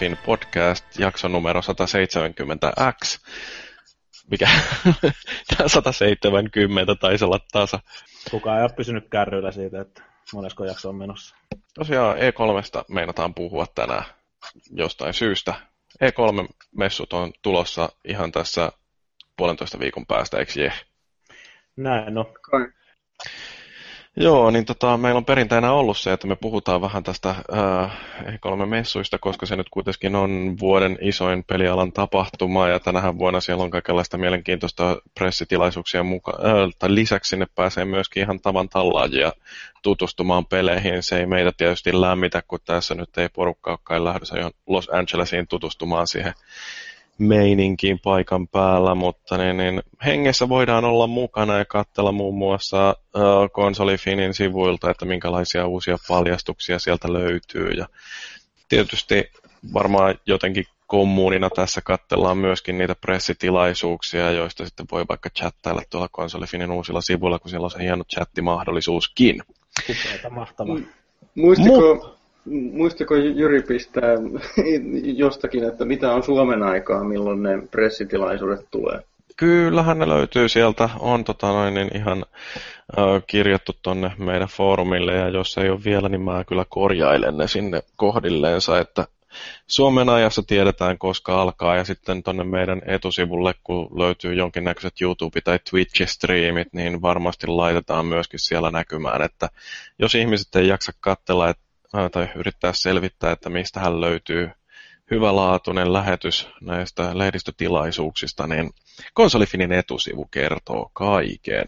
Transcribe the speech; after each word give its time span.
Konsolifin 0.00 0.26
podcast, 0.26 0.98
jakso 0.98 1.28
numero 1.28 1.60
170X. 1.60 3.18
Mikä? 4.30 4.48
Tämä 5.56 5.68
170 5.68 6.94
taisi 6.94 7.24
olla 7.24 7.40
tasa. 7.52 7.78
Kukaan 8.30 8.58
ei 8.58 8.62
ole 8.62 8.72
pysynyt 8.76 9.08
kärryillä 9.10 9.52
siitä, 9.52 9.80
että 9.80 10.02
monesko 10.32 10.64
jakso 10.64 10.88
on 10.88 10.94
menossa. 10.94 11.36
Tosiaan 11.74 12.16
E3 12.16 12.84
meinataan 12.88 13.34
puhua 13.34 13.66
tänään 13.74 14.04
jostain 14.70 15.14
syystä. 15.14 15.54
E3-messut 16.04 17.12
on 17.12 17.32
tulossa 17.42 17.88
ihan 18.04 18.32
tässä 18.32 18.72
puolentoista 19.36 19.78
viikon 19.78 20.06
päästä, 20.06 20.38
eikö 20.38 20.52
je? 20.56 20.72
Näin, 21.76 22.14
no. 22.14 22.34
Joo, 24.20 24.50
niin 24.50 24.64
tota, 24.64 24.96
meillä 24.96 25.18
on 25.18 25.24
perinteinä 25.24 25.72
ollut 25.72 25.98
se, 25.98 26.12
että 26.12 26.26
me 26.26 26.36
puhutaan 26.36 26.80
vähän 26.80 27.02
tästä 27.02 27.30
äh, 27.30 27.98
E3-messuista, 28.22 29.18
koska 29.20 29.46
se 29.46 29.56
nyt 29.56 29.66
kuitenkin 29.70 30.16
on 30.16 30.56
vuoden 30.60 30.98
isoin 31.00 31.44
pelialan 31.44 31.92
tapahtuma, 31.92 32.68
ja 32.68 32.80
tänähän 32.80 33.18
vuonna 33.18 33.40
siellä 33.40 33.64
on 33.64 33.70
kaikenlaista 33.70 34.18
mielenkiintoista 34.18 34.96
pressitilaisuuksia 35.14 36.02
muka- 36.02 36.38
äh, 36.46 36.70
tai 36.78 36.94
lisäksi 36.94 37.28
sinne 37.28 37.46
pääsee 37.54 37.84
myöskin 37.84 38.22
ihan 38.22 38.40
tavan 38.40 38.68
tallaajia 38.68 39.32
tutustumaan 39.82 40.46
peleihin. 40.46 41.02
Se 41.02 41.18
ei 41.18 41.26
meitä 41.26 41.52
tietysti 41.56 42.00
lämmitä, 42.00 42.42
kun 42.48 42.58
tässä 42.64 42.94
nyt 42.94 43.18
ei 43.18 43.28
porukka 43.28 43.70
olekaan 43.70 44.04
lähdössä 44.04 44.50
Los 44.66 44.88
Angelesiin 44.92 45.46
tutustumaan 45.48 46.06
siihen 46.06 46.32
meininkiin 47.20 47.98
paikan 48.04 48.48
päällä, 48.48 48.94
mutta 48.94 49.38
niin, 49.38 49.56
niin, 49.56 49.82
hengessä 50.06 50.48
voidaan 50.48 50.84
olla 50.84 51.06
mukana 51.06 51.58
ja 51.58 51.64
katsella 51.64 52.12
muun 52.12 52.34
muassa 52.34 52.96
uh, 53.16 53.50
konsolifinin 53.52 54.34
sivuilta, 54.34 54.90
että 54.90 55.04
minkälaisia 55.04 55.66
uusia 55.66 55.96
paljastuksia 56.08 56.78
sieltä 56.78 57.12
löytyy. 57.12 57.70
Ja 57.70 57.86
tietysti 58.68 59.30
varmaan 59.74 60.14
jotenkin 60.26 60.64
kommunina 60.86 61.50
tässä 61.50 61.80
katsellaan 61.80 62.38
myöskin 62.38 62.78
niitä 62.78 62.94
pressitilaisuuksia, 62.94 64.30
joista 64.30 64.64
sitten 64.66 64.86
voi 64.92 65.04
vaikka 65.08 65.30
chattailla 65.30 65.82
tuolla 65.90 66.08
konsolifinin 66.12 66.70
uusilla 66.70 67.00
sivuilla, 67.00 67.38
kun 67.38 67.50
siellä 67.50 67.64
on 67.64 67.70
se 67.70 67.82
hieno 67.82 68.04
chattimahdollisuuskin. 68.04 69.42
Mahtavaa. 70.30 70.76
Muistiko, 71.34 71.94
Mut 71.94 72.19
Muistako 72.44 73.14
Jyri 73.14 73.62
pistää 73.62 74.14
jostakin, 75.02 75.64
että 75.64 75.84
mitä 75.84 76.12
on 76.12 76.22
Suomen 76.22 76.62
aikaa, 76.62 77.04
milloin 77.04 77.42
ne 77.42 77.62
pressitilaisuudet 77.70 78.66
tulee? 78.70 79.00
Kyllähän 79.36 79.98
ne 79.98 80.08
löytyy 80.08 80.48
sieltä. 80.48 80.88
On 80.98 81.24
tota 81.24 81.46
noin, 81.46 81.74
niin 81.74 81.96
ihan 81.96 82.24
ö, 82.98 83.20
kirjattu 83.26 83.72
tonne 83.82 84.12
meidän 84.18 84.48
foorumille 84.48 85.14
ja 85.14 85.28
jos 85.28 85.58
ei 85.58 85.70
ole 85.70 85.84
vielä, 85.84 86.08
niin 86.08 86.20
mä 86.20 86.44
kyllä 86.44 86.64
korjailen 86.68 87.36
ne 87.36 87.48
sinne 87.48 87.82
kohdilleensa, 87.96 88.78
että 88.78 89.06
Suomen 89.66 90.08
ajassa 90.08 90.42
tiedetään, 90.42 90.98
koska 90.98 91.42
alkaa, 91.42 91.76
ja 91.76 91.84
sitten 91.84 92.22
tuonne 92.22 92.44
meidän 92.44 92.82
etusivulle, 92.86 93.54
kun 93.64 93.88
löytyy 93.98 94.34
jonkinnäköiset 94.34 94.94
YouTube- 95.00 95.40
tai 95.44 95.58
Twitch-striimit, 95.58 96.68
niin 96.72 97.02
varmasti 97.02 97.46
laitetaan 97.46 98.06
myöskin 98.06 98.40
siellä 98.40 98.70
näkymään, 98.70 99.22
että 99.22 99.48
jos 99.98 100.14
ihmiset 100.14 100.56
ei 100.56 100.68
jaksa 100.68 100.92
katsella, 101.00 101.48
että 101.48 101.69
tai 101.90 102.28
yrittää 102.34 102.72
selvittää, 102.72 103.32
että 103.32 103.50
mistä 103.50 103.80
hän 103.80 104.00
löytyy 104.00 104.50
hyvälaatuinen 105.10 105.92
lähetys 105.92 106.48
näistä 106.60 107.18
lehdistötilaisuuksista, 107.18 108.46
niin 108.46 108.70
konsolifinin 109.14 109.72
etusivu 109.72 110.24
kertoo 110.24 110.90
kaiken. 110.92 111.66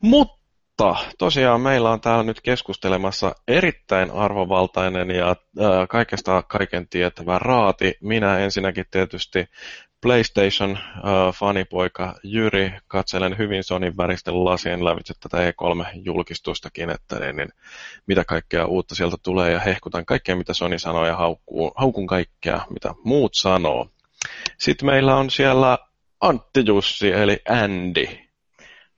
Mutta 0.00 0.96
tosiaan 1.18 1.60
meillä 1.60 1.90
on 1.90 2.00
täällä 2.00 2.22
nyt 2.22 2.40
keskustelemassa 2.40 3.32
erittäin 3.48 4.10
arvovaltainen 4.10 5.10
ja 5.10 5.28
äh, 5.30 5.36
kaikesta 5.88 6.42
kaiken 6.42 6.88
tietävä 6.88 7.38
raati. 7.38 7.94
Minä 8.00 8.38
ensinnäkin 8.38 8.84
tietysti 8.90 9.46
PlayStation-fanipoika 10.00 12.14
Jyri, 12.22 12.72
katselen 12.88 13.38
hyvin 13.38 13.64
Sonin 13.64 13.96
väristen 13.96 14.44
lasien 14.44 14.84
lävitse 14.84 15.14
tätä 15.20 15.50
E3-julkistustakin, 15.50 16.90
että 16.90 17.18
niin, 17.18 17.36
niin, 17.36 17.48
mitä 18.06 18.24
kaikkea 18.24 18.66
uutta 18.66 18.94
sieltä 18.94 19.16
tulee 19.22 19.52
ja 19.52 19.60
hehkutan 19.60 20.04
kaikkea, 20.04 20.36
mitä 20.36 20.54
Sony 20.54 20.78
sanoo 20.78 21.06
ja 21.06 21.16
haukkuu, 21.16 21.72
haukun 21.76 22.06
kaikkea, 22.06 22.60
mitä 22.70 22.94
muut 23.04 23.34
sanoo. 23.34 23.88
Sitten 24.58 24.86
meillä 24.86 25.16
on 25.16 25.30
siellä 25.30 25.78
Antti 26.20 26.62
Jussi, 26.66 27.12
eli 27.12 27.38
Andy. 27.48 28.06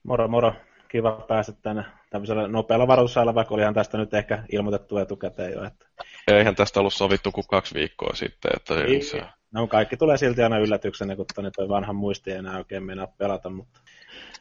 Moro, 0.03 0.27
moro. 0.27 0.53
Kiva 0.91 1.25
päästä 1.27 1.53
tänne 1.61 1.85
tämmöisellä 2.09 2.47
nopealla 2.47 2.87
varoitusajalla, 2.87 3.35
vaikka 3.35 3.53
olihan 3.53 3.73
tästä 3.73 3.97
nyt 3.97 4.13
ehkä 4.13 4.43
ilmoitettu 4.51 4.97
etukäteen 4.97 5.53
jo. 5.53 5.63
Että... 5.63 5.85
Eihän 6.27 6.55
tästä 6.55 6.79
ollut 6.79 6.93
sovittu 6.93 7.31
kuin 7.31 7.47
kaksi 7.47 7.75
viikkoa 7.75 8.15
sitten. 8.15 8.51
Että 8.55 8.83
ei, 8.83 9.01
se... 9.01 9.25
No 9.51 9.67
kaikki 9.67 9.97
tulee 9.97 10.17
silti 10.17 10.43
aina 10.43 10.57
yllätyksenä, 10.57 11.15
kun 11.15 11.25
tonne 11.35 11.51
toi 11.51 11.69
vanhan 11.69 11.95
muisti 11.95 12.31
ei 12.31 12.37
enää 12.37 12.57
oikein 12.57 12.83
mennä 12.83 13.07
pelata, 13.17 13.49
mutta 13.49 13.79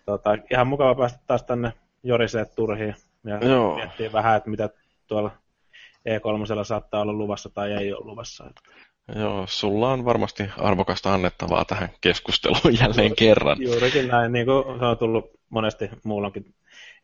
tota, 0.04 0.38
ihan 0.50 0.66
mukava 0.66 0.94
päästä 0.94 1.18
taas 1.26 1.42
tänne 1.42 1.72
joriseen 2.02 2.46
turhiin 2.56 2.94
ja 3.24 3.38
Joo. 3.48 3.76
miettiä 3.76 4.12
vähän, 4.12 4.36
että 4.36 4.50
mitä 4.50 4.68
tuolla 5.06 5.30
E3 6.08 6.64
saattaa 6.64 7.00
olla 7.00 7.12
luvassa 7.12 7.50
tai 7.50 7.72
ei 7.72 7.92
ole 7.92 8.04
luvassa. 8.04 8.50
Joo, 9.14 9.44
sulla 9.48 9.92
on 9.92 10.04
varmasti 10.04 10.50
arvokasta 10.56 11.14
annettavaa 11.14 11.64
tähän 11.64 11.88
keskusteluun 12.00 12.78
jälleen 12.80 13.16
kerran. 13.16 13.62
Juurikin 13.62 14.08
näin, 14.08 14.32
niin 14.32 14.46
kuin 14.46 14.78
se 14.78 14.84
on 14.84 14.98
tullut 14.98 15.30
monesti 15.48 15.90
muullakin 16.04 16.54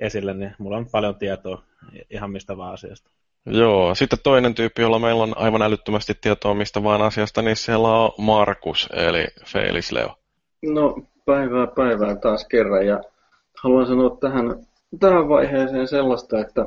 esille, 0.01 0.35
niin 0.35 0.55
mulla 0.59 0.77
on 0.77 0.87
paljon 0.93 1.15
tietoa 1.15 1.63
ihan 2.11 2.31
mistä 2.31 2.57
vaan 2.57 2.73
asiasta. 2.73 3.11
Joo, 3.47 3.95
sitten 3.95 4.19
toinen 4.23 4.55
tyyppi, 4.55 4.83
jolla 4.83 4.99
meillä 4.99 5.23
on 5.23 5.39
aivan 5.39 5.63
älyttömästi 5.63 6.13
tietoa 6.21 6.55
mistä 6.55 6.83
vaan 6.83 7.03
asiasta, 7.03 7.43
niin 7.43 7.57
siellä 7.57 7.89
on 7.89 8.11
Markus, 8.19 8.89
eli 8.93 9.27
Felis 9.47 9.93
Leo. 9.93 10.15
No, 10.63 10.97
päivää 11.27 11.67
päivää 11.67 12.17
taas 12.17 12.47
kerran, 12.49 12.87
ja 12.87 13.01
haluan 13.63 13.87
sanoa 13.87 14.17
tähän, 14.21 14.57
tähän 15.01 15.29
vaiheeseen 15.29 15.89
sellaista, 15.89 16.41
että, 16.41 16.67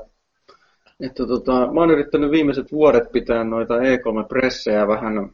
että 0.99 1.27
tota, 1.27 1.51
mä 1.51 1.79
oon 1.79 1.91
yrittänyt 1.91 2.31
viimeiset 2.31 2.71
vuodet 2.71 3.11
pitää 3.11 3.43
noita 3.43 3.73
E3-pressejä 3.77 4.87
vähän, 4.87 5.29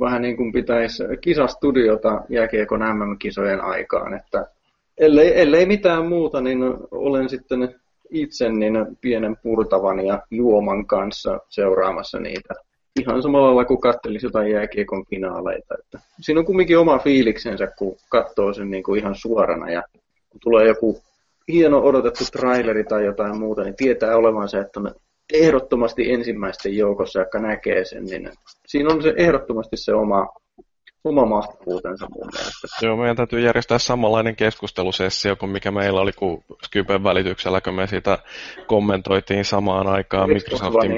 vähän 0.00 0.22
niin 0.22 0.36
kuin 0.36 0.52
pitäisi 0.52 1.02
kisastudiota 1.20 2.20
jääkiekon 2.28 2.80
MM-kisojen 2.80 3.60
aikaan, 3.60 4.14
että 4.14 4.46
ellei, 4.98 5.40
ellei 5.40 5.66
mitään 5.66 6.06
muuta, 6.06 6.40
niin 6.40 6.58
olen 6.90 7.28
sitten 7.28 7.80
itse 8.14 8.48
niin 8.48 8.86
pienen 9.00 9.36
purtavan 9.42 10.06
ja 10.06 10.22
juoman 10.30 10.86
kanssa 10.86 11.40
seuraamassa 11.48 12.18
niitä. 12.20 12.54
Ihan 13.00 13.22
samalla 13.22 13.46
lailla 13.46 13.64
kuin 13.64 13.80
kattelisi 13.80 14.26
jotain 14.26 14.50
jääkiekon 14.50 15.06
finaaleita. 15.06 15.74
Että 15.78 15.98
siinä 16.20 16.40
on 16.40 16.46
kumminkin 16.46 16.78
oma 16.78 16.98
fiiliksensä, 16.98 17.66
kun 17.78 17.96
katsoo 18.08 18.52
sen 18.52 18.70
niin 18.70 18.82
kuin 18.82 19.00
ihan 19.00 19.14
suorana 19.14 19.70
ja 19.70 19.82
kun 20.30 20.40
tulee 20.40 20.68
joku 20.68 21.00
hieno 21.48 21.82
odotettu 21.82 22.24
traileri 22.32 22.84
tai 22.84 23.04
jotain 23.04 23.38
muuta, 23.38 23.62
niin 23.62 23.76
tietää 23.76 24.16
olevansa, 24.16 24.60
että 24.60 24.80
on 24.80 24.94
ehdottomasti 25.32 26.12
ensimmäisten 26.12 26.76
joukossa, 26.76 27.20
joka 27.20 27.38
näkee 27.38 27.84
sen, 27.84 28.04
niin 28.04 28.30
siinä 28.66 28.94
on 28.94 29.02
se 29.02 29.14
ehdottomasti 29.16 29.76
se 29.76 29.94
oma 29.94 30.28
oma 31.04 31.26
mahtavuutensa 31.26 32.06
mun 32.14 32.28
mielestä. 32.32 32.68
Joo, 32.82 32.96
meidän 32.96 33.16
täytyy 33.16 33.40
järjestää 33.40 33.78
samanlainen 33.78 34.36
keskustelusessio 34.36 35.36
kuin 35.36 35.50
mikä 35.50 35.70
meillä 35.70 36.00
oli, 36.00 36.12
kun 36.12 36.44
Skypen 36.64 37.04
välityksellä, 37.04 37.60
kun 37.60 37.74
me 37.74 37.86
sitä 37.86 38.18
kommentoitiin 38.66 39.44
samaan 39.44 39.86
aikaan 39.86 40.28
Xbox 40.28 40.42
Microsoftin 40.42 40.90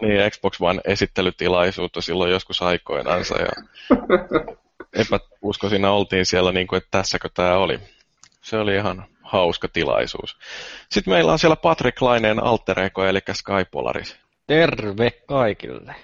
niin, 0.00 0.30
Xbox 0.30 0.60
One 0.60 0.80
esittelytilaisuutta 0.84 2.00
silloin 2.00 2.30
joskus 2.30 2.62
aikoinansa. 2.62 3.34
Ja 3.38 3.48
epäusko 5.02 5.68
siinä 5.68 5.90
oltiin 5.90 6.26
siellä, 6.26 6.52
niin 6.52 6.66
kuin, 6.66 6.76
että 6.76 6.88
tässäkö 6.90 7.28
tämä 7.34 7.56
oli. 7.56 7.80
Se 8.42 8.58
oli 8.58 8.74
ihan 8.74 9.04
hauska 9.22 9.68
tilaisuus. 9.68 10.36
Sitten 10.90 11.14
meillä 11.14 11.32
on 11.32 11.38
siellä 11.38 11.56
Patrick 11.56 12.02
Laineen 12.02 12.42
alter 12.42 12.80
ego, 12.80 13.04
eli 13.04 13.18
Skypolaris. 13.32 14.16
Terve 14.46 15.10
kaikille. 15.10 15.94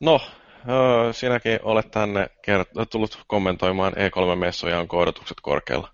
No, 0.00 0.20
sinäkin 1.12 1.58
olet 1.62 1.90
tänne 1.90 2.26
kert- 2.26 2.86
tullut 2.90 3.18
kommentoimaan 3.26 3.92
E3-messuja, 3.92 4.78
onko 4.78 4.98
odotukset 4.98 5.36
korkealla? 5.42 5.88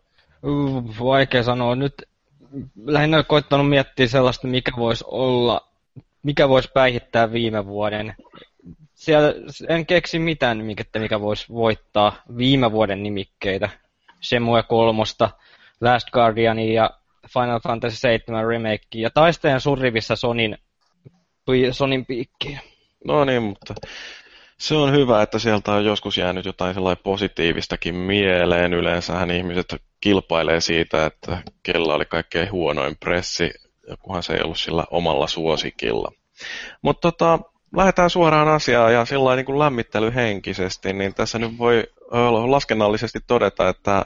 Vaikea 1.04 1.42
sanoa. 1.42 1.74
Nyt 1.74 1.94
lähinnä 2.84 3.22
koittanut 3.22 3.68
miettiä 3.68 4.06
sellaista, 4.06 4.46
mikä 4.46 4.72
voisi 4.76 5.04
olla, 5.06 5.68
mikä 6.22 6.48
voisi 6.48 6.70
päihittää 6.74 7.32
viime 7.32 7.66
vuoden. 7.66 8.14
Siellä 8.94 9.34
en 9.68 9.86
keksi 9.86 10.18
mitään 10.18 10.58
nimikettä, 10.58 10.98
mikä 10.98 11.20
voisi 11.20 11.46
voittaa 11.52 12.12
viime 12.36 12.72
vuoden 12.72 13.02
nimikkeitä. 13.02 13.68
Semue 14.20 14.62
kolmosta, 14.62 15.30
Last 15.80 16.10
Guardiania 16.10 16.72
ja 16.82 16.90
Final 17.34 17.60
Fantasy 17.60 17.96
7 17.96 18.46
remake 18.46 18.86
ja 18.94 19.10
taisteen 19.10 19.60
surrivissa 19.60 20.16
Sonin, 20.16 20.58
Sonin 21.70 22.06
piikkiä. 22.06 22.60
No 23.04 23.24
niin, 23.24 23.42
mutta 23.42 23.74
se 24.60 24.74
on 24.74 24.92
hyvä, 24.92 25.22
että 25.22 25.38
sieltä 25.38 25.72
on 25.72 25.84
joskus 25.84 26.18
jäänyt 26.18 26.44
jotain 26.44 26.74
sellainen 26.74 27.02
positiivistakin 27.02 27.94
mieleen. 27.94 28.74
Yleensähän 28.74 29.30
ihmiset 29.30 29.74
kilpailee 30.00 30.60
siitä, 30.60 31.06
että 31.06 31.42
kella 31.62 31.94
oli 31.94 32.04
kaikkein 32.04 32.52
huonoin 32.52 32.96
pressi, 32.96 33.50
kunhan 33.98 34.22
se 34.22 34.32
ei 34.32 34.42
ollut 34.42 34.58
sillä 34.58 34.84
omalla 34.90 35.26
suosikilla. 35.26 36.12
Mutta 36.82 37.12
tota, 37.12 37.38
lähdetään 37.76 38.10
suoraan 38.10 38.48
asiaan 38.48 38.92
ja 38.92 39.04
sillä 39.04 39.36
niin 39.36 39.46
kuin 39.46 39.58
lämmittelyhenkisesti, 39.58 40.92
niin 40.92 41.14
tässä 41.14 41.38
nyt 41.38 41.58
voi 41.58 41.84
laskennallisesti 42.46 43.18
todeta, 43.26 43.68
että 43.68 44.04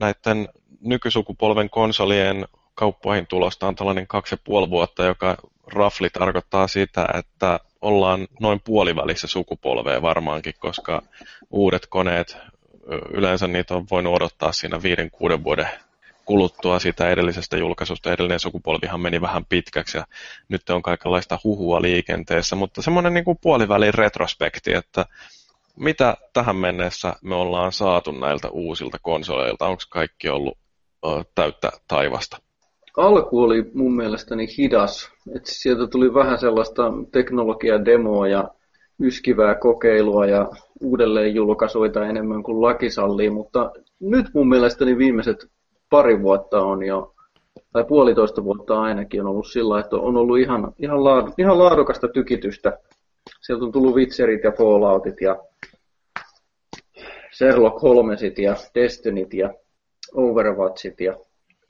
näiden 0.00 0.48
nykysukupolven 0.80 1.70
konsolien 1.70 2.48
kauppoihin 2.74 3.26
tulosta 3.26 3.66
on 3.68 3.74
tällainen 3.74 4.06
kaksi 4.06 4.34
ja 4.34 4.38
puoli 4.44 4.70
vuotta, 4.70 5.04
joka 5.04 5.36
rafli 5.66 6.10
tarkoittaa 6.10 6.68
sitä, 6.68 7.06
että 7.14 7.60
ollaan 7.82 8.28
noin 8.40 8.60
puolivälissä 8.64 9.26
sukupolvea 9.26 10.02
varmaankin, 10.02 10.54
koska 10.58 11.02
uudet 11.50 11.86
koneet, 11.86 12.36
yleensä 13.12 13.46
niitä 13.46 13.74
on 13.74 13.86
voinut 13.90 14.14
odottaa 14.14 14.52
siinä 14.52 14.82
viiden, 14.82 15.10
kuuden 15.10 15.44
vuoden 15.44 15.68
kuluttua 16.24 16.78
siitä 16.78 17.10
edellisestä 17.10 17.56
julkaisusta. 17.56 18.12
Edellinen 18.12 18.40
sukupolvihan 18.40 19.00
meni 19.00 19.20
vähän 19.20 19.44
pitkäksi 19.44 19.98
ja 19.98 20.06
nyt 20.48 20.70
on 20.70 20.82
kaikenlaista 20.82 21.38
huhua 21.44 21.82
liikenteessä, 21.82 22.56
mutta 22.56 22.82
semmoinen 22.82 23.14
niin 23.14 23.24
kuin 23.24 23.38
puolivälin 23.40 23.94
retrospekti, 23.94 24.74
että 24.74 25.06
mitä 25.76 26.16
tähän 26.32 26.56
mennessä 26.56 27.16
me 27.22 27.34
ollaan 27.34 27.72
saatu 27.72 28.12
näiltä 28.12 28.48
uusilta 28.48 28.98
konsoleilta? 29.02 29.66
Onko 29.66 29.82
kaikki 29.90 30.28
ollut 30.28 30.58
ö, 31.04 31.08
täyttä 31.34 31.72
taivasta? 31.88 32.49
Alku 32.96 33.42
oli 33.42 33.70
mun 33.74 33.96
mielestäni 33.96 34.46
hidas. 34.58 35.10
että 35.36 35.50
sieltä 35.52 35.86
tuli 35.86 36.14
vähän 36.14 36.38
sellaista 36.38 36.92
teknologiademoa 37.12 38.28
ja 38.28 38.48
yskivää 39.00 39.54
kokeilua 39.54 40.26
ja 40.26 40.48
uudelleen 40.80 41.34
julkaisuita 41.34 42.06
enemmän 42.06 42.42
kuin 42.42 42.62
laki 42.62 42.90
sallii, 42.90 43.30
mutta 43.30 43.72
nyt 44.00 44.26
mun 44.34 44.48
mielestäni 44.48 44.98
viimeiset 44.98 45.46
pari 45.90 46.22
vuotta 46.22 46.62
on 46.62 46.82
jo, 46.82 47.14
tai 47.72 47.84
puolitoista 47.84 48.44
vuotta 48.44 48.80
ainakin 48.80 49.20
on 49.20 49.26
ollut 49.26 49.46
sillä, 49.46 49.80
että 49.80 49.96
on 49.96 50.16
ollut 50.16 50.38
ihan, 50.38 50.72
ihan, 50.78 51.04
laadu, 51.04 51.32
ihan 51.38 51.58
laadukasta 51.58 52.08
tykitystä. 52.08 52.78
Sieltä 53.40 53.64
on 53.64 53.72
tullut 53.72 53.94
Witcherit 53.94 54.44
ja 54.44 54.52
Falloutit 54.52 55.20
ja 55.20 55.36
Sherlock 57.32 57.82
Holmesit 57.82 58.38
ja 58.38 58.56
Destinyt 58.74 59.34
ja 59.34 59.54
Overwatchit 60.14 61.00
ja 61.00 61.16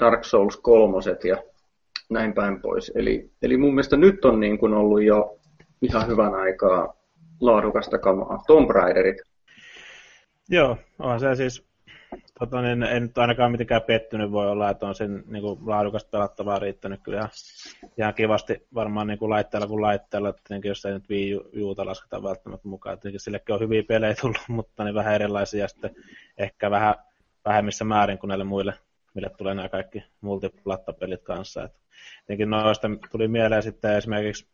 Dark 0.01 0.25
Souls 0.25 0.57
3 0.57 0.97
ja 1.25 1.37
näin 2.11 2.35
päin 2.35 2.61
pois. 2.63 2.93
Eli, 2.95 3.31
eli 3.43 3.57
mun 3.57 3.75
mielestä 3.75 3.97
nyt 3.97 4.25
on 4.25 4.41
niin 4.41 4.59
kuin 4.59 4.75
ollut 4.75 5.03
jo 5.03 5.39
ihan 5.83 6.07
hyvän 6.07 6.35
aikaa 6.35 6.95
laadukasta 7.41 7.99
kamaa. 7.99 8.43
Tomb 8.47 8.71
Raiderit. 8.71 9.17
Joo, 10.49 10.77
on 10.99 11.21
se 11.21 11.35
siis 11.35 11.71
tota, 12.39 12.63
niin 12.63 12.83
en 12.83 13.03
nyt 13.03 13.19
ainakaan 13.19 13.51
mitenkään 13.51 13.83
pettynyt 13.83 14.33
voi 14.33 14.51
olla, 14.51 14.71
että 14.71 14.87
on 14.87 14.95
sen 14.95 15.25
niin 15.27 15.43
kuin, 15.43 15.59
laadukasta 15.67 16.11
pelattavaa 16.11 16.59
riittänyt 16.59 17.01
kyllä 17.03 17.29
ihan, 17.99 18.15
kivasti 18.15 18.67
varmaan 18.75 19.07
niin 19.07 19.19
kuin 19.19 19.31
laitteella 19.31 19.67
kuin 19.67 19.83
laitteella, 19.83 20.29
että 20.29 20.55
jos 20.65 20.85
ei 20.85 20.93
nyt 20.93 21.11
Wii 21.11 21.41
Uta 21.63 21.87
lasketa 21.87 22.23
välttämättä 22.23 22.69
mukaan, 22.69 22.95
että 22.95 23.09
sillekin 23.17 23.55
on 23.55 23.61
hyviä 23.61 23.83
pelejä 23.83 24.15
tullut, 24.21 24.41
mutta 24.49 24.85
niin 24.85 24.95
vähän 24.95 25.15
erilaisia 25.15 25.69
sitten 25.69 25.95
ehkä 26.39 26.71
vähän 26.71 26.95
vähemmissä 27.45 27.85
määrin 27.85 28.19
kuin 28.19 28.29
näille 28.29 28.45
muille, 28.45 28.75
mille 29.15 29.31
tulee 29.39 29.55
nämä 29.55 29.69
kaikki 29.69 30.05
multiplattapelit 30.21 31.23
kanssa. 31.23 31.65
Et 31.65 31.73
tietenkin 32.27 32.51
noista 32.51 32.89
tuli 33.11 33.29
mieleen 33.29 33.63
sitten 33.63 33.97
esimerkiksi, 33.97 34.49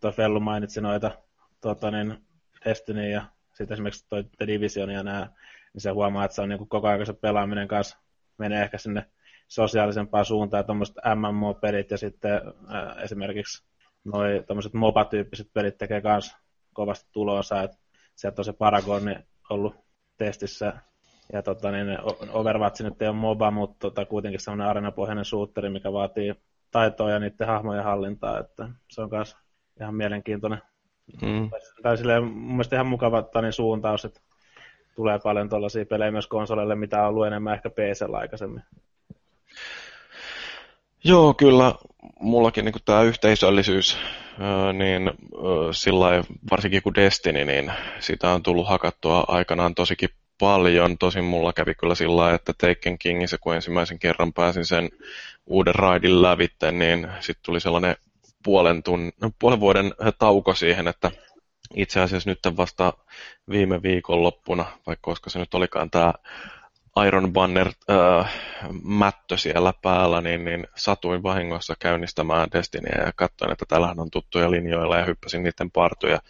tuo 0.00 0.12
Fellu 0.12 0.40
mainitsi 0.40 0.80
noita 0.80 1.10
tota 1.60 1.90
niin, 1.90 2.16
Destiny 2.64 3.10
ja 3.10 3.24
sitten 3.52 3.72
esimerkiksi 3.74 4.08
toi 4.08 4.24
The 4.24 4.46
Division 4.46 4.90
ja 4.90 5.02
nämä 5.02 5.28
niin 5.72 5.80
se 5.80 5.90
huomaa, 5.90 6.24
että 6.24 6.34
se 6.34 6.42
on 6.42 6.48
niin 6.48 6.68
koko 6.68 6.88
ajan 6.88 7.06
se 7.06 7.12
pelaaminen 7.12 7.68
kanssa 7.68 7.98
menee 8.38 8.62
ehkä 8.62 8.78
sinne 8.78 9.06
sosiaalisempaan 9.48 10.24
suuntaan, 10.24 10.64
tuommoiset 10.64 10.96
MMO-pelit 11.14 11.90
ja 11.90 11.98
sitten 11.98 12.32
äh, 12.74 13.04
esimerkiksi 13.04 13.64
noi 14.04 14.44
tämmöiset 14.46 14.74
MOBA-tyyppiset 14.74 15.52
pelit 15.52 15.78
tekee 15.78 16.02
myös 16.04 16.36
kovasti 16.72 17.08
tuloa, 17.12 17.40
että 17.64 17.76
sieltä 18.14 18.40
on 18.40 18.44
se 18.44 18.52
Paragoni 18.52 19.16
ollut 19.50 19.74
testissä 20.16 20.72
ja 21.32 21.42
tota, 21.42 21.70
niin 21.70 21.98
Overwatch 22.32 22.82
nyt 22.82 23.02
ei 23.02 23.08
ole 23.08 23.16
MOBA, 23.16 23.50
mutta 23.50 23.76
tota, 23.78 24.04
kuitenkin 24.04 24.40
semmoinen 24.40 24.66
arenapohjainen 24.66 25.24
suutteri, 25.24 25.70
mikä 25.70 25.92
vaatii 25.92 26.34
taitoa 26.70 27.10
ja 27.10 27.18
niiden 27.18 27.46
hahmojen 27.46 27.84
hallintaa, 27.84 28.38
että 28.38 28.68
se 28.90 29.02
on 29.02 29.08
myös 29.12 29.36
ihan 29.80 29.94
mielenkiintoinen. 29.94 30.62
Mm. 31.22 31.50
Tai 31.82 31.96
silleen, 31.96 32.24
mun 32.24 32.52
mielestä 32.52 32.76
ihan 32.76 32.86
mukava 32.86 33.24
niin 33.42 33.52
suuntaus, 33.52 34.04
että 34.04 34.20
tulee 34.96 35.18
paljon 35.18 35.48
tuollaisia 35.48 35.86
pelejä 35.86 36.10
myös 36.10 36.26
konsoleille, 36.26 36.74
mitä 36.74 37.02
on 37.02 37.08
ollut 37.08 37.26
enemmän 37.26 37.54
ehkä 37.54 37.70
pc 37.70 38.14
aikaisemmin. 38.14 38.62
Joo, 41.04 41.34
kyllä 41.34 41.74
mullakin 42.20 42.64
niin 42.64 42.74
tämä 42.84 43.02
yhteisöllisyys, 43.02 43.98
niin 44.72 45.10
sillä 45.70 46.24
varsinkin 46.50 46.82
kuin 46.82 46.94
Destiny, 46.94 47.44
niin 47.44 47.72
sitä 48.00 48.30
on 48.30 48.42
tullut 48.42 48.68
hakattua 48.68 49.24
aikanaan 49.28 49.74
tosikin 49.74 50.08
paljon. 50.40 50.98
Tosin 50.98 51.24
mulla 51.24 51.52
kävi 51.52 51.74
kyllä 51.74 51.94
sillä 51.94 52.34
että 52.34 52.52
Taken 52.52 52.98
Kingissä, 52.98 53.38
kun 53.38 53.54
ensimmäisen 53.54 53.98
kerran 53.98 54.32
pääsin 54.32 54.64
sen 54.64 54.88
uuden 55.46 55.74
raidin 55.74 56.22
lävitte, 56.22 56.72
niin 56.72 57.08
sitten 57.20 57.42
tuli 57.44 57.60
sellainen 57.60 57.96
puolen, 58.44 58.82
tunn, 58.82 59.10
puolen 59.38 59.60
vuoden 59.60 59.94
tauko 60.18 60.54
siihen, 60.54 60.88
että 60.88 61.10
itse 61.74 62.00
asiassa 62.00 62.30
nyt 62.30 62.56
vasta 62.56 62.92
viime 63.50 63.82
viikon 63.82 64.22
loppuna, 64.22 64.64
vaikka 64.86 65.10
koska 65.10 65.30
se 65.30 65.38
nyt 65.38 65.54
olikaan 65.54 65.90
tämä 65.90 66.12
Iron 67.06 67.32
Banner 67.32 67.72
äh, 67.90 68.32
mättö 68.82 69.36
siellä 69.36 69.72
päällä, 69.82 70.20
niin, 70.20 70.44
niin 70.44 70.66
satuin 70.76 71.22
vahingossa 71.22 71.74
käynnistämään 71.78 72.48
Destinyä 72.52 73.04
ja 73.06 73.12
katsoin, 73.16 73.52
että 73.52 73.64
täällähän 73.68 74.00
on 74.00 74.10
tuttuja 74.10 74.50
linjoilla 74.50 74.98
ja 74.98 75.04
hyppäsin 75.04 75.42
niiden 75.42 75.70
partuja. 75.70 76.20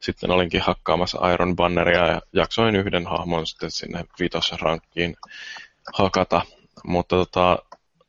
Sitten 0.00 0.30
olinkin 0.30 0.60
hakkaamassa 0.60 1.30
Iron 1.32 1.56
Banneria 1.56 2.06
ja 2.06 2.20
jaksoin 2.32 2.76
yhden 2.76 3.06
hahmon 3.06 3.46
sitten 3.46 3.70
sinne 3.70 4.04
vitosrankkiin 4.20 5.16
hakata. 5.94 6.42
Mutta 6.84 7.16
tota, 7.16 7.58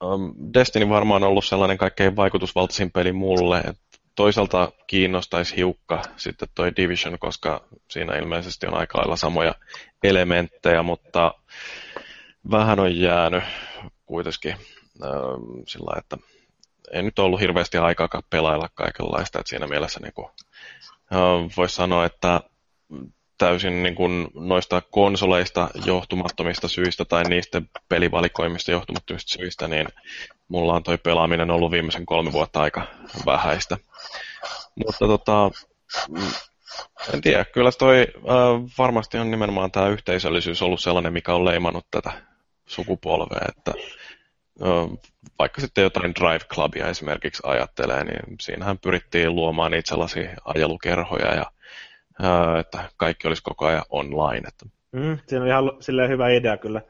ähm, 0.03 0.53
Destiny 0.53 0.89
varmaan 0.89 1.23
on 1.23 1.29
ollut 1.29 1.45
sellainen 1.45 1.77
kaikkein 1.77 2.15
vaikutusvaltaisin 2.15 2.91
peli 2.91 3.11
mulle, 3.11 3.59
että 3.59 3.86
toisaalta 4.17 4.71
kiinnostaisi 4.87 5.55
hiukka 5.55 6.01
sitten 6.15 6.47
toi 6.55 6.71
Division, 6.75 7.19
koska 7.19 7.67
siinä 7.89 8.15
ilmeisesti 8.15 8.67
on 8.67 8.77
aika 8.77 8.97
lailla 8.97 9.15
samoja 9.15 9.55
elementtejä, 10.03 10.83
mutta 10.83 11.33
vähän 12.51 12.79
on 12.79 12.97
jäänyt 12.97 13.43
kuitenkin 14.05 14.51
äh, 14.51 15.09
sillä 15.67 15.97
että 15.97 16.17
ei 16.91 17.03
nyt 17.03 17.19
ollut 17.19 17.39
hirveästi 17.39 17.77
aikaa 17.77 18.09
pelailla 18.29 18.69
kaikenlaista, 18.73 19.39
että 19.39 19.49
siinä 19.49 19.67
mielessä 19.67 19.99
niin 19.99 20.13
äh, 21.13 21.55
voisi 21.57 21.75
sanoa, 21.75 22.05
että 22.05 22.41
täysin 23.37 23.83
niin 23.83 23.95
kuin 23.95 24.27
noista 24.33 24.81
konsoleista 24.81 25.69
johtumattomista 25.85 26.67
syistä 26.67 27.05
tai 27.05 27.23
niistä 27.23 27.61
pelivalikoimista 27.89 28.71
johtumattomista 28.71 29.29
syistä, 29.29 29.67
niin 29.67 29.87
mulla 30.47 30.73
on 30.73 30.83
toi 30.83 30.97
pelaaminen 30.97 31.51
ollut 31.51 31.71
viimeisen 31.71 32.05
kolme 32.05 32.31
vuotta 32.31 32.61
aika 32.61 32.87
vähäistä. 33.25 33.77
Mutta 34.75 35.07
tota, 35.07 35.51
mm, 36.09 36.31
en 37.13 37.21
tiedä, 37.21 37.45
kyllä 37.45 37.71
toi 37.71 38.07
äh, 38.17 38.71
varmasti 38.77 39.17
on 39.17 39.31
nimenomaan 39.31 39.71
tämä 39.71 39.87
yhteisöllisyys 39.87 40.61
ollut 40.61 40.79
sellainen, 40.79 41.13
mikä 41.13 41.33
on 41.33 41.45
leimannut 41.45 41.85
tätä 41.91 42.11
sukupolvea, 42.65 43.41
että 43.49 43.73
vaikka 45.39 45.61
sitten 45.61 45.81
jotain 45.81 46.15
Drive 46.15 46.45
Clubia 46.53 46.87
esimerkiksi 46.87 47.43
ajattelee, 47.45 48.03
niin 48.03 48.35
siinähän 48.41 48.79
pyrittiin 48.79 49.35
luomaan 49.35 49.71
niitä 49.71 49.89
sellaisia 49.89 50.29
ajelukerhoja 50.45 51.35
ja 51.35 51.51
että 52.59 52.83
kaikki 52.97 53.27
olisi 53.27 53.43
koko 53.43 53.65
ajan 53.65 53.83
online. 53.89 54.47
Että. 54.47 54.65
Mm, 54.91 55.17
siinä 55.27 55.43
on 55.43 55.47
ihan 55.47 55.63
silleen 55.79 56.09
hyvä 56.09 56.29
idea 56.29 56.57
kyllä 56.57 56.81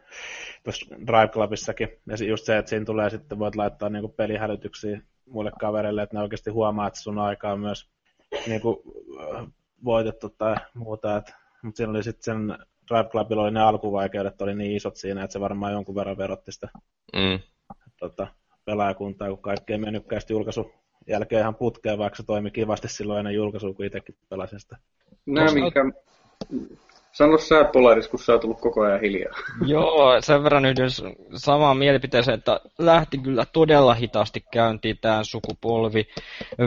tuossa 0.63 0.85
Drive 1.07 1.27
Clubissakin. 1.27 1.89
Ja 2.05 2.25
just 2.27 2.45
se, 2.45 2.57
että 2.57 2.69
siinä 2.69 2.85
tulee 2.85 3.09
sitten, 3.09 3.39
voit 3.39 3.55
laittaa 3.55 3.89
niinku 3.89 4.09
pelihälytyksiä 4.09 5.01
muille 5.25 5.51
kavereille, 5.59 6.03
että 6.03 6.17
ne 6.17 6.23
oikeasti 6.23 6.49
huomaa, 6.49 6.87
että 6.87 6.99
sun 6.99 7.19
aikaa 7.19 7.53
on 7.53 7.59
myös 7.59 7.89
niinku, 8.47 8.83
voitettu 9.83 10.29
tai 10.29 10.55
muuta. 10.73 11.21
Mutta 11.61 11.77
siinä 11.77 11.89
oli 11.89 12.03
sitten 12.03 12.23
sen 12.23 12.57
Drive 12.87 13.09
Clubilla 13.09 13.43
oli 13.43 13.51
ne 13.51 13.61
alkuvaikeudet 13.61 14.41
oli 14.41 14.55
niin 14.55 14.75
isot 14.75 14.95
siinä, 14.95 15.23
että 15.23 15.33
se 15.33 15.39
varmaan 15.39 15.73
jonkun 15.73 15.95
verran 15.95 16.17
verotti 16.17 16.51
sitä 16.51 16.69
mm. 17.15 17.39
tota, 17.99 18.27
pelaajakuntaa, 18.67 19.29
kun 19.29 19.37
kaikki 19.37 19.73
ei 19.73 19.79
mennytkään 19.79 20.21
julkaisu 20.29 20.71
jälkeen 21.07 21.41
ihan 21.41 21.55
putkeen, 21.55 21.97
vaikka 21.97 22.17
se 22.17 22.23
toimi 22.23 22.51
kivasti 22.51 22.87
silloin 22.87 23.19
ennen 23.19 23.35
julkaisua, 23.35 23.73
kun 23.73 23.85
itsekin 23.85 24.15
pelasin 24.29 24.59
sitä. 24.59 24.77
Nämä, 25.25 25.51
minkä, 25.51 25.85
Sano 27.11 27.37
sä 27.37 27.63
Polaris, 27.73 28.07
kun 28.07 28.19
sä 28.19 28.31
oot 28.31 28.41
tullut 28.41 28.61
koko 28.61 28.81
ajan 28.81 29.01
hiljaa. 29.01 29.35
Joo, 29.65 30.21
sen 30.21 30.43
verran 30.43 30.65
yhdyn 30.65 30.89
samaan 31.35 31.77
mielipiteeseen, 31.77 32.37
että 32.37 32.59
lähti 32.79 33.17
kyllä 33.17 33.45
todella 33.45 33.93
hitaasti 33.93 34.43
käyntiin 34.51 34.97
tämä 35.01 35.23
sukupolvi. 35.23 36.07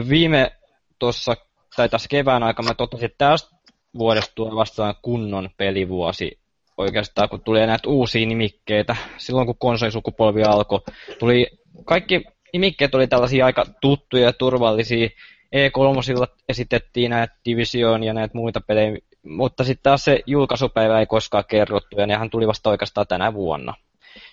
Viime 0.09 0.51
tuossa, 0.99 1.35
tai 1.75 1.89
tässä 1.89 2.07
kevään 2.09 2.43
aikana 2.43 2.67
mä 2.67 2.73
totesin, 2.73 3.05
että 3.05 3.29
tästä 3.29 3.55
vuodesta 3.97 4.31
tulee 4.35 4.55
vastaan 4.55 4.95
kunnon 5.01 5.49
pelivuosi 5.57 6.39
oikeastaan, 6.77 7.29
kun 7.29 7.41
tuli 7.41 7.67
näitä 7.67 7.89
uusia 7.89 8.25
nimikkeitä. 8.25 8.95
Silloin 9.17 9.45
kun 9.45 9.57
konsolisukupolvi 9.59 10.43
alkoi, 10.43 10.79
tuli 11.19 11.47
kaikki 11.85 12.23
nimikkeet 12.53 12.95
oli 12.95 13.07
tällaisia 13.07 13.45
aika 13.45 13.65
tuttuja 13.81 14.23
ja 14.23 14.33
turvallisia, 14.33 15.09
E3 15.55 16.27
esitettiin 16.49 17.09
näitä 17.09 17.35
Division 17.45 18.03
ja 18.03 18.13
näitä 18.13 18.37
muita 18.37 18.61
pelejä, 18.61 18.97
mutta 19.23 19.63
sitten 19.63 19.83
taas 19.83 20.03
se 20.03 20.19
julkaisupäivä 20.25 20.99
ei 20.99 21.05
koskaan 21.05 21.43
kerrottu, 21.47 21.99
ja 21.99 22.07
nehän 22.07 22.29
tuli 22.29 22.47
vasta 22.47 22.69
oikeastaan 22.69 23.07
tänä 23.07 23.33
vuonna. 23.33 23.73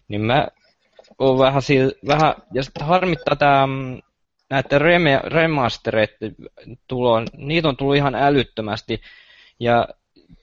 Niin 0.09 0.21
mä 0.21 0.49
oon 1.19 1.39
vähän, 1.39 1.63
sil, 1.69 1.89
vähän 2.09 2.35
ja 2.55 2.63
sitten 2.63 2.87
harmittaa 2.87 3.37
tämä 3.37 3.67
mm, 3.67 4.01
näiden 4.51 4.81
remastereiden 5.25 6.35
tulo, 6.89 7.23
niitä 7.37 7.69
on 7.69 7.77
tullut 7.77 7.97
ihan 7.97 8.15
älyttömästi, 8.15 9.01
ja 9.61 9.89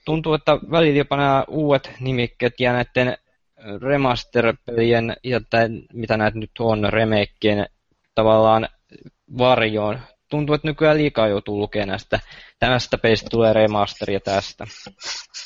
tuntuu, 0.05 0.33
että 0.33 0.59
välillä 0.71 0.97
jopa 0.97 1.17
nämä 1.17 1.45
uudet 1.47 1.91
nimikkeet 1.99 2.59
ja 2.59 2.73
näiden 2.73 3.17
remaster-pelien 3.81 5.15
ja 5.23 5.41
tämän, 5.49 5.81
mitä 5.93 6.17
näitä 6.17 6.39
nyt 6.39 6.51
on, 6.59 6.87
remakeen 6.89 7.65
tavallaan 8.15 8.67
varjoon. 9.37 9.99
Tuntuu, 10.29 10.55
että 10.55 10.67
nykyään 10.67 10.97
liikaa 10.97 11.27
joutuu 11.27 11.59
lukemaan 11.59 11.87
näistä. 11.87 12.19
Tästä 12.59 12.97
pelistä 12.97 13.27
tulee 13.31 13.53
remasteria 13.53 14.19
tästä. 14.19 14.65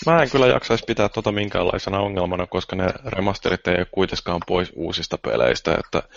Mä 0.05 0.21
en 0.23 0.29
kyllä 0.29 0.47
jaksaisi 0.47 0.83
pitää 0.87 1.09
tota 1.09 1.31
minkäänlaisena 1.31 1.99
ongelmana, 1.99 2.47
koska 2.47 2.75
ne 2.75 2.87
remasterit 3.05 3.67
ei 3.67 3.75
ole 3.75 3.87
kuitenkaan 3.91 4.41
pois 4.47 4.73
uusista 4.75 5.17
peleistä. 5.17 5.75
Että, 5.79 6.09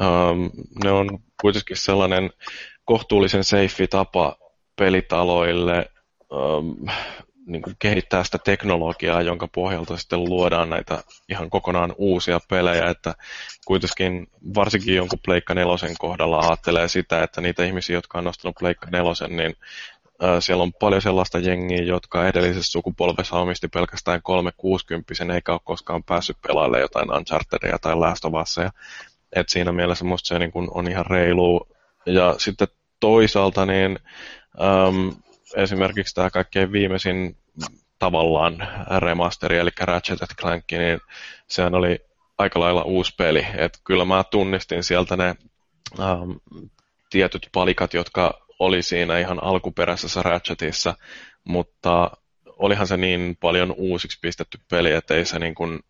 um, 0.00 0.50
ne 0.84 0.90
on 0.90 1.18
kuitenkin 1.40 1.76
sellainen 1.76 2.30
kohtuullisen 2.84 3.44
safe 3.44 3.86
tapa 3.90 4.36
pelitaloille 4.76 5.86
um, 6.32 6.86
niin 7.46 7.62
kuin 7.62 7.76
kehittää 7.78 8.24
sitä 8.24 8.38
teknologiaa, 8.38 9.22
jonka 9.22 9.48
pohjalta 9.48 9.96
sitten 9.96 10.24
luodaan 10.24 10.70
näitä 10.70 11.02
ihan 11.28 11.50
kokonaan 11.50 11.94
uusia 11.98 12.40
pelejä, 12.50 12.90
että 12.90 13.14
kuitenkin 13.66 14.26
varsinkin 14.54 14.96
jonkun 14.96 15.18
Pleikka 15.24 15.54
nelosen 15.54 15.94
kohdalla 15.98 16.38
ajattelee 16.38 16.88
sitä, 16.88 17.22
että 17.22 17.40
niitä 17.40 17.64
ihmisiä, 17.64 17.96
jotka 17.96 18.18
on 18.18 18.24
nostanut 18.24 18.56
Pleikka 18.58 18.90
nelosen, 18.90 19.36
niin 19.36 19.56
siellä 20.40 20.62
on 20.62 20.72
paljon 20.72 21.02
sellaista 21.02 21.38
jengiä, 21.38 21.82
jotka 21.82 22.28
edellisessä 22.28 22.72
sukupolvessa 22.72 23.36
omisti 23.36 23.68
pelkästään 23.68 24.22
360 24.22 25.34
eikä 25.34 25.52
ole 25.52 25.60
koskaan 25.64 26.04
päässyt 26.04 26.36
pelaamaan 26.46 26.80
jotain 26.80 27.12
Unchartedia 27.12 27.78
tai 27.78 27.96
Last 27.96 28.24
of 28.24 28.32
Usia. 28.42 28.70
Et 29.32 29.48
siinä 29.48 29.72
mielessä 29.72 30.04
musta 30.04 30.26
se 30.26 30.38
niin 30.38 30.52
kun 30.52 30.70
on 30.74 30.88
ihan 30.88 31.06
reilu. 31.06 31.68
Ja 32.06 32.34
sitten 32.38 32.68
toisaalta 33.00 33.66
niin 33.66 33.98
um, 34.88 35.16
esimerkiksi 35.56 36.14
tämä 36.14 36.30
kaikkein 36.30 36.72
viimeisin 36.72 37.36
tavallaan 37.98 38.68
remasteri, 38.98 39.58
eli 39.58 39.70
Ratchet 39.80 40.18
Clank, 40.40 40.64
niin 40.70 41.00
sehän 41.46 41.74
oli 41.74 41.98
aika 42.38 42.60
lailla 42.60 42.82
uusi 42.82 43.14
peli. 43.18 43.46
Et 43.56 43.78
kyllä 43.84 44.04
mä 44.04 44.24
tunnistin 44.24 44.84
sieltä 44.84 45.16
ne 45.16 45.34
ähm, 46.00 46.30
tietyt 47.10 47.48
palikat, 47.52 47.94
jotka 47.94 48.46
oli 48.58 48.82
siinä 48.82 49.18
ihan 49.18 49.42
alkuperäisessä 49.42 50.22
Ratchetissa, 50.22 50.94
mutta 51.44 52.10
olihan 52.46 52.86
se 52.86 52.96
niin 52.96 53.36
paljon 53.40 53.74
uusiksi 53.76 54.18
pistetty 54.22 54.58
peli, 54.70 54.92
että 54.92 55.14
ei 55.14 55.24
se 55.24 55.38
niin 55.38 55.54
kuin, 55.54 55.80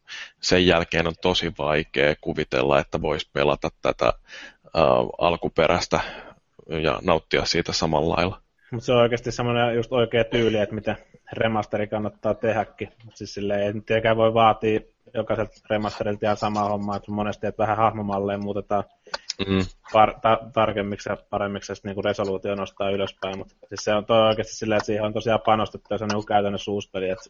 sen 0.40 0.66
jälkeen 0.66 1.06
on 1.06 1.14
tosi 1.22 1.52
vaikea 1.58 2.14
kuvitella, 2.20 2.78
että 2.78 3.02
voisi 3.02 3.30
pelata 3.32 3.70
tätä 3.82 4.06
äh, 4.06 4.82
alkuperäistä 5.18 6.00
ja 6.82 6.98
nauttia 7.02 7.44
siitä 7.44 7.72
samalla 7.72 8.14
lailla. 8.16 8.43
Mutta 8.74 8.86
se 8.86 8.92
on 8.92 8.98
oikeasti 8.98 9.32
semmoinen 9.32 9.74
just 9.74 9.92
oikea 9.92 10.24
tyyli, 10.24 10.58
että 10.58 10.74
mitä 10.74 10.96
remasteri 11.32 11.86
kannattaa 11.86 12.34
tehdäkin. 12.34 12.88
Siis 13.14 13.34
silleen, 13.34 13.60
ei 13.60 13.72
nyt 13.72 13.86
voi 14.16 14.34
vaatia 14.34 14.80
jokaiselta 15.14 15.60
remasterilta 15.70 16.26
ihan 16.26 16.36
sama 16.36 16.68
homma, 16.68 16.96
että 16.96 17.12
monesti 17.12 17.46
että 17.46 17.62
vähän 17.62 17.76
hahmomalleen 17.76 18.44
muutetaan 18.44 18.84
mm. 19.48 19.58
par, 19.92 20.14
ta, 20.20 20.38
tarkemmiksi 20.52 21.08
ja 21.08 21.16
paremmiksi 21.30 21.72
ja 21.72 21.76
niin 21.84 22.04
resoluutio 22.04 22.54
nostaa 22.54 22.90
ylöspäin, 22.90 23.38
mutta 23.38 23.54
siis 23.68 23.84
se 23.84 23.94
on 23.94 24.04
toi 24.04 24.28
oikeasti 24.28 24.56
silleen, 24.56 24.76
että 24.76 24.86
siihen 24.86 25.04
on 25.04 25.12
tosiaan 25.12 25.40
panostettu 25.46 25.94
ja 25.94 25.98
se 25.98 26.04
on 26.04 26.10
niin 26.12 26.26
käytännössä 26.26 26.70
uuspeli, 26.70 27.10
että 27.10 27.24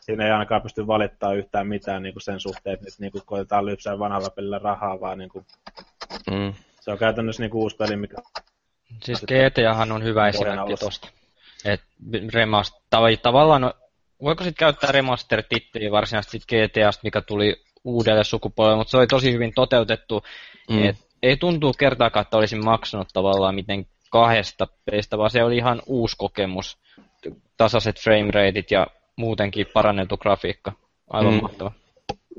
siinä 0.00 0.24
ei 0.24 0.30
ainakaan 0.30 0.62
pysty 0.62 0.86
valittaa 0.86 1.32
yhtään 1.34 1.66
mitään 1.66 2.02
niin 2.02 2.14
kuin 2.14 2.22
sen 2.22 2.40
suhteen, 2.40 2.74
että 2.74 2.86
niin 2.98 3.12
kuin 3.12 3.22
koitetaan 3.26 3.66
lypsää 3.66 3.98
vanhalla 3.98 4.30
pelillä 4.30 4.58
rahaa, 4.58 5.00
vaan 5.00 5.18
niin 5.18 5.30
kuin, 5.30 5.44
mm. 6.30 6.52
se 6.80 6.90
on 6.90 6.98
käytännössä 6.98 7.42
niin 7.42 7.50
kuin 7.50 7.62
uusi 7.62 7.76
peli, 7.76 7.96
mikä 7.96 8.16
Siis 9.02 9.24
GTAhan 9.26 9.92
on 9.92 10.04
hyvä 10.04 10.28
esimerkki 10.28 10.74
tosta. 10.80 11.08
Et 11.64 11.80
remast, 12.32 12.74
tav- 12.74 13.20
tavallaan, 13.22 13.60
no, 13.60 13.72
voiko 14.22 14.44
sitten 14.44 14.58
käyttää 14.58 14.92
remaster-titteliä 14.92 15.90
varsinaisesti 15.90 16.38
GTAsta, 16.38 17.00
mikä 17.04 17.20
tuli 17.20 17.56
uudelle 17.84 18.24
sukupolvelle, 18.24 18.76
mutta 18.76 18.90
se 18.90 18.96
oli 18.96 19.06
tosi 19.06 19.32
hyvin 19.32 19.52
toteutettu. 19.54 20.22
Mm. 20.70 20.84
Et 20.84 20.96
ei 21.22 21.36
tuntuu 21.36 21.72
kertaakaan, 21.78 22.22
että 22.22 22.36
olisin 22.36 22.64
maksanut 22.64 23.08
tavallaan 23.12 23.54
miten 23.54 23.86
kahdesta 24.10 24.66
pelistä, 24.84 25.18
vaan 25.18 25.30
se 25.30 25.44
oli 25.44 25.56
ihan 25.56 25.82
uusi 25.86 26.16
kokemus. 26.18 26.78
Tasaiset 27.56 28.00
frame 28.00 28.30
rateit 28.30 28.70
ja 28.70 28.86
muutenkin 29.16 29.66
parannettu 29.74 30.16
grafiikka. 30.16 30.72
Aivan 31.10 31.34
mm. 31.34 31.42
mahtava. 31.42 31.72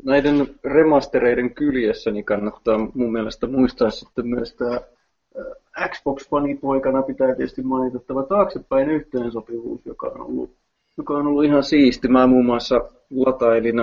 Näiden 0.06 0.56
remastereiden 0.64 1.56
kyljessä 1.56 2.12
niin 2.12 2.26
kannattaa 2.26 2.78
mun 2.78 3.12
mielestä 3.12 3.48
muistaa 3.48 3.90
sitten 3.90 4.28
myös 4.28 4.54
tämä 4.54 4.80
Xbox-fanipoikana 5.80 7.04
pitää 7.04 7.36
tietysti 7.36 7.62
mainita 7.62 8.00
tämä 8.00 8.24
taaksepäin 8.24 8.90
yhteensopivuus, 8.90 9.86
joka 9.86 10.08
on 10.08 10.22
ollut, 10.22 10.56
joka 10.98 11.14
on 11.14 11.28
ollut 11.28 11.46
ihan 11.46 11.64
siisti. 11.64 12.08
Mä 12.08 12.28
muun 12.28 12.46
muassa 12.46 12.82
latailin 13.16 13.76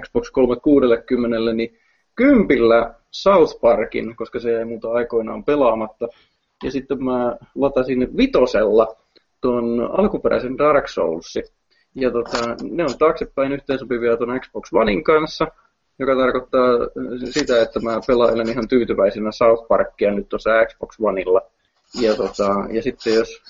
Xbox 0.00 0.30
360 0.30 1.52
niin 1.52 1.76
kympillä 2.14 2.94
South 3.10 3.60
Parkin, 3.60 4.16
koska 4.16 4.40
se 4.40 4.52
jäi 4.52 4.64
muuta 4.64 4.92
aikoinaan 4.92 5.44
pelaamatta. 5.44 6.08
Ja 6.64 6.70
sitten 6.70 7.04
mä 7.04 7.36
latasin 7.54 8.16
vitosella 8.16 8.96
tuon 9.40 9.90
alkuperäisen 9.98 10.58
Dark 10.58 10.88
Soulsin. 10.88 11.44
Ja 11.94 12.10
tota, 12.10 12.56
ne 12.62 12.84
on 12.84 12.98
taaksepäin 12.98 13.52
yhteensopivia 13.52 14.16
tuon 14.16 14.40
Xbox 14.40 14.72
Onein 14.72 15.04
kanssa 15.04 15.46
joka 16.00 16.16
tarkoittaa 16.16 16.70
sitä, 17.30 17.62
että 17.62 17.80
mä 17.80 18.00
pelailen 18.06 18.48
ihan 18.48 18.68
tyytyväisenä 18.68 19.32
South 19.32 19.68
Parkia 19.68 20.10
nyt 20.10 20.28
tuossa 20.28 20.50
Xbox 20.66 20.96
Oneilla. 21.00 21.42
Ja, 22.00 22.14
tota, 22.14 22.54
ja 22.72 22.82
sitten 22.82 23.14
jos 23.14 23.42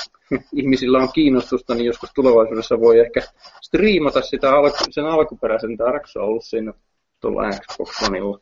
ihmisillä 0.60 0.98
on 0.98 1.12
kiinnostusta, 1.12 1.74
niin 1.74 1.86
joskus 1.86 2.10
tulevaisuudessa 2.14 2.80
voi 2.80 2.98
ehkä 2.98 3.20
striimata 3.60 4.22
sitä 4.22 4.54
alku, 4.54 4.76
sen 4.90 5.06
alkuperäisen 5.06 5.78
Dark 5.78 6.06
Soulsin 6.06 6.72
tuolla 7.20 7.50
Xbox 7.50 8.02
Oneilla. 8.08 8.38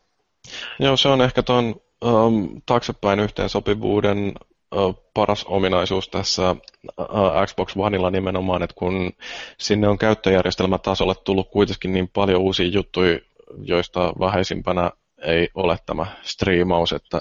Joo, 0.79 0.97
se 0.97 1.09
on 1.09 1.21
ehkä 1.21 1.43
tuon 1.43 1.75
um, 2.05 2.63
taaksepäin 2.67 3.21
yhteensopivuuden 3.21 4.33
uh, 4.77 4.95
paras 5.15 5.45
ominaisuus 5.45 6.09
tässä 6.09 6.57
uh, 6.99 7.07
Xbox 7.47 7.77
Oneilla 7.77 8.11
nimenomaan, 8.11 8.63
että 8.63 8.77
kun 8.79 9.13
sinne 9.59 9.89
on 9.89 9.99
käyttöjärjestelmätasolle 9.99 11.15
tullut 11.25 11.51
kuitenkin 11.51 11.93
niin 11.93 12.09
paljon 12.09 12.41
uusia 12.41 12.67
juttuja 12.67 13.19
joista 13.63 14.13
vähäisimpänä 14.21 14.91
ei 15.23 15.49
ole 15.55 15.79
tämä 15.87 16.07
striimaus, 16.23 16.93
että 16.93 17.21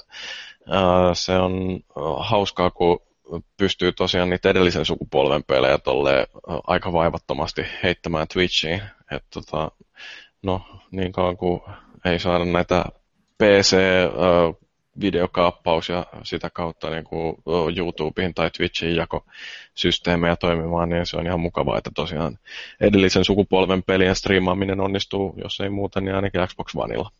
se 1.14 1.32
on 1.38 1.80
hauskaa, 2.18 2.70
kun 2.70 3.00
pystyy 3.56 3.92
tosiaan 3.92 4.30
niitä 4.30 4.50
edellisen 4.50 4.84
sukupolven 4.84 5.44
pelejä 5.44 5.78
aika 6.66 6.92
vaivattomasti 6.92 7.62
heittämään 7.82 8.28
Twitchiin. 8.28 8.82
Et 9.10 9.24
tota, 9.34 9.70
no, 10.42 10.62
niin 10.90 11.12
kauan 11.12 11.36
kuin 11.36 11.60
ei 12.04 12.18
saada 12.18 12.44
näitä 12.44 12.84
PC 13.38 13.76
videokaappaus 15.00 15.88
ja 15.88 16.06
sitä 16.22 16.50
kautta 16.50 16.90
niin 16.90 17.04
kuin 17.04 17.36
YouTubeen 17.76 18.34
tai 18.34 18.50
Twitchiin 18.50 18.96
jakosysteemejä 18.96 20.36
toimimaan, 20.36 20.88
niin 20.88 21.06
se 21.06 21.16
on 21.16 21.26
ihan 21.26 21.40
mukavaa, 21.40 21.78
että 21.78 21.90
tosiaan 21.94 22.38
edellisen 22.80 23.24
sukupolven 23.24 23.82
pelien 23.82 24.16
striimaaminen 24.16 24.80
onnistuu, 24.80 25.34
jos 25.42 25.60
ei 25.60 25.70
muuten, 25.70 26.04
niin 26.04 26.14
ainakin 26.14 26.46
Xbox 26.46 26.74
Oneilla. 26.76 27.10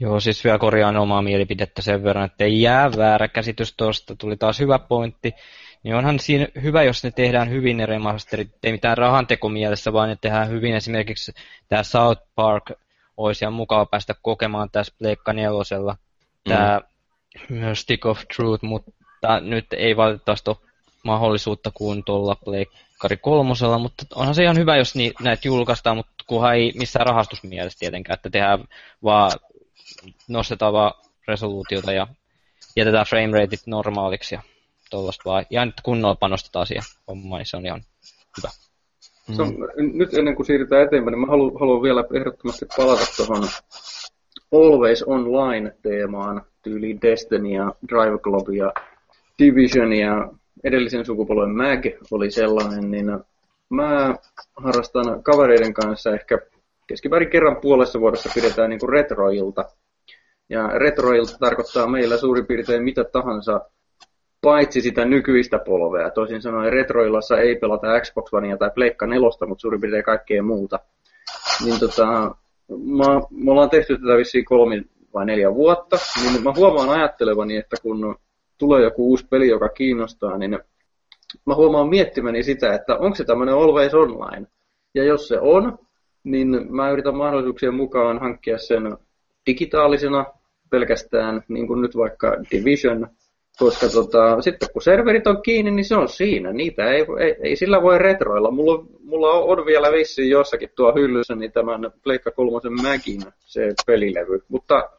Joo, 0.00 0.20
siis 0.20 0.44
vielä 0.44 0.58
korjaan 0.58 0.96
omaa 0.96 1.22
mielipidettä 1.22 1.82
sen 1.82 2.04
verran, 2.04 2.24
että 2.24 2.44
ei 2.44 2.60
jää 2.60 2.90
väärä 2.96 3.28
käsitys 3.28 3.74
tuosta, 3.76 4.16
tuli 4.16 4.36
taas 4.36 4.60
hyvä 4.60 4.78
pointti. 4.78 5.34
Niin 5.82 5.94
onhan 5.94 6.18
siinä 6.18 6.48
hyvä, 6.62 6.82
jos 6.82 7.04
ne 7.04 7.10
tehdään 7.10 7.50
hyvin 7.50 7.76
ne 7.76 7.86
remasterit, 7.86 8.48
ei 8.62 8.72
mitään 8.72 8.98
rahantekomielessä, 8.98 9.92
vaan 9.92 10.08
ne 10.08 10.16
tehdään 10.20 10.48
hyvin. 10.48 10.74
Esimerkiksi 10.74 11.32
tämä 11.68 11.82
South 11.82 12.22
Park 12.34 12.70
olisi 13.16 13.44
ihan 13.44 13.52
mukava 13.52 13.86
päästä 13.86 14.14
kokemaan 14.22 14.70
tässä 14.70 14.94
Pleikka 14.98 15.32
nelosella. 15.32 15.96
Tämä 16.48 16.78
mm 16.78 16.93
myös 17.48 17.80
Stick 17.80 18.06
of 18.06 18.20
Truth, 18.36 18.64
mutta 18.64 18.90
nyt 19.40 19.66
ei 19.72 19.96
valitettavasti 19.96 20.50
ole 20.50 20.56
mahdollisuutta 21.04 21.70
kuin 21.74 22.04
tuolla 22.04 22.36
Pleikkari 22.44 23.16
kolmosella, 23.16 23.78
mutta 23.78 24.04
onhan 24.14 24.34
se 24.34 24.42
ihan 24.42 24.58
hyvä, 24.58 24.76
jos 24.76 24.94
ni, 24.94 25.12
näitä 25.22 25.48
julkaistaan, 25.48 25.96
mutta 25.96 26.24
kunhan 26.26 26.54
ei 26.54 26.72
missään 26.78 27.06
rahastusmielessä 27.06 27.78
tietenkään, 27.78 28.14
että 28.14 28.30
tehdään 28.30 28.64
vaan, 29.02 29.30
nostetaan 30.28 30.72
vaan 30.72 30.92
resoluutiota 31.28 31.92
ja 31.92 32.06
jätetään 32.76 33.06
frame 33.06 33.40
rateit 33.40 33.66
normaaliksi 33.66 34.34
ja 34.34 34.42
tuollaista 34.90 35.22
vaan. 35.24 35.46
Ja 35.50 35.64
nyt 35.64 35.80
kunnolla 35.82 36.14
panostetaan 36.14 36.66
siihen 36.66 36.84
hommaan, 37.08 37.38
niin 37.38 37.46
se 37.46 37.56
on 37.56 37.66
ihan 37.66 37.82
hyvä. 38.38 38.50
Se 39.36 39.42
on, 39.42 39.54
nyt 39.76 40.14
ennen 40.14 40.36
kuin 40.36 40.46
siirrytään 40.46 40.82
eteenpäin, 40.82 41.12
niin 41.12 41.20
mä 41.20 41.26
haluan, 41.26 41.60
haluan 41.60 41.82
vielä 41.82 42.04
ehdottomasti 42.14 42.66
palata 42.76 43.06
tuohon 43.16 43.48
Always 44.52 45.02
Online-teemaan, 45.02 46.46
tyyliin 46.64 46.98
Destiny 47.02 47.48
ja 47.48 47.74
Drive 47.88 48.18
Club 48.18 48.48
ja 48.48 48.72
Division 49.38 49.92
ja 49.92 50.28
edellisen 50.64 51.04
sukupolven 51.04 51.56
Mag 51.56 51.84
oli 52.10 52.30
sellainen, 52.30 52.90
niin 52.90 53.06
mä 53.70 54.14
harrastan 54.56 55.22
kavereiden 55.22 55.74
kanssa 55.74 56.10
ehkä 56.10 56.38
keskimäärin 56.86 57.30
kerran 57.30 57.56
puolessa 57.56 58.00
vuodessa 58.00 58.30
pidetään 58.34 58.70
niin 58.70 58.80
kuin 58.80 58.92
retroilta. 58.92 59.64
Ja 60.48 60.68
retroilta 60.68 61.38
tarkoittaa 61.38 61.86
meillä 61.86 62.16
suurin 62.16 62.46
piirtein 62.46 62.82
mitä 62.82 63.04
tahansa, 63.04 63.60
paitsi 64.40 64.80
sitä 64.80 65.04
nykyistä 65.04 65.58
polvea. 65.58 66.10
Toisin 66.10 66.42
sanoen 66.42 66.72
retroillassa 66.72 67.38
ei 67.38 67.56
pelata 67.56 68.00
Xbox 68.00 68.32
Onea 68.32 68.56
tai 68.56 68.70
Pleikka 68.74 69.06
4, 69.06 69.28
mutta 69.48 69.62
suurin 69.62 69.80
piirtein 69.80 70.04
kaikkea 70.04 70.42
muuta. 70.42 70.78
Niin 71.64 71.80
tota, 71.80 72.06
mä, 72.68 73.20
me 73.30 73.50
ollaan 73.50 73.70
tehty 73.70 73.98
tätä 73.98 74.16
vissiin 74.16 74.44
kolme 74.44 74.84
vai 75.14 75.26
neljä 75.26 75.54
vuotta, 75.54 75.96
niin 76.22 76.42
mä 76.42 76.52
huomaan 76.56 76.88
ajattelevani, 76.88 77.56
että 77.56 77.76
kun 77.82 78.16
tulee 78.58 78.82
joku 78.82 79.08
uusi 79.08 79.26
peli, 79.30 79.48
joka 79.48 79.68
kiinnostaa, 79.68 80.38
niin 80.38 80.58
mä 81.46 81.54
huomaan 81.54 81.88
miettimäni 81.88 82.42
sitä, 82.42 82.74
että 82.74 82.96
onko 82.96 83.14
se 83.16 83.24
tämmöinen 83.24 83.54
always 83.54 83.94
online. 83.94 84.46
Ja 84.94 85.04
jos 85.04 85.28
se 85.28 85.38
on, 85.40 85.78
niin 86.24 86.66
mä 86.70 86.90
yritän 86.90 87.16
mahdollisuuksien 87.16 87.74
mukaan 87.74 88.20
hankkia 88.20 88.58
sen 88.58 88.96
digitaalisena 89.46 90.26
pelkästään, 90.70 91.42
niin 91.48 91.66
kuin 91.66 91.80
nyt 91.80 91.96
vaikka 91.96 92.36
Division, 92.50 93.08
koska 93.58 93.88
tota, 93.88 94.40
sitten 94.40 94.68
kun 94.72 94.82
serverit 94.82 95.26
on 95.26 95.42
kiinni, 95.42 95.70
niin 95.70 95.84
se 95.84 95.96
on 95.96 96.08
siinä. 96.08 96.52
Niitä 96.52 96.84
ei, 96.84 97.06
ei, 97.20 97.36
ei 97.42 97.56
sillä 97.56 97.82
voi 97.82 97.98
retroilla. 97.98 98.50
Mulla, 98.50 98.84
mulla 99.04 99.30
on 99.30 99.66
vielä 99.66 99.92
vissiin 99.92 100.30
jossakin 100.30 100.70
tuo 100.76 100.92
hyllyssä 100.94 101.34
niin 101.34 101.52
tämän 101.52 101.92
Pleikka 102.02 102.30
3 102.30 102.82
Mäkin 102.82 103.20
se 103.38 103.72
pelilevy. 103.86 104.42
Mutta 104.48 104.90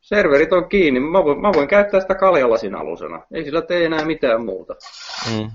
serverit 0.00 0.52
on 0.52 0.68
kiinni. 0.68 1.00
Mä 1.00 1.24
voin, 1.24 1.40
mä 1.40 1.52
voin 1.52 1.68
käyttää 1.68 2.00
sitä 2.00 2.14
kaljalasin 2.14 2.74
alusena. 2.74 3.26
Ei 3.34 3.44
sillä 3.44 3.62
tee 3.62 3.84
enää 3.84 4.04
mitään 4.04 4.44
muuta. 4.44 4.74
Mm. 5.30 5.50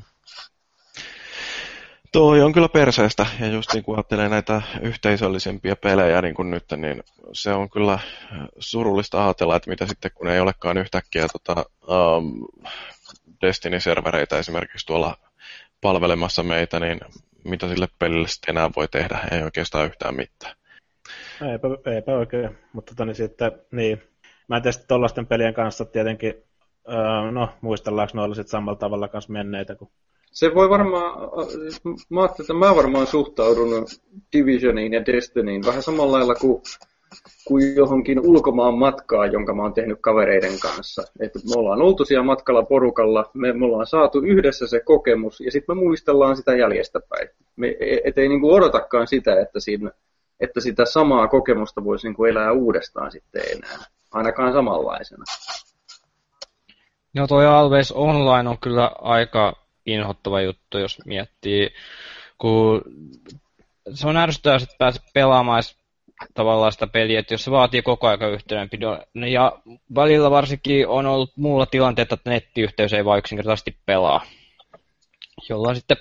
Toi 2.12 2.42
on 2.42 2.54
kyllä 2.54 2.70
perseestä, 2.70 3.26
ja 3.40 3.48
just 3.48 3.74
niin 3.74 3.84
kuin 3.84 3.96
ajattelee 3.96 4.30
näitä 4.30 4.62
yhteisöllisempiä 4.82 5.76
pelejä 5.76 6.22
niin 6.22 6.36
kuin 6.36 6.52
nyt, 6.52 6.64
niin 6.78 7.04
se 7.32 7.54
on 7.54 7.70
kyllä 7.70 8.00
surullista 8.60 9.26
ajatella, 9.26 9.56
että 9.56 9.70
mitä 9.70 9.88
sitten 9.88 10.12
kun 10.16 10.28
ei 10.28 10.40
olekaan 10.40 10.78
yhtäkkiä 10.78 11.28
tota, 11.28 11.66
um, 11.88 12.46
Destiny-servereitä 13.42 14.38
esimerkiksi 14.38 14.86
tuolla 14.86 15.18
palvelemassa 15.82 16.44
meitä, 16.44 16.80
niin 16.80 17.00
mitä 17.44 17.68
sille 17.68 17.88
pelille 18.00 18.28
sitten 18.28 18.58
enää 18.58 18.70
voi 18.76 18.88
tehdä, 18.88 19.20
ei 19.32 19.42
oikeastaan 19.42 19.86
yhtään 19.86 20.16
mitään. 20.16 20.56
Eipä, 21.42 21.92
eipä 21.96 22.18
oikein, 22.18 22.50
mutta 22.74 22.94
toni 22.96 23.08
niin 23.08 23.16
sitten, 23.16 23.52
niin, 23.72 24.02
mä 24.48 24.58
en 24.58 24.64
tiedä 24.64 24.78
tuollaisten 24.88 25.28
pelien 25.28 25.54
kanssa 25.54 25.86
tietenkin, 25.86 26.34
öö, 26.90 27.32
no 27.32 27.50
muistellaanko 27.62 28.12
noilla 28.16 28.36
sitten 28.36 28.52
samalla 28.52 28.80
tavalla 28.80 29.08
kanssa 29.08 29.34
menneitä, 29.34 29.76
kun 29.76 29.92
se 30.34 30.56
voi 30.56 30.70
varmaan, 30.70 31.20
mä 32.10 32.22
ajattelin, 32.22 32.46
että 32.46 32.54
mä 32.54 32.76
varmaan 32.76 33.08
suhtaudun 33.08 33.86
Divisioniin 34.38 34.94
ja 34.94 35.06
Destinyin 35.06 35.66
vähän 35.66 35.84
samalla 35.84 36.12
lailla 36.12 36.36
kuin, 36.36 36.62
kuin 37.48 37.76
johonkin 37.76 38.20
ulkomaan 38.20 38.74
matkaa, 38.74 39.26
jonka 39.26 39.54
mä 39.54 39.62
oon 39.62 39.74
tehnyt 39.74 39.98
kavereiden 40.02 40.60
kanssa. 40.60 41.04
Että 41.20 41.40
me 41.40 41.60
ollaan 41.60 41.82
oltu 41.82 42.06
siellä 42.06 42.26
matkalla 42.26 42.64
porukalla, 42.64 43.30
me, 43.34 43.54
me 43.54 43.66
ollaan 43.66 43.88
saatu 43.88 44.20
yhdessä 44.20 44.68
se 44.68 44.80
kokemus 44.80 45.42
ja 45.42 45.52
sitten 45.52 45.78
me 45.78 45.84
muistellaan 45.84 46.38
sitä 46.38 46.56
jäljestäpäin. 46.56 47.30
Me 47.56 47.68
e, 47.68 47.98
et 48.04 48.18
ei 48.18 48.30
niinku 48.30 48.54
odotakaan 48.54 49.08
sitä, 49.08 49.42
että, 49.42 49.60
siinä, 49.60 49.92
että 50.44 50.60
sitä 50.62 50.86
samaa 50.86 51.28
kokemusta 51.28 51.84
voisi 51.84 52.08
niinku 52.08 52.26
elää 52.26 52.52
uudestaan 52.52 53.12
sitten 53.12 53.42
enää, 53.52 53.78
ainakaan 54.12 54.54
samanlaisena. 54.54 55.24
No 57.14 57.28
toi 57.28 57.46
Always 57.46 57.92
Online 57.92 58.50
on 58.50 58.58
kyllä 58.58 58.92
aika 59.02 59.54
inhottava 59.86 60.42
juttu, 60.42 60.78
jos 60.78 61.06
miettii, 61.06 61.70
kun 62.38 62.82
se 63.94 64.08
on 64.08 64.18
ärsyttävää, 64.18 64.58
että 64.58 64.76
pääsee 64.78 65.02
pelaamaan 65.14 65.64
tavallaan 66.34 66.72
sitä 66.72 66.88
peliä, 66.88 67.20
että 67.20 67.34
jos 67.34 67.44
se 67.44 67.52
vaatii 67.52 67.82
koko 67.82 68.08
ajan 68.08 68.32
yhteydenpidon, 68.32 69.00
ja 69.32 69.60
välillä 69.96 70.32
varsinkin 70.32 70.88
on 70.88 71.06
ollut 71.06 71.38
muulla 71.38 71.66
tilanteetta, 71.66 72.16
että 72.16 72.30
nettiyhteys 72.30 72.94
ei 72.94 73.06
vaan 73.06 73.20
yksinkertaisesti 73.20 73.78
pelaa, 73.86 74.26
jolla 75.50 75.76
sitten 75.76 75.98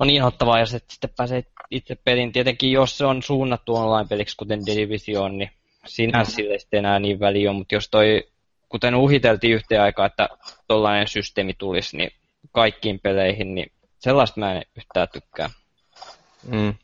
on 0.00 0.10
inhottavaa, 0.10 0.58
ja 0.58 0.66
sitten 0.66 1.10
pääsee 1.16 1.44
itse 1.70 1.94
pelin. 2.04 2.32
Tietenkin 2.32 2.72
jos 2.72 2.98
se 2.98 3.04
on 3.04 3.22
suunnattu 3.22 3.76
online-peliksi, 3.76 4.36
kuten 4.36 4.66
Division, 4.66 5.38
niin 5.38 5.50
sinänsä 5.86 6.32
mm. 6.32 6.34
sille 6.34 6.58
sitten 6.58 6.78
enää 6.78 6.98
niin 6.98 7.20
väliä 7.20 7.50
on, 7.50 7.56
mutta 7.56 7.74
jos 7.74 7.88
toi, 7.90 8.24
kuten 8.68 8.94
uhiteltiin 8.94 9.54
yhteen 9.54 9.82
aikaa, 9.82 10.06
että 10.06 10.28
tollainen 10.68 11.08
systeemi 11.08 11.54
tulisi, 11.58 11.96
niin 11.96 12.10
kaikkiin 12.52 13.00
peleihin, 13.00 13.54
niin 13.54 13.72
sellaista 13.98 14.40
mä 14.40 14.54
en 14.54 14.62
yhtään 14.76 15.08
tykkää. 15.12 15.50
Mm. 16.46 16.74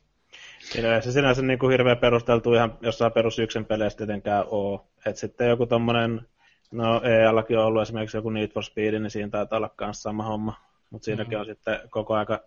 Siinä 0.59 1.01
se 1.01 1.12
sinänsä 1.12 1.42
niin 1.42 1.59
kuin 1.59 1.70
hirveän 1.70 1.99
perusteltu 1.99 2.55
ihan 2.55 2.79
jossain 2.81 3.12
perus 3.12 3.38
yksin 3.38 3.64
peleissä 3.64 3.96
tietenkään 3.96 4.44
ole. 4.51 4.81
Et 5.07 5.16
sitten 5.16 5.49
joku 5.49 5.66
tommonen, 5.66 6.27
no 6.73 7.03
EAllakin 7.03 7.59
on 7.59 7.64
ollut 7.64 7.83
esimerkiksi 7.83 8.16
joku 8.16 8.31
Need 8.31 8.49
for 8.49 8.64
Speed, 8.64 8.99
niin 8.99 9.11
siinä 9.11 9.31
taitaa 9.31 9.57
olla 9.57 9.70
myös 9.81 10.03
sama 10.03 10.25
homma. 10.25 10.55
Mutta 10.90 11.05
siinäkin 11.05 11.33
mm-hmm. 11.33 11.40
on 11.40 11.57
sitten 11.57 11.81
koko 11.90 12.14
aika 12.14 12.40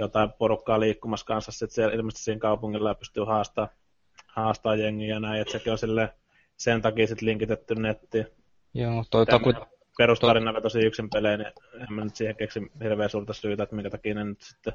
jotain 0.00 0.32
porukkaa 0.32 0.80
liikkumassa 0.80 1.26
kanssa 1.26 1.52
sitten 1.52 1.74
siellä, 1.74 1.94
ilmeisesti 1.94 2.24
siinä 2.24 2.40
kaupungilla 2.40 2.88
ja 2.88 2.94
pystyy 2.94 3.24
haastaa, 3.24 3.68
haastaa 4.26 4.76
jengiä 4.76 5.14
ja 5.14 5.20
näin, 5.20 5.40
että 5.40 5.52
sekin 5.52 5.72
on 5.72 5.78
sille 5.78 6.14
sen 6.56 6.82
takia 6.82 7.06
sitten 7.06 7.28
linkitetty 7.28 7.74
nettiin. 7.74 8.26
Joo, 8.74 9.04
toi 9.10 9.26
taku, 9.26 9.52
perustarina 9.98 10.60
tosi 10.60 10.78
yksin 10.78 11.10
pelejä, 11.10 11.36
niin 11.36 11.52
en 11.74 11.86
mä 11.90 12.04
nyt 12.04 12.16
siihen 12.16 12.36
keksi 12.36 12.60
hirveän 12.82 13.10
suurta 13.10 13.32
syytä, 13.32 13.62
että 13.62 13.76
minkä 13.76 13.90
takia 13.90 14.14
ne 14.14 14.24
nyt 14.24 14.42
sitten 14.42 14.72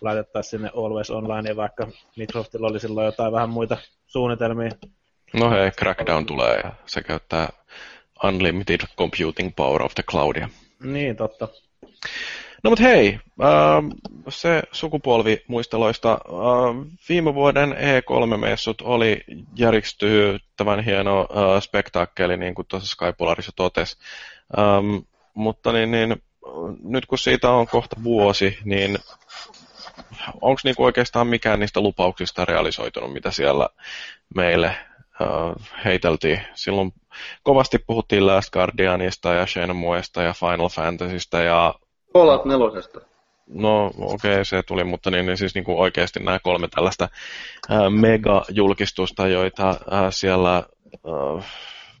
laitettaisiin 0.00 0.50
sinne 0.50 0.70
Always 0.76 1.10
Online, 1.10 1.56
vaikka 1.56 1.88
Microsoftilla 2.16 2.66
oli 2.66 2.80
silloin 2.80 3.04
jotain 3.04 3.32
vähän 3.32 3.50
muita 3.50 3.76
suunnitelmia. 4.06 4.70
No 5.34 5.50
hei, 5.50 5.70
Crackdown 5.70 6.26
tulee 6.26 6.60
ja 6.64 6.72
se 6.86 7.02
käyttää 7.02 7.48
Unlimited 8.24 8.80
Computing 8.98 9.52
Power 9.56 9.82
of 9.82 9.94
the 9.94 10.02
Cloudia. 10.02 10.48
Niin, 10.82 11.16
totta. 11.16 11.48
No 12.64 12.70
mutta 12.70 12.84
hei, 12.84 13.18
äh, 13.42 13.98
se 14.28 14.62
sukupolvi 14.72 15.44
muisteloista. 15.46 16.12
Äh, 16.12 16.98
viime 17.08 17.34
vuoden 17.34 17.72
E3-messut 17.72 18.82
oli 18.82 19.24
järjestyttävän 19.56 20.84
hieno 20.84 21.20
äh, 21.20 21.62
spektaakkeli, 21.62 22.36
niin 22.36 22.54
kuin 22.54 22.66
tuossa 22.68 22.88
Skypolarissa 22.88 23.52
totesi. 23.56 23.96
Ähm, 24.58 24.96
mutta 25.34 25.72
niin, 25.72 25.90
niin, 25.90 26.22
nyt 26.82 27.06
kun 27.06 27.18
siitä 27.18 27.50
on 27.50 27.66
kohta 27.66 27.96
vuosi, 28.04 28.58
niin 28.64 28.98
onko 30.40 30.60
niinku 30.64 30.84
oikeastaan 30.84 31.26
mikään 31.26 31.60
niistä 31.60 31.80
lupauksista 31.80 32.44
realisoitunut, 32.44 33.12
mitä 33.12 33.30
siellä 33.30 33.68
meille 34.34 34.66
äh, 34.66 35.68
heiteltiin? 35.84 36.40
Silloin 36.54 36.92
kovasti 37.42 37.78
puhuttiin 37.78 38.26
Last 38.26 38.50
Guardianista 38.50 39.32
ja 39.32 39.46
Shenmuesta 39.46 40.22
ja 40.22 40.32
Final 40.32 40.68
Fantasystä 40.68 41.42
ja 41.42 41.74
Fallout 42.18 42.44
nelosesta. 42.44 43.00
No 43.46 43.86
okei, 43.86 44.32
okay, 44.32 44.44
se 44.44 44.62
tuli, 44.62 44.84
mutta 44.84 45.10
niin, 45.10 45.26
niin 45.26 45.36
siis 45.36 45.54
niin 45.54 45.64
kuin 45.64 45.78
oikeasti 45.78 46.20
nämä 46.20 46.38
kolme 46.38 46.68
tällaista 46.68 47.08
ää, 47.68 47.90
mega-julkistusta, 47.90 49.28
joita 49.28 49.80
siellä 50.10 50.62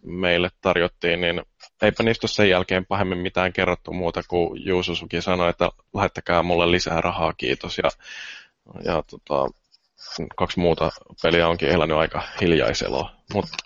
meille 0.04 0.48
tarjottiin, 0.60 1.20
niin 1.20 1.42
eipä 1.82 2.02
niistä 2.02 2.26
sen 2.26 2.50
jälkeen 2.50 2.86
pahemmin 2.86 3.18
mitään 3.18 3.52
kerrottu 3.52 3.92
muuta 3.92 4.22
kuin 4.28 4.66
Juususuki 4.66 5.22
sanoi, 5.22 5.50
että 5.50 5.70
lähettäkää 5.94 6.42
mulle 6.42 6.70
lisää 6.70 7.00
rahaa, 7.00 7.32
kiitos. 7.32 7.78
Ja, 7.78 7.90
ja 8.84 9.02
tota, 9.10 9.48
kaksi 10.36 10.60
muuta 10.60 10.90
peliä 11.22 11.48
onkin 11.48 11.68
elänyt 11.68 11.96
aika 11.96 12.22
hiljaiseloa. 12.40 13.10
Mutta 13.34 13.56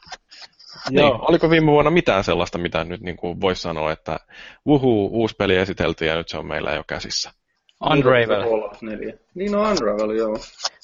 niin, 0.90 1.04
oliko 1.04 1.50
viime 1.50 1.72
vuonna 1.72 1.90
mitään 1.90 2.24
sellaista, 2.24 2.58
mitä 2.58 2.84
nyt 2.84 3.00
niin 3.00 3.16
kuin 3.16 3.40
voisi 3.40 3.62
sanoa, 3.62 3.92
että 3.92 4.18
wuhu, 4.66 5.06
uusi 5.06 5.34
peli 5.38 5.56
esiteltiin 5.56 6.08
ja 6.08 6.16
nyt 6.16 6.28
se 6.28 6.38
on 6.38 6.46
meillä 6.46 6.74
jo 6.74 6.84
käsissä? 6.86 7.30
Unravel. 7.90 8.42
Niin 9.34 9.56
on 9.56 9.66
Unravel, 9.66 10.10
joo. 10.10 10.38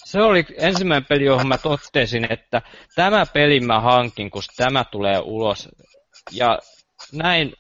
Se 0.05 0.23
oli 0.23 0.45
ensimmäinen 0.59 1.07
peli, 1.09 1.25
johon 1.25 1.49
mä 1.49 1.59
totesin, 1.59 2.33
että 2.33 2.63
tämä 2.95 3.27
peli 3.27 3.61
mä 3.61 3.81
hankin, 3.81 4.31
kun 4.31 4.43
tämä 4.57 4.85
tulee 4.85 5.19
ulos. 5.25 5.69
Ja 6.33 6.59
näin 7.13 7.53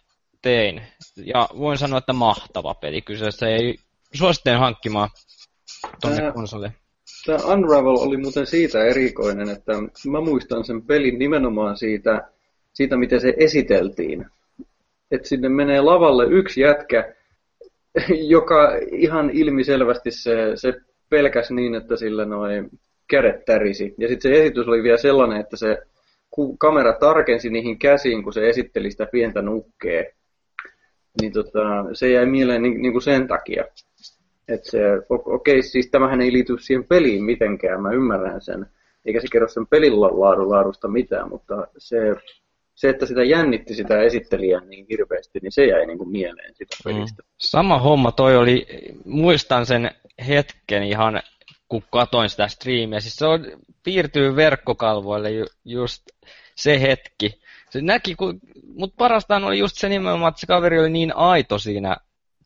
tein. 0.42 0.82
Ja 1.16 1.48
voin 1.58 1.78
sanoa, 1.78 1.98
että 1.98 2.12
mahtava 2.12 2.74
peli 2.74 3.02
kyseessä. 3.02 3.46
Ei 3.48 3.78
suosittelen 4.14 4.58
hankkimaan 4.58 5.08
tuonne 6.00 6.32
konsolille. 6.32 6.74
Tämä 7.26 7.52
Unravel 7.52 7.96
oli 7.96 8.16
muuten 8.16 8.46
siitä 8.46 8.84
erikoinen, 8.84 9.48
että 9.48 9.72
mä 10.10 10.20
muistan 10.20 10.64
sen 10.64 10.82
pelin 10.82 11.18
nimenomaan 11.18 11.76
siitä, 11.76 12.28
siitä 12.72 12.96
miten 12.96 13.20
se 13.20 13.34
esiteltiin. 13.36 14.26
Että 15.10 15.28
sinne 15.28 15.48
menee 15.48 15.80
lavalle 15.80 16.26
yksi 16.26 16.60
jätkä, 16.60 17.14
joka 18.34 18.78
ihan 18.92 19.30
ilmiselvästi 19.30 20.10
se, 20.10 20.52
se 20.54 20.74
pelkäs 21.08 21.50
niin, 21.50 21.74
että 21.74 21.96
sillä 21.96 22.24
noin 22.24 22.70
kädet 23.06 23.44
tärisi. 23.44 23.94
Ja 23.98 24.08
sitten 24.08 24.32
se 24.32 24.42
esitys 24.42 24.68
oli 24.68 24.82
vielä 24.82 24.98
sellainen, 24.98 25.40
että 25.40 25.56
se 25.56 25.78
kamera 26.58 26.92
tarkensi 26.92 27.50
niihin 27.50 27.78
käsiin, 27.78 28.22
kun 28.22 28.32
se 28.32 28.48
esitteli 28.48 28.90
sitä 28.90 29.06
pientä 29.06 29.42
nukkea. 29.42 30.04
niin 31.20 31.32
tota, 31.32 31.60
se 31.92 32.10
jäi 32.10 32.26
mieleen 32.26 32.62
niin, 32.62 32.82
niin 32.82 32.92
kuin 32.92 33.02
sen 33.02 33.28
takia. 33.28 33.64
Että 34.48 34.70
se, 34.70 34.78
okei, 35.08 35.58
okay, 35.58 35.62
siis 35.62 35.90
tämähän 35.90 36.20
ei 36.20 36.32
liity 36.32 36.56
siihen 36.58 36.84
peliin 36.84 37.24
mitenkään, 37.24 37.82
mä 37.82 37.90
ymmärrän 37.90 38.40
sen. 38.40 38.66
Eikä 39.04 39.20
se 39.20 39.26
kerro 39.32 39.48
sen 39.48 39.66
pelin 39.66 40.00
laadusta 40.00 40.88
mitään, 40.88 41.28
mutta 41.28 41.66
se, 41.78 41.96
se, 42.74 42.88
että 42.88 43.06
sitä 43.06 43.24
jännitti 43.24 43.74
sitä 43.74 44.00
esittelijää 44.00 44.60
niin 44.60 44.86
hirveästi, 44.90 45.38
niin 45.42 45.52
se 45.52 45.66
jäi 45.66 45.86
niin 45.86 45.98
kuin 45.98 46.10
mieleen 46.10 46.54
sitä 46.54 46.76
mm. 46.84 46.94
pelistä. 46.94 47.22
Mm. 47.22 47.28
Sama 47.38 47.78
homma 47.78 48.12
toi 48.12 48.36
oli, 48.36 48.66
muistan 49.04 49.66
sen 49.66 49.90
hetken 50.28 50.82
ihan, 50.82 51.22
kun 51.68 51.82
katoin 51.90 52.28
sitä 52.28 52.48
striimiä. 52.48 53.00
Siis 53.00 53.16
se 53.16 53.26
on, 53.26 53.46
piirtyy 53.82 54.36
verkkokalvoille 54.36 55.30
ju, 55.30 55.44
just 55.64 56.02
se 56.56 56.80
hetki. 56.80 57.40
Se 57.70 57.82
näki, 57.82 58.16
mutta 58.74 58.94
parastaan 58.98 59.44
oli 59.44 59.58
just 59.58 59.76
se 59.76 59.88
nimenomaan, 59.88 60.30
että 60.30 60.40
se 60.40 60.46
kaveri 60.46 60.80
oli 60.80 60.90
niin 60.90 61.16
aito 61.16 61.58
siinä 61.58 61.96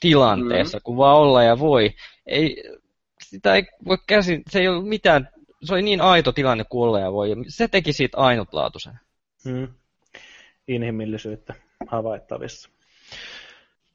tilanteessa, 0.00 0.78
mm. 0.78 0.82
kun 0.82 0.96
vaan 0.96 1.16
olla 1.16 1.42
ja 1.42 1.58
voi. 1.58 1.90
Ei, 2.26 2.62
sitä 3.22 3.54
ei 3.54 3.66
voi 3.86 3.98
käsin, 4.06 4.42
se 4.50 4.60
ei 4.60 4.68
ole 4.68 4.84
mitään, 4.84 5.28
se 5.62 5.74
oli 5.74 5.82
niin 5.82 6.00
aito 6.00 6.32
tilanne 6.32 6.64
kuin 6.64 6.88
olla 6.88 7.00
ja 7.00 7.12
voi. 7.12 7.28
Se 7.48 7.68
teki 7.68 7.92
siitä 7.92 8.18
ainutlaatuisen. 8.18 9.00
Mm. 9.44 9.68
Inhimillisyyttä 10.68 11.54
havaittavissa. 11.86 12.70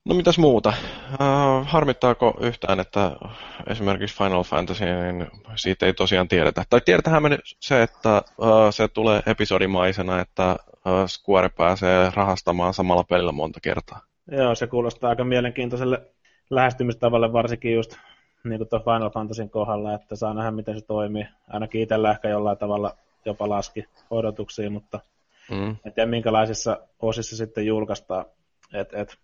No 0.05 0.15
mitäs 0.15 0.37
muuta? 0.37 0.73
Uh, 1.11 1.67
harmittaako 1.67 2.37
yhtään, 2.39 2.79
että 2.79 3.11
esimerkiksi 3.67 4.17
Final 4.17 4.43
Fantasy, 4.43 4.85
niin 4.85 5.27
siitä 5.55 5.85
ei 5.85 5.93
tosiaan 5.93 6.27
tiedetä. 6.27 6.63
Tai 6.69 6.81
tiedetähän 6.81 7.23
me 7.23 7.39
se, 7.59 7.83
että 7.83 8.21
uh, 8.37 8.47
se 8.71 8.87
tulee 8.87 9.21
episodimaisena, 9.25 10.21
että 10.21 10.55
uh, 10.71 11.07
Square 11.07 11.49
pääsee 11.49 12.11
rahastamaan 12.15 12.73
samalla 12.73 13.03
pelillä 13.03 13.31
monta 13.31 13.59
kertaa. 13.59 14.01
Joo, 14.31 14.55
se 14.55 14.67
kuulostaa 14.67 15.09
aika 15.09 15.23
mielenkiintoiselle 15.23 16.01
lähestymistavalle, 16.49 17.33
varsinkin 17.33 17.73
just 17.73 17.97
niin 18.43 18.57
kuin 18.57 18.83
Final 18.83 19.09
Fantasyn 19.09 19.49
kohdalla, 19.49 19.93
että 19.93 20.15
saa 20.15 20.33
nähdä, 20.33 20.51
miten 20.51 20.79
se 20.79 20.85
toimii. 20.85 21.25
Ainakin 21.49 21.81
itsellä 21.81 22.11
ehkä 22.11 22.29
jollain 22.29 22.57
tavalla 22.57 22.95
jopa 23.25 23.49
laski 23.49 23.85
odotuksia, 24.09 24.69
mutta 24.69 24.99
mm. 25.51 25.69
en 25.85 25.93
tiedä 25.95 26.09
minkälaisissa 26.09 26.87
osissa 26.99 27.37
sitten 27.37 27.65
julkaistaan. 27.65 28.25
Et, 28.73 28.93
et, 28.93 29.17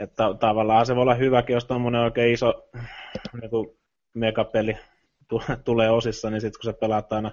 että 0.00 0.24
tavallaan 0.40 0.86
se 0.86 0.94
voi 0.94 1.02
olla 1.02 1.14
hyväkin, 1.14 1.54
jos 1.54 1.64
tuommoinen 1.64 2.00
oikein 2.00 2.34
iso 2.34 2.68
niin 3.40 3.50
kuin 3.50 3.78
megapeli 4.14 4.78
tulee 5.64 5.90
osissa, 5.90 6.30
niin 6.30 6.40
sitten 6.40 6.60
kun 6.60 6.72
se 6.72 6.78
pelaat 6.78 7.12
aina, 7.12 7.30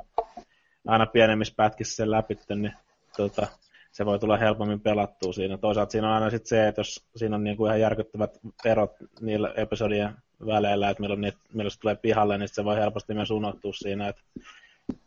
aina 0.87 1.05
pienemmissä 1.05 1.53
pätkissä 1.57 1.95
sen 1.95 2.11
läpi, 2.11 2.37
niin 2.55 2.73
tota, 3.17 3.47
se 3.91 4.05
voi 4.05 4.19
tulla 4.19 4.37
helpommin 4.37 4.79
pelattua 4.81 5.33
siinä. 5.33 5.57
Toisaalta 5.57 5.91
siinä 5.91 6.07
on 6.07 6.13
aina 6.13 6.29
sit 6.29 6.45
se, 6.45 6.67
että 6.67 6.79
jos 6.79 7.05
siinä 7.15 7.35
on 7.35 7.43
niinku 7.43 7.65
ihan 7.65 7.79
järkyttävät 7.79 8.39
erot 8.65 8.91
niillä 9.21 9.53
episodien 9.57 10.13
väleillä, 10.45 10.89
että 10.89 11.01
milloin, 11.01 11.21
niitä, 11.21 11.37
milloin 11.53 11.71
se 11.71 11.79
tulee 11.79 11.95
pihalle, 11.95 12.37
niin 12.37 12.49
se 12.49 12.65
voi 12.65 12.75
helposti 12.75 13.13
myös 13.13 13.31
unohtua 13.31 13.73
siinä. 13.73 14.07
Että 14.07 14.21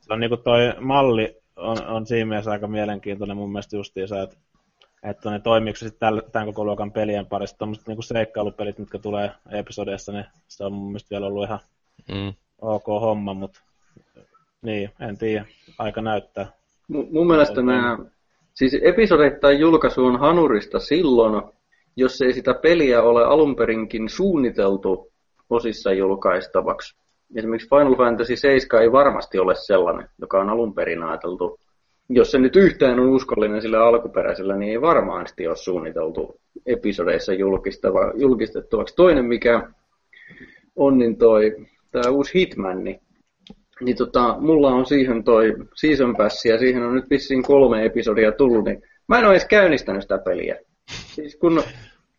se 0.01 0.13
on 0.13 0.21
niinku 0.21 0.37
toi 0.37 0.75
malli 0.81 1.43
on, 1.57 1.87
on 1.87 2.07
siinä 2.07 2.27
mielessä 2.27 2.51
aika 2.51 2.67
mielenkiintoinen 2.67 3.37
mun 3.37 3.53
mielestä 3.53 3.77
justiinsa, 3.77 4.23
että 4.23 4.37
että 5.03 5.31
ne 5.31 5.39
toimiiko 5.41 5.77
se 5.77 5.89
sitten 5.89 6.23
tämän 6.33 6.47
koko 6.47 6.65
luokan 6.65 6.93
pelien 6.93 7.27
parissa. 7.27 7.59
Tuommoiset 7.59 7.87
niinku 7.87 8.03
seikkailupelit, 8.03 8.79
mitkä 8.79 8.99
tulee 8.99 9.31
episodeissa, 9.51 10.13
niin 10.13 10.25
se 10.49 10.65
on 10.65 10.73
mun 10.73 10.87
mielestä 10.87 11.11
vielä 11.11 11.27
ollut 11.27 11.45
ihan 11.45 11.59
mm. 12.09 12.35
ok 12.61 12.87
homma, 12.87 13.35
mutta 13.35 13.61
niin, 14.63 14.91
en 15.01 15.19
tiedä, 15.19 15.45
aika 15.79 16.03
näyttää. 16.03 16.47
M- 16.89 17.13
mun 17.13 17.27
mielestä 17.27 17.63
nämä 17.63 17.99
Siis 18.55 18.77
episodeittain 18.83 19.59
julkaisu 19.59 20.05
on 20.05 20.21
hanurista 20.21 20.79
silloin, 20.79 21.43
jos 21.97 22.23
ei 22.23 22.33
sitä 22.33 22.55
peliä 22.55 23.03
ole 23.03 23.25
alunperinkin 23.25 24.09
suunniteltu 24.09 25.13
osissa 25.51 25.93
julkaistavaksi. 25.93 26.97
Esimerkiksi 27.37 27.69
Final 27.69 27.97
Fantasy 27.97 28.37
7 28.37 28.83
ei 28.83 28.93
varmasti 28.93 29.39
ole 29.39 29.55
sellainen, 29.55 30.09
joka 30.21 30.41
on 30.41 30.51
alun 30.51 30.75
perin 30.75 31.03
ajateltu. 31.03 31.59
Jos 32.09 32.31
se 32.31 32.39
nyt 32.39 32.57
yhtään 32.57 33.01
on 33.01 33.09
uskollinen 33.09 33.63
sillä 33.63 33.85
alkuperäisellä, 33.85 34.57
niin 34.57 34.71
ei 34.71 34.81
varmaasti 34.81 35.47
ole 35.47 35.57
suunniteltu 35.57 36.41
episodeissa 36.67 37.33
julkistettavaksi. 38.15 38.97
Toinen, 38.97 39.25
mikä 39.25 39.69
on, 40.77 40.99
niin 40.99 41.17
toi, 41.17 41.57
tämä 41.91 42.11
uusi 42.11 42.39
Hitman, 42.39 42.85
niin 42.85 43.01
niin 43.85 43.97
tota, 43.97 44.37
mulla 44.41 44.69
on 44.69 44.87
siihen 44.87 45.25
toi 45.25 45.55
Season 45.75 46.17
Pass 46.17 46.45
ja 46.45 46.59
siihen 46.59 46.83
on 46.83 46.95
nyt 46.95 47.11
vissiin 47.11 47.43
kolme 47.43 47.85
episodia 47.85 48.33
tullut, 48.33 48.65
niin 48.65 48.83
mä 49.09 49.19
en 49.19 49.25
ole 49.25 49.33
edes 49.33 49.45
käynnistänyt 49.45 50.03
sitä 50.03 50.19
peliä. 50.19 50.59
Siis, 50.89 51.37
kun, 51.37 51.63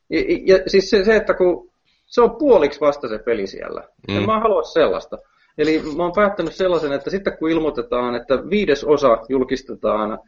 ja, 0.09 0.19
ja, 0.45 0.59
siis 0.67 0.89
se, 0.89 1.03
se, 1.03 1.15
että 1.15 1.33
kun 1.33 1.69
se 2.05 2.21
on 2.21 2.35
puoliksi 2.35 2.79
vasta 2.79 3.07
se 3.07 3.17
peli 3.17 3.47
siellä. 3.47 3.87
Mm. 4.07 4.17
En 4.17 4.25
mä 4.25 4.39
halua 4.39 4.63
sellaista. 4.63 5.17
Eli 5.57 5.81
mä 5.97 6.03
oon 6.03 6.11
päättänyt 6.15 6.53
sellaisen, 6.53 6.91
että 6.91 7.09
sitten 7.09 7.37
kun 7.37 7.49
ilmoitetaan, 7.49 8.15
että 8.15 8.49
viides 8.49 8.83
osa 8.83 9.17
julkistetaan 9.29 10.19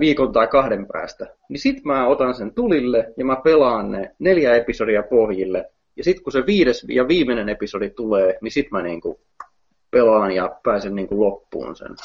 viikon 0.00 0.32
tai 0.32 0.46
kahden 0.46 0.86
päästä, 0.92 1.26
niin 1.48 1.58
sit 1.58 1.84
mä 1.84 2.06
otan 2.06 2.34
sen 2.34 2.54
tulille 2.54 3.12
ja 3.16 3.24
mä 3.24 3.36
pelaan 3.44 3.90
ne 3.90 4.14
neljä 4.18 4.54
episodia 4.54 5.02
pohjille. 5.02 5.70
Ja 5.96 6.04
sitten 6.04 6.24
kun 6.24 6.32
se 6.32 6.46
viides 6.46 6.86
ja 6.88 7.08
viimeinen 7.08 7.48
episodi 7.48 7.90
tulee, 7.90 8.38
niin 8.40 8.52
sit 8.52 8.70
mä 8.70 8.82
niinku 8.82 9.20
pelaan 9.94 10.32
ja 10.32 10.56
pääsen 10.62 10.94
niin 10.94 11.08
kuin 11.08 11.20
loppuun 11.20 11.76
sen. 11.76 11.96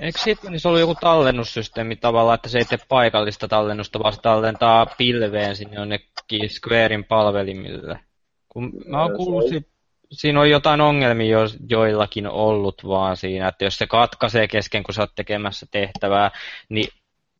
Eikö 0.00 0.18
Hitmanissa 0.26 0.68
ollut 0.68 0.80
joku 0.80 0.94
tallennussysteemi 1.00 1.96
tavallaan, 1.96 2.34
että 2.34 2.48
se 2.48 2.58
ei 2.58 2.64
tee 2.64 2.78
paikallista 2.88 3.48
tallennusta, 3.48 3.98
vaan 3.98 4.12
se 4.12 4.20
tallentaa 4.20 4.86
pilveen 4.98 5.56
sinne 5.56 5.76
jonnekin 5.76 6.50
Squarein 6.50 7.04
palvelimille? 7.04 8.00
Kun 8.48 8.72
mä 8.86 9.02
oon 9.02 9.16
kuullut, 9.16 9.48
si- 9.48 9.68
siinä 10.12 10.40
on 10.40 10.50
jotain 10.50 10.80
ongelmia 10.80 11.30
jo, 11.30 11.40
joillakin 11.68 12.28
ollut 12.28 12.82
vaan 12.88 13.16
siinä, 13.16 13.48
että 13.48 13.64
jos 13.64 13.76
se 13.76 13.86
katkaisee 13.86 14.48
kesken, 14.48 14.82
kun 14.82 14.94
sä 14.94 15.02
oot 15.02 15.14
tekemässä 15.14 15.66
tehtävää, 15.70 16.30
niin 16.68 16.88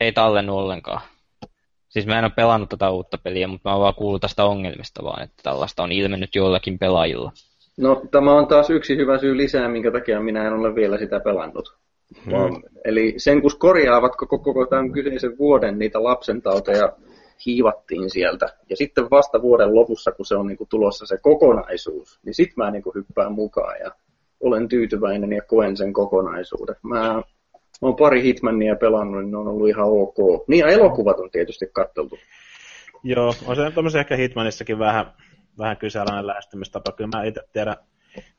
ei 0.00 0.12
tallennu 0.12 0.58
ollenkaan. 0.58 1.00
Siis 1.88 2.06
mä 2.06 2.18
en 2.18 2.24
ole 2.24 2.32
pelannut 2.36 2.68
tätä 2.68 2.90
uutta 2.90 3.18
peliä, 3.18 3.48
mutta 3.48 3.68
mä 3.68 3.74
oon 3.74 3.82
vaan 3.82 3.94
kuullut 3.94 4.20
tästä 4.20 4.44
ongelmista 4.44 5.04
vaan, 5.04 5.22
että 5.22 5.42
tällaista 5.42 5.82
on 5.82 5.92
ilmennyt 5.92 6.34
joillakin 6.34 6.78
pelaajilla. 6.78 7.32
No, 7.78 8.02
tämä 8.10 8.32
on 8.32 8.46
taas 8.46 8.70
yksi 8.70 8.96
hyvä 8.96 9.18
syy 9.18 9.36
lisää, 9.36 9.68
minkä 9.68 9.90
takia 9.90 10.20
minä 10.20 10.46
en 10.46 10.52
ole 10.52 10.74
vielä 10.74 10.98
sitä 10.98 11.20
pelannut. 11.20 11.76
Hmm. 12.24 12.62
eli 12.84 13.14
sen 13.16 13.42
kun 13.42 13.50
korjaavat 13.58 14.16
koko, 14.16 14.38
koko 14.38 14.66
tämän 14.66 14.92
kyseisen 14.92 15.38
vuoden 15.38 15.78
niitä 15.78 16.02
lapsentauteja 16.02 16.92
hiivattiin 17.46 18.10
sieltä. 18.10 18.46
Ja 18.70 18.76
sitten 18.76 19.10
vasta 19.10 19.42
vuoden 19.42 19.74
lopussa, 19.74 20.12
kun 20.12 20.26
se 20.26 20.36
on 20.36 20.46
niin 20.46 20.56
kuin 20.56 20.68
tulossa 20.68 21.06
se 21.06 21.18
kokonaisuus, 21.22 22.20
niin 22.24 22.34
sitten 22.34 22.54
mä 22.56 22.70
niin 22.70 22.82
kuin 22.82 22.94
hyppään 22.94 23.32
mukaan 23.32 23.80
ja 23.80 23.90
olen 24.40 24.68
tyytyväinen 24.68 25.32
ja 25.32 25.42
koen 25.42 25.76
sen 25.76 25.92
kokonaisuuden. 25.92 26.76
Mä, 26.82 26.98
mä 27.02 27.22
oon 27.82 27.96
pari 27.96 28.22
Hitmania 28.22 28.76
pelannut, 28.76 29.22
niin 29.22 29.30
ne 29.30 29.36
on 29.36 29.48
ollut 29.48 29.68
ihan 29.68 29.86
ok. 29.88 30.48
Niin 30.48 30.60
ja 30.60 30.68
elokuvat 30.68 31.20
on 31.20 31.30
tietysti 31.30 31.66
katteltu. 31.72 32.18
Joo, 33.02 33.34
on 33.76 33.90
se 33.90 34.00
ehkä 34.00 34.16
Hitmanissakin 34.16 34.78
vähän 34.78 35.06
vähän 35.58 35.76
kyseenalainen 35.76 36.26
lähestymistapa. 36.26 36.92
Kyllä 36.92 37.16
mä 37.16 37.24
itse 37.24 37.42
tiedän 37.52 37.76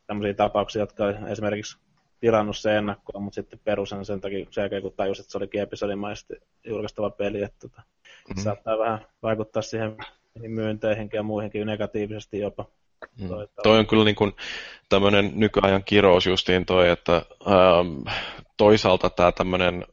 tämmöisiä 0.07 0.33
tapauksia, 0.33 0.81
jotka 0.81 1.05
on 1.05 1.27
esimerkiksi 1.27 1.77
tilannut 2.19 2.57
se 2.57 2.77
ennakkoon, 2.77 3.23
mutta 3.23 3.35
sitten 3.35 3.59
perusen 3.63 4.05
sen 4.05 4.21
takia 4.21 4.45
sen 4.49 4.61
jälkeen, 4.61 4.81
kun 4.81 4.93
tajus, 4.97 5.19
että 5.19 5.31
se 5.31 5.37
olikin 5.37 5.61
episodimaisesti 5.61 6.33
julkaistava 6.67 7.09
peli, 7.09 7.43
että 7.43 7.59
tota, 7.59 7.81
mm-hmm. 7.81 8.43
saattaa 8.43 8.79
vähän 8.79 9.05
vaikuttaa 9.23 9.61
siihen 9.61 9.97
myynteihinkin 10.47 11.17
ja 11.17 11.23
muihinkin 11.23 11.67
negatiivisesti 11.67 12.39
jopa. 12.39 12.65
Mm. 13.21 13.27
Toi, 13.27 13.47
toi 13.63 13.79
on 13.79 13.87
kyllä 13.87 14.03
niin 14.03 14.15
kuin 14.15 14.31
tämmöinen 14.89 15.31
nykyajan 15.35 15.83
kirous 15.83 16.25
justiin 16.25 16.65
toi, 16.65 16.89
että 16.89 17.15
ähm, 17.47 18.17
toisaalta 18.57 19.09
tämä 19.09 19.31
tämmöinen 19.31 19.85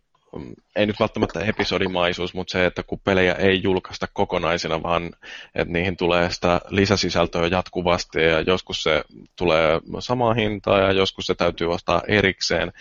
ei 0.76 0.86
nyt 0.86 1.00
välttämättä 1.00 1.40
episodimaisuus, 1.40 2.34
mutta 2.34 2.52
se, 2.52 2.66
että 2.66 2.82
kun 2.82 3.00
pelejä 3.04 3.34
ei 3.34 3.62
julkaista 3.62 4.06
kokonaisina, 4.12 4.82
vaan 4.82 5.10
että 5.54 5.72
niihin 5.72 5.96
tulee 5.96 6.30
sitä 6.30 6.60
lisäsisältöä 6.68 7.46
jatkuvasti 7.46 8.22
ja 8.22 8.40
joskus 8.40 8.82
se 8.82 9.04
tulee 9.36 9.80
samaa 9.98 10.34
hintaa 10.34 10.78
ja 10.78 10.92
joskus 10.92 11.26
se 11.26 11.34
täytyy 11.34 11.72
ostaa 11.72 12.02
erikseen, 12.08 12.72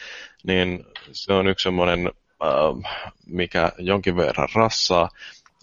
niin 0.44 0.86
se 1.12 1.34
on 1.34 1.48
yksi 1.48 1.64
semmoinen, 1.64 2.12
äh, 2.44 2.94
mikä 3.28 3.72
jonkin 3.78 4.18
verran 4.18 4.50
rassaa. 4.56 5.10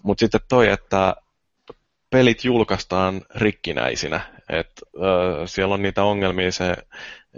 Mutta 0.03 0.21
sitten 0.21 0.41
toi, 0.49 0.69
että 0.69 1.17
pelit 2.11 2.45
julkaistaan 2.45 3.23
rikkinäisinä, 3.35 4.21
että 4.49 4.83
äh, 4.97 5.47
siellä 5.47 5.75
on 5.75 5.83
niitä 5.83 6.05
ongelmia, 6.05 6.53
se 6.53 6.77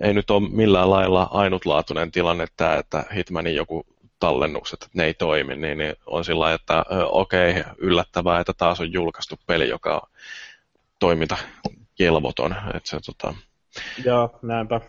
ei 0.03 0.15
nyt 0.15 0.31
ole 0.31 0.49
millään 0.49 0.91
lailla 0.91 1.29
ainutlaatuinen 1.31 2.11
tilanne 2.11 2.47
tämä, 2.57 2.75
että 2.75 3.05
Hitmanin 3.15 3.55
joku 3.55 3.87
tallennukset, 4.21 4.83
että 4.83 4.99
ne 4.99 5.05
ei 5.05 5.15
toimi, 5.15 5.57
niin, 5.57 5.79
niin 5.79 5.95
on 6.07 6.25
sillä 6.25 6.53
että 6.53 6.85
okei, 7.05 7.51
okay, 7.51 7.63
yllättävää, 7.79 8.41
että 8.41 8.53
taas 8.53 8.81
on 8.81 8.93
julkaistu 8.93 9.39
peli, 9.47 9.69
joka 9.69 9.95
on 9.95 10.11
toiminta 10.99 11.37
kelvoton. 11.95 12.57
Että 12.75 12.91
se, 12.91 12.99
tota... 13.07 13.35
Joo, 14.05 14.39
näinpä. 14.43 14.81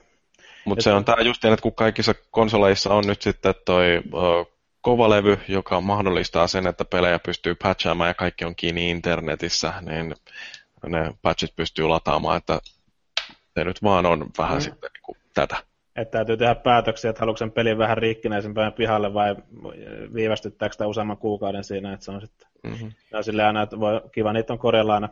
Mutta 0.66 0.84
se 0.84 0.94
on 0.94 1.06
tämä 1.06 1.22
just 1.22 1.46
että 1.46 1.62
kun 1.62 1.76
kaikissa 1.76 2.16
konsoleissa 2.32 2.94
on 2.94 3.04
nyt 3.08 3.22
sitten 3.22 3.56
toi 3.66 4.02
kova 4.82 5.10
levy, 5.10 5.40
joka 5.48 5.82
mahdollistaa 5.82 6.48
sen, 6.48 6.68
että 6.68 6.86
pelejä 6.86 7.20
pystyy 7.20 7.56
patchaamaan 7.56 8.08
ja 8.08 8.14
kaikki 8.14 8.46
on 8.46 8.56
kiinni 8.56 8.90
internetissä, 8.90 9.74
niin 9.82 10.16
ne 10.88 11.14
patchit 11.22 11.56
pystyy 11.56 11.88
lataamaan, 11.88 12.38
että 12.38 12.60
se 13.54 13.64
nyt 13.64 13.84
vaan 13.84 14.06
on 14.06 14.30
vähän 14.38 14.58
mm. 14.58 14.62
sitten 14.62 14.90
niin 14.94 15.04
kuin 15.04 15.18
tätä. 15.34 15.64
Että 15.96 16.12
täytyy 16.12 16.38
tehdä 16.38 16.56
päätöksiä, 16.56 17.10
että 17.10 17.20
haluatko 17.20 17.38
sen 17.38 17.52
pelin 17.52 17.78
vähän 17.78 17.98
rikkinäisempään 17.98 18.74
pihalle 18.74 19.14
vai 19.14 19.36
viivästyttääkö 20.14 20.74
sitä 20.74 20.88
useamman 20.88 21.18
kuukauden 21.18 21.64
siinä, 21.64 21.94
että 21.94 22.06
se 22.06 22.12
on 22.12 22.22
sitten 22.22 22.48
mm-hmm. 22.64 22.92
silleen 23.22 23.48
aina, 23.48 23.62
että 23.62 23.80
voi, 23.80 24.02
kiva 24.12 24.34
niitä 24.34 24.54
on 24.54 24.60
korjalla 24.60 24.94
aina, 24.94 25.10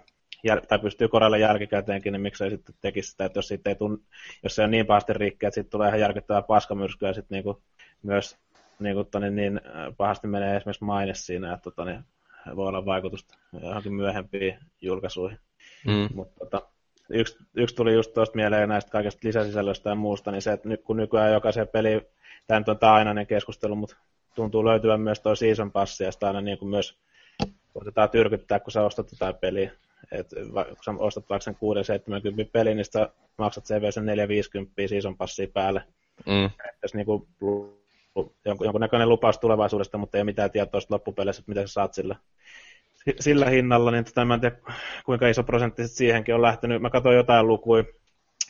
tai 0.68 0.80
pystyy 0.80 1.08
korjalla 1.08 1.38
jälkikäteenkin, 1.38 2.14
niin 2.14 2.22
miksei 2.22 2.50
sitten 2.50 2.76
tekisi 2.82 3.12
sitä, 3.12 3.26
että 3.26 3.38
jos, 3.38 3.48
siitä 3.48 3.70
ei 3.70 3.76
tunn, 3.76 3.98
jos 4.44 4.56
se 4.56 4.64
on 4.64 4.72
niin 4.72 4.86
pahasti 4.86 5.14
rikki, 5.14 5.46
että 5.46 5.56
sitten 5.56 5.72
tulee 5.72 5.88
ihan 5.88 6.00
järkyttävää 6.00 6.42
paskamyrskyä 6.42 7.10
ja 7.10 7.14
sitten 7.14 7.36
niinku 7.36 7.62
myös 8.04 8.38
niinku, 8.80 9.04
toni, 9.04 9.32
niin 9.32 9.62
äh, 9.66 9.96
pahasti 9.98 10.28
menee 10.28 10.58
esimerkiksi 10.58 10.84
maine 10.84 11.14
siinä, 11.14 11.54
että 11.54 11.72
toni, 11.72 12.00
voi 12.56 12.68
olla 12.68 12.86
vaikutusta 12.86 13.38
johonkin 13.62 13.94
myöhempiin 13.94 14.60
julkaisuihin. 14.82 15.40
Mm. 15.88 16.10
Mutta 16.14 16.40
tota, 16.40 16.68
yksi, 17.10 17.38
yksi 17.56 17.76
tuli 17.76 17.94
just 17.94 18.14
tuosta 18.14 18.36
mieleen 18.36 18.70
näistä 18.70 18.92
kaikista 18.92 19.28
lisäsisällöistä 19.28 19.90
ja 19.90 19.96
muusta, 19.96 20.32
niin 20.32 20.42
se, 20.42 20.52
että 20.52 20.70
nyt 20.70 20.84
kun 20.84 20.98
nykyään 20.98 21.34
jokaisen 21.34 21.68
peli, 21.68 22.02
tämä 22.48 22.60
nyt 22.60 22.70
on 22.70 22.80
tämä 22.80 22.94
ainainen 22.94 23.28
keskustelu, 23.28 23.76
mutta 23.76 23.96
tuntuu 24.36 24.66
löytyvän 24.66 25.02
myös 25.02 25.20
tuo 25.20 25.36
season 25.36 25.72
passi, 25.72 26.04
ja 26.04 26.12
sitä 26.12 26.28
aina 26.28 26.42
niin 26.42 26.58
kuin 26.58 26.70
myös 26.70 26.98
koitetaan 27.74 28.10
tyrkyttää, 28.10 28.60
kun 28.60 28.72
sä 28.72 28.84
ostat 28.84 29.12
jotain 29.12 29.36
peliä. 29.36 29.72
Et, 30.12 30.30
kun 30.54 30.84
sä 30.86 30.92
ostat 30.98 31.30
vaikka 31.30 31.44
sen 31.44 31.58
6-70 32.46 32.50
peli, 32.52 32.76
niin 32.76 32.86
sä 32.86 33.10
maksat 33.38 33.64
CV 33.64 33.92
sen 33.92 34.06
4-50 34.06 34.88
season 34.88 35.18
passia 35.18 35.48
päälle. 35.48 35.84
Mm. 36.26 36.50
Jos 36.82 36.94
niin 36.94 37.06
kuin, 37.06 37.28
jonkun, 38.46 38.66
jonkun 38.66 38.82
näköinen 38.82 39.10
lupaus 39.10 39.38
tulevaisuudesta, 39.38 39.98
mutta 39.98 40.18
ei 40.18 40.20
ole 40.20 40.26
mitään 40.26 40.52
tietoa 40.52 40.82
loppupeleissä, 40.90 41.40
että 41.40 41.52
mitä 41.52 41.68
sä 41.68 41.74
saat 41.74 41.94
sillä 41.94 42.16
sillä 43.20 43.50
hinnalla, 43.50 43.92
niin 43.92 44.06
tota, 44.06 44.26
mä 44.26 44.34
en 44.34 44.42
tiedä 44.42 44.56
kuinka 45.06 45.28
iso 45.28 45.44
prosentti 45.44 45.88
siihenkin 45.88 46.36
on 46.36 46.42
lähtenyt. 46.42 46.82
Mä 46.82 46.90
katsoin 46.90 47.16
jotain 47.16 47.48
lukuja 47.48 47.84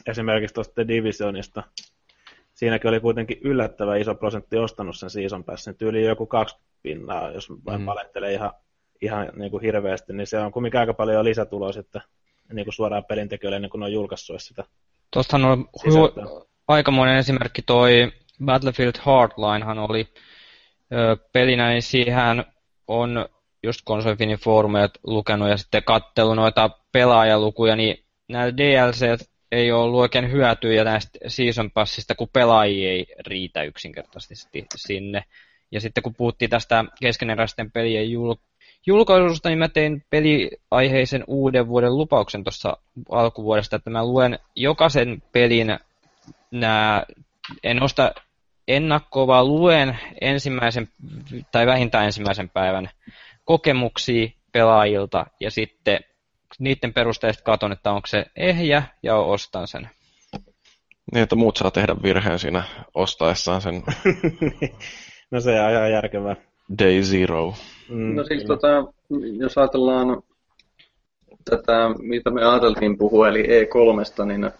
esimerkiksi 0.08 0.54
tuosta 0.54 0.88
Divisionista. 0.88 1.64
Siinäkin 2.54 2.90
oli 2.90 3.00
kuitenkin 3.00 3.38
yllättävän 3.42 4.02
iso 4.02 4.16
prosentti 4.16 4.58
ostanut 4.58 4.98
sen 4.98 5.10
season 5.10 5.44
passin, 5.44 5.76
tyyli 5.76 6.06
joku 6.06 6.26
kaksi 6.26 6.58
pinnaa, 6.84 7.32
jos 7.32 7.50
vain 7.66 7.82
mm. 7.82 7.86
palettelee 7.86 8.34
ihan, 8.34 8.52
ihan 9.02 9.30
niin 9.36 9.52
kuin 9.52 9.64
hirveästi, 9.64 10.14
niin 10.14 10.28
se 10.28 10.38
on 10.38 10.52
kumminkin 10.52 10.80
aika 10.80 10.94
paljon 10.94 11.26
lisätuloa 11.26 11.72
sitten 11.72 12.02
niin 12.54 12.66
kuin 12.66 12.74
suoraan 12.74 13.06
pelintekijöille 13.06 13.56
ennen 13.56 13.72
kuin 13.72 13.84
on 13.84 13.94
julkaissut 13.94 14.42
sitä. 14.42 14.64
Tuostahan 15.12 15.46
on 15.46 15.66
hu- 15.78 16.48
aikamoinen 16.68 17.18
esimerkki 17.18 17.62
toi 17.62 18.12
Battlefield 18.46 18.94
Hardlinehan 19.00 19.80
oli 19.80 20.08
ö, 20.94 21.18
pelinä, 21.32 21.70
niin 21.70 21.82
siihen 21.82 22.46
on 22.88 23.26
just 23.64 23.82
konsolifinin 23.86 24.38
foorumeja 24.38 24.90
lukenut 25.04 25.50
ja 25.50 25.58
sitten 25.58 25.84
kattellut 25.84 26.36
noita 26.36 26.70
pelaajalukuja, 26.92 27.76
niin 27.76 28.04
nämä 28.28 28.58
DLC 28.58 29.28
ei 29.52 29.72
ole 29.72 29.84
ollut 29.84 30.00
oikein 30.00 30.32
hyötyjä 30.32 30.84
näistä 30.84 31.20
Season 31.28 31.72
Passista, 31.72 32.16
kun 32.16 32.30
pelaajia 32.34 32.92
ei 32.92 33.06
riitä 33.28 33.64
yksinkertaisesti 33.64 34.66
sinne. 34.76 35.24
Ja 35.72 35.82
sitten 35.82 36.04
kun 36.04 36.16
puhuttiin 36.16 36.50
tästä 36.50 36.86
keskeneräisten 37.00 37.72
pelien 37.72 38.06
jul- 38.06 38.38
julkaisusta, 38.86 39.50
niin 39.50 39.60
mä 39.60 39.68
tein 39.68 40.04
peliaiheisen 40.10 41.24
uuden 41.28 41.68
vuoden 41.68 41.98
lupauksen 41.98 42.44
tuossa 42.44 42.78
alkuvuodesta, 43.12 43.76
että 43.76 43.90
mä 43.90 44.06
luen 44.06 44.40
jokaisen 44.56 45.24
pelin 45.32 45.80
nämä, 46.52 47.04
en 47.64 47.84
osta 47.84 48.14
ennakkoa, 48.68 49.28
vaan 49.28 49.48
luen 49.48 50.00
ensimmäisen 50.22 50.88
tai 51.52 51.66
vähintään 51.66 52.06
ensimmäisen 52.06 52.50
päivän 52.50 52.90
kokemuksia 53.46 54.30
pelaajilta 54.52 55.26
ja 55.40 55.52
sitten 55.52 56.00
niiden 56.60 56.94
perusteella 56.94 57.42
katon, 57.44 57.72
että 57.72 57.92
onko 57.92 58.08
se 58.08 58.26
ehjä 58.36 58.84
ja 59.04 59.16
ostan 59.16 59.68
sen. 59.68 59.90
Niin, 61.14 61.24
että 61.24 61.36
muut 61.36 61.58
saa 61.58 61.72
tehdä 61.72 61.96
virheen 62.04 62.40
siinä 62.40 62.64
ostaessaan 62.94 63.62
sen. 63.62 63.84
no 65.32 65.42
se 65.42 65.62
on 65.62 65.72
ihan 65.72 65.92
järkevää. 65.92 66.36
Day 66.80 67.02
Zero. 67.02 67.54
Mm, 67.90 68.16
no 68.16 68.24
siis 68.24 68.44
tota, 68.44 68.68
jos 69.40 69.58
ajatellaan 69.58 70.24
tätä, 71.50 71.90
mitä 72.00 72.30
me 72.32 72.46
ajateltiin 72.46 72.98
puhua, 72.98 73.28
eli 73.28 73.44
E3, 73.44 74.26
niin 74.26 74.52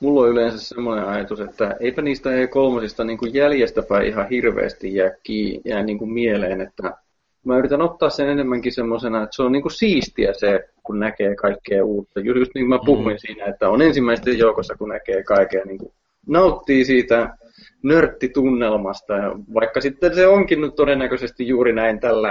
mulla 0.00 0.20
on 0.20 0.28
yleensä 0.28 0.58
semmoinen 0.58 1.08
ajatus, 1.08 1.40
että 1.40 1.76
eipä 1.80 2.02
niistä 2.02 2.30
E3 2.30 3.04
niin 3.04 3.18
kuin 3.18 3.34
jäljestäpäin 3.34 4.06
ihan 4.06 4.28
hirveästi 4.28 4.94
jää, 4.94 5.10
kiinni, 5.22 5.60
jää 5.64 5.82
niin 5.82 5.98
kuin 5.98 6.12
mieleen, 6.12 6.60
että 6.60 6.96
mä 7.44 7.58
yritän 7.58 7.82
ottaa 7.82 8.10
sen 8.10 8.28
enemmänkin 8.28 8.72
semmoisena, 8.72 9.22
että 9.22 9.36
se 9.36 9.42
on 9.42 9.52
niinku 9.52 9.70
siistiä 9.70 10.32
se, 10.32 10.64
kun 10.82 11.00
näkee 11.00 11.34
kaikkea 11.34 11.84
uutta. 11.84 12.20
Just, 12.20 12.38
just 12.38 12.54
niin 12.54 12.68
kuin 12.68 12.80
mä 12.80 12.84
puhuin 12.86 13.16
mm. 13.16 13.18
siinä, 13.18 13.46
että 13.46 13.68
on 13.68 13.82
ensimmäisten 13.82 14.38
joukossa, 14.38 14.74
kun 14.76 14.88
näkee 14.88 15.22
kaikkea, 15.22 15.64
niin 15.64 15.78
kuin 15.78 15.92
nauttii 16.26 16.84
siitä 16.84 17.36
nörttitunnelmasta. 17.82 19.12
Ja 19.14 19.36
vaikka 19.54 19.80
sitten 19.80 20.14
se 20.14 20.26
onkin 20.26 20.60
nyt 20.60 20.74
todennäköisesti 20.74 21.48
juuri 21.48 21.72
näin 21.72 22.00
tällä 22.00 22.28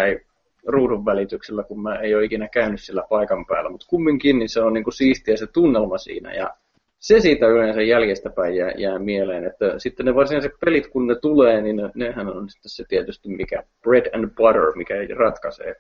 ruudun 0.68 1.06
välityksellä, 1.06 1.64
kun 1.64 1.82
mä 1.82 1.96
ei 1.96 2.16
ole 2.16 2.24
ikinä 2.24 2.48
käynyt 2.48 2.82
sillä 2.82 3.04
paikan 3.10 3.46
päällä, 3.46 3.70
mutta 3.70 3.88
kumminkin 3.90 4.40
niin 4.40 4.50
se 4.50 4.62
on 4.62 4.74
niin 4.74 4.84
kuin 4.84 4.94
siistiä 4.94 5.38
se 5.38 5.48
tunnelma 5.48 5.98
siinä. 5.98 6.34
Ja 6.34 6.54
se 7.02 7.20
siitä 7.20 7.48
yleensä 7.48 7.82
jäljestäpäin 7.82 8.56
jää, 8.56 8.72
jää 8.78 9.00
mieleen, 9.00 9.46
että 9.46 9.80
sitten 9.80 10.06
ne 10.06 10.16
varsinaiset 10.16 10.52
pelit, 10.66 10.88
kun 10.88 11.08
ne 11.08 11.16
tulee, 11.16 11.62
niin 11.62 11.76
ne, 11.76 11.90
nehän 11.96 12.28
on 12.28 12.50
sitten 12.50 12.70
se 12.70 12.84
tietysti 12.88 13.30
mikä 13.30 13.64
bread 13.82 14.16
and 14.16 14.30
butter, 14.36 14.76
mikä 14.76 14.94
ratkaisee. 15.18 15.76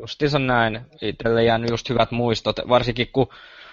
Justiinsa 0.00 0.38
näin. 0.38 0.80
Itselle 1.02 1.44
jäänyt 1.44 1.70
just 1.70 1.88
hyvät 1.88 2.10
muistot, 2.10 2.56
varsinkin 2.68 3.08
kun 3.12 3.26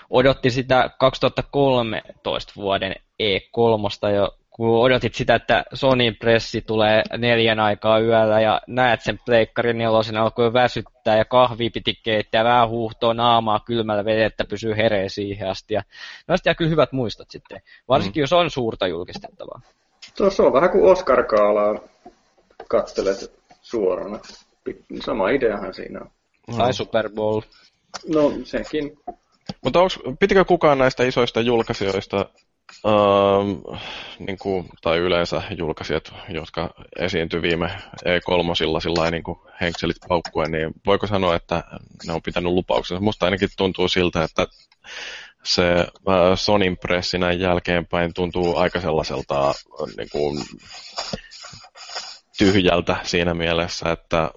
odotti 0.10 0.50
sitä 0.50 0.90
2013 1.00 2.54
vuoden 2.56 2.96
E3 3.24 4.14
jo 4.16 4.38
kun 4.60 4.80
odotit 4.80 5.16
sitä, 5.16 5.36
että 5.36 5.64
Sonyin 5.74 6.16
pressi 6.16 6.62
tulee 6.62 7.04
neljän 7.18 7.60
aikaa 7.60 8.00
yöllä 8.00 8.42
ja 8.42 8.62
näet 8.68 9.02
sen 9.02 9.20
pleikkarin 9.26 9.78
nelosen 9.78 10.18
alkoi 10.18 10.54
väsyttää 10.54 11.18
ja 11.18 11.26
kahvi 11.26 11.70
piti 11.70 12.00
keittää 12.04 12.44
vähän 12.44 12.70
huuhtoa 12.70 13.14
naamaa 13.14 13.60
kylmällä 13.60 14.06
vedettä 14.06 14.46
pysyy 14.50 14.78
hereä 14.78 15.10
siihen 15.10 15.50
asti. 15.50 15.74
Ja 15.74 15.82
näistä 16.28 16.50
jää 16.50 16.56
kyllä 16.56 16.70
hyvät 16.70 16.92
muistot 16.92 17.30
sitten, 17.30 17.62
varsinkin 17.88 18.22
mm. 18.22 18.24
jos 18.24 18.34
on 18.34 18.50
suurta 18.50 18.88
julkistettavaa. 18.88 19.62
Tuossa 20.18 20.44
on 20.44 20.54
vähän 20.54 20.70
kuin 20.70 20.92
Oscar 20.92 21.24
Kaalaa 21.24 21.80
kattelet 22.68 23.34
suorana. 23.62 24.20
Sama 25.06 25.30
ideahan 25.30 25.74
siinä 25.74 26.00
on. 26.02 26.10
Tai 26.58 26.74
Super 26.74 27.10
Bowl. 27.10 27.42
No 28.08 28.32
sekin. 28.44 29.00
Mutta 29.64 29.80
pitikö 30.20 30.46
kukaan 30.46 30.78
näistä 30.78 31.04
isoista 31.04 31.42
julkaisijoista 31.42 32.26
Uh, 32.84 33.78
niin 34.20 34.38
kuin, 34.38 34.70
tai 34.82 34.98
yleensä 34.98 35.42
julkaisijat, 35.58 36.14
jotka 36.30 36.74
esiintyi 37.00 37.42
viime 37.42 37.68
E3 38.06 38.82
sillä 38.82 39.12
niin 39.12 39.24
kuin 39.24 39.40
henkselit 39.62 39.98
paukkuen, 40.08 40.52
niin 40.52 40.72
voiko 40.86 41.08
sanoa, 41.08 41.36
että 41.36 41.64
ne 42.08 42.14
on 42.14 42.22
pitänyt 42.22 42.52
lupauksensa? 42.52 43.04
Musta 43.04 43.26
ainakin 43.26 43.50
tuntuu 43.58 43.88
siltä, 43.88 44.24
että 44.24 44.48
se 45.44 45.64
uh, 46.08 46.14
Sonin 46.36 46.78
pressi 46.78 47.18
näin 47.18 47.40
jälkeenpäin 47.40 48.14
tuntuu 48.14 48.58
aika 48.58 48.82
sellaiselta 48.82 49.54
niin 49.98 50.10
kuin, 50.12 50.38
tyhjältä 52.38 52.96
siinä 53.04 53.34
mielessä, 53.34 53.92
että 53.92 54.32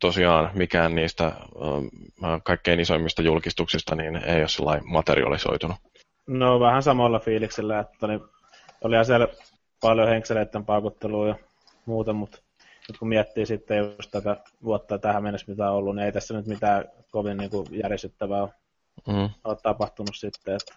tosiaan 0.00 0.50
mikään 0.54 0.94
niistä 0.94 1.32
uh, 1.54 1.90
kaikkein 2.44 2.80
isoimmista 2.80 3.22
julkistuksista 3.22 3.94
niin 3.94 4.16
ei 4.16 4.42
ole 4.60 4.80
materialisoitunut. 4.84 5.89
No 6.30 6.60
vähän 6.60 6.82
samalla 6.82 7.18
fiiliksellä, 7.18 7.78
että 7.78 8.06
niin, 8.06 8.20
oli 8.84 9.04
siellä 9.04 9.28
paljon 9.80 10.08
henkseleiden 10.08 10.64
paukuttelua 10.64 11.28
ja 11.28 11.34
muuta, 11.86 12.12
mutta 12.12 12.38
nyt 12.88 12.98
kun 12.98 13.08
miettii 13.08 13.46
sitten 13.46 13.78
just 13.78 14.10
tätä 14.10 14.36
vuotta 14.64 14.98
tähän 14.98 15.22
mennessä, 15.22 15.52
mitä 15.52 15.70
on 15.70 15.76
ollut, 15.76 15.96
niin 15.96 16.06
ei 16.06 16.12
tässä 16.12 16.34
nyt 16.34 16.46
mitään 16.46 16.84
kovin 17.10 17.36
niin 17.36 17.50
kuin 17.50 17.66
järisyttävää 17.70 18.48
mm. 19.06 19.30
ole 19.44 19.56
tapahtunut 19.62 20.16
sitten. 20.16 20.54
Että 20.54 20.74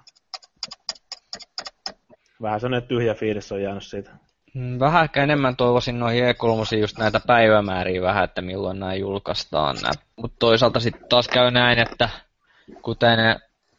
vähän 2.41 2.59
sellainen 2.59 2.87
tyhjä 2.87 3.13
fiilis 3.13 3.51
on 3.51 3.61
jäänyt 3.61 3.83
siitä. 3.83 4.11
Mm, 4.53 4.79
vähän 4.79 5.03
ehkä 5.03 5.23
enemmän 5.23 5.55
toivoisin 5.55 5.99
noihin 5.99 6.23
E3 6.23 6.77
just 6.77 6.97
näitä 6.97 7.19
päivämääriä 7.27 8.01
vähän, 8.01 8.23
että 8.23 8.41
milloin 8.41 8.79
nämä 8.79 8.95
julkaistaan. 8.95 9.77
Mutta 10.15 10.35
toisaalta 10.39 10.79
sitten 10.79 11.09
taas 11.09 11.27
käy 11.27 11.51
näin, 11.51 11.79
että 11.79 12.09
kuten 12.81 13.19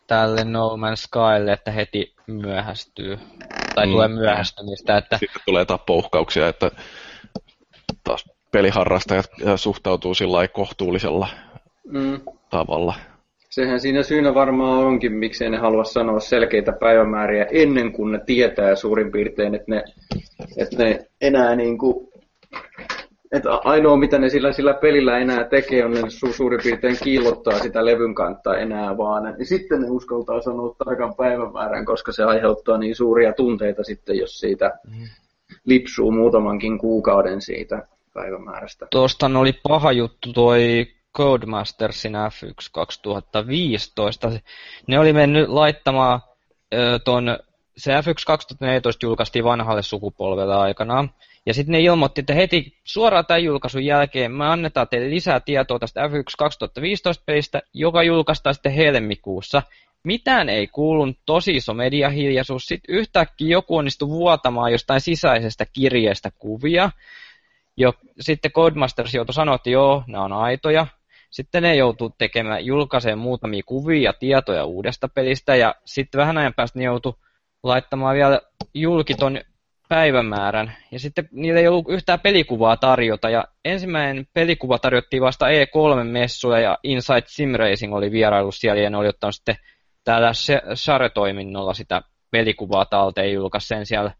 tälle 0.06 0.44
No 0.44 0.76
Man's 0.76 0.96
Skylle, 0.96 1.52
että 1.52 1.70
heti 1.70 2.14
myöhästyy. 2.26 3.18
Tai 3.74 3.86
mm. 3.86 3.92
tulee 3.92 4.08
myöhästymistä. 4.08 4.96
Että... 4.96 5.18
Sitten 5.18 5.42
tulee 5.46 5.64
tappouhkauksia, 5.64 6.48
että 6.48 6.70
taas 8.04 8.24
peliharrastajat 8.52 9.30
suhtautuu 9.56 10.14
sillä 10.14 10.48
kohtuullisella 10.48 11.28
mm. 11.84 12.20
tavalla. 12.50 12.94
Sehän 13.50 13.80
siinä 13.80 14.02
syynä 14.02 14.34
varmaan 14.34 14.84
onkin, 14.84 15.12
miksei 15.12 15.50
ne 15.50 15.56
halua 15.56 15.84
sanoa 15.84 16.20
selkeitä 16.20 16.72
päivämääriä 16.72 17.46
ennen 17.50 17.92
kuin 17.92 18.12
ne 18.12 18.20
tietää 18.26 18.76
suurin 18.76 19.12
piirtein, 19.12 19.54
että 19.54 19.70
ne, 19.70 19.84
että 20.56 20.84
ne 20.84 21.06
enää 21.20 21.56
niin 21.56 21.78
kuin 21.78 22.08
että 23.34 23.50
ainoa 23.64 23.96
mitä 23.96 24.18
ne 24.18 24.28
sillä, 24.28 24.52
sillä 24.52 24.74
pelillä 24.74 25.18
enää 25.18 25.44
tekee 25.44 25.84
on 25.84 25.90
ne 25.90 26.00
su, 26.10 26.32
suurin 26.32 26.60
piirtein 26.62 26.96
kiillottaa 27.02 27.58
sitä 27.58 27.84
levyn 27.84 28.14
kantta 28.14 28.56
enää 28.58 28.96
vaan. 28.96 29.34
Niin 29.38 29.46
sitten 29.46 29.80
ne 29.80 29.90
uskaltaa 29.90 30.42
sanoa 30.42 30.74
tarkan 30.84 31.14
päivämäärän, 31.14 31.84
koska 31.84 32.12
se 32.12 32.24
aiheuttaa 32.24 32.78
niin 32.78 32.96
suuria 32.96 33.32
tunteita 33.32 33.84
sitten, 33.84 34.18
jos 34.18 34.38
siitä 34.38 34.72
mm. 34.86 35.04
lipsuu 35.64 36.10
muutamankin 36.10 36.78
kuukauden 36.78 37.40
siitä 37.40 37.86
päivämäärästä. 38.14 38.86
Tuosta 38.90 39.26
oli 39.26 39.52
paha 39.68 39.92
juttu 39.92 40.32
toi 40.32 40.86
Codemastersin 41.16 42.12
F1 42.14 42.68
2015. 42.72 44.32
Ne 44.88 44.98
oli 44.98 45.12
mennyt 45.12 45.48
laittamaan 45.48 46.20
ton, 47.04 47.38
se 47.76 47.92
F1 48.00 48.24
2014 48.26 49.06
julkaistiin 49.06 49.44
vanhalle 49.44 49.82
sukupolvelle 49.82 50.54
aikanaan. 50.54 51.10
Ja 51.46 51.54
sitten 51.54 51.72
ne 51.72 51.80
ilmoitti, 51.80 52.20
että 52.20 52.34
heti 52.34 52.78
suoraan 52.84 53.26
tämän 53.26 53.44
julkaisun 53.44 53.84
jälkeen 53.84 54.32
me 54.32 54.46
annetaan 54.46 54.88
teille 54.88 55.10
lisää 55.10 55.40
tietoa 55.40 55.78
tästä 55.78 56.06
F1 56.06 56.22
2015 56.38 57.22
pelistä, 57.26 57.62
joka 57.74 58.02
julkaistaan 58.02 58.54
sitten 58.54 58.72
helmikuussa. 58.72 59.62
Mitään 60.04 60.48
ei 60.48 60.66
kuulunut, 60.66 61.16
tosi 61.26 61.56
iso 61.56 61.74
mediahiljaisuus. 61.74 62.66
Sitten 62.66 62.94
yhtäkkiä 62.94 63.48
joku 63.48 63.76
onnistui 63.76 64.08
vuotamaan 64.08 64.72
jostain 64.72 65.00
sisäisestä 65.00 65.66
kirjeestä 65.72 66.30
kuvia. 66.38 66.90
Jo, 67.76 67.92
sitten 68.20 68.52
Codemasters 68.52 69.14
joutui 69.14 69.34
sanoa, 69.34 69.54
että 69.54 69.70
joo, 69.70 70.04
nämä 70.06 70.24
on 70.24 70.32
aitoja. 70.32 70.86
Sitten 71.30 71.62
ne 71.62 71.74
joutuu 71.76 72.14
tekemään, 72.18 72.64
julkaiseen 72.64 73.18
muutamia 73.18 73.62
kuvia 73.66 74.02
ja 74.02 74.12
tietoja 74.12 74.64
uudesta 74.64 75.08
pelistä, 75.08 75.56
ja 75.56 75.74
sitten 75.84 76.18
vähän 76.18 76.38
ajan 76.38 76.54
päästä 76.54 76.78
ne 76.78 76.84
joutuu 76.84 77.18
laittamaan 77.62 78.16
vielä 78.16 78.40
julkiton 78.74 79.40
päivämäärän, 79.88 80.76
ja 80.90 80.98
sitten 80.98 81.28
niillä 81.32 81.60
ei 81.60 81.68
ollut 81.68 81.88
yhtään 81.88 82.20
pelikuvaa 82.20 82.76
tarjota, 82.76 83.30
ja 83.30 83.44
ensimmäinen 83.64 84.26
pelikuva 84.32 84.78
tarjottiin 84.78 85.22
vasta 85.22 85.46
E3-messuja, 85.46 86.60
ja 86.60 86.78
Inside 86.82 87.24
Sim 87.26 87.54
Racing 87.54 87.94
oli 87.94 88.10
vierailu 88.10 88.52
siellä, 88.52 88.82
ja 88.82 88.90
ne 88.90 88.96
oli 88.96 89.08
ottanut 89.08 89.34
sitten 89.34 89.56
täällä 90.04 90.32
Share-toiminnolla 90.74 91.74
sitä 91.74 92.02
pelikuvaa 92.30 92.84
talteen 92.84 93.32
julkaisi 93.32 93.66
sen 93.66 93.86
siellä 93.86 94.10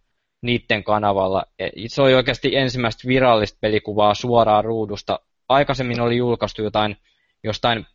niiden 0.42 0.84
kanavalla. 0.84 1.44
E, 1.58 1.68
se 1.86 2.02
oli 2.02 2.14
oikeasti 2.14 2.56
ensimmäistä 2.56 3.08
virallista 3.08 3.58
pelikuvaa 3.60 4.14
suoraan 4.14 4.64
ruudusta. 4.64 5.20
Aikaisemmin 5.48 6.00
oli 6.00 6.16
julkaistu 6.16 6.62
jotain 6.62 6.96
jostain 7.44 7.86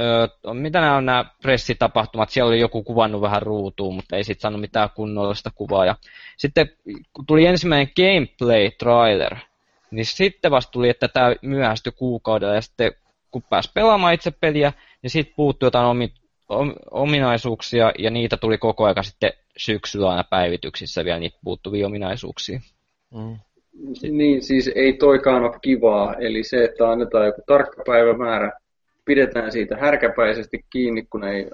öö, 0.00 0.28
mitä 0.54 0.80
nämä 0.80 0.96
on 0.96 1.06
nämä 1.06 1.24
pressitapahtumat, 1.42 2.30
siellä 2.30 2.48
oli 2.48 2.60
joku 2.60 2.82
kuvannut 2.82 3.20
vähän 3.20 3.42
ruutuun, 3.42 3.94
mutta 3.94 4.16
ei 4.16 4.24
sitten 4.24 4.40
saanut 4.40 4.60
mitään 4.60 4.90
kunnollista 4.94 5.50
kuvaa. 5.54 5.86
Ja 5.86 5.96
sitten 6.36 6.70
kun 7.12 7.26
tuli 7.26 7.46
ensimmäinen 7.46 7.92
gameplay-trailer, 7.96 9.36
niin 9.90 10.06
sitten 10.06 10.50
vasta 10.50 10.72
tuli, 10.72 10.88
että 10.88 11.08
tämä 11.08 11.34
myöhästyi 11.42 11.92
kuukaudella, 11.92 12.54
ja 12.54 12.60
sitten 12.60 12.92
kun 13.30 13.42
pääsi 13.50 13.70
pelaamaan 13.74 14.14
itse 14.14 14.30
peliä, 14.30 14.72
niin 15.02 15.10
sitten 15.10 15.34
puuttui 15.36 15.66
jotain 15.66 15.86
omi, 15.86 16.12
om, 16.48 16.74
ominaisuuksia, 16.90 17.92
ja 17.98 18.10
niitä 18.10 18.36
tuli 18.36 18.58
koko 18.58 18.84
ajan 18.84 19.04
sitten 19.04 19.32
syksyllä 19.56 20.10
aina 20.10 20.24
päivityksissä 20.24 21.04
vielä 21.04 21.18
niitä 21.18 21.38
puuttuvia 21.44 21.86
ominaisuuksia. 21.86 22.60
Mm. 23.14 23.38
Niin, 24.10 24.42
siis 24.42 24.70
ei 24.74 24.92
toikaan 24.92 25.44
ole 25.44 25.58
kivaa, 25.62 26.14
eli 26.14 26.44
se, 26.44 26.64
että 26.64 26.90
annetaan 26.90 27.26
joku 27.26 27.42
tarkka 27.46 27.82
päivämäärä 27.86 28.52
pidetään 29.08 29.52
siitä 29.52 29.76
härkäpäisesti 29.76 30.64
kiinni, 30.70 31.02
kun 31.10 31.24
ei 31.24 31.50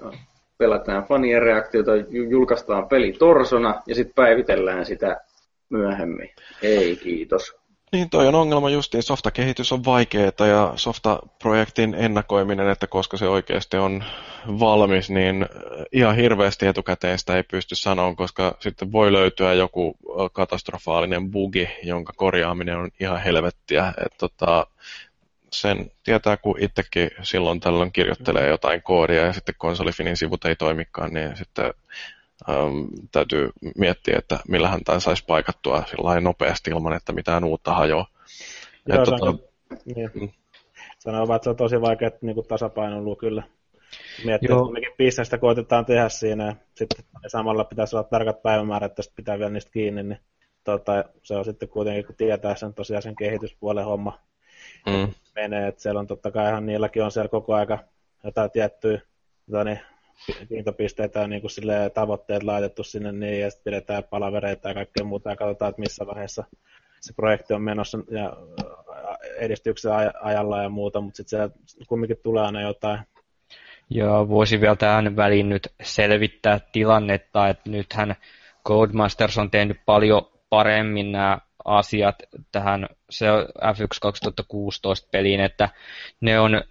pelataan 0.57 1.03
fanien 1.03 1.41
reaktiota, 1.41 1.91
julkaistaan 2.29 2.87
peli 2.87 3.13
torsona 3.13 3.81
ja 3.87 3.95
sitten 3.95 4.15
päivitellään 4.15 4.85
sitä 4.85 5.21
myöhemmin. 5.69 6.29
Ei, 6.61 6.95
kiitos. 6.95 7.55
Niin, 7.91 8.09
toi 8.09 8.27
on 8.27 8.35
ongelma 8.35 8.69
justiin. 8.69 9.03
Softakehitys 9.03 9.71
on 9.71 9.85
vaikeaa 9.85 10.47
ja 10.49 10.73
softaprojektin 10.75 11.93
ennakoiminen, 11.93 12.69
että 12.69 12.87
koska 12.87 13.17
se 13.17 13.27
oikeasti 13.27 13.77
on 13.77 14.03
valmis, 14.47 15.09
niin 15.09 15.45
ihan 15.91 16.15
hirveästi 16.15 16.67
etukäteen 16.67 17.19
sitä 17.19 17.35
ei 17.35 17.43
pysty 17.43 17.75
sanoa, 17.75 18.15
koska 18.15 18.55
sitten 18.59 18.91
voi 18.91 19.11
löytyä 19.11 19.53
joku 19.53 19.97
katastrofaalinen 20.33 21.31
bugi, 21.31 21.69
jonka 21.83 22.13
korjaaminen 22.15 22.77
on 22.77 22.89
ihan 22.99 23.21
helvettiä. 23.21 23.93
Et 24.05 24.13
tota, 24.17 24.67
sen 25.61 25.91
tietää, 26.03 26.37
kun 26.37 26.59
itsekin 26.59 27.09
silloin 27.21 27.59
tällöin 27.59 27.91
kirjoittelee 27.91 28.47
jotain 28.47 28.81
koodia 28.81 29.25
ja 29.25 29.33
sitten 29.33 29.55
konsolifinin 29.57 30.17
sivut 30.17 30.45
ei 30.45 30.55
toimikaan, 30.55 31.13
niin 31.13 31.37
sitten 31.37 31.73
äm, 32.49 32.87
täytyy 33.11 33.49
miettiä, 33.77 34.15
että 34.17 34.39
millähän 34.47 34.83
tämän 34.83 35.01
saisi 35.01 35.23
paikattua 35.27 35.83
sillä 35.87 36.21
nopeasti 36.21 36.71
ilman, 36.71 36.93
että 36.93 37.13
mitään 37.13 37.43
uutta 37.43 37.73
hajoaa. 37.73 38.07
Joo, 38.87 38.99
ja 38.99 39.05
tota, 39.05 39.43
niin. 39.95 40.11
mm. 40.13 40.29
Sanoo, 40.99 41.35
että 41.35 41.43
se 41.43 41.49
on 41.49 41.55
tosi 41.55 41.81
vaikea 41.81 42.11
niin 42.21 42.47
tasapainolua 42.47 43.15
kyllä. 43.15 43.43
Miettii, 44.25 44.49
Joo. 44.49 44.61
että 44.61 44.73
mekin 44.73 44.93
bisnestä 44.97 45.37
koitetaan 45.37 45.85
tehdä 45.85 46.09
siinä 46.09 46.45
ja 46.45 46.55
sitten 46.73 47.05
samalla 47.27 47.63
pitäisi 47.63 47.95
olla 47.95 48.07
tarkat 48.07 48.41
päivämäärät, 48.41 48.99
että 48.99 49.15
pitää 49.15 49.39
vielä 49.39 49.51
niistä 49.51 49.71
kiinni, 49.71 50.03
niin 50.03 50.19
tota, 50.63 51.03
se 51.23 51.35
on 51.35 51.45
sitten 51.45 51.69
kuitenkin, 51.69 52.05
kun 52.05 52.15
tietää 52.15 52.55
sen 52.55 52.73
tosiaan 52.73 53.01
sen 53.01 53.15
kehityspuolen 53.15 53.85
homma, 53.85 54.19
mm. 54.85 55.13
menee. 55.35 55.67
Että 55.67 55.81
siellä 55.81 55.99
on 55.99 56.07
totta 56.07 56.31
kai 56.31 56.49
ihan 56.49 56.65
niilläkin 56.65 57.03
on 57.03 57.11
siellä 57.11 57.29
koko 57.29 57.53
aika 57.53 57.79
jotain 58.23 58.51
tiettyä 58.51 58.99
tota 59.51 59.63
niin, 59.63 59.79
kiintopisteitä 60.49 61.19
ja 61.19 61.27
niin 61.27 61.41
kuin 61.41 61.51
tavoitteet 61.93 62.43
laitettu 62.43 62.83
sinne 62.83 63.11
niin, 63.11 63.41
ja 63.41 63.49
sitten 63.49 63.63
pidetään 63.63 64.03
palavereita 64.03 64.67
ja 64.67 64.73
kaikkea 64.73 65.05
muuta 65.05 65.29
ja 65.29 65.35
katsotaan, 65.35 65.69
että 65.69 65.81
missä 65.81 66.07
vaiheessa 66.07 66.43
se 67.01 67.13
projekti 67.13 67.53
on 67.53 67.61
menossa 67.61 67.97
ja 68.11 68.37
edistyksen 69.37 69.91
ajalla 70.21 70.63
ja 70.63 70.69
muuta, 70.69 71.01
mutta 71.01 71.17
sitten 71.17 71.29
siellä 71.29 71.55
kumminkin 71.87 72.17
tulee 72.23 72.43
aina 72.43 72.61
jotain. 72.61 72.99
Ja 73.89 74.29
voisi 74.29 74.61
vielä 74.61 74.75
tähän 74.75 75.15
väliin 75.15 75.49
nyt 75.49 75.67
selvittää 75.83 76.59
tilannetta, 76.71 77.47
että 77.47 77.69
nythän 77.69 78.15
Codemasters 78.67 79.37
on 79.37 79.51
tehnyt 79.51 79.77
paljon 79.85 80.34
paremmin 80.49 81.11
nämä 81.11 81.37
asiat 81.65 82.15
tähän 82.51 82.87
se 83.09 83.25
F1 83.63 83.97
2016 84.01 85.07
peliin, 85.11 85.39
että 85.39 85.69
ne 86.21 86.39
on 86.39 86.63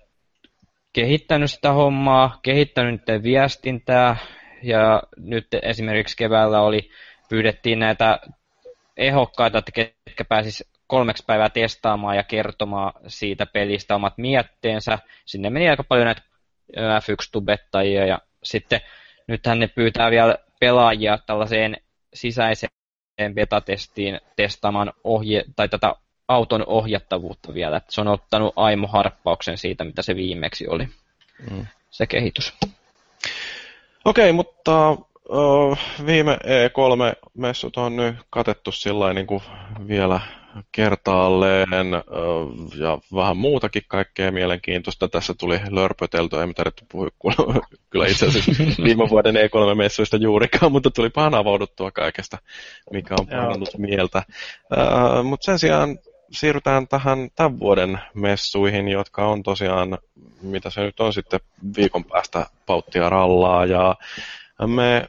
kehittänyt 0.92 1.50
sitä 1.50 1.72
hommaa, 1.72 2.38
kehittänyt 2.42 3.02
viestintää 3.22 4.16
ja 4.62 5.02
nyt 5.16 5.46
esimerkiksi 5.62 6.16
keväällä 6.16 6.60
oli, 6.60 6.90
pyydettiin 7.28 7.78
näitä 7.78 8.18
ehokkaita, 8.96 9.58
että 9.58 9.72
ketkä 9.72 10.24
pääsis 10.28 10.70
kolmeksi 10.86 11.24
päivää 11.26 11.48
testaamaan 11.48 12.16
ja 12.16 12.22
kertomaan 12.22 12.92
siitä 13.06 13.46
pelistä 13.46 13.94
omat 13.94 14.14
mietteensä. 14.18 14.98
Sinne 15.24 15.50
meni 15.50 15.68
aika 15.68 15.84
paljon 15.84 16.06
näitä 16.06 16.22
F1-tubettajia 16.76 18.06
ja 18.06 18.18
sitten 18.42 18.80
nythän 19.26 19.58
ne 19.58 19.68
pyytää 19.68 20.10
vielä 20.10 20.38
pelaajia 20.60 21.18
tällaiseen 21.26 21.76
sisäiseen 22.14 22.70
beta-testiin 23.34 24.20
testaamaan 24.36 24.92
ohje, 25.04 25.44
tai 25.56 25.68
tätä 25.68 25.94
auton 26.28 26.64
ohjattavuutta 26.66 27.54
vielä. 27.54 27.76
Että 27.76 27.92
se 27.92 28.00
on 28.00 28.08
ottanut 28.08 28.52
aimo-harppauksen 28.56 29.58
siitä, 29.58 29.84
mitä 29.84 30.02
se 30.02 30.16
viimeksi 30.16 30.68
oli, 30.68 30.88
mm. 31.50 31.66
se 31.90 32.06
kehitys. 32.06 32.54
Okei, 34.04 34.24
okay, 34.24 34.32
mutta 34.32 34.90
uh, 35.28 35.78
viime 36.06 36.34
E3-messut 36.34 37.76
on 37.76 37.96
nyt 37.96 38.16
katettu 38.30 38.72
sillä 38.72 39.12
niin 39.12 39.26
kuin 39.26 39.42
vielä 39.88 40.20
kertaalleen 40.72 41.68
ja 42.78 42.98
vähän 43.14 43.36
muutakin 43.36 43.82
kaikkea 43.88 44.32
mielenkiintoista. 44.32 45.08
Tässä 45.08 45.34
tuli 45.38 45.60
lörpötelty, 45.70 46.40
ei 46.40 46.54
tarvittu 46.54 46.84
puhua 46.88 47.08
kyllä 47.90 48.06
itse 48.06 48.26
asiassa 48.26 48.52
viime 48.84 49.08
vuoden 49.08 49.34
E3-messuista 49.34 50.16
juurikaan, 50.16 50.72
mutta 50.72 50.90
tuli 50.90 51.10
pahan 51.10 51.34
avauduttua 51.34 51.90
kaikesta, 51.90 52.38
mikä 52.92 53.14
on 53.20 53.26
parannut 53.26 53.78
mieltä. 53.78 54.22
Mutta 55.22 55.44
sen 55.44 55.58
sijaan 55.58 55.98
siirrytään 56.30 56.88
tähän 56.88 57.28
tämän 57.34 57.58
vuoden 57.58 57.98
messuihin, 58.14 58.88
jotka 58.88 59.26
on 59.26 59.42
tosiaan, 59.42 59.98
mitä 60.42 60.70
se 60.70 60.80
nyt 60.80 61.00
on 61.00 61.12
sitten 61.12 61.40
viikon 61.76 62.04
päästä 62.04 62.46
pauttia 62.66 63.08
rallaa. 63.08 63.66
Ja 63.66 63.96
me 64.66 65.08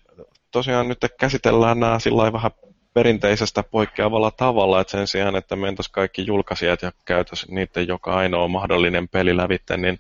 tosiaan 0.52 0.88
nyt 0.88 0.98
käsitellään 1.20 1.80
nämä 1.80 2.00
sillä 2.00 2.34
vähän 2.34 2.52
perinteisestä 2.96 3.64
poikkeavalla 3.64 4.32
tavalla, 4.32 4.82
että 4.82 4.92
sen 4.92 5.08
sijaan, 5.08 5.36
että 5.36 5.56
mentäisiin 5.56 5.94
kaikki 5.94 6.26
julkaisijat 6.26 6.82
ja 6.82 6.92
käytäisiin 7.06 7.56
niiden 7.56 7.88
joka 7.88 8.16
ainoa 8.16 8.48
mahdollinen 8.48 9.08
peli 9.08 9.38
lävitte, 9.38 9.78
niin 9.78 10.00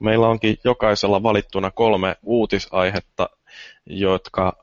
meillä 0.00 0.28
onkin 0.28 0.56
jokaisella 0.64 1.22
valittuna 1.22 1.70
kolme 1.70 2.16
uutisaihetta, 2.22 3.30
jotka 3.86 4.56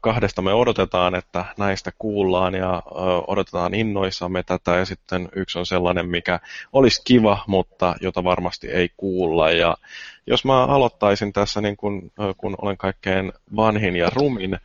kahdesta 0.00 0.42
me 0.42 0.54
odotetaan, 0.54 1.14
että 1.14 1.44
näistä 1.58 1.92
kuullaan 1.98 2.54
ja 2.54 2.82
odotetaan 3.26 3.74
innoissamme 3.74 4.42
tätä. 4.42 4.76
Ja 4.76 4.84
sitten 4.84 5.28
yksi 5.36 5.58
on 5.58 5.66
sellainen, 5.66 6.08
mikä 6.08 6.40
olisi 6.72 7.02
kiva, 7.04 7.44
mutta 7.46 7.94
jota 8.00 8.24
varmasti 8.24 8.68
ei 8.68 8.90
kuulla. 8.96 9.50
Ja 9.50 9.76
jos 10.26 10.44
mä 10.44 10.64
aloittaisin 10.64 11.32
tässä, 11.32 11.60
niin 11.60 11.76
kun, 11.76 12.12
kun 12.36 12.54
olen 12.62 12.76
kaikkein 12.76 13.32
vanhin 13.56 13.96
ja 13.96 14.10
rumin, 14.14 14.58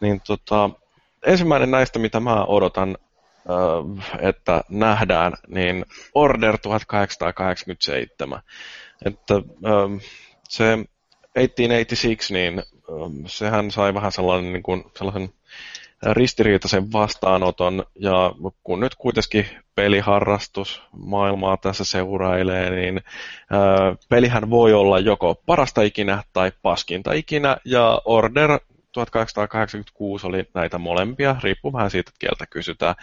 niin 0.00 0.20
tota, 0.26 0.70
ensimmäinen 1.26 1.70
näistä, 1.70 1.98
mitä 1.98 2.20
mä 2.20 2.44
odotan, 2.44 2.98
että 4.20 4.64
nähdään, 4.68 5.32
niin 5.48 5.84
Order 6.14 6.58
1887. 6.58 8.40
Että 9.04 9.34
se 10.48 10.64
1886, 11.34 12.32
niin 12.32 12.62
sehän 13.26 13.70
sai 13.70 13.94
vähän 13.94 14.12
sellainen, 14.12 14.52
niin 14.52 14.62
kuin, 14.62 14.84
sellaisen 14.98 15.28
ristiriitaisen 16.12 16.92
vastaanoton, 16.92 17.84
ja 17.94 18.32
kun 18.64 18.80
nyt 18.80 18.94
kuitenkin 18.94 19.46
peliharrastus 19.74 20.82
maailmaa 20.92 21.56
tässä 21.56 21.84
seurailee, 21.84 22.70
niin 22.70 23.00
pelihän 24.08 24.50
voi 24.50 24.72
olla 24.72 24.98
joko 24.98 25.34
parasta 25.46 25.82
ikinä 25.82 26.22
tai 26.32 26.52
paskinta 26.62 27.12
ikinä, 27.12 27.56
ja 27.64 28.02
Order 28.04 28.58
1886 28.92 30.26
oli 30.26 30.44
näitä 30.54 30.78
molempia, 30.78 31.36
riippuu 31.42 31.72
vähän 31.72 31.90
siitä, 31.90 32.08
että 32.08 32.18
kieltä 32.18 32.46
kysytään. 32.46 32.94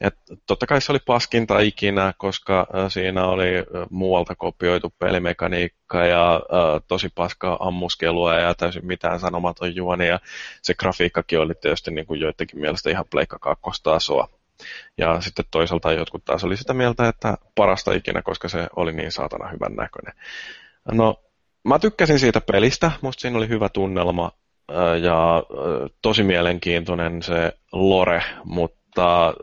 Et 0.00 0.14
totta 0.46 0.66
kai 0.66 0.80
se 0.80 0.92
oli 0.92 0.98
paskinta 1.06 1.60
ikinä, 1.60 2.14
koska 2.18 2.66
siinä 2.88 3.26
oli 3.26 3.48
muualta 3.90 4.34
kopioitu 4.34 4.94
pelimekaniikka 4.98 6.04
ja 6.06 6.34
ä, 6.34 6.40
tosi 6.88 7.08
paskaa 7.14 7.56
ammuskelua 7.60 8.34
ja 8.34 8.54
täysin 8.54 8.86
mitään 8.86 9.20
sanomaton 9.20 9.76
juoni. 9.76 10.08
Ja 10.08 10.20
se 10.62 10.74
grafiikkakin 10.74 11.40
oli 11.40 11.54
tietysti 11.54 11.90
niin 11.90 12.06
kuin 12.06 12.20
joidenkin 12.20 12.60
mielestä 12.60 12.90
ihan 12.90 13.04
pleikka 13.10 13.38
kakkostasoa. 13.38 14.28
Ja 14.98 15.20
sitten 15.20 15.44
toisaalta 15.50 15.92
jotkut 15.92 16.24
taas 16.24 16.44
oli 16.44 16.56
sitä 16.56 16.74
mieltä, 16.74 17.08
että 17.08 17.38
parasta 17.54 17.92
ikinä, 17.92 18.22
koska 18.22 18.48
se 18.48 18.66
oli 18.76 18.92
niin 18.92 19.12
saatana 19.12 19.48
hyvän 19.48 19.74
näköinen. 19.74 20.14
No, 20.92 21.22
mä 21.64 21.78
tykkäsin 21.78 22.18
siitä 22.18 22.40
pelistä, 22.40 22.90
musta 23.00 23.20
siinä 23.20 23.38
oli 23.38 23.48
hyvä 23.48 23.68
tunnelma 23.68 24.32
ja 25.02 25.42
tosi 26.02 26.22
mielenkiintoinen 26.22 27.22
se 27.22 27.52
lore, 27.72 28.22
mutta 28.44 29.34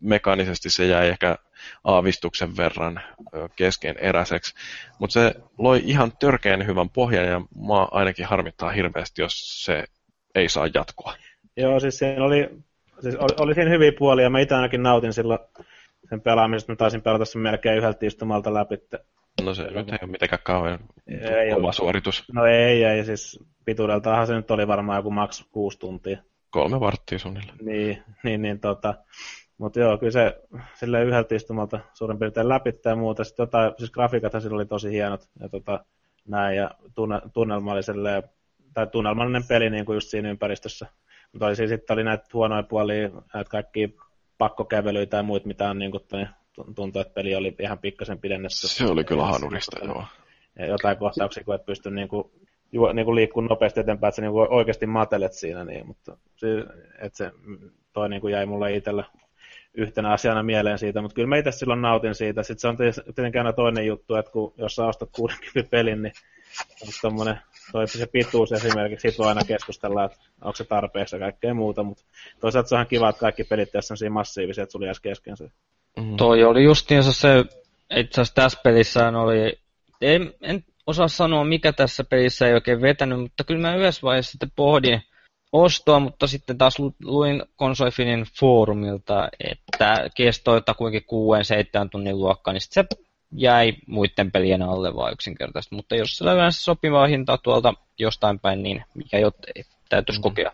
mekaanisesti 0.00 0.70
se 0.70 0.86
jäi 0.86 1.08
ehkä 1.08 1.36
aavistuksen 1.84 2.56
verran 2.56 3.00
keskeneräiseksi. 3.56 4.54
Mutta 4.98 5.12
se 5.12 5.34
loi 5.58 5.80
ihan 5.84 6.12
törkeän 6.18 6.66
hyvän 6.66 6.90
pohjan 6.90 7.26
ja 7.26 7.40
mä 7.40 7.88
ainakin 7.90 8.26
harmittaa 8.26 8.70
hirveästi, 8.70 9.22
jos 9.22 9.64
se 9.64 9.84
ei 10.34 10.48
saa 10.48 10.68
jatkoa. 10.74 11.14
Joo, 11.56 11.80
siis 11.80 11.98
siinä 11.98 12.24
oli, 12.24 12.50
siis 13.00 13.16
oli, 13.16 13.34
oli 13.40 13.54
siinä 13.54 13.70
hyviä 13.70 13.92
puolia. 13.98 14.30
Mä 14.30 14.40
itse 14.40 14.54
ainakin 14.54 14.82
nautin 14.82 15.12
silloin 15.12 15.38
sen 16.08 16.20
pelaamisesta. 16.20 16.72
Mä 16.72 16.76
taisin 16.76 17.02
pelata 17.02 17.24
sen 17.24 17.42
melkein 17.42 17.78
yhdeltä 17.78 18.06
istumalta 18.06 18.54
läpi. 18.54 18.74
No 19.42 19.54
se 19.54 19.62
nyt 19.62 19.92
ei 19.92 19.98
ole 20.02 20.10
mitenkään 20.10 20.42
kauhean 20.44 20.78
ei 21.08 21.54
kova 21.54 21.72
suoritus. 21.72 22.24
No 22.32 22.46
ei, 22.46 22.84
ei. 22.84 23.04
Siis 23.04 23.44
pituudeltahan 23.64 24.26
se 24.26 24.34
nyt 24.34 24.50
oli 24.50 24.66
varmaan 24.66 24.98
joku 24.98 25.10
maks 25.10 25.44
kuusi 25.52 25.78
tuntia. 25.78 26.18
Kolme 26.50 26.80
varttia 26.80 27.18
suunnilleen. 27.18 27.58
Niin, 27.62 28.02
niin, 28.24 28.42
niin 28.42 28.60
tota, 28.60 28.94
mutta 29.58 29.80
joo, 29.80 29.98
kyllä 29.98 30.12
se 30.12 30.40
sille 30.74 31.04
yhdeltä 31.04 31.34
istumalta 31.34 31.80
suurin 31.94 32.18
piirtein 32.18 32.48
läpi 32.48 32.70
ja 32.84 32.96
muuta. 32.96 33.24
Sitten 33.24 33.46
tota, 33.46 33.74
siis 33.78 33.90
grafiikathan 33.90 34.42
sillä 34.42 34.56
oli 34.56 34.66
tosi 34.66 34.90
hienot 34.90 35.28
ja 35.40 35.48
tota, 35.48 35.84
näin, 36.28 36.56
ja 36.56 36.70
tunne, 36.94 37.20
tunnelma 37.32 37.72
oli 37.72 37.82
silleen, 37.82 38.22
tai 38.74 38.86
tunnelmallinen 38.86 39.44
peli 39.48 39.70
niin 39.70 39.84
kuin 39.84 39.96
just 39.96 40.08
siinä 40.08 40.30
ympäristössä. 40.30 40.86
Mutta 41.32 41.46
oli, 41.46 41.56
siis, 41.56 41.70
sitten 41.70 41.94
oli 41.94 42.04
näitä 42.04 42.24
huonoja 42.34 42.62
puolia, 42.62 43.08
näitä 43.34 43.50
kaikki 43.50 43.96
pakkokävelyitä 44.38 45.16
ja 45.16 45.22
muut, 45.22 45.44
mitä 45.44 45.70
on 45.70 45.78
niin 45.78 45.90
kuin, 45.90 46.28
tuntui, 46.74 47.02
että 47.02 47.14
peli 47.14 47.34
oli 47.34 47.54
ihan 47.60 47.78
pikkasen 47.78 48.18
pidennetty. 48.18 48.68
Se 48.68 48.84
oli 48.84 49.04
kyllä 49.04 49.26
hanurista, 49.26 49.84
joo. 49.84 50.04
Ja 50.58 50.66
jotain 50.66 50.96
kohtauksia, 50.98 51.44
kun 51.44 51.54
et 51.54 51.66
pysty 51.66 51.90
niin 51.90 52.08
kuin, 52.08 52.30
ju, 52.72 52.92
niin 52.92 53.04
kuin 53.04 53.14
liikkumaan 53.14 53.48
nopeasti 53.48 53.80
eteenpäin, 53.80 54.08
että 54.08 54.16
sä 54.16 54.22
niin 54.22 54.32
kuin 54.32 54.48
oikeasti 54.50 54.86
matelet 54.86 55.32
siinä, 55.32 55.64
niin, 55.64 55.86
mutta 55.86 56.16
että 56.98 57.16
se 57.18 57.30
toi 57.92 58.08
niin 58.08 58.20
kuin 58.20 58.32
jäi 58.32 58.46
mulle 58.46 58.76
itsellä 58.76 59.04
yhtenä 59.74 60.12
asiana 60.12 60.42
mieleen 60.42 60.78
siitä, 60.78 61.02
mutta 61.02 61.14
kyllä 61.14 61.28
mä 61.28 61.36
itse 61.36 61.52
silloin 61.52 61.82
nautin 61.82 62.14
siitä. 62.14 62.42
Sitten 62.42 62.60
se 62.60 62.68
on 62.68 62.76
tietenkin 63.14 63.40
aina 63.40 63.52
toinen 63.52 63.86
juttu, 63.86 64.14
että 64.14 64.32
kun, 64.32 64.54
jos 64.56 64.74
sä 64.74 64.86
ostat 64.86 65.08
60 65.12 65.70
pelin, 65.70 66.02
niin 66.02 66.12
on 66.82 66.88
tommonen, 67.02 67.38
toi 67.72 67.88
se 67.88 68.06
pituus 68.06 68.52
esimerkiksi, 68.52 69.02
siitä 69.02 69.18
voi 69.18 69.28
aina 69.28 69.44
keskustella, 69.46 70.04
että 70.04 70.18
onko 70.40 70.56
se 70.56 70.64
tarpeeksi 70.64 71.16
ja 71.16 71.20
kaikkea 71.20 71.54
muuta, 71.54 71.82
mutta 71.82 72.04
toisaalta 72.40 72.68
se 72.68 72.76
on 72.76 72.86
kiva, 72.86 73.08
että 73.08 73.20
kaikki 73.20 73.44
pelit 73.44 73.72
tässä 73.72 73.94
on 74.06 74.12
massiivisia, 74.12 74.62
että 74.62 74.72
sulla 74.72 74.86
jäisi 74.86 75.02
kesken 75.02 75.36
se. 75.36 75.50
Mm. 76.00 76.16
Toi 76.16 76.44
oli 76.44 76.64
justiinsa 76.64 77.12
se, 77.12 77.44
itse 77.96 78.20
asiassa 78.20 78.34
tässä 78.34 78.60
pelissä 78.64 79.08
oli, 79.08 79.58
en, 80.00 80.34
en 80.42 80.64
osaa 80.86 81.08
sanoa 81.08 81.44
mikä 81.44 81.72
tässä 81.72 82.04
pelissä 82.04 82.46
ei 82.48 82.54
oikein 82.54 82.80
vetänyt, 82.80 83.20
mutta 83.20 83.44
kyllä 83.44 83.60
mä 83.60 83.76
yhdessä 83.76 84.02
vaiheessa 84.02 84.32
sitten 84.32 84.52
pohdin, 84.56 85.02
ostoa, 85.52 86.00
mutta 86.00 86.26
sitten 86.26 86.58
taas 86.58 86.78
luin 87.02 87.42
Konsolifinin 87.56 88.26
foorumilta, 88.40 89.28
että 89.40 90.10
kestoi 90.16 90.62
kuinka 90.76 90.98
6-7 90.98 91.88
tunnin 91.90 92.18
luokkaa, 92.18 92.52
niin 92.52 92.60
se 92.60 92.84
jäi 93.32 93.72
muiden 93.86 94.30
pelien 94.30 94.62
alle 94.62 94.94
vaan 94.94 95.12
yksinkertaisesti. 95.12 95.76
Mutta 95.76 95.96
jos 95.96 96.16
se 96.18 96.24
yleensä 96.24 96.62
sopivaa 96.62 97.06
hintaa 97.06 97.38
tuolta 97.38 97.74
jostain 97.98 98.38
päin, 98.38 98.62
niin 98.62 98.84
mikä 98.94 99.18
jo 99.18 99.30
täytyisi 99.88 100.20
mm. 100.20 100.22
kokea. 100.22 100.52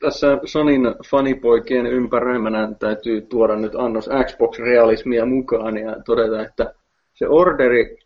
Tässä, 0.00 0.38
Sonin 0.44 0.82
fanipoikien 1.10 1.86
ympäröimänä 1.86 2.72
täytyy 2.78 3.20
tuoda 3.20 3.56
nyt 3.56 3.74
annos 3.74 4.08
Xbox-realismia 4.24 5.26
mukaan 5.26 5.76
ja 5.76 5.96
todeta, 6.06 6.42
että 6.42 6.74
se 7.14 7.28
orderi 7.28 7.96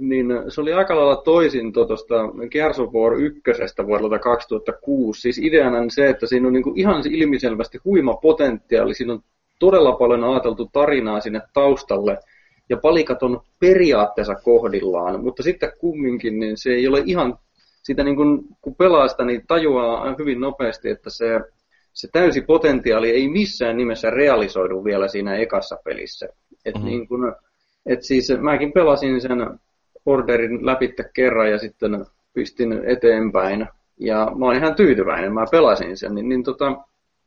niin 0.00 0.26
se 0.48 0.60
oli 0.60 0.72
aika 0.72 0.96
lailla 0.96 1.16
toisin 1.16 1.72
tuosta 1.72 2.14
Gears 2.50 2.80
of 2.80 2.92
War 2.92 3.14
1 3.14 3.42
vuodelta 3.86 4.18
2006. 4.18 5.20
Siis 5.20 5.38
ideana 5.38 5.78
on 5.78 5.90
se, 5.90 6.08
että 6.08 6.26
siinä 6.26 6.46
on 6.46 6.52
niinku 6.52 6.72
ihan 6.76 7.02
ilmiselvästi 7.10 7.78
huima 7.84 8.14
potentiaali, 8.14 8.94
siinä 8.94 9.12
on 9.12 9.22
todella 9.58 9.92
paljon 9.92 10.24
ajateltu 10.24 10.70
tarinaa 10.72 11.20
sinne 11.20 11.40
taustalle, 11.52 12.18
ja 12.68 12.76
palikat 12.76 13.22
on 13.22 13.40
periaatteessa 13.60 14.34
kohdillaan, 14.34 15.24
mutta 15.24 15.42
sitten 15.42 15.72
kumminkin 15.78 16.38
niin 16.40 16.56
se 16.56 16.70
ei 16.70 16.88
ole 16.88 17.02
ihan, 17.06 17.38
sitä 17.84 18.04
niin 18.04 18.16
kun, 18.16 18.48
kun 18.60 18.74
pelaa 18.74 19.08
sitä, 19.08 19.24
niin 19.24 19.46
tajuaa 19.46 20.14
hyvin 20.18 20.40
nopeasti, 20.40 20.90
että 20.90 21.10
se, 21.10 21.40
se 21.92 22.08
täysi 22.12 22.40
potentiaali 22.40 23.10
ei 23.10 23.28
missään 23.28 23.76
nimessä 23.76 24.10
realisoidu 24.10 24.84
vielä 24.84 25.08
siinä 25.08 25.36
ekassa 25.36 25.76
pelissä. 25.84 26.28
Et 26.64 26.74
mm-hmm. 26.74 26.88
niin 26.88 27.08
kun, 27.08 27.34
et 27.86 28.02
siis 28.02 28.32
mäkin 28.40 28.72
pelasin 28.72 29.20
sen 29.20 29.58
orderin 30.06 30.66
läpi 30.66 30.94
kerran 31.14 31.50
ja 31.50 31.58
sitten 31.58 32.06
pistin 32.32 32.80
eteenpäin. 32.86 33.68
Ja 34.00 34.32
mä 34.38 34.46
oon 34.46 34.56
ihan 34.56 34.74
tyytyväinen, 34.74 35.34
mä 35.34 35.44
pelasin 35.50 35.96
sen, 35.96 36.14
niin, 36.14 36.28
niin 36.28 36.44
tota, 36.44 36.76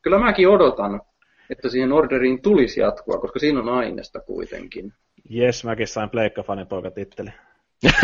kyllä 0.02 0.20
mäkin 0.20 0.50
odotan, 0.50 1.02
että 1.50 1.70
siihen 1.70 1.94
orderiin 1.94 2.42
tulisi 2.42 2.80
jatkoa, 2.80 3.20
koska 3.20 3.40
siinä 3.40 3.60
on 3.60 3.70
aineesta 3.70 4.20
kuitenkin. 4.20 4.94
Jes, 5.30 5.64
mäkin 5.64 5.88
sain 5.88 6.10
Pleikka-fanin 6.10 6.94
titteli. 6.96 7.30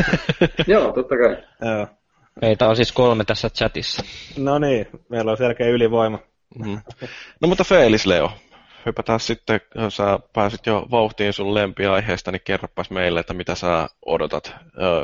Joo, 0.68 0.92
totta 0.92 1.16
kai. 1.18 1.38
Joo. 1.62 1.88
Meitä 2.42 2.68
on 2.68 2.76
siis 2.76 2.92
kolme 2.92 3.26
tässä 3.26 3.50
chatissa. 3.50 4.04
No 4.38 4.60
niin, 4.60 4.88
meillä 5.10 5.32
on 5.32 5.38
selkeä 5.38 5.68
ylivoima. 5.68 6.20
Mm. 6.66 6.80
No 7.42 7.48
mutta 7.48 7.64
Feelis 7.64 8.06
Leo, 8.06 8.32
hypätään 8.86 9.20
sitten, 9.20 9.62
jos 9.76 9.96
sä 9.96 10.20
pääsit 10.34 10.66
jo 10.66 10.88
vauhtiin 10.92 11.34
sun 11.34 11.54
lempiaiheesta, 11.54 12.32
niin 12.32 12.42
kerropas 12.44 12.90
meille, 12.90 13.20
että 13.20 13.34
mitä 13.34 13.56
sä 13.56 13.88
odotat 14.06 14.56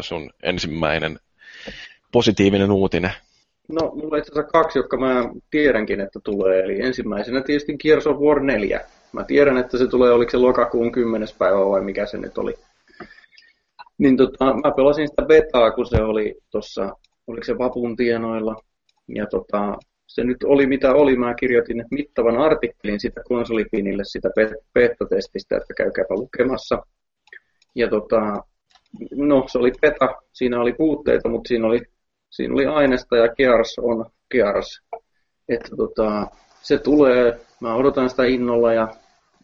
sun 0.02 0.30
ensimmäinen 0.44 1.20
positiivinen 2.12 2.72
uutinen. 2.72 3.12
No, 3.70 3.92
mulla 3.96 4.16
on 4.16 4.20
itse 4.20 4.32
asiassa 4.32 4.52
kaksi, 4.52 4.80
jotka 4.80 4.98
mä 4.98 5.30
tiedänkin, 5.52 6.02
että 6.02 6.20
tulee. 6.24 6.64
Eli 6.64 6.82
ensimmäisenä 6.82 7.42
tietysti 7.42 7.78
Gears 7.78 8.08
of 8.08 8.18
War 8.18 8.40
4. 8.40 8.82
Mä 9.12 9.24
tiedän, 9.24 9.58
että 9.58 9.78
se 9.78 9.88
tulee, 9.88 10.12
oliko 10.12 10.32
se 10.32 10.38
lokakuun 10.38 10.92
10. 10.92 11.28
päivä 11.38 11.58
vai 11.58 11.82
mikä 11.82 12.06
se 12.06 12.18
nyt 12.18 12.38
oli. 12.38 12.54
Niin 13.98 14.18
tota, 14.18 14.46
mä 14.46 14.72
pelasin 14.76 15.08
sitä 15.08 15.22
betaa, 15.22 15.72
kun 15.72 15.86
se 15.86 16.02
oli 16.02 16.36
tuossa, 16.52 16.96
oliko 17.30 17.44
se 17.44 17.58
vapun 17.58 17.96
tienoilla. 17.96 18.56
Ja 19.08 19.26
tota, 19.26 19.78
se 20.08 20.24
nyt 20.24 20.44
oli 20.44 20.68
mitä 20.68 20.94
oli. 20.94 21.16
Mä 21.16 21.34
kirjoitin 21.34 21.86
mittavan 21.92 22.38
artikkelin 22.38 23.00
sitä 23.00 23.22
konsolipinille 23.28 24.04
sitä 24.06 24.30
beta-testistä, 24.74 25.58
että 25.58 25.74
käykääpä 25.74 26.14
lukemassa. 26.14 26.84
Ja 27.76 27.90
tota, 27.90 28.44
no 29.12 29.46
se 29.48 29.58
oli 29.58 29.72
beta, 29.82 30.16
siinä 30.34 30.62
oli 30.62 30.74
puutteita, 30.74 31.30
mutta 31.30 31.48
siinä 31.48 31.68
oli, 31.68 31.82
siinä 32.30 32.54
oli 32.54 32.66
aineesta 32.66 33.18
ja 33.18 33.36
Gears 33.36 33.80
on 33.80 34.06
Gears. 34.32 34.82
Että 35.50 35.76
tota, 35.78 36.28
se 36.62 36.78
tulee, 36.78 37.40
mä 37.60 37.76
odotan 37.76 38.10
sitä 38.10 38.26
innolla 38.26 38.74
ja 38.74 38.88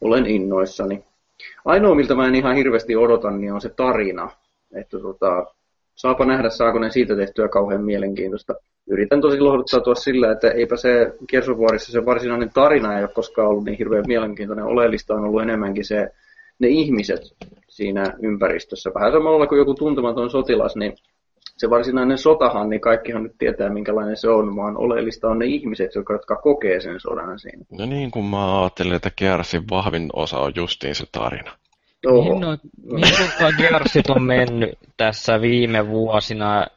olen 0.02 0.26
innoissani. 0.26 1.04
Ainoa, 1.66 1.96
miltä 1.96 2.16
mä 2.16 2.28
en 2.28 2.36
ihan 2.36 2.56
hirveästi 2.56 2.96
odotan, 2.96 3.42
niin 3.42 3.54
on 3.54 3.62
se 3.62 3.70
tarina. 3.70 4.30
Että 4.76 5.00
tota, 5.00 5.55
saapa 5.96 6.26
nähdä, 6.26 6.50
saako 6.50 6.80
ne 6.80 6.92
siitä 6.92 7.16
tehtyä 7.16 7.48
kauhean 7.48 7.84
mielenkiintoista 7.84 8.54
yritän 8.88 9.22
tosi 9.22 9.40
lohduttautua 9.40 9.96
sillä, 9.96 10.32
että 10.32 10.52
eipä 10.52 10.78
se 10.78 11.14
Kersovuorissa 11.30 11.92
se 11.92 12.06
varsinainen 12.06 12.50
tarina 12.54 12.98
ei 12.98 13.04
ole 13.04 13.12
koskaan 13.14 13.48
ollut 13.48 13.64
niin 13.64 13.78
hirveän 13.78 14.04
mielenkiintoinen. 14.08 14.66
Oleellista 14.66 15.14
on 15.14 15.26
ollut 15.26 15.42
enemmänkin 15.42 15.86
se, 15.86 16.10
ne 16.60 16.68
ihmiset 16.68 17.22
siinä 17.70 18.14
ympäristössä. 18.22 18.92
Vähän 18.96 19.12
samalla 19.12 19.48
kuin 19.48 19.60
joku 19.60 19.74
tuntematon 19.74 20.30
sotilas, 20.30 20.76
niin 20.76 20.94
se 21.58 21.70
varsinainen 21.70 22.18
sotahan, 22.18 22.70
niin 22.70 22.82
kaikkihan 22.82 23.24
nyt 23.24 23.38
tietää, 23.38 23.70
minkälainen 23.70 24.18
se 24.18 24.30
on, 24.30 24.56
vaan 24.56 24.78
oleellista 24.78 25.30
on 25.30 25.40
ne 25.40 25.46
ihmiset, 25.46 25.96
jotka 25.96 26.36
kokee 26.36 26.80
sen 26.82 27.00
sodan 27.00 27.40
siinä. 27.40 27.66
No 27.72 27.86
niin 27.86 28.12
kuin 28.12 28.26
mä 28.26 28.62
ajattelin, 28.62 28.94
että 28.94 29.12
Gersin 29.18 29.64
vahvin 29.70 30.10
osa 30.14 30.38
on 30.38 30.52
justiin 30.56 30.96
se 30.96 31.06
tarina. 31.12 31.52
Mihin, 32.14 32.42
no, 32.42 32.58
mihin 32.84 33.58
Gersit 33.58 34.10
on 34.10 34.24
mennyt 34.24 34.80
tässä 34.98 35.42
viime 35.42 35.88
vuosina? 35.88 36.68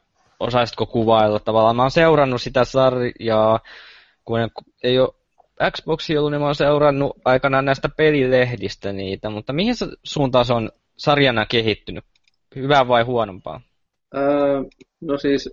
Osaisitko 0.41 0.87
kuvailla 0.87 1.39
tavallaan? 1.39 1.77
Mä 1.77 1.83
oon 1.83 1.91
seurannut 1.91 2.43
sitä 2.43 2.65
sarjaa, 2.65 3.61
kun 4.25 4.39
ei 4.85 4.99
ole 4.99 5.09
Xboxi 5.71 6.19
ollut, 6.19 6.31
niin 6.31 6.41
mä 6.41 6.47
oon 6.47 6.55
seurannut 6.55 7.17
aikanaan 7.25 7.65
näistä 7.65 7.89
pelilehdistä 7.97 8.93
niitä, 8.93 9.31
mutta 9.31 9.53
mihin 9.53 9.75
suuntaan 10.03 10.45
se 10.45 10.55
on 10.55 10.71
sarjana 10.97 11.47
kehittynyt? 11.47 12.05
Hyvää 12.57 12.89
vai 12.89 13.03
huonompaa? 13.03 13.61
Öö, 14.17 14.63
no 15.01 15.19
siis 15.19 15.51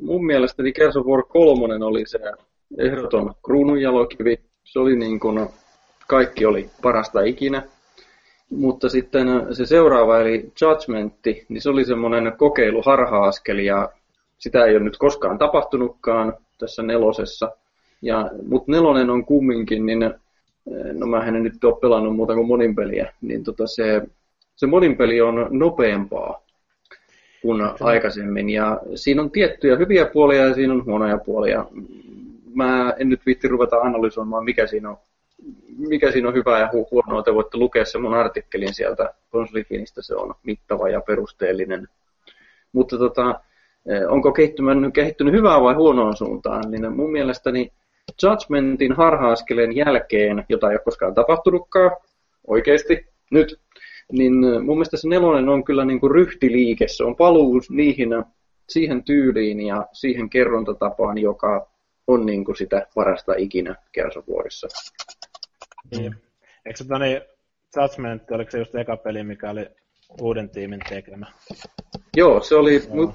mun 0.00 0.26
mielestäni 0.26 0.72
Gears 0.72 0.96
of 0.96 1.06
War 1.06 1.22
3 1.28 1.84
oli 1.84 2.06
se 2.06 2.18
ehdoton 2.78 3.34
kruununjalokivi. 3.44 4.36
Se 4.64 4.78
oli 4.78 4.96
niin 4.96 5.20
kuin, 5.20 5.48
kaikki 6.08 6.46
oli 6.46 6.70
parasta 6.82 7.20
ikinä. 7.20 7.62
Mutta 8.56 8.88
sitten 8.88 9.28
se 9.52 9.66
seuraava, 9.66 10.20
eli 10.20 10.52
Judgmentti, 10.60 11.46
niin 11.48 11.62
se 11.62 11.70
oli 11.70 11.84
semmoinen 11.84 12.32
kokeilu 12.36 12.82
harha-askel, 12.82 13.58
ja 13.58 13.88
sitä 14.38 14.64
ei 14.64 14.76
ole 14.76 14.84
nyt 14.84 14.98
koskaan 14.98 15.38
tapahtunutkaan 15.38 16.34
tässä 16.58 16.82
nelosessa. 16.82 17.52
Ja, 18.02 18.30
mutta 18.48 18.72
nelonen 18.72 19.10
on 19.10 19.24
kumminkin, 19.24 19.86
niin 19.86 20.14
no 20.92 21.06
mä 21.06 21.24
en 21.24 21.42
nyt 21.42 21.64
ole 21.64 21.80
pelannut 21.80 22.16
muuta 22.16 22.34
kuin 22.34 22.46
moninpeliä, 22.46 23.12
niin 23.20 23.44
tota 23.44 23.66
se, 23.66 24.02
se 24.56 24.66
moninpeli 24.66 25.20
on 25.20 25.46
nopeampaa 25.50 26.42
kuin 27.42 27.62
aikaisemmin. 27.80 28.50
Ja 28.50 28.80
siinä 28.94 29.22
on 29.22 29.30
tiettyjä 29.30 29.76
hyviä 29.76 30.06
puolia 30.06 30.46
ja 30.46 30.54
siinä 30.54 30.72
on 30.72 30.84
huonoja 30.84 31.18
puolia. 31.18 31.66
Mä 32.54 32.94
en 32.98 33.08
nyt 33.08 33.20
viitti 33.26 33.48
ruveta 33.48 33.76
analysoimaan, 33.76 34.44
mikä 34.44 34.66
siinä 34.66 34.90
on, 34.90 34.96
mikä 35.78 36.12
siinä 36.12 36.28
on 36.28 36.34
hyvää 36.34 36.60
ja 36.60 36.66
hu- 36.66 36.88
huonoa. 36.90 37.22
Te 37.22 37.34
voitte 37.34 37.58
lukea 37.58 37.84
sen 37.84 38.02
mun 38.02 38.14
artikkelin 38.14 38.74
sieltä 38.74 39.14
konsolifinistä, 39.30 40.02
se 40.02 40.14
on 40.14 40.34
mittava 40.42 40.88
ja 40.88 41.00
perusteellinen. 41.00 41.88
Mutta 42.72 42.98
tota, 42.98 43.40
eh, 43.88 44.08
onko 44.08 44.32
kehittynyt, 44.32 44.94
kehittynyt 44.94 45.34
hyvää 45.34 45.60
vai 45.60 45.74
huonoon 45.74 46.16
suuntaan, 46.16 46.70
niin 46.70 46.96
mun 46.96 47.12
mielestäni 47.12 47.72
Judgmentin 48.22 48.92
harha-askeleen 48.92 49.76
jälkeen, 49.76 50.44
jota 50.48 50.70
ei 50.70 50.74
ole 50.74 50.84
koskaan 50.84 51.14
tapahtunutkaan, 51.14 51.90
oikeasti, 52.46 53.06
nyt, 53.30 53.60
niin 54.12 54.34
mun 54.34 54.76
mielestä 54.76 54.96
se 54.96 55.08
nelonen 55.08 55.48
on 55.48 55.64
kyllä 55.64 55.84
niin 55.84 56.00
kuin 56.00 56.10
ryhtiliike, 56.10 56.88
se 56.88 57.04
on 57.04 57.16
paluu 57.16 57.60
niihin, 57.70 58.08
siihen 58.68 59.04
tyyliin 59.04 59.60
ja 59.60 59.86
siihen 59.92 60.30
kerrontatapaan, 60.30 61.18
joka 61.18 61.66
on 62.06 62.26
niin 62.26 62.44
kuin 62.44 62.56
sitä 62.56 62.86
parasta 62.94 63.34
ikinä 63.36 63.76
Kersovuorissa. 63.92 64.68
Niin. 65.90 66.16
Eikö 66.66 66.76
se 66.76 66.84
tani 66.84 67.20
Judgment, 67.76 68.30
oliko 68.30 68.50
se 68.50 68.58
just 68.58 68.74
eka 68.74 68.96
peli, 68.96 69.24
mikä 69.24 69.50
oli 69.50 69.66
uuden 70.20 70.50
tiimin 70.50 70.80
tekemä? 70.88 71.26
Joo, 72.16 72.40
se 72.40 72.54
oli, 72.54 72.82
Joo 72.94 73.14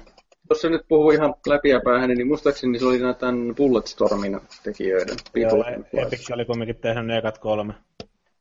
jos 0.50 0.60
se 0.60 0.68
nyt 0.68 0.82
puhuu 0.88 1.10
ihan 1.10 1.34
läpiäpäähän, 1.46 2.10
niin 2.10 2.26
muistaakseni 2.26 2.78
se 2.78 2.86
oli 2.86 2.98
tämän 3.18 3.54
Bulletstormin 3.56 4.40
tekijöiden. 4.62 5.16
Joo, 5.34 5.64
Epic 6.06 6.30
oli 6.32 6.44
kumminkin 6.44 6.76
tehnyt 6.76 7.06
ne 7.06 7.18
ekat 7.18 7.38
kolme 7.38 7.74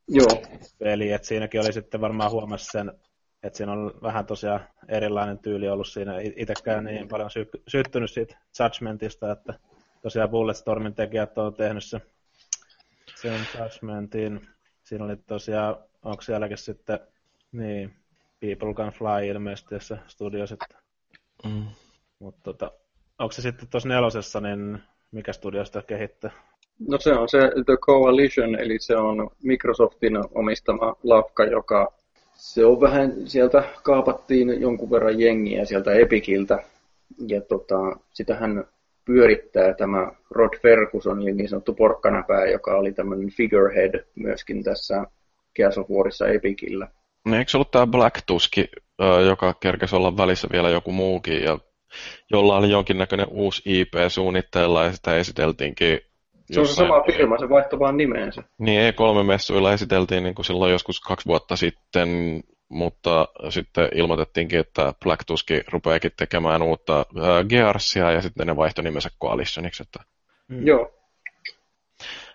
Joo. 0.08 0.44
peli, 0.80 1.12
että 1.12 1.28
siinäkin 1.28 1.62
oli 1.62 1.74
sitten 1.74 2.02
varmaan 2.02 2.32
huomasi 2.32 2.66
sen, 2.66 2.92
että 3.44 3.58
siinä 3.58 3.72
on 3.72 3.94
vähän 4.02 4.26
tosiaan 4.26 4.60
erilainen 4.88 5.40
tyyli 5.40 5.70
ollut 5.70 5.88
siinä. 5.88 6.20
Itsekään 6.36 6.84
niin 6.84 7.08
paljon 7.08 7.32
sy- 7.32 7.50
syttynyt 7.68 8.12
siitä 8.12 8.38
Judgmentista, 8.60 9.32
että 9.32 9.54
tosiaan 10.02 10.30
Bulletstormin 10.30 10.96
tekijät 10.96 11.38
on 11.38 11.54
tehnyt 11.54 11.84
se, 11.84 12.02
sen 13.22 13.40
Judgmentin. 13.60 14.48
Siinä 14.84 15.06
oli 15.06 15.16
tosiaan, 15.18 15.76
onko 16.04 16.22
sielläkin 16.22 16.58
sitten, 16.58 17.00
niin, 17.52 17.94
People 18.40 18.74
Can 18.74 18.92
Fly 18.92 19.28
ilmeisesti 19.28 19.70
tässä 19.70 19.98
studiossa. 20.08 20.58
Mm. 21.46 21.66
Mutta 22.20 22.40
tota, 22.44 22.72
onko 23.20 23.32
se 23.32 23.42
sitten 23.42 23.68
tuossa 23.68 23.90
nelosessa, 23.90 24.42
niin 24.42 24.80
mikä 25.12 25.34
studio 25.34 25.66
sitä 25.66 25.82
kehittää? 25.88 26.32
No 26.88 26.98
se 27.00 27.14
on 27.14 27.30
se 27.30 27.40
The 27.66 27.78
Coalition, 27.78 28.56
eli 28.56 28.80
se 28.80 28.96
on 28.96 29.30
Microsoftin 29.44 30.18
omistama 30.36 30.96
lafka, 31.04 31.44
joka 31.44 31.94
se 32.34 32.66
on 32.66 32.82
vähän, 32.82 33.14
sieltä 33.26 33.64
kaapattiin 33.84 34.62
jonkun 34.62 34.92
verran 34.92 35.20
jengiä 35.20 35.66
sieltä 35.66 35.94
Epikiltä, 35.94 36.64
ja 37.28 37.42
tota, 37.42 37.76
sitähän 38.14 38.66
pyörittää 39.10 39.74
tämä 39.74 40.12
Rod 40.32 40.58
Ferguson, 40.62 41.22
eli 41.22 41.34
niin 41.34 41.50
sanottu 41.50 41.74
porkkanapää, 41.74 42.46
joka 42.46 42.78
oli 42.78 42.92
tämmöinen 42.92 43.30
figurehead 43.30 44.06
myöskin 44.16 44.64
tässä 44.64 45.06
Gears 45.56 45.78
of 45.78 45.90
Warissa 45.90 46.28
Epikillä. 46.28 46.88
No, 47.26 47.38
eikö 47.38 47.52
se 47.52 47.58
ollut 47.58 47.72
tämä 47.72 47.88
Black 47.88 48.22
Tusk, 48.28 48.52
joka 49.28 49.54
kerkesi 49.54 49.96
olla 49.96 50.18
välissä 50.18 50.48
vielä 50.52 50.70
joku 50.70 50.92
muukin, 50.92 51.44
ja 51.44 51.60
jolla 52.32 52.58
oli 52.58 52.70
jonkinnäköinen 52.70 53.28
uusi 53.32 53.62
IP 53.66 53.94
suunnitteilla 54.08 54.84
ja 54.84 54.92
sitä 54.92 55.18
esiteltiinkin 55.18 56.00
se 56.52 56.60
on 56.60 56.68
se 56.68 56.74
sama 56.74 57.04
firma, 57.04 57.38
se 57.38 57.50
vaihtoi 57.50 57.80
vaan 57.80 57.98
nimeensä. 57.98 58.44
Niin, 58.60 58.94
E3-messuilla 58.94 59.74
esiteltiin 59.74 60.24
niin 60.24 60.36
kuin 60.36 60.46
silloin 60.46 60.72
joskus 60.72 61.00
kaksi 61.00 61.26
vuotta 61.26 61.56
sitten, 61.56 62.10
mutta 62.70 63.28
sitten 63.50 63.90
ilmoitettiinkin, 63.96 64.60
että 64.60 64.94
Black 65.04 65.24
Tusk 65.28 65.48
rupeakin 65.72 66.12
tekemään 66.18 66.62
uutta 66.62 67.00
äh, 67.00 67.06
Gearsia 67.50 68.12
ja 68.12 68.22
sitten 68.22 68.48
ne 68.48 68.56
vaihtoi 68.56 68.84
nimensä 68.84 69.10
Coalitioniksi. 69.22 69.84
Että... 69.84 70.00
Mm. 70.48 70.68
Joo. 70.68 70.92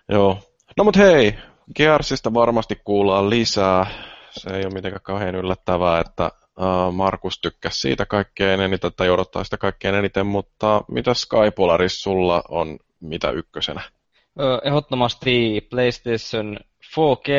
Joo. 0.09 0.39
No 0.77 0.83
mut 0.83 0.97
hei, 0.97 1.35
Gearsista 1.75 2.33
varmasti 2.33 2.81
kuullaan 2.83 3.29
lisää. 3.29 3.85
Se 4.31 4.49
ei 4.49 4.65
ole 4.65 4.73
mitenkään 4.73 5.03
kauhean 5.03 5.35
yllättävää, 5.35 5.99
että 5.99 6.31
Markus 6.91 7.39
tykkäsi 7.39 7.79
siitä 7.79 8.05
kaikkein 8.05 8.61
eniten 8.61 8.91
tai 8.97 9.09
odottaa 9.09 9.43
sitä 9.43 9.57
kaikkein 9.57 9.95
eniten, 9.95 10.25
mutta 10.25 10.81
mitä 10.91 11.13
Skypolaris 11.13 12.01
sulla 12.01 12.43
on 12.49 12.79
mitä 12.99 13.31
ykkösenä? 13.31 13.81
Ehdottomasti 14.63 15.67
PlayStation 15.69 16.59
4K 16.93 17.29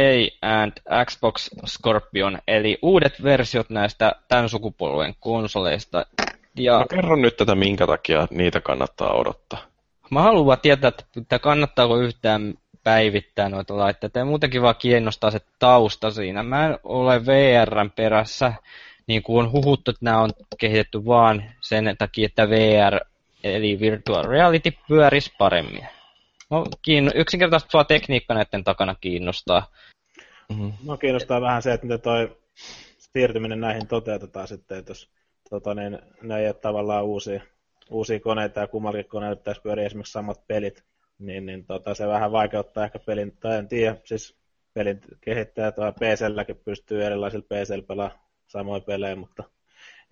and 0.43 0.73
Xbox 1.05 1.51
Scorpion, 1.67 2.39
eli 2.49 2.79
uudet 2.83 3.23
versiot 3.23 3.71
näistä 3.71 4.13
tämän 4.29 4.49
sukupolven 4.49 5.15
konsoleista. 5.21 6.07
Ja... 6.57 6.79
No 6.79 6.87
kerro 6.91 7.17
nyt 7.17 7.37
tätä, 7.37 7.55
minkä 7.55 7.87
takia 7.87 8.29
niitä 8.31 8.61
kannattaa 8.61 9.13
odottaa. 9.13 9.59
Mä 10.11 10.23
haluan 10.23 10.59
tietää, 10.63 10.93
että 11.17 11.39
kannattaako 11.39 11.97
yhtään 11.97 12.55
päivittää 12.85 13.49
noita 13.49 13.77
laitteita. 13.77 14.19
Ja 14.19 14.25
muutenkin 14.25 14.63
vaan 14.63 14.75
kiinnostaa 14.79 15.31
se 15.31 15.41
tausta 15.59 16.11
siinä. 16.11 16.43
Mä 16.43 16.67
en 16.67 16.79
ole 16.85 17.27
VRn 17.27 17.91
perässä 17.97 18.53
niin 19.07 19.23
kuin 19.23 19.45
on 19.45 19.53
huhuttu, 19.53 19.91
että 19.91 20.05
nämä 20.05 20.21
on 20.21 20.31
kehitetty 20.59 21.07
vaan 21.07 21.43
sen 21.61 21.97
takia, 21.99 22.27
että 22.27 22.51
VR 22.51 23.01
eli 23.45 23.81
virtual 23.81 24.25
reality 24.25 24.73
pyörisi 24.89 25.33
paremmin. 25.39 25.87
No, 26.51 26.67
kiinno, 26.83 27.11
yksinkertaisesti 27.15 27.73
vaan 27.73 27.87
tekniikka 27.87 28.35
näiden 28.35 28.65
takana 28.65 28.95
kiinnostaa. 29.01 29.73
Mm-hmm. 30.49 30.73
No 30.85 30.97
kiinnostaa 30.97 31.41
vähän 31.41 31.63
se, 31.63 31.73
että 31.73 31.87
miten 31.87 32.01
toi 32.01 32.37
siirtyminen 32.99 33.61
näihin 33.61 33.87
toteutetaan 33.87 34.49
sitten, 34.49 34.79
että 34.79 34.91
jos 34.91 35.11
tota, 35.51 35.75
niin, 35.75 35.99
ne 36.23 36.39
ei 36.39 36.47
ole 36.47 36.55
tavallaan 36.55 37.05
uusia, 37.05 37.41
uusia 37.91 38.21
koneita 38.21 38.61
ja 38.61 38.67
kummallakin 38.67 39.09
koneella 39.09 39.37
pitäisi 39.37 39.61
pyöriä 39.61 39.87
esimerkiksi 39.87 40.13
samat 40.13 40.47
pelit, 40.47 40.85
niin, 41.19 41.47
niin 41.47 41.67
tota, 41.67 41.95
se 41.95 42.07
vähän 42.07 42.33
vaikeuttaa 42.33 42.85
ehkä 42.85 42.99
pelin, 42.99 43.37
tai 43.37 43.59
en 43.59 43.69
tiedä, 43.69 43.97
siis 44.05 44.37
pelin 44.75 45.01
kehittäjät 45.21 45.75
PC-lläkin 45.77 46.57
pystyy 46.65 47.05
erilaisilla 47.05 47.47
PC 47.49 47.87
pelaamaan 47.87 48.21
samoja 48.47 48.81
pelejä, 48.81 49.17
mutta 49.17 49.45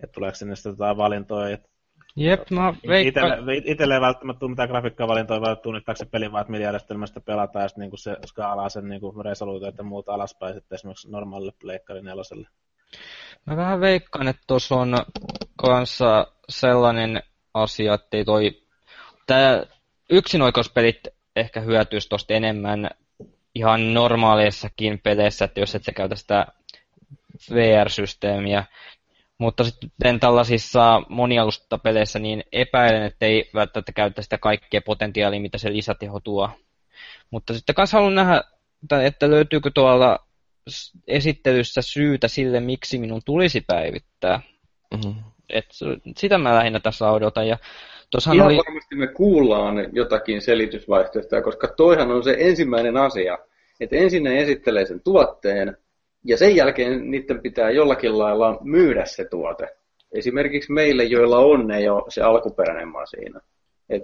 että 0.03 0.13
tuleeko 0.13 0.35
sinne 0.35 0.55
sitten 0.55 0.71
jotain 0.71 0.97
valintoja. 0.97 1.53
Että 1.53 1.69
Jep, 2.15 2.49
mä 2.51 2.73
veikkaan... 2.87 3.49
Itelle 3.65 3.93
ei 3.93 4.01
välttämättä 4.01 4.39
tule 4.39 4.49
mitään 4.49 4.69
grafiikkavalintoja, 4.69 5.41
vaan 5.41 5.57
tunnistaako 5.57 5.97
se 5.97 6.05
peli 6.05 6.31
vaan, 6.31 6.41
että 6.41 6.51
millä 6.51 6.65
järjestelmästä 6.65 7.21
pelataan, 7.21 7.63
ja 7.63 7.69
sitten 7.69 7.89
niin 7.89 7.97
se 7.97 8.17
skaalaa 8.25 8.69
sen 8.69 8.89
niin 8.89 9.01
resoluutio 9.25 9.71
ja 9.77 9.83
muuta 9.83 10.13
alaspäin 10.13 10.53
sitten 10.53 10.75
esimerkiksi 10.75 11.11
normaalille 11.11 11.53
pleikkari 11.61 12.01
neloselle. 12.01 12.47
Mä 13.45 13.57
vähän 13.57 13.79
veikkaan, 13.79 14.27
että 14.27 14.41
tuossa 14.47 14.75
on 14.75 14.97
kanssa 15.55 16.27
sellainen 16.49 17.23
asia, 17.53 17.93
että 17.93 18.17
ei 18.17 18.25
toi... 18.25 18.61
Tää 19.27 19.63
yksinoikeuspelit 20.09 21.07
ehkä 21.35 21.59
hyötyisi 21.59 22.09
tosta 22.09 22.33
enemmän 22.33 22.89
ihan 23.55 23.93
normaaleissakin 23.93 24.99
peleissä, 25.03 25.45
että 25.45 25.59
jos 25.59 25.75
et 25.75 25.83
sä 25.83 25.91
käytä 25.91 26.15
sitä 26.15 26.47
VR-systeemiä. 27.53 28.63
Mutta 29.37 29.63
sitten 29.63 30.19
tällaisissa 30.19 31.01
monialustapeleissä 31.09 32.19
niin 32.19 32.43
epäilen, 32.51 33.03
että 33.03 33.25
ei 33.25 33.49
välttämättä 33.53 33.91
käytä 33.91 34.21
sitä 34.21 34.37
kaikkea 34.37 34.81
potentiaalia, 34.81 35.41
mitä 35.41 35.57
se 35.57 35.73
lisäteho 35.73 36.19
tuo. 36.19 36.49
Mutta 37.31 37.53
sitten 37.53 37.75
kanssa 37.75 37.97
haluan 37.97 38.15
nähdä, 38.15 38.43
että 39.03 39.29
löytyykö 39.29 39.71
tuolla 39.73 40.19
esittelyssä 41.07 41.81
syytä 41.81 42.27
sille, 42.27 42.59
miksi 42.59 42.97
minun 42.99 43.21
tulisi 43.25 43.61
päivittää. 43.67 44.39
Mm-hmm. 44.93 45.23
Et 45.49 45.65
sitä 46.17 46.37
mä 46.37 46.55
lähinnä 46.55 46.79
tässä 46.79 47.11
odotan. 47.11 47.47
Ja 47.47 47.57
Ihan 48.33 48.47
oli... 48.47 48.57
varmasti 48.57 48.95
me 48.95 49.07
kuullaan 49.07 49.75
jotakin 49.91 50.41
selitysvaihtoehtoja, 50.41 51.41
koska 51.41 51.67
toihan 51.67 52.11
on 52.11 52.23
se 52.23 52.35
ensimmäinen 52.39 52.97
asia, 52.97 53.37
että 53.79 53.95
ensin 53.95 54.23
ne 54.23 54.41
esittelee 54.41 54.85
sen 54.85 55.01
tuotteen, 55.03 55.77
ja 56.25 56.37
sen 56.37 56.55
jälkeen 56.55 57.11
niiden 57.11 57.41
pitää 57.41 57.69
jollakin 57.69 58.19
lailla 58.19 58.57
myydä 58.63 59.05
se 59.05 59.25
tuote. 59.25 59.67
Esimerkiksi 60.11 60.71
meille, 60.71 61.03
joilla 61.03 61.37
on 61.37 61.67
ne 61.67 61.81
jo 61.81 62.05
se 62.09 62.21
alkuperäinen 62.21 62.87
masiina. 62.87 63.39
Et, 63.89 64.03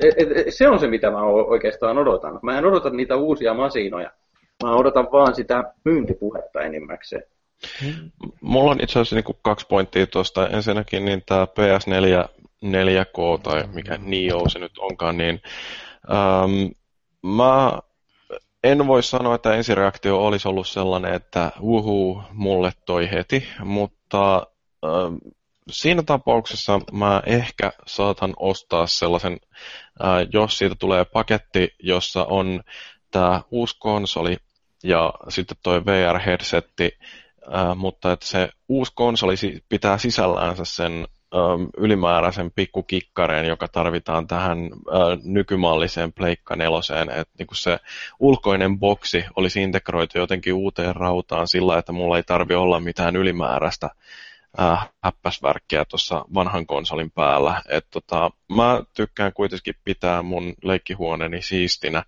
et, 0.00 0.16
et, 0.18 0.54
se 0.54 0.68
on 0.68 0.78
se, 0.78 0.86
mitä 0.88 1.10
mä 1.10 1.22
oikeastaan 1.24 1.98
odotan. 1.98 2.38
Mä 2.42 2.58
en 2.58 2.64
odota 2.64 2.90
niitä 2.90 3.16
uusia 3.16 3.54
masinoja. 3.54 4.10
Mä 4.64 4.74
odotan 4.74 5.08
vaan 5.12 5.34
sitä 5.34 5.64
myyntipuhetta 5.84 6.60
enimmäkseen. 6.60 7.22
Mulla 8.40 8.70
on 8.70 8.80
itse 8.80 8.92
asiassa 8.92 9.16
niin 9.16 9.36
kaksi 9.42 9.66
pointtia 9.66 10.06
tuosta. 10.06 10.48
Ensinnäkin 10.48 11.04
niin 11.04 11.22
tämä 11.26 11.44
PS4 11.44 12.28
4K 12.64 13.42
tai 13.42 13.66
mikä 13.74 13.98
NIO 13.98 14.48
se 14.48 14.58
nyt 14.58 14.78
onkaan, 14.78 15.18
niin 15.18 15.40
ähm, 16.10 16.70
mä 17.36 17.78
en 18.64 18.86
voi 18.86 19.02
sanoa, 19.02 19.34
että 19.34 19.54
ensireaktio 19.54 20.24
olisi 20.24 20.48
ollut 20.48 20.68
sellainen, 20.68 21.14
että 21.14 21.52
uhu, 21.60 22.22
mulle 22.32 22.72
toi 22.86 23.10
heti, 23.10 23.48
mutta 23.64 24.46
ähm, 24.84 25.14
siinä 25.70 26.02
tapauksessa 26.02 26.80
mä 26.92 27.22
ehkä 27.26 27.72
saatan 27.86 28.34
ostaa 28.36 28.86
sellaisen, 28.86 29.36
äh, 30.04 30.26
jos 30.32 30.58
siitä 30.58 30.74
tulee 30.78 31.04
paketti, 31.04 31.68
jossa 31.78 32.24
on 32.24 32.62
tämä 33.10 33.42
uusi 33.50 33.76
konsoli 33.78 34.36
ja 34.84 35.14
sitten 35.28 35.56
toi 35.62 35.80
VR-headsetti, 35.80 36.90
äh, 37.54 37.76
mutta 37.76 38.12
että 38.12 38.26
se 38.26 38.48
uusi 38.68 38.92
konsoli 38.94 39.34
pitää 39.68 39.98
sisälläänsä 39.98 40.64
sen 40.64 41.06
ylimääräisen 41.76 42.50
pikkukikkareen, 42.50 43.46
joka 43.46 43.68
tarvitaan 43.68 44.26
tähän 44.26 44.58
äh, 44.58 45.18
nykymalliseen 45.24 46.12
Pleikka 46.12 46.56
neloseen, 46.56 47.10
että 47.10 47.34
niin 47.38 47.48
se 47.52 47.78
ulkoinen 48.20 48.78
boksi 48.78 49.24
olisi 49.36 49.62
integroitu 49.62 50.18
jotenkin 50.18 50.54
uuteen 50.54 50.96
rautaan 50.96 51.48
sillä, 51.48 51.78
että 51.78 51.92
mulla 51.92 52.16
ei 52.16 52.22
tarvi 52.22 52.54
olla 52.54 52.80
mitään 52.80 53.16
ylimääräistä 53.16 53.90
äh, 54.60 54.90
häppäsvärkkiä 55.04 55.84
tuossa 55.84 56.24
vanhan 56.34 56.66
konsolin 56.66 57.10
päällä. 57.10 57.62
Et 57.68 57.86
tota, 57.90 58.30
mä 58.56 58.82
tykkään 58.94 59.32
kuitenkin 59.32 59.74
pitää 59.84 60.22
mun 60.22 60.54
leikkihuoneeni 60.62 61.42
siistinä, 61.42 61.98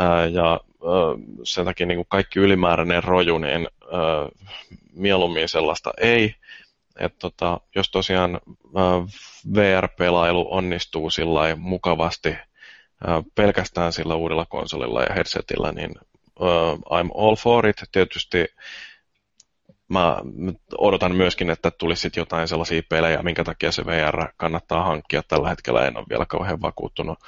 äh, 0.00 0.32
ja 0.32 0.52
äh, 0.52 1.40
sen 1.44 1.64
takia 1.64 1.86
niin 1.86 2.04
kaikki 2.08 2.38
ylimääräinen 2.38 3.04
roju, 3.04 3.38
niin 3.38 3.68
äh, 3.82 4.50
mieluummin 4.92 5.48
sellaista 5.48 5.90
ei, 6.00 6.34
että 7.00 7.18
tota, 7.18 7.60
jos 7.74 7.90
tosiaan 7.90 8.40
VR-pelailu 9.54 10.46
onnistuu 10.50 11.10
sillä 11.10 11.56
mukavasti 11.56 12.36
pelkästään 13.34 13.92
sillä 13.92 14.14
uudella 14.14 14.46
konsolilla 14.46 15.02
ja 15.02 15.14
headsetillä, 15.14 15.72
niin 15.72 15.94
I'm 16.84 17.10
all 17.18 17.36
for 17.36 17.66
it. 17.66 17.76
Tietysti 17.92 18.46
mä 19.88 20.16
odotan 20.78 21.16
myöskin, 21.16 21.50
että 21.50 21.70
tulisi 21.70 22.10
jotain 22.16 22.48
sellaisia 22.48 22.82
pelejä, 22.88 23.22
minkä 23.22 23.44
takia 23.44 23.72
se 23.72 23.86
VR 23.86 24.28
kannattaa 24.36 24.84
hankkia. 24.84 25.22
Tällä 25.22 25.48
hetkellä 25.48 25.86
en 25.86 25.96
ole 25.96 26.06
vielä 26.10 26.26
kauhean 26.26 26.62
vakuuttunut. 26.62 27.18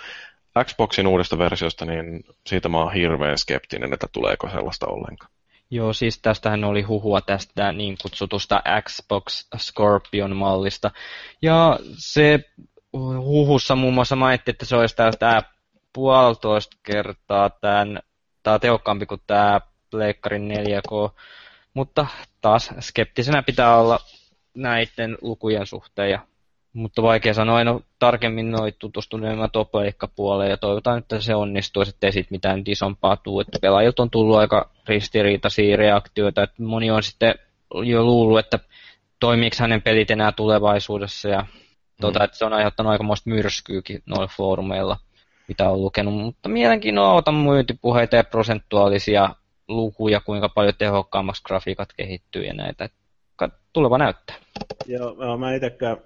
Xboxin 0.65 1.07
uudesta 1.07 1.39
versiosta, 1.39 1.85
niin 1.85 2.25
siitä 2.47 2.69
mä 2.69 2.79
oon 2.79 2.93
hirveän 2.93 3.39
skeptinen, 3.39 3.93
että 3.93 4.07
tuleeko 4.13 4.49
sellaista 4.49 4.87
ollenkaan. 4.87 5.34
Joo, 5.71 5.93
siis 5.93 6.19
tästähän 6.19 6.65
oli 6.65 6.83
huhua 6.83 7.21
tästä 7.21 7.73
niin 7.73 7.97
kutsutusta 8.03 8.63
Xbox 8.83 9.49
Scorpion-mallista. 9.57 10.91
Ja 11.43 11.79
se 11.99 12.41
huhussa 13.19 13.77
muun 13.77 13.95
muassa 13.95 14.17
mainittiin, 14.17 14.53
että 14.53 14.67
se 14.67 14.77
olisi 14.77 14.97
tämä 15.19 15.41
puolitoista 15.93 16.77
kertaa 16.83 17.51
tämän, 17.51 18.01
tämä 18.43 18.59
tehokkaampi 18.59 19.07
kuin 19.07 19.21
tämä 19.27 19.61
Pleikkarin 19.91 20.51
4K. 20.51 21.21
Mutta 21.75 22.07
taas 22.41 22.71
skeptisenä 22.81 23.43
pitää 23.43 23.77
olla 23.77 23.99
näiden 24.55 25.19
lukujen 25.21 25.67
suhteen 25.67 26.11
ja 26.11 26.27
mutta 26.75 27.03
vaikea 27.03 27.35
sanoa, 27.35 27.61
en 27.61 27.69
ole 27.69 27.81
tarkemmin 27.99 28.51
noin 28.51 28.75
tutustunut 28.79 29.27
enemmän 29.27 29.51
puoleen 30.17 30.51
ja 30.51 30.57
toivotaan, 30.57 30.99
että 30.99 31.21
se 31.21 31.35
onnistuu, 31.35 31.83
ettei 31.83 32.13
siitä 32.13 32.29
mitään 32.31 32.63
isompaa 32.67 33.17
tuu. 33.17 33.41
Että 33.41 33.59
pelaajilta 33.63 34.03
on 34.03 34.11
tullut 34.11 34.37
aika 34.37 34.71
ristiriitaisia 34.89 35.77
reaktioita, 35.77 36.43
että 36.43 36.63
moni 36.63 36.91
on 36.91 37.03
sitten 37.03 37.35
jo 37.85 38.05
luullut, 38.05 38.39
että 38.39 38.59
toimiiko 39.21 39.57
hänen 39.61 39.83
pelit 39.83 40.11
enää 40.11 40.33
tulevaisuudessa 40.33 41.29
ja 41.29 41.47
tuota, 42.01 42.19
mm. 42.19 42.25
että 42.25 42.37
se 42.37 42.45
on 42.45 42.53
aiheuttanut 42.53 42.93
aikamoista 42.93 43.31
myrskyykin 43.31 44.03
noilla 44.07 44.31
foorumeilla, 44.37 44.97
mitä 45.49 45.71
on 45.71 45.83
lukenut. 45.83 46.15
Mutta 46.15 46.49
mielenkiinnolla 46.49 47.15
otan 47.15 47.35
myyntipuheita 47.35 48.17
ja 48.17 48.25
prosentuaalisia 48.25 49.35
lukuja, 49.69 50.21
kuinka 50.21 50.49
paljon 50.49 50.75
tehokkaammaksi 50.79 51.43
grafiikat 51.43 51.89
kehittyy 51.97 52.43
ja 52.43 52.55
näitä. 52.55 52.89
Tuleva 53.73 53.99
näyttää. 53.99 54.37
Joo, 54.87 55.39
mä 55.39 55.55
itsekään 55.55 55.97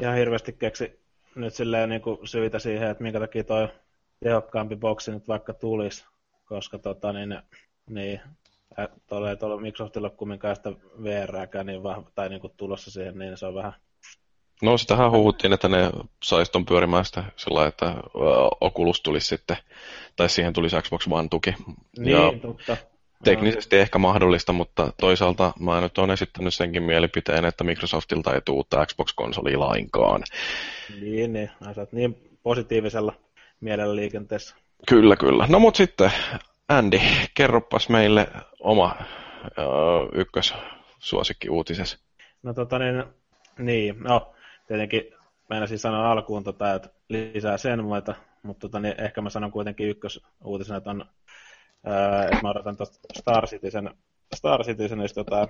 ihan 0.00 0.16
hirveästi 0.16 0.52
keksi 0.52 1.00
nyt 1.34 1.54
silleen 1.54 1.88
niin 1.88 2.00
kuin 2.00 2.18
syitä 2.24 2.58
siihen, 2.58 2.90
että 2.90 3.02
minkä 3.02 3.20
takia 3.20 3.44
toi 3.44 3.68
tehokkaampi 4.24 4.76
boksi 4.76 5.10
nyt 5.10 5.28
vaikka 5.28 5.54
tulisi, 5.54 6.04
koska 6.44 6.78
tota 6.78 7.12
niin, 7.12 7.42
niin 7.90 8.20
tuolla 9.06 9.30
ei 9.30 9.36
tuolla 9.36 9.60
Microsoftilla 9.60 10.10
kumminkaan 10.10 10.56
sitä 10.56 10.72
VR 11.02 11.64
niin 11.64 11.82
vahva, 11.82 12.10
tai 12.14 12.28
niin 12.28 12.40
kuin 12.40 12.52
tulossa 12.56 12.90
siihen, 12.90 13.18
niin 13.18 13.36
se 13.36 13.46
on 13.46 13.54
vähän... 13.54 13.72
No 14.62 14.78
sitähän 14.78 15.10
huhuttiin, 15.10 15.52
että 15.52 15.68
ne 15.68 15.90
saisi 16.24 16.52
ton 16.52 16.66
pyörimään 16.66 17.04
sitä 17.04 17.24
sillä 17.36 17.66
että 17.66 17.94
Oculus 18.60 19.00
tulisi 19.00 19.26
sitten, 19.26 19.56
tai 20.16 20.28
siihen 20.28 20.52
tulisi 20.52 20.76
Xbox 20.82 21.06
One-tuki. 21.06 21.54
Niin, 21.98 22.16
ja 22.16 22.32
totta 22.42 22.76
teknisesti 23.24 23.76
ehkä 23.76 23.98
mahdollista, 23.98 24.52
mutta 24.52 24.92
toisaalta 25.00 25.52
mä 25.60 25.80
nyt 25.80 25.98
olen 25.98 26.10
esittänyt 26.10 26.54
senkin 26.54 26.82
mielipiteen, 26.82 27.44
että 27.44 27.64
Microsoftilta 27.64 28.34
ei 28.34 28.40
tule 28.44 28.56
uutta 28.56 28.86
Xbox-konsolia 28.86 29.60
lainkaan. 29.60 30.22
Niin, 31.00 31.32
niin. 31.32 31.50
Sä 31.74 31.86
niin 31.92 32.38
positiivisella 32.42 33.12
mielellä 33.60 33.96
liikenteessä. 33.96 34.56
Kyllä, 34.88 35.16
kyllä. 35.16 35.46
No 35.48 35.58
mut 35.58 35.76
sitten, 35.76 36.12
Andy, 36.68 37.00
kerropas 37.34 37.88
meille 37.88 38.28
oma 38.60 38.96
öö, 39.58 39.64
ykkössuosikki 40.14 41.48
uutisessa. 41.48 41.98
No 42.42 42.54
tota 42.54 42.78
niin, 42.78 43.04
niin, 43.58 44.00
no 44.00 44.32
tietenkin 44.66 45.02
meinasin 45.48 45.78
sanoa 45.78 46.12
alkuun, 46.12 46.44
tota, 46.44 46.74
että 46.74 46.88
lisää 47.08 47.56
sen 47.56 47.84
muita, 47.84 48.14
mutta 48.42 48.60
tota, 48.60 48.80
niin 48.80 48.94
ehkä 48.98 49.20
mä 49.20 49.30
sanon 49.30 49.52
kuitenkin 49.52 49.88
ykkösuutisena, 49.88 50.76
että 50.76 50.90
on 50.90 51.04
että 52.24 52.42
mä 52.42 52.50
odotan 52.50 52.76
tuosta 52.76 52.98
Star 53.18 53.46
Citizen, 53.46 53.90
Star 54.34 54.64
Citizenista 54.64 55.24
tota, 55.24 55.48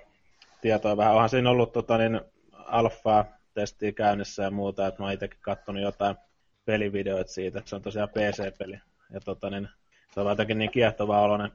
tietoa 0.60 0.96
vähän. 0.96 1.14
Onhan 1.14 1.28
siinä 1.28 1.50
ollut 1.50 1.72
tota, 1.72 1.98
niin, 1.98 2.20
alfaa 2.52 3.24
testiä 3.54 3.92
käynnissä 3.92 4.42
ja 4.42 4.50
muuta, 4.50 4.86
että 4.86 5.02
mä 5.02 5.06
oon 5.06 5.14
itsekin 5.14 5.40
katsonut 5.40 5.82
jotain 5.82 6.16
pelivideoita 6.64 7.32
siitä, 7.32 7.58
että 7.58 7.68
se 7.68 7.76
on 7.76 7.82
tosiaan 7.82 8.08
PC-peli. 8.08 8.80
Ja 9.10 9.20
tota, 9.20 9.50
niin, 9.50 9.68
se 10.14 10.20
on 10.20 10.28
jotenkin 10.28 10.58
niin 10.58 10.70
kiehtova 10.70 11.20
oloinen, 11.20 11.50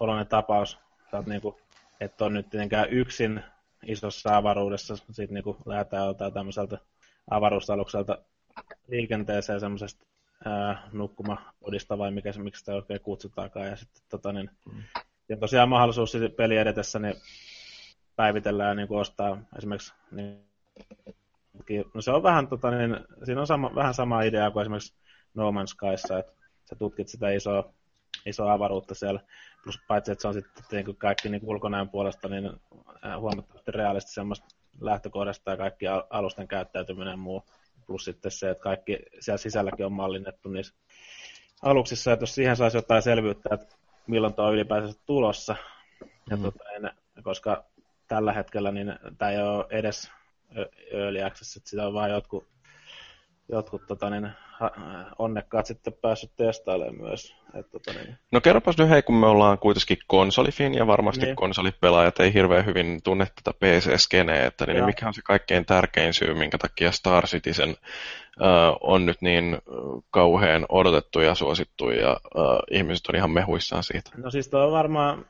oloinen 0.00 0.26
tapaus. 0.26 0.78
Sä 1.10 1.22
niin 1.26 1.40
kuin, 1.40 1.54
et 2.00 2.20
on 2.20 2.34
nyt 2.34 2.50
tietenkään 2.50 2.90
yksin 2.90 3.42
isossa 3.86 4.36
avaruudessa, 4.36 4.96
sitten 4.96 5.34
niin 5.34 5.56
lähdetään 5.66 6.06
jotain 6.06 6.32
tämmöiseltä 6.32 6.78
avaruusalukselta 7.30 8.18
liikenteeseen 8.88 9.60
semmoisesta 9.60 10.06
nukkumakodista 10.92 11.98
vai 11.98 12.10
mikä 12.10 12.32
se, 12.32 12.42
miksi 12.42 12.58
sitä 12.58 12.74
oikein 12.74 13.00
kutsutaankaan. 13.00 13.66
Ja 13.66 13.76
sitten 13.76 14.02
tota, 14.08 14.32
niin, 14.32 14.50
mm. 14.72 14.82
ja 15.28 15.36
tosiaan 15.36 15.68
mahdollisuus 15.68 16.16
peli 16.36 16.56
edetessä 16.56 16.98
niin 16.98 17.14
päivitellään 18.16 18.76
niin 18.76 18.88
kuin 18.88 19.00
ostaa 19.00 19.38
esimerkiksi 19.58 19.94
niin, 20.10 20.48
no 21.94 22.00
se 22.00 22.10
on 22.10 22.22
vähän, 22.22 22.48
tota, 22.48 22.70
niin, 22.70 22.96
siinä 23.24 23.40
on 23.40 23.46
sama, 23.46 23.74
vähän 23.74 23.94
sama 23.94 24.22
idea 24.22 24.50
kuin 24.50 24.60
esimerkiksi 24.60 24.94
No 25.34 25.50
Man's 25.50 25.66
Skyssa, 25.66 26.18
että 26.18 26.32
sä 26.64 26.76
tutkit 26.76 27.08
sitä 27.08 27.30
isoa, 27.30 27.72
isoa 28.26 28.52
avaruutta 28.52 28.94
siellä, 28.94 29.20
plus 29.62 29.80
paitsi, 29.88 30.12
että 30.12 30.22
se 30.22 30.28
on 30.28 30.34
sitten 30.34 30.64
niin 30.72 30.84
kuin 30.84 30.96
kaikki 30.96 31.28
niin 31.28 31.40
ulkonäön 31.44 31.88
puolesta 31.88 32.28
niin 32.28 32.50
huomattavasti 33.18 33.70
realistisesti 33.70 34.14
semmoista 34.14 34.46
lähtökohdasta 34.80 35.50
ja 35.50 35.56
kaikki 35.56 35.86
alusten 36.10 36.48
käyttäytyminen 36.48 37.10
ja 37.10 37.16
muu 37.16 37.44
plus 37.88 38.04
sitten 38.04 38.30
se, 38.30 38.50
että 38.50 38.62
kaikki 38.62 38.98
siellä 39.20 39.38
sisälläkin 39.38 39.86
on 39.86 39.92
mallinnettu 39.92 40.48
niissä 40.48 40.74
aluksissa, 41.62 42.12
että 42.12 42.22
jos 42.22 42.34
siihen 42.34 42.56
saisi 42.56 42.76
jotain 42.76 43.02
selvyyttä, 43.02 43.54
että 43.54 43.76
milloin 44.06 44.34
tuo 44.34 44.44
on 44.44 44.54
ylipäänsä 44.54 45.00
tulossa, 45.06 45.56
ja 46.30 46.36
mm. 46.36 46.42
tota, 46.42 46.64
en, 46.70 46.90
koska 47.22 47.64
tällä 48.08 48.32
hetkellä 48.32 48.72
niin 48.72 48.98
tämä 49.18 49.30
ei 49.30 49.38
ole 49.38 49.66
edes 49.70 50.10
early 50.90 51.22
access, 51.22 51.56
että 51.56 51.70
sitä 51.70 51.86
on 51.86 51.94
vain 51.94 52.12
jotkut 52.12 52.48
jotkut 53.48 53.86
tota, 53.86 54.10
niin, 54.10 54.30
onnekkaat 55.18 55.66
sitten 55.66 55.92
päässyt 55.92 56.30
testailemaan 56.36 57.00
myös. 57.00 57.36
Et, 57.54 57.70
tota, 57.70 57.92
niin. 57.92 58.18
No 58.32 58.40
kerropas 58.40 58.78
nyt 58.78 58.88
hei, 58.88 59.02
kun 59.02 59.14
me 59.14 59.26
ollaan 59.26 59.58
kuitenkin 59.58 59.98
konsolifin 60.06 60.74
ja 60.74 60.86
varmasti 60.86 61.24
niin. 61.24 61.36
konsolipelaajat 61.36 62.20
ei 62.20 62.34
hirveän 62.34 62.66
hyvin 62.66 63.00
tunne 63.04 63.26
tätä 63.26 63.58
PC-skeneä, 63.58 64.46
että 64.46 64.66
niin 64.66 64.84
mikä 64.84 65.06
on 65.06 65.14
se 65.14 65.22
kaikkein 65.24 65.66
tärkein 65.66 66.14
syy, 66.14 66.34
minkä 66.34 66.58
takia 66.58 66.92
Star 66.92 67.26
Citizen 67.26 67.68
äh, 67.68 68.76
on 68.80 69.06
nyt 69.06 69.22
niin 69.22 69.58
kauhean 70.10 70.66
odotettu 70.68 71.20
ja 71.20 71.34
suosittu 71.34 71.90
ja 71.90 72.10
äh, 72.10 72.42
ihmiset 72.70 73.06
on 73.06 73.16
ihan 73.16 73.30
mehuissaan 73.30 73.84
siitä? 73.84 74.10
No 74.16 74.30
siis 74.30 74.48
tuo 74.48 74.66
on 74.66 74.72
varmaan, 74.72 75.26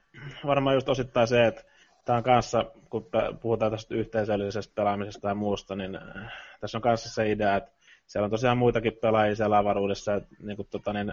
varmaan 0.47 0.77
just 0.77 0.89
osittain 0.89 1.29
se, 1.29 1.47
että 1.47 1.63
tämä 2.05 2.17
on 2.17 2.23
kanssa, 2.23 2.65
kun 2.91 3.07
puhutaan 3.41 3.73
tästä 3.73 3.95
yhteisöllisestä 3.95 4.75
pelaamisesta 4.75 5.29
ja 5.29 5.35
muusta, 5.35 5.77
niin 5.77 5.99
tässä 6.61 6.79
on 6.79 6.83
kanssa 6.83 7.11
se 7.11 7.31
idea, 7.31 7.57
että 7.57 7.78
siellä 8.09 8.25
on 8.25 8.31
tosiaan 8.31 8.59
muitakin 8.59 8.99
pelaajia 9.03 9.37
siellä 9.37 9.59
avaruudessa. 9.59 10.21
Niin 10.43 10.57
kuin, 10.57 10.69
tota, 10.71 10.93
niin, 10.93 11.13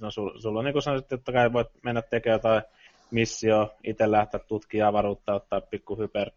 no, 0.00 0.10
sul, 0.10 0.38
sulla 0.38 0.58
on 0.58 0.64
niin 0.64 0.72
kuin 0.72 0.82
sanoit, 0.82 1.12
että 1.12 1.32
kai 1.32 1.52
voit 1.52 1.68
mennä 1.82 2.02
tekemään 2.02 2.36
jotain 2.36 2.62
missio, 3.10 3.74
itse 3.84 4.10
lähteä 4.10 4.40
tutkimaan 4.40 4.88
avaruutta, 4.88 5.34
ottaa 5.34 5.60
pikku 5.60 5.98
hyper 5.98 6.30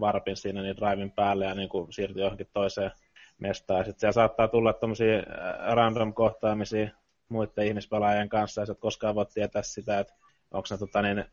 varpin 0.00 0.36
siinä 0.36 0.62
niin 0.62 0.76
drivin 0.76 1.10
päälle 1.10 1.44
ja 1.44 1.54
niin 1.54 1.68
kuin 1.68 1.92
siirtyä 1.92 2.22
johonkin 2.22 2.48
toiseen 2.52 2.90
mestaan. 3.38 3.84
Sitten 3.84 4.00
siellä 4.00 4.12
saattaa 4.12 4.48
tulla 4.48 4.72
tämmöisiä 4.72 5.18
äh, 5.18 5.74
random 5.74 6.14
kohtaamisia 6.14 6.88
muiden 7.28 7.66
ihmispelaajien 7.66 8.28
kanssa, 8.28 8.62
ja 8.62 8.66
sä 8.66 8.72
et 8.72 8.78
koskaan 8.78 9.14
voi 9.14 9.26
tietää 9.26 9.62
sitä, 9.62 9.98
että 9.98 10.14
onko 10.50 10.68
ne 10.70 10.78
tota, 10.78 11.02
niin, 11.02 11.24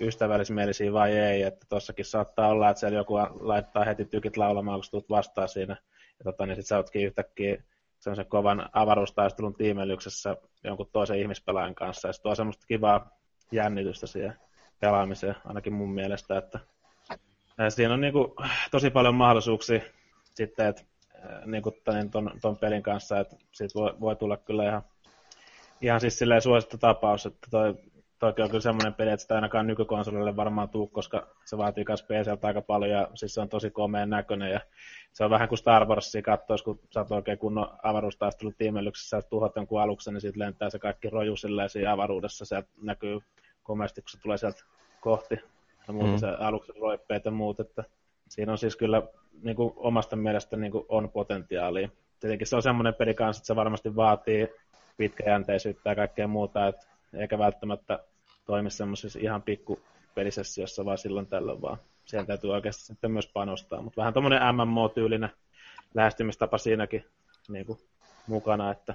ystävällismielisiä 0.00 0.92
vai 0.92 1.18
ei, 1.18 1.42
että 1.42 1.66
tuossakin 1.68 2.04
saattaa 2.04 2.48
olla, 2.48 2.70
että 2.70 2.80
siellä 2.80 2.98
joku 2.98 3.14
laittaa 3.40 3.84
heti 3.84 4.04
tykit 4.04 4.36
laulamaan, 4.36 4.80
kun 4.80 4.90
tulet 4.90 5.10
vastaan 5.10 5.48
siinä 5.48 5.76
ja 6.18 6.24
tota, 6.24 6.46
niin 6.46 6.56
sit 6.56 6.66
sä 6.66 6.76
ootkin 6.76 7.06
yhtäkkiä 7.06 7.62
sellaisen 7.98 8.26
kovan 8.26 8.68
avaruustaistelun 8.72 9.54
tiimelyksessä 9.54 10.36
jonkun 10.64 10.88
toisen 10.92 11.18
ihmispelaajan 11.18 11.74
kanssa, 11.74 12.08
ja 12.08 12.12
se 12.12 12.22
tuo 12.22 12.34
semmoista 12.34 12.66
kivaa 12.66 13.10
jännitystä 13.52 14.06
siihen 14.06 14.34
pelaamiseen, 14.80 15.36
ainakin 15.44 15.72
mun 15.72 15.94
mielestä, 15.94 16.38
että 16.38 16.60
siinä 17.68 17.94
on 17.94 18.00
niinku 18.00 18.34
tosi 18.70 18.90
paljon 18.90 19.14
mahdollisuuksia 19.14 19.80
sitten, 20.34 20.66
että 20.66 20.82
niinku 21.46 21.70
ton, 22.10 22.30
ton, 22.40 22.56
pelin 22.56 22.82
kanssa, 22.82 23.20
että 23.20 23.36
siitä 23.52 23.74
voi, 23.74 23.94
voi 24.00 24.16
tulla 24.16 24.36
kyllä 24.36 24.68
ihan, 24.68 24.82
ihan 25.80 26.00
siis 26.00 26.20
suosittu 26.42 26.78
tapaus, 26.78 27.26
että 27.26 27.48
toi 27.50 27.74
toki 28.18 28.42
on 28.42 28.48
kyllä 28.48 28.60
semmoinen 28.60 28.94
peli, 28.94 29.10
että 29.10 29.22
sitä 29.22 29.34
ainakaan 29.34 29.66
nykykonsolille 29.66 30.36
varmaan 30.36 30.68
tuu, 30.68 30.86
koska 30.86 31.26
se 31.44 31.58
vaatii 31.58 31.84
myös 31.88 32.02
PCltä 32.02 32.46
aika 32.46 32.62
paljon 32.62 32.90
ja 32.90 33.08
siis 33.14 33.34
se 33.34 33.40
on 33.40 33.48
tosi 33.48 33.70
komeen 33.70 34.10
näköinen 34.10 34.50
ja 34.50 34.60
se 35.12 35.24
on 35.24 35.30
vähän 35.30 35.48
kuin 35.48 35.58
Star 35.58 35.84
Warsia 35.86 36.22
katsoisi, 36.22 36.64
kun 36.64 36.80
sä 36.94 37.00
oot 37.00 37.10
oikein 37.10 37.38
kunnon 37.38 37.68
avaruustaistelutiimelyksessä, 37.82 39.20
sä 39.20 39.28
tuhot 39.28 39.56
jonkun 39.56 39.80
aluksen, 39.80 40.14
niin 40.14 40.20
siitä 40.20 40.38
lentää 40.38 40.70
se 40.70 40.78
kaikki 40.78 41.10
roju 41.10 41.36
silleen 41.36 41.68
siinä 41.68 41.92
avaruudessa, 41.92 42.44
se 42.44 42.64
näkyy 42.82 43.20
komeasti, 43.62 44.00
kun 44.00 44.10
se 44.10 44.20
tulee 44.20 44.38
sieltä 44.38 44.64
kohti 45.00 45.34
ja 45.88 45.94
muuta 45.94 46.12
mm. 46.12 46.18
se 46.18 46.26
aluksen 46.28 46.76
roippeet 46.80 47.24
ja 47.24 47.30
muut, 47.30 47.60
että 47.60 47.84
siinä 48.28 48.52
on 48.52 48.58
siis 48.58 48.76
kyllä 48.76 49.02
niin 49.42 49.56
kuin 49.56 49.72
omasta 49.76 50.16
mielestä 50.16 50.56
niin 50.56 50.72
kuin 50.72 50.84
on 50.88 51.10
potentiaalia. 51.10 51.88
Tietenkin 52.20 52.46
se 52.46 52.56
on 52.56 52.62
semmoinen 52.62 52.94
peli 52.94 53.14
kanssa, 53.14 53.40
että 53.40 53.46
se 53.46 53.56
varmasti 53.56 53.96
vaatii 53.96 54.48
pitkäjänteisyyttä 54.96 55.90
ja 55.90 55.96
kaikkea 55.96 56.28
muuta, 56.28 56.66
että 56.66 56.86
eikä 57.14 57.38
välttämättä 57.38 57.98
toimi 58.46 58.70
semmoisessa 58.70 59.18
ihan 59.22 59.42
pikku 59.42 59.80
pelisessiossa 60.14 60.84
vaan 60.84 60.98
silloin 60.98 61.26
tällöin, 61.26 61.62
vaan 61.62 61.78
siellä 62.04 62.26
täytyy 62.26 62.52
oikeasti 62.52 62.82
sitten 62.82 63.10
myös 63.10 63.26
panostaa. 63.26 63.82
Mutta 63.82 64.00
vähän 64.00 64.12
tuommoinen 64.12 64.42
MMO-tyylinen 64.54 65.30
lähestymistapa 65.94 66.58
siinäkin 66.58 67.04
niin 67.48 67.66
kuin, 67.66 67.78
mukana, 68.26 68.70
että 68.70 68.94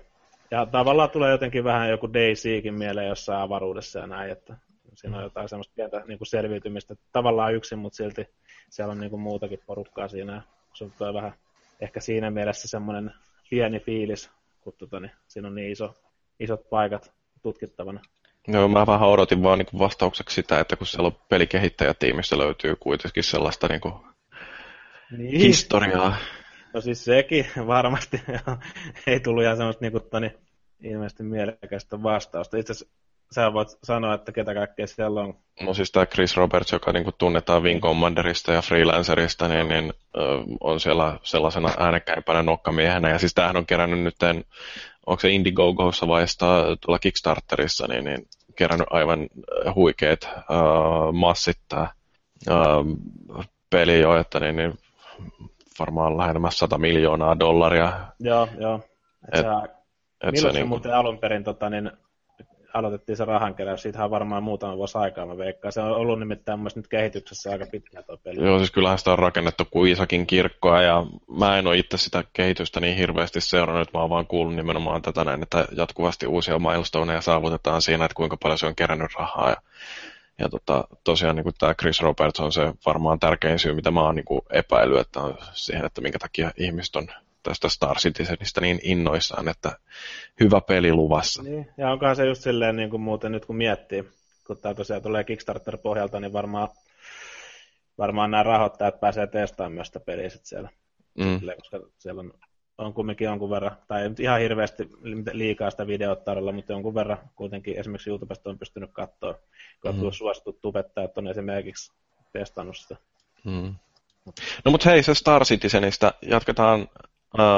ja 0.52 0.66
tavallaan 0.66 1.10
tulee 1.10 1.32
jotenkin 1.32 1.64
vähän 1.64 1.90
joku 1.90 2.14
DayZkin 2.14 2.74
mieleen 2.74 3.08
jossain 3.08 3.42
avaruudessa 3.42 4.00
ja 4.00 4.08
näin, 4.08 4.32
että 4.32 4.58
siinä 4.94 5.18
on 5.18 5.24
jotain 5.24 5.50
semmoista 5.50 5.74
pientä 5.76 6.04
niin 6.08 6.18
kuin 6.18 6.28
selviytymistä. 6.28 6.96
Tavallaan 7.12 7.54
yksin, 7.54 7.80
mutta 7.80 7.98
silti 7.98 8.30
siellä 8.70 8.92
on 8.92 9.00
niin 9.00 9.10
kuin 9.10 9.22
muutakin 9.22 9.60
porukkaa 9.66 10.08
siinä. 10.08 10.42
Se 10.74 10.84
on 10.84 11.14
vähän 11.14 11.34
ehkä 11.82 12.00
siinä 12.00 12.32
mielessä 12.32 12.68
semmoinen 12.68 13.14
pieni 13.50 13.80
fiilis, 13.80 14.32
kun 14.62 14.74
tota, 14.78 15.00
niin, 15.00 15.12
siinä 15.28 15.48
on 15.48 15.56
niin 15.56 15.72
iso, 15.72 15.96
isot 16.40 16.70
paikat 16.70 17.14
tutkittavana. 17.42 18.02
Joo, 18.48 18.68
mä 18.68 18.88
vähän 18.88 19.10
odotin 19.10 19.44
vaan 19.44 19.58
niin 19.58 19.80
vastaukseksi 19.80 20.36
sitä, 20.36 20.60
että 20.60 20.76
kun 20.76 20.88
siellä 20.88 21.08
on 21.08 21.20
pelikehittäjätiimissä 21.30 22.38
löytyy 22.38 22.76
kuitenkin 22.76 23.24
sellaista 23.24 23.68
niin 23.68 23.82
kuin 23.82 23.94
niin. 25.18 25.40
historiaa. 25.40 26.16
No 26.74 26.82
siis 26.82 27.06
sekin 27.06 27.46
varmasti 27.68 28.22
ei 29.08 29.20
tullut 29.20 29.44
ihan 29.44 29.58
semmoista 29.58 29.86
niin 29.86 29.92
kuin, 29.92 30.04
toni, 30.12 30.32
ilmeisesti 30.84 31.24
mielekästä 31.24 32.04
vastausta. 32.04 32.58
Itse 32.58 32.72
asiassa 32.72 32.96
sä 33.36 33.54
voit 33.54 33.68
sanoa, 33.84 34.14
että 34.14 34.32
ketä 34.32 34.54
kaikkea 34.54 34.88
siellä 34.88 35.22
on. 35.22 35.34
No 35.62 35.74
siis 35.74 35.92
tämä 35.92 36.06
Chris 36.06 36.38
Roberts, 36.38 36.72
joka 36.72 36.92
niin 36.92 37.04
kuin 37.04 37.16
tunnetaan 37.18 37.64
Wing 37.64 37.82
Commanderista 37.82 38.54
ja 38.54 38.62
Freelancerista, 38.62 39.48
niin, 39.48 39.68
niin 39.68 39.94
on 40.60 40.80
siellä 40.80 41.20
sellaisena 41.24 41.70
äänekkäimpänä 41.78 42.44
nokkamiehenä. 42.44 43.10
Ja 43.10 43.20
siis 43.20 43.34
tämähän 43.34 43.58
on 43.58 43.66
kerännyt 43.66 44.00
nyt 44.00 44.16
onko 45.06 45.20
se 45.20 45.30
Indiegogossa 45.30 46.08
vai 46.08 46.26
tuolla 46.82 47.00
Kickstarterissa, 47.00 47.88
niin, 47.88 48.04
niin 48.04 48.28
kerännyt 48.56 48.88
aivan 48.90 49.28
huikeet 49.76 50.30
uh, 50.36 51.14
massit 51.14 51.58
tämä 51.70 51.88
uh, 52.50 53.46
peli 53.70 54.00
jo, 54.00 54.18
että 54.18 54.40
niin, 54.40 54.56
niin 54.56 54.74
varmaan 55.80 56.18
lähemmäs 56.18 56.60
100 56.60 56.78
miljoonaa 56.78 57.40
dollaria. 57.40 58.00
Joo, 58.20 58.48
joo. 58.60 58.76
Et, 59.34 59.40
et, 59.40 59.42
sä, 59.42 59.68
et 60.24 60.38
se, 60.38 60.52
niin, 60.52 60.68
muuten 60.68 60.94
alun 60.94 61.18
perin 61.18 61.44
tota, 61.44 61.70
niin, 61.70 61.92
aloitettiin 62.74 63.18
se 63.18 63.26
rahankeräys, 63.26 63.82
siitähän 63.82 64.12
varmaan 64.12 64.44
muutama 64.44 64.78
vuosi 64.78 64.98
aikaa, 64.98 65.26
mä 65.26 65.38
veikkaan. 65.38 65.72
Se 65.72 65.82
on 65.82 65.92
ollut 65.92 66.20
nimittäin 66.20 66.60
myös 66.60 66.76
nyt 66.76 66.88
kehityksessä 66.88 67.50
aika 67.50 67.66
pitkään 67.72 68.04
tuo 68.04 68.18
peli. 68.18 68.46
Joo, 68.46 68.58
siis 68.58 68.72
kyllähän 68.72 68.98
sitä 68.98 69.12
on 69.12 69.20
rakennettu 69.20 69.64
kuin 69.72 69.92
Isakin 69.92 70.28
kirkkoa, 70.28 70.82
ja 70.82 71.06
mä 71.40 71.58
en 71.58 71.68
ole 71.68 71.78
itse 71.78 71.98
sitä 71.98 72.24
kehitystä 72.34 72.80
niin 72.80 72.98
hirveästi 72.98 73.42
seurannut, 73.42 73.94
mä 73.94 74.00
oon 74.00 74.10
vaan 74.10 74.28
kuullut 74.28 74.56
nimenomaan 74.56 75.02
tätä 75.02 75.24
näin, 75.24 75.44
että 75.44 75.66
jatkuvasti 75.78 76.28
uusia 76.28 76.60
milestoneja 76.60 77.22
saavutetaan 77.22 77.82
siinä, 77.82 78.06
että 78.06 78.16
kuinka 78.16 78.38
paljon 78.38 78.58
se 78.58 78.68
on 78.68 78.76
kerännyt 78.76 79.12
rahaa, 79.20 79.50
ja 79.50 79.56
ja 80.40 80.50
tota, 80.50 80.88
tosiaan 81.04 81.36
niin 81.36 81.46
tämä 81.60 81.74
Chris 81.74 82.02
Roberts 82.02 82.40
on 82.40 82.52
se 82.52 82.74
varmaan 82.86 83.20
tärkein 83.20 83.60
syy, 83.60 83.74
mitä 83.74 83.92
mä 83.92 84.02
oon 84.02 84.16
niin 84.16 84.42
epäillyt, 84.50 85.00
että 85.00 85.20
on 85.20 85.38
siihen, 85.54 85.86
että 85.86 86.02
minkä 86.02 86.20
takia 86.20 86.52
ihmiset 86.58 86.96
on 86.96 87.08
tästä 87.44 87.70
Star 87.70 87.98
Citizenistä 87.98 88.62
niin 88.62 88.80
innoissaan, 88.84 89.48
että 89.48 89.78
hyvä 90.40 90.62
peli 90.62 90.94
luvassa. 90.94 91.44
Niin, 91.44 91.68
ja 91.78 91.92
onkohan 91.92 92.16
se 92.16 92.26
just 92.26 92.42
silleen 92.42 92.76
niin 92.76 92.90
kuin 92.90 93.02
muuten 93.02 93.32
nyt 93.32 93.46
kun 93.46 93.56
miettii, 93.56 94.10
kun 94.48 94.58
tämä 94.58 94.74
tosiaan 94.74 95.02
tulee 95.02 95.24
Kickstarter-pohjalta, 95.24 96.20
niin 96.20 96.34
varmaan, 96.34 96.70
varmaan 97.98 98.32
nämä 98.32 98.44
rahoittajat 98.44 99.00
pääsee 99.00 99.28
testaamaan 99.28 99.74
myös 99.74 99.88
sitä 99.88 100.00
peliä 100.00 100.30
siellä. 100.30 100.70
Mm. 101.18 101.40
Silleen, 101.40 101.58
koska 101.58 101.80
siellä 101.98 102.20
on, 102.20 102.34
on 102.78 102.94
kumminkin 102.94 103.26
jonkun 103.26 103.50
verran, 103.50 103.78
tai 103.88 104.02
ei 104.02 104.10
ihan 104.20 104.40
hirveästi 104.40 104.90
liikaa 105.32 105.70
sitä 105.70 105.88
videota 105.88 106.24
tarjolla, 106.24 106.52
mutta 106.52 106.74
jonkun 106.74 106.96
verran 106.96 107.18
kuitenkin 107.36 107.80
esimerkiksi 107.80 108.10
YouTubesta 108.10 108.50
on 108.50 108.60
pystynyt 108.60 108.90
katsoa, 108.94 109.40
kun 109.82 109.96
mm. 109.96 110.06
on 110.06 110.14
suositut 110.14 110.62
tubettajat 110.62 111.18
on 111.18 111.28
esimerkiksi 111.28 111.92
testannut 112.34 112.78
sitä. 112.78 112.96
Mm. 113.44 113.76
No 114.66 114.72
mutta 114.72 114.90
hei, 114.90 115.04
se 115.04 115.14
Star 115.14 115.46
Citizenistä 115.46 116.14
jatketaan 116.22 116.88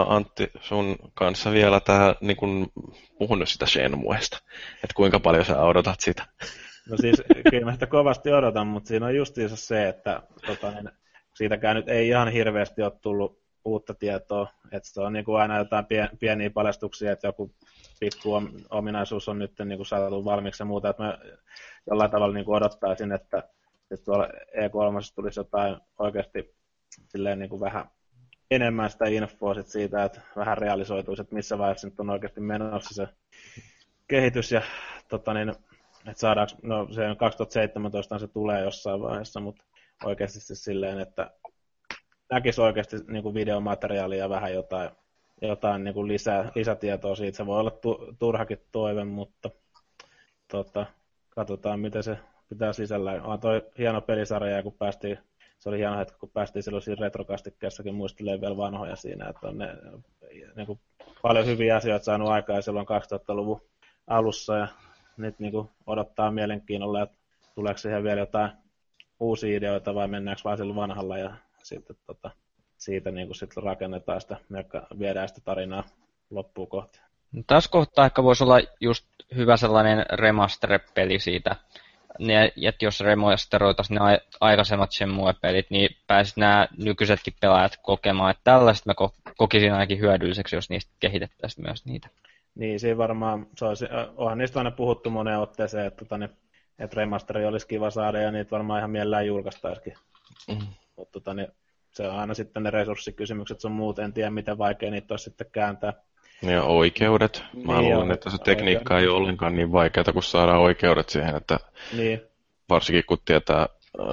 Antti 0.08 0.52
sun 0.62 0.96
kanssa 1.14 1.52
vielä 1.52 1.80
tähän, 1.80 2.16
niin 2.22 2.38
kun 2.38 2.72
puhunut 3.18 3.50
sitä 3.50 3.66
Shenmuesta, 3.66 4.38
että 4.76 4.94
kuinka 4.96 5.20
paljon 5.20 5.46
sä 5.46 5.62
odotat 5.62 6.00
sitä? 6.00 6.26
No 6.90 6.98
siis 6.98 7.24
kyllä 7.50 7.66
mä 7.66 7.74
sitä 7.74 7.88
kovasti 7.88 8.34
odotan, 8.34 8.68
mutta 8.68 8.88
siinä 8.88 9.06
on 9.06 9.16
justiinsa 9.16 9.56
se, 9.56 9.88
että 9.88 10.22
tota, 10.48 10.72
niin, 10.72 10.90
siitäkään 11.34 11.76
nyt 11.76 11.90
ei 11.90 12.08
ihan 12.08 12.28
hirveästi 12.28 12.82
ole 12.82 12.92
tullut 13.02 13.44
uutta 13.66 13.94
tietoa, 13.94 14.48
että 14.72 14.90
se 14.90 15.02
on 15.02 15.14
niin 15.14 15.26
kuin 15.26 15.42
aina 15.42 15.58
jotain 15.58 15.86
pien, 15.86 16.10
pieniä 16.20 16.50
paljastuksia, 16.50 17.12
että 17.12 17.28
joku 17.28 17.56
pikku 18.00 18.42
ominaisuus 18.70 19.30
on 19.30 19.40
nyt 19.40 19.52
niin 19.66 19.78
kuin 19.78 19.86
saatu 19.86 20.26
valmiiksi 20.26 20.64
ja 20.64 20.66
muuta, 20.66 20.90
että 20.90 21.04
mä 21.04 21.18
jollain 21.88 22.12
tavalla 22.12 22.34
niin 22.34 22.46
kuin 22.46 22.56
odottaisin, 22.56 23.12
että, 23.12 23.38
että 23.92 24.06
tuolla 24.06 24.28
E3 24.28 25.14
tulisi 25.16 25.40
jotain 25.40 25.78
oikeasti 26.00 26.56
silleen 27.08 27.40
niin 27.40 27.50
kuin 27.50 27.62
vähän 27.62 27.90
enemmän 28.56 28.90
sitä 28.90 29.06
infoa 29.06 29.54
sit 29.54 29.68
siitä, 29.68 30.04
että 30.04 30.22
vähän 30.36 30.58
realisoituisi, 30.58 31.22
että 31.22 31.36
missä 31.36 31.58
vaiheessa 31.58 31.88
nyt 31.88 32.00
on 32.00 32.10
oikeasti 32.10 32.42
menossa 32.42 32.94
se 32.94 33.08
kehitys 34.08 34.52
ja 34.52 34.62
tota 35.08 35.34
niin, 35.34 35.50
että 35.50 35.62
saadaanko, 36.16 36.54
no 36.62 36.88
se 36.92 37.08
on 37.08 37.18
2017 37.18 38.20
se 38.20 38.28
tulee 38.28 38.62
jossain 38.62 39.02
vaiheessa, 39.02 39.40
mutta 39.40 39.64
oikeasti 40.06 40.40
siis 40.40 40.64
silleen, 40.64 41.00
että 41.00 41.32
näkisi 42.32 42.62
oikeasti 42.62 42.98
niin 43.08 43.24
kuin 43.24 43.36
videomateriaalia 43.36 44.30
vähän 44.30 44.54
jotain, 44.54 44.90
jotain 45.42 45.84
niin 45.84 45.94
kuin 45.94 46.08
lisää, 46.08 46.52
lisätietoa 46.56 47.16
siitä. 47.16 47.38
Se 47.38 47.46
voi 47.46 47.60
olla 47.60 47.72
tu, 47.72 48.16
turhakin 48.20 48.60
toive, 48.72 49.04
mutta 49.04 49.50
tota, 50.48 50.86
katsotaan, 51.30 51.80
miten 51.80 52.04
se 52.04 52.18
pitää 52.50 52.74
sisällä. 52.74 53.12
On 53.12 53.40
toi 53.40 53.62
hieno 53.78 54.02
pelisarja, 54.02 54.64
kun 54.64 54.74
päästiin 54.74 55.20
se 55.64 55.70
oli 55.70 55.78
hieno 55.78 55.98
hetki, 55.98 56.18
kun 56.20 56.30
päästiin 56.30 56.64
silloin 56.64 57.00
retrokastikkeessakin 57.00 57.96
muistelemaan 57.96 58.42
vielä 58.42 58.58
vanhoja 58.58 58.96
siinä, 58.96 59.30
että 59.30 59.48
on 59.48 59.58
ne 59.58 59.68
niin 60.56 60.68
kuin 60.68 60.80
paljon 61.22 61.46
hyviä 61.46 61.76
asioita 61.76 62.06
saanut 62.06 62.30
aikaa 62.30 62.62
silloin 62.62 62.88
2000-luvun 62.88 63.62
alussa 64.08 64.58
ja 64.58 64.68
nyt 65.18 65.40
niin 65.40 65.52
kuin 65.52 65.70
odottaa 65.88 66.32
mielenkiinnolla, 66.32 67.02
että 67.02 67.18
tuleeko 67.56 67.78
siihen 67.78 68.04
vielä 68.04 68.20
jotain 68.20 68.52
uusia 69.20 69.58
ideoita 69.58 69.96
vai 69.96 70.08
mennäänkö 70.08 70.42
vaan 70.46 70.58
sillä 70.58 70.76
vanhalla 70.76 71.18
ja 71.18 71.34
sitten 71.64 71.96
tota, 72.06 72.32
siitä 72.78 73.12
niin 73.12 73.28
kuin 73.28 73.36
sitten 73.36 73.64
rakennetaan 73.64 74.22
sitä, 74.22 74.38
viedään 75.00 75.28
sitä 75.28 75.42
tarinaa 75.44 75.84
loppuun 76.30 76.68
kohti. 76.68 77.00
No, 77.32 77.44
tässä 77.48 77.70
kohtaa 77.72 78.06
ehkä 78.06 78.24
voisi 78.24 78.44
olla 78.44 78.60
just 78.80 79.06
hyvä 79.36 79.58
sellainen 79.58 80.06
remaster-peli 80.12 81.20
siitä, 81.20 81.56
ne, 82.20 82.52
että 82.62 82.86
jos 82.86 83.00
remasteroitaisiin 83.00 84.00
ne 84.00 84.20
aikaisemmat 84.40 84.92
Shenmue-pelit, 84.92 85.70
niin 85.70 85.90
pääsivät 86.08 86.38
nämä 86.38 86.68
nykyisetkin 86.78 87.34
pelaajat 87.42 87.78
kokemaan, 87.82 88.32
että 88.32 88.42
tällaista 88.44 88.90
mä 88.90 89.10
kokisin 89.38 89.74
ainakin 89.74 90.00
hyödylliseksi, 90.00 90.56
jos 90.56 90.70
niistä 90.70 90.92
kehitettäisiin 91.00 91.66
myös 91.68 91.86
niitä. 91.86 92.10
Niin, 92.56 92.80
siinä 92.80 92.98
varmaan, 92.98 93.48
se 93.58 93.66
olisi, 93.66 93.86
onhan 94.16 94.38
niistä 94.38 94.60
aina 94.60 94.72
puhuttu 94.72 95.10
moneen 95.10 95.40
otteeseen, 95.40 95.86
että, 95.86 96.06
tota, 96.06 96.18
ne, 96.18 96.30
että 96.80 96.96
remasteri 96.98 97.46
olisi 97.46 97.68
kiva 97.68 97.90
saada 97.90 98.22
ja 98.22 98.32
niitä 98.32 98.52
varmaan 98.52 98.80
ihan 98.80 98.92
mielellään 98.92 99.28
julkaistaisikin. 99.28 99.94
Mm. 100.48 100.68
Mutta 100.96 101.20
tota, 101.20 101.32
se 101.92 102.08
on 102.08 102.16
aina 102.20 102.34
sitten 102.34 102.64
ne 102.64 102.72
resurssikysymykset 102.72 103.60
sun 103.60 103.72
muut, 103.72 104.00
en 104.00 104.14
tiedä 104.14 104.30
miten 104.30 104.58
vaikea 104.58 104.92
niitä 104.92 105.14
olisi 105.14 105.24
sitten 105.24 105.48
kääntää. 105.52 105.94
Ja 106.44 106.64
oikeudet. 106.64 107.44
Mä 107.66 107.82
niin 107.82 107.94
luulen, 107.94 108.12
että 108.12 108.30
se 108.30 108.38
tekniikka 108.38 108.94
oikein. 108.94 109.00
ei 109.00 109.08
ole 109.08 109.18
ollenkaan 109.18 109.56
niin 109.56 109.72
vaikeaa, 109.72 110.14
kun 110.14 110.24
saadaan 110.24 110.60
oikeudet 110.60 111.10
siihen, 111.10 111.36
että 111.36 111.60
niin. 111.98 112.22
varsinkin 112.70 113.04
kun 113.08 113.18
tietää, 113.26 113.62
äh, 113.62 114.08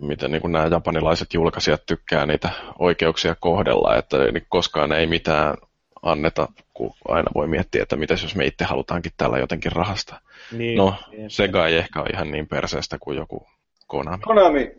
miten 0.00 0.30
niin 0.30 0.52
nämä 0.52 0.66
japanilaiset 0.66 1.34
julkaisijat 1.34 1.86
tykkää 1.86 2.26
niitä 2.26 2.50
oikeuksia 2.78 3.34
kohdella, 3.40 3.96
että 3.96 4.18
niin 4.18 4.46
koskaan 4.48 4.92
ei 4.92 5.06
mitään 5.06 5.56
anneta, 6.02 6.48
kun 6.74 6.94
aina 7.08 7.30
voi 7.34 7.46
miettiä, 7.46 7.82
että 7.82 7.96
mitä 7.96 8.14
jos 8.14 8.36
me 8.36 8.44
itse 8.44 8.64
halutaankin 8.64 9.12
täällä 9.16 9.38
jotenkin 9.38 9.72
rahasta. 9.72 10.20
Niin, 10.52 10.78
no, 10.78 10.94
niin. 11.10 11.30
Sega 11.30 11.66
ei 11.66 11.76
ehkä 11.76 12.00
ole 12.00 12.10
ihan 12.12 12.30
niin 12.30 12.48
perseestä 12.48 12.98
kuin 13.00 13.16
joku 13.16 13.46
Konami. 13.90 14.22
Konami! 14.22 14.70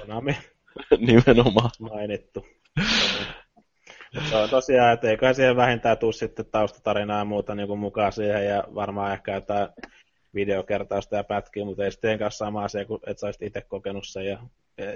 Konami. 0.00 0.36
Nimenomaan. 1.06 1.70
Mainittu. 1.80 2.46
se 2.80 2.84
on 4.32 4.50
tosiaan, 4.50 4.92
että 4.92 5.10
eikä 5.10 5.32
siihen 5.32 5.56
vähintään 5.56 5.98
tule 5.98 6.12
sitten 6.12 6.46
taustatarinaa 6.46 7.18
ja 7.18 7.24
muuta 7.24 7.54
niin 7.54 7.68
kuin 7.68 7.80
mukaan 7.80 8.12
siihen, 8.12 8.46
ja 8.46 8.64
varmaan 8.74 9.12
ehkä 9.12 9.34
jotain 9.34 9.68
videokertausta 10.34 11.16
ja 11.16 11.24
pätkiä, 11.24 11.64
mutta 11.64 11.84
ei 11.84 11.92
sitten 11.92 12.18
kanssa 12.18 12.44
sama 12.44 12.64
asia, 12.64 12.84
kuin 12.84 13.00
että 13.06 13.20
sä 13.20 13.38
itse 13.40 13.60
kokenut 13.60 14.06
sen. 14.06 14.26
Ja 14.26 14.38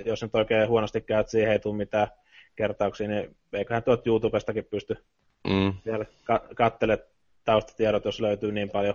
jos 0.04 0.22
nyt 0.22 0.34
oikein 0.34 0.68
huonosti 0.68 1.00
käyt 1.00 1.28
siihen, 1.28 1.52
ei 1.52 1.58
tule 1.58 1.76
mitään 1.76 2.08
kertauksia, 2.56 3.08
niin 3.08 3.36
eiköhän 3.52 3.82
tuot 3.82 4.06
YouTubestakin 4.06 4.64
pysty 4.64 4.96
mm. 5.48 5.74
vielä 5.86 6.04
ka- 6.24 6.48
kattele 6.56 7.06
taustatiedot, 7.44 8.04
jos 8.04 8.20
löytyy 8.20 8.52
niin 8.52 8.70
paljon 8.70 8.94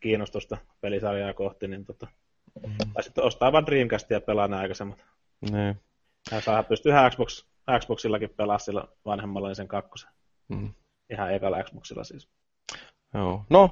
kiinnostusta 0.00 0.58
pelisarjaa 0.80 1.32
kohti, 1.32 1.68
niin 1.68 1.84
tota, 1.84 2.06
mm. 2.66 2.92
tai 2.94 3.02
sitten 3.02 3.24
ostaa 3.24 3.52
vaan 3.52 3.66
Dreamcastia 3.66 4.16
ja 4.16 4.20
pelaa 4.20 4.48
nämä 4.48 4.62
aikaisemmat. 4.62 5.04
Ne. 5.50 5.76
Ja 6.32 6.40
saa 6.40 6.62
pystyä 6.62 7.10
Xbox, 7.10 7.44
Xboxillakin 7.78 8.30
pelaa 8.36 8.58
sillä 8.58 8.84
vanhemmalla 9.06 9.48
niin 9.48 9.56
sen 9.56 9.68
kakkosen. 9.68 10.10
Mm. 10.48 10.74
Ihan 11.12 11.34
ekalla 11.34 11.62
Xboxilla 11.62 12.04
siis. 12.04 12.28
Joo. 13.14 13.44
No, 13.50 13.70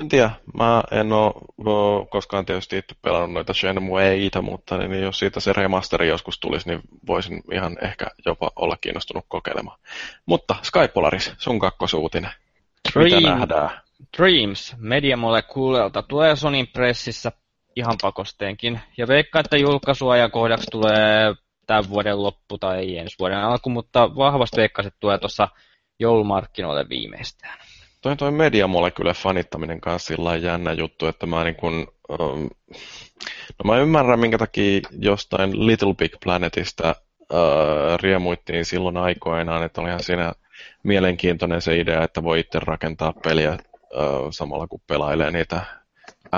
en 0.00 0.08
tiedä. 0.08 0.30
Mä 0.54 0.82
en 0.90 1.12
ole 1.12 2.06
koskaan 2.10 2.46
tietysti 2.46 2.78
itse 2.78 2.94
pelannut 3.02 3.32
noita 3.32 3.54
Shenmueita, 3.54 4.42
mutta 4.42 4.78
niin 4.78 5.02
jos 5.02 5.18
siitä 5.18 5.40
se 5.40 5.52
remasteri 5.52 6.08
joskus 6.08 6.40
tulisi, 6.40 6.68
niin 6.68 6.80
voisin 7.06 7.42
ihan 7.52 7.76
ehkä 7.82 8.06
jopa 8.26 8.50
olla 8.56 8.76
kiinnostunut 8.80 9.24
kokeilemaan. 9.28 9.78
Mutta 10.26 10.56
Skypolaris, 10.62 11.32
sun 11.38 11.58
kakkosuutinen. 11.58 12.30
Dream, 12.94 13.14
Mitä 13.14 13.20
nähdään? 13.20 13.70
Dreams 14.18 14.74
Media 14.78 15.16
Moleculelta 15.16 16.02
tulee 16.02 16.36
Sonin 16.36 16.68
pressissä 16.68 17.32
ihan 17.76 17.94
pakosteenkin. 18.02 18.80
Ja 18.98 19.08
veikkaa, 19.08 19.40
että 19.40 19.56
julkaisuajankohdaksi 19.56 20.66
tulee 20.70 21.34
tämän 21.66 21.88
vuoden 21.88 22.22
loppu 22.22 22.58
tai 22.58 22.96
ensi 22.96 23.16
vuoden 23.18 23.38
alku, 23.38 23.70
mutta 23.70 24.16
vahvasti 24.16 24.56
veikkaisin, 24.56 24.88
että 24.88 25.00
tulee 25.00 25.18
tuossa 25.18 25.48
joulumarkkinoille 25.98 26.88
viimeistään. 26.88 27.58
Toi, 28.02 28.16
toi 28.16 28.30
mediamolekyle 28.30 29.14
fanittaminen 29.14 29.80
kanssa 29.80 30.06
sillä 30.06 30.36
jännä 30.36 30.72
juttu, 30.72 31.06
että 31.06 31.26
mä 31.26 31.44
niin 31.44 31.54
kun, 31.56 31.86
um, 32.08 32.48
no 33.58 33.64
mä 33.64 33.78
ymmärrän 33.78 34.20
minkä 34.20 34.38
takia 34.38 34.80
jostain 34.98 35.66
Little 35.66 35.94
Big 35.94 36.12
Planetista 36.24 36.94
uh, 37.32 37.98
riemuittiin 38.02 38.64
silloin 38.64 38.96
aikoinaan, 38.96 39.62
että 39.62 39.80
olihan 39.80 40.02
siinä 40.02 40.32
mielenkiintoinen 40.82 41.62
se 41.62 41.76
idea, 41.76 42.02
että 42.02 42.22
voi 42.22 42.40
itse 42.40 42.58
rakentaa 42.60 43.12
peliä 43.24 43.52
uh, 43.52 44.28
samalla 44.30 44.66
kun 44.66 44.80
pelailee 44.86 45.30
niitä 45.30 45.60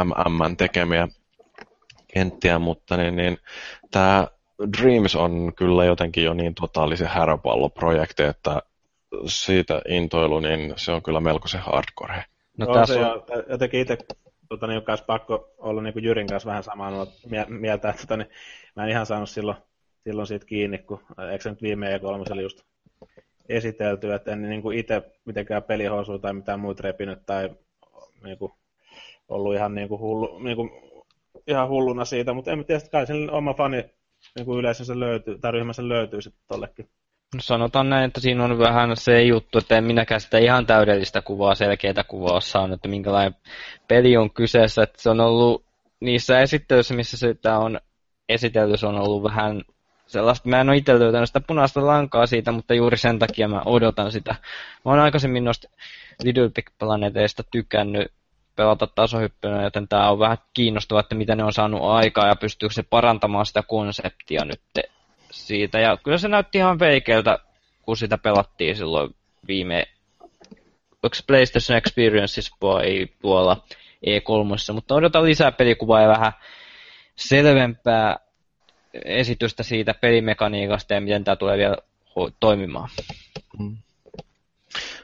MM 0.05 0.57
tekemiä 0.57 1.09
kenttiä, 2.15 2.59
mutta 2.59 2.97
niin, 2.97 3.17
niin 3.17 3.39
tämä 3.91 4.27
Dreams 4.79 5.17
on 5.17 5.53
kyllä 5.57 5.85
jotenkin 5.85 6.25
jo 6.25 6.35
niin 6.35 6.55
totaalisen 6.55 7.09
häräpalloprojekti, 7.09 8.23
että 8.23 8.63
siitä 9.27 9.83
intoilu, 9.89 10.41
niin 10.41 10.73
se 10.77 10.93
on 10.93 11.03
kyllä 11.03 11.21
melko 11.21 11.49
se 11.49 11.59
hardcore. 11.59 12.25
No, 12.57 12.67
no 12.67 12.75
tässä 12.75 13.13
on... 13.13 13.23
jotenkin 13.49 13.81
itse 13.81 13.99
tota, 14.49 14.67
niin, 14.67 14.83
kanssa 14.83 15.07
pakko 15.07 15.55
olla 15.59 15.83
niin 15.83 15.93
kuin 15.93 16.05
Jyrin 16.05 16.27
kanssa 16.27 16.47
vähän 16.47 16.63
samaa 16.63 17.07
mieltä, 17.49 17.89
että 17.89 18.03
tota, 18.03 18.17
niin, 18.17 18.31
mä 18.77 18.85
en 18.85 18.91
ihan 18.91 19.07
saanut 19.07 19.31
silloin, 19.31 19.57
silloin 20.05 20.27
siitä 20.27 20.47
kiinni, 20.47 20.79
kun 20.79 21.01
eikö 21.33 21.43
se 21.43 21.51
nyt 21.51 21.63
viime 21.63 21.97
E3 21.97 22.33
oli 22.33 22.43
just 22.43 22.63
esitelty, 23.49 24.13
että 24.13 24.33
en 24.33 24.43
niin 24.43 24.63
kuin 24.63 24.79
itse 24.79 25.03
mitenkään 25.25 25.63
pelihousua 25.63 26.19
tai 26.19 26.33
mitään 26.33 26.61
muuta 26.61 26.83
repinyt 26.83 27.27
tai 27.27 27.51
niin 28.25 28.39
kuin, 28.39 28.53
ollut 29.29 29.55
ihan 29.55 29.75
niin 29.75 29.89
kuin 29.89 30.01
hullu, 30.01 30.39
niin 30.39 30.57
kuin, 30.57 30.71
ihan 31.47 31.69
hulluna 31.69 32.05
siitä, 32.05 32.33
mutta 32.33 32.53
en 32.53 32.65
tiedä, 32.65 32.81
kai 32.93 33.07
sen 33.07 33.31
oma 33.31 33.55
fani 33.55 33.85
niin 34.37 34.47
kuin 34.47 34.59
yleisönsä 34.59 35.01
löytyy, 35.01 35.39
tai 35.39 35.53
ryhmänsä 35.53 35.89
löytyy 35.89 36.23
sitten 36.23 36.43
tollekin 36.49 36.89
No 37.35 37.41
sanotaan 37.41 37.91
näin, 37.91 38.05
että 38.05 38.21
siinä 38.21 38.45
on 38.45 38.59
vähän 38.59 38.97
se 38.97 39.23
juttu, 39.23 39.59
että 39.59 39.79
en 39.79 39.85
minäkään 39.85 40.21
sitä 40.21 40.39
ihan 40.39 40.67
täydellistä 40.67 41.23
kuvaa, 41.23 41.55
selkeää 41.55 42.05
kuvaa 42.09 42.41
saanut, 42.41 42.75
että 42.75 42.89
minkälainen 42.89 43.35
peli 43.89 44.17
on 44.17 44.31
kyseessä. 44.31 44.83
Että 44.83 45.03
se 45.03 45.11
on 45.11 45.21
ollut 45.21 45.65
niissä 46.01 46.41
esittelyissä, 46.41 46.95
missä 46.95 47.17
sitä 47.17 47.59
on 47.59 47.81
esitelty, 48.29 48.77
se 48.77 48.87
on 48.87 48.99
ollut 48.99 49.23
vähän 49.23 49.63
sellaista, 50.07 50.49
mä 50.49 50.61
en 50.61 50.69
ole 50.69 50.77
itse 50.77 50.99
löytänyt 50.99 51.29
sitä 51.29 51.41
punaista 51.41 51.87
lankaa 51.87 52.27
siitä, 52.27 52.53
mutta 52.53 52.75
juuri 52.75 52.97
sen 52.97 53.19
takia 53.19 53.49
mä 53.49 53.63
odotan 53.65 54.13
sitä. 54.13 54.35
Mä 54.85 54.91
oon 54.91 55.01
aikaisemmin 55.01 55.45
noista 55.45 55.69
Little 56.23 56.49
Big 56.49 56.67
Planeteista 56.79 57.43
tykännyt 57.51 58.13
pelata 58.59 58.87
tasohyppynä, 58.87 59.63
joten 59.63 59.89
tää 59.89 60.11
on 60.11 60.19
vähän 60.19 60.39
kiinnostavaa, 60.55 61.01
että 61.01 61.15
mitä 61.15 61.37
ne 61.37 61.45
on 61.45 61.53
saanut 61.53 61.83
aikaa 61.83 62.27
ja 62.27 62.37
pystyykö 62.37 62.75
se 62.75 62.83
parantamaan 62.83 63.47
sitä 63.47 63.63
konseptia 63.63 64.45
nyt 64.45 64.61
siitä. 65.31 65.79
Ja 65.81 65.97
kyllä 65.97 66.19
se 66.19 66.29
näytti 66.29 66.59
ihan 66.59 66.79
veikeältä, 66.79 67.39
kun 67.83 67.97
sitä 67.97 68.19
pelattiin 68.19 68.77
silloin 68.77 69.15
viime... 69.47 69.85
PlayStation 71.27 71.79
Experiences 71.79 72.51
ei 72.85 73.13
tuolla 73.23 73.57
E3, 74.07 74.73
mutta 74.73 74.95
odotan 74.95 75.25
lisää 75.25 75.53
pelikuvaa 75.53 76.01
ja 76.01 76.09
vähän 76.09 76.33
selvempää 77.17 78.17
esitystä 79.05 79.63
siitä 79.63 79.95
pelimekaniikasta 79.95 80.95
ja 80.95 81.01
miten 81.01 81.25
tämä 81.25 81.37
tulee 81.37 81.59
vielä 81.59 81.77
toimimaan. 82.41 82.89
Mm. 83.59 83.77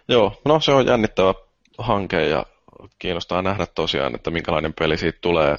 Joo, 0.09 0.40
no 0.44 0.61
se 0.61 0.72
on 0.72 0.86
jännittävä 0.86 1.34
hanke 1.78 2.28
ja 2.28 2.46
kiinnostaa 2.98 3.42
nähdä 3.42 3.66
tosiaan, 3.74 4.14
että 4.14 4.30
minkälainen 4.30 4.74
peli 4.78 4.96
siitä 4.96 5.18
tulee 5.20 5.56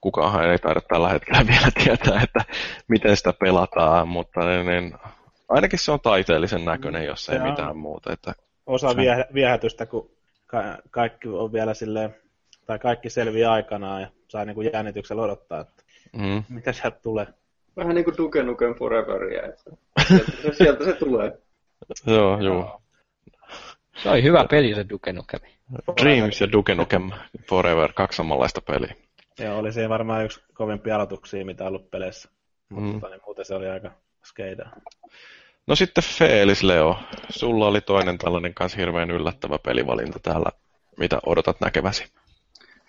kukaan 0.00 0.50
ei 0.50 0.58
taida 0.58 0.80
tällä 0.80 1.08
hetkellä 1.08 1.46
vielä 1.52 1.70
tietää, 1.84 2.22
että 2.22 2.44
miten 2.88 3.16
sitä 3.16 3.32
pelataan, 3.32 4.08
mutta 4.08 4.40
niin, 4.40 4.66
niin, 4.66 4.94
ainakin 5.48 5.78
se 5.78 5.92
on 5.92 6.00
taiteellisen 6.00 6.64
näköinen, 6.64 7.04
jos 7.04 7.28
ei 7.28 7.38
mitään 7.38 7.76
muuta. 7.76 8.12
Että 8.12 8.32
osa 8.66 8.88
se... 8.88 8.96
viehätystä, 9.34 9.86
kun 9.86 10.10
ka- 10.46 10.78
kaikki 10.90 11.28
on 11.28 11.52
vielä 11.52 11.74
silleen, 11.74 12.14
tai 12.66 12.78
kaikki 12.78 13.10
selviää 13.10 13.52
aikanaan 13.52 14.02
ja 14.02 14.08
saa 14.28 14.44
niin 14.44 14.54
kuin 14.54 14.70
jännityksellä 14.72 15.22
odottaa, 15.22 15.60
että 15.60 15.82
mm. 16.12 16.44
mitä 16.48 16.72
sieltä 16.72 16.98
tulee. 17.02 17.26
Vähän 17.76 17.94
niin 17.94 18.04
kuin 18.04 18.16
Duke 18.16 18.42
Nukem 18.42 18.74
Foreveria, 18.74 19.42
että 19.42 19.70
sieltä, 20.08 20.32
se, 20.42 20.52
sieltä 20.52 20.84
se 20.84 20.92
tulee. 20.92 21.38
joo, 22.06 22.40
joo. 22.40 22.80
Se 24.02 24.10
oli 24.10 24.22
hyvä 24.22 24.44
peli 24.50 24.74
se 24.74 24.88
Duke 24.90 25.12
Nukem. 25.12 25.40
Dreams 26.02 26.40
ja 26.40 26.52
Duke 26.52 26.74
Nukem 26.74 27.10
Forever, 27.48 27.92
kaksi 27.92 28.16
samanlaista 28.16 28.60
peliä. 28.60 28.94
Joo, 29.38 29.58
oli 29.58 29.72
se 29.72 29.88
varmaan 29.88 30.24
yksi 30.24 30.40
kovimpia 30.54 30.94
aloituksia, 30.94 31.44
mitä 31.44 31.64
ollut 31.64 31.90
peleissä. 31.90 32.28
Mutta 32.68 33.06
mm. 33.06 33.12
niin, 33.12 33.20
muuten 33.26 33.44
se 33.44 33.54
oli 33.54 33.68
aika 33.68 33.90
skeidaa. 34.24 34.70
No 35.66 35.76
sitten 35.76 36.04
Feelis 36.04 36.62
Leo, 36.62 36.96
sulla 37.28 37.66
oli 37.66 37.80
toinen 37.80 38.18
tällainen 38.18 38.54
kanssa 38.54 38.78
hirveän 38.78 39.10
yllättävä 39.10 39.58
pelivalinta 39.58 40.18
täällä. 40.22 40.50
Mitä 40.96 41.18
odotat 41.26 41.60
näkeväsi? 41.60 42.04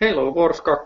Halo 0.01 0.31
Wars 0.31 0.61
2. 0.61 0.85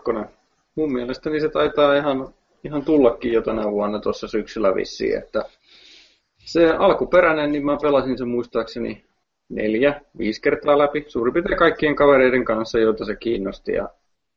Mun 0.74 0.92
mielestäni 0.92 1.40
se 1.40 1.48
taitaa 1.48 1.96
ihan, 1.96 2.34
ihan 2.64 2.84
tullakin 2.84 3.32
jo 3.32 3.42
tänä 3.42 3.70
vuonna 3.70 4.00
tuossa 4.00 4.28
syksyllä 4.28 4.74
vissiin, 4.74 5.18
että 5.18 5.44
se 6.38 6.70
alkuperäinen, 6.70 7.52
niin 7.52 7.64
mä 7.64 7.76
pelasin 7.82 8.18
sen 8.18 8.28
muistaakseni 8.28 9.04
neljä, 9.50 10.00
viisi 10.18 10.42
kertaa 10.42 10.78
läpi, 10.78 11.04
suurin 11.08 11.34
piirtein 11.34 11.58
kaikkien 11.58 11.96
kavereiden 11.96 12.44
kanssa, 12.44 12.78
joita 12.78 13.04
se 13.04 13.16
kiinnosti. 13.16 13.72
Ja 13.72 13.88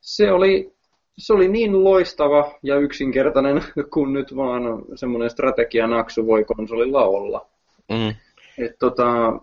se 0.01 0.31
oli, 0.31 0.73
se 1.17 1.33
oli 1.33 1.47
niin 1.47 1.83
loistava 1.83 2.51
ja 2.63 2.75
yksinkertainen 2.75 3.63
kuin 3.93 4.13
nyt 4.13 4.35
vaan 4.35 4.63
semmoinen 4.95 5.29
strategianaksu 5.29 6.27
voi 6.27 6.43
konsolilla 6.43 7.03
olla. 7.03 7.45
Mm. 7.89 8.15
Et 8.65 8.75
tota, 8.79 9.39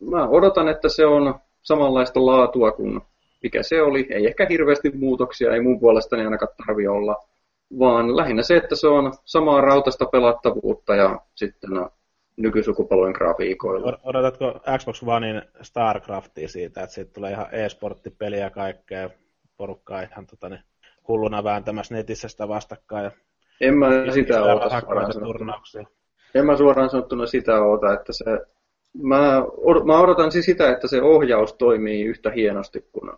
mä 0.00 0.28
odotan, 0.28 0.68
että 0.68 0.88
se 0.88 1.06
on 1.06 1.34
samanlaista 1.62 2.26
laatua 2.26 2.72
kuin 2.72 3.00
mikä 3.42 3.62
se 3.62 3.82
oli. 3.82 4.06
Ei 4.10 4.26
ehkä 4.26 4.46
hirveästi 4.50 4.90
muutoksia, 4.90 5.54
ei 5.54 5.60
mun 5.60 5.80
puolestani 5.80 6.24
ainakaan 6.24 6.52
tarvi 6.66 6.86
olla, 6.86 7.16
vaan 7.78 8.16
lähinnä 8.16 8.42
se, 8.42 8.56
että 8.56 8.76
se 8.76 8.86
on 8.86 9.12
samaa 9.24 9.60
rautasta 9.60 10.06
pelattavuutta 10.06 10.94
ja 10.94 11.20
sitten 11.34 11.70
nykysukupolven 12.38 13.12
grafiikoilla. 13.12 13.98
Odotatko 14.02 14.60
Xbox 14.78 15.02
Onein 15.02 15.42
StarCraftia 15.62 16.48
siitä, 16.48 16.82
että 16.82 16.94
siitä 16.94 17.12
tulee 17.12 17.32
ihan 17.32 17.46
e-sporttipeliä 17.52 18.40
ja 18.44 18.50
kaikkea 18.50 19.10
porukkaa 19.56 20.02
ihan 20.02 20.26
tota, 20.26 20.48
niin, 20.48 20.62
hulluna 21.08 21.44
vääntämässä 21.44 21.94
netissä 21.94 22.28
sitä 22.28 22.48
vastakkain. 22.48 23.04
Ja 23.04 23.10
en 23.60 23.78
mä 23.78 23.86
sitä 24.14 24.42
oota 24.42 24.80
suoraan 24.80 25.12
En 26.34 26.46
mä 26.46 26.56
suoraan 26.56 26.90
sanottuna 26.90 27.26
sitä 27.26 27.60
oota, 27.62 27.94
että 27.94 28.12
se... 28.12 28.24
Mä, 29.02 29.42
mä 29.84 30.00
odotan 30.00 30.32
siis 30.32 30.44
sitä, 30.44 30.72
että 30.72 30.88
se 30.88 31.02
ohjaus 31.02 31.52
toimii 31.52 32.04
yhtä 32.04 32.30
hienosti 32.30 32.88
kuin, 32.92 33.10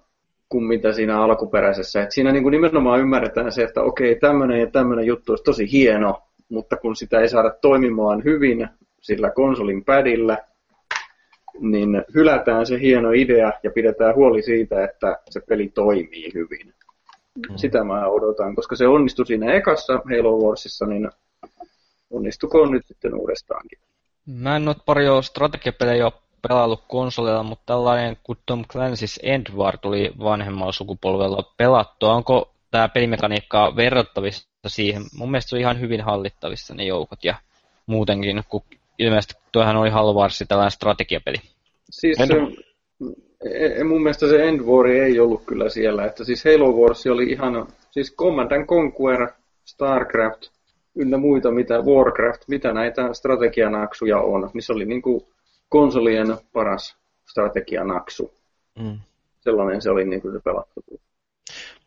kuin 0.48 0.64
mitä 0.64 0.92
siinä 0.92 1.22
alkuperäisessä. 1.22 2.02
Et 2.02 2.12
siinä 2.12 2.32
niin 2.32 2.42
kuin 2.42 2.50
nimenomaan 2.50 3.00
ymmärretään 3.00 3.52
se, 3.52 3.62
että 3.62 3.82
okei, 3.82 4.16
tämmöinen 4.16 4.60
ja 4.60 4.66
tämmöinen 4.66 5.06
juttu 5.06 5.32
olisi 5.32 5.44
tosi 5.44 5.72
hieno, 5.72 6.22
mutta 6.48 6.76
kun 6.76 6.96
sitä 6.96 7.20
ei 7.20 7.28
saada 7.28 7.50
toimimaan 7.60 8.24
hyvin, 8.24 8.68
sillä 9.00 9.30
konsolin 9.30 9.84
padillä, 9.84 10.38
niin 11.60 12.04
hylätään 12.14 12.66
se 12.66 12.80
hieno 12.80 13.12
idea 13.12 13.52
ja 13.62 13.70
pidetään 13.70 14.14
huoli 14.14 14.42
siitä, 14.42 14.84
että 14.84 15.18
se 15.30 15.40
peli 15.40 15.68
toimii 15.68 16.34
hyvin. 16.34 16.74
Mm. 17.36 17.56
Sitä 17.56 17.84
mä 17.84 18.06
odotan, 18.06 18.54
koska 18.54 18.76
se 18.76 18.86
onnistui 18.86 19.26
siinä 19.26 19.52
ekassa 19.52 19.92
Halo 19.92 20.38
Warsissa, 20.38 20.86
niin 20.86 21.10
onnistukoon 22.10 22.70
nyt 22.70 22.86
sitten 22.86 23.14
uudestaankin. 23.14 23.78
Mä 24.26 24.56
en 24.56 24.68
ole 24.68 24.76
paljon 24.86 25.22
strategiapelejä 25.22 26.04
ole 26.04 26.12
pelaillut 26.48 26.84
konsolilla, 26.88 27.42
mutta 27.42 27.64
tällainen 27.66 28.16
kuin 28.22 28.38
Tom 28.46 28.64
Clancy's 28.72 29.18
End 29.22 29.46
War 29.56 29.78
tuli 29.78 30.12
vanhemmalla 30.18 30.72
sukupolvella 30.72 31.52
pelattua. 31.56 32.14
Onko 32.14 32.54
tämä 32.70 32.88
pelimekaniikka 32.88 33.76
verrattavissa 33.76 34.48
siihen? 34.66 35.02
Mun 35.16 35.30
mielestä 35.30 35.50
se 35.50 35.56
on 35.56 35.60
ihan 35.60 35.80
hyvin 35.80 36.00
hallittavissa 36.00 36.74
ne 36.74 36.84
joukot 36.84 37.24
ja 37.24 37.34
muutenkin, 37.86 38.42
kun 38.48 38.62
ilmeisesti 39.00 39.34
tuohan 39.52 39.76
oli 39.76 39.90
Halo 39.90 40.14
Wars 40.14 40.44
tällainen 40.48 40.70
strategiapeli. 40.70 41.36
Siis 41.90 42.18
se, 42.18 42.34
e, 43.78 43.84
mun 43.84 44.02
mielestä 44.02 44.28
se 44.28 44.48
End 44.48 44.60
War 44.60 44.86
ei 44.86 45.20
ollut 45.20 45.44
kyllä 45.46 45.68
siellä, 45.68 46.06
että 46.06 46.24
siis 46.24 46.44
Halo 46.44 46.72
Wars 46.72 47.06
oli 47.06 47.24
ihan, 47.24 47.66
siis 47.90 48.14
Command 48.16 48.52
and 48.52 48.66
Conquer, 48.66 49.28
Starcraft, 49.64 50.42
ynnä 50.96 51.18
muita, 51.18 51.50
mitä 51.50 51.80
Warcraft, 51.80 52.42
mitä 52.48 52.72
näitä 52.72 53.14
strategianaksuja 53.14 54.18
on, 54.18 54.50
niin 54.54 54.62
se 54.62 54.72
oli 54.72 54.84
niinku 54.84 55.32
konsolien 55.68 56.36
paras 56.52 56.96
strategianaksu. 57.30 58.34
Mm. 58.78 58.98
Sellainen 59.40 59.82
se 59.82 59.90
oli 59.90 60.04
niinku 60.04 60.30
se 60.30 60.38
pelattu. 60.44 60.84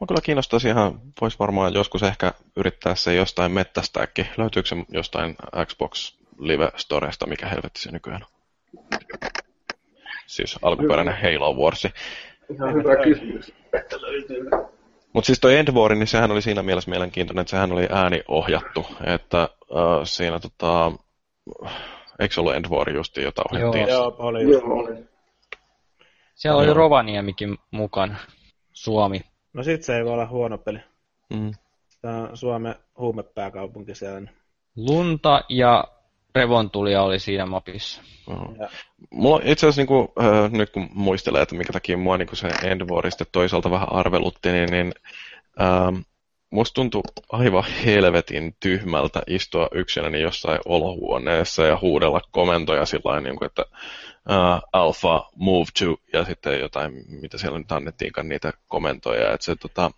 Mä 0.01 0.07
kyllä 0.07 0.21
kiinnostaisi 0.23 0.67
ihan, 0.67 0.99
voisi 1.21 1.39
varmaan 1.39 1.73
joskus 1.73 2.03
ehkä 2.03 2.33
yrittää 2.55 2.95
se 2.95 3.15
jostain 3.15 3.51
mettästääkin. 3.51 4.27
Löytyykö 4.37 4.69
se 4.69 4.75
jostain 4.89 5.35
Xbox 5.65 6.22
Live 6.39 6.71
Storesta, 6.75 7.27
mikä 7.27 7.47
helvetti 7.47 7.81
se 7.81 7.91
nykyään 7.91 8.21
on? 8.23 8.29
Siis 10.27 10.59
alkuperäinen 10.61 11.17
hyvä. 11.21 11.39
Halo 11.39 11.53
Wars. 11.53 11.85
Ihan 12.55 12.73
hyvä 12.73 12.95
kysymys, 13.03 13.53
että 13.73 14.01
löytyy. 14.01 14.49
Mutta 15.13 15.25
siis 15.25 15.39
toi 15.39 15.57
End 15.57 15.71
War, 15.71 15.95
niin 15.95 16.07
sehän 16.07 16.31
oli 16.31 16.41
siinä 16.41 16.63
mielessä 16.63 16.91
mielenkiintoinen, 16.91 17.41
että 17.41 17.51
sehän 17.51 17.71
oli 17.71 17.87
ääniohjattu, 17.91 18.85
että 19.05 19.49
uh, 19.61 19.77
siinä 20.03 20.39
tota, 20.39 20.91
eikö 22.19 22.35
ollut 22.37 22.55
End 22.55 22.65
War 22.69 22.89
justi, 22.89 23.21
jota 23.23 23.41
ohjattiin? 23.51 23.87
Joo, 23.87 23.99
joo 23.99 24.15
oli. 24.17 24.51
Joo, 24.51 24.63
oli. 24.63 25.05
Siellä 26.35 26.61
oli 26.61 26.73
Rovaniemikin 26.73 27.57
mukaan, 27.71 28.17
Suomi. 28.71 29.21
No 29.53 29.63
sit 29.63 29.83
se 29.83 29.97
ei 29.97 30.05
voi 30.05 30.13
olla 30.13 30.27
huono 30.27 30.57
peli. 30.57 30.79
Mm. 31.33 31.51
Tämä 32.01 32.17
on 32.17 32.37
Suomen 32.37 32.75
huumepääkaupunki 32.97 33.95
siellä. 33.95 34.31
Lunta 34.75 35.43
ja 35.49 35.83
revontulia 36.35 37.01
oli 37.01 37.19
siinä 37.19 37.45
mapissa. 37.45 38.01
Mulla 39.11 39.41
itse 39.43 39.67
asiassa, 39.67 39.81
niin 39.81 39.87
kuin, 39.87 40.07
äh, 40.21 40.51
nyt 40.51 40.69
kun 40.69 40.89
muistelee, 40.93 41.41
että 41.41 41.55
minkä 41.55 41.73
takia 41.73 41.97
mua 41.97 42.17
niin 42.17 42.27
se 42.33 42.47
End 42.63 42.81
War 42.89 43.11
sitten 43.11 43.27
toisaalta 43.31 43.71
vähän 43.71 43.91
arvelutti, 43.91 44.51
niin, 44.51 44.69
niin 44.71 44.93
ähm, 45.61 45.95
musta 46.49 46.73
tuntui 46.73 47.01
aivan 47.29 47.63
helvetin 47.85 48.55
tyhmältä 48.59 49.21
istua 49.27 49.67
yksinäni 49.71 50.21
jossain 50.21 50.59
olohuoneessa 50.65 51.65
ja 51.65 51.77
huudella 51.81 52.21
komentoja 52.31 52.85
sillä 52.85 53.21
niin 53.21 53.35
kuin, 53.35 53.45
että 53.45 53.65
uh, 54.29 54.69
alpha, 54.73 55.29
move 55.35 55.65
to, 55.79 55.97
ja 56.13 56.25
sitten 56.25 56.59
jotain, 56.59 56.93
mitä 57.07 57.37
siellä 57.37 57.57
nyt 57.57 57.71
annettiinkaan 57.71 58.29
niitä 58.29 58.53
komentoja. 58.67 59.33
Että 59.33 59.45
se, 59.45 59.55
tota, 59.55 59.91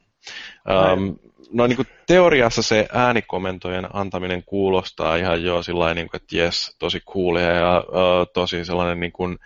um, 0.93 1.17
no 1.53 1.67
niin 1.67 1.75
kuin 1.75 1.87
teoriassa 2.07 2.61
se 2.61 2.87
äänikomentojen 2.93 3.87
antaminen 3.93 4.43
kuulostaa 4.43 5.15
ihan 5.15 5.43
jo 5.43 5.63
sillä 5.63 5.93
niin 5.93 6.09
kuin, 6.09 6.21
että 6.21 6.37
jes, 6.37 6.75
tosi 6.79 6.99
coolia 6.99 7.51
ja 7.51 7.83
uh, 7.87 8.27
tosi 8.33 8.65
sellainen 8.65 8.99
niin 8.99 9.11
kuin, 9.11 9.37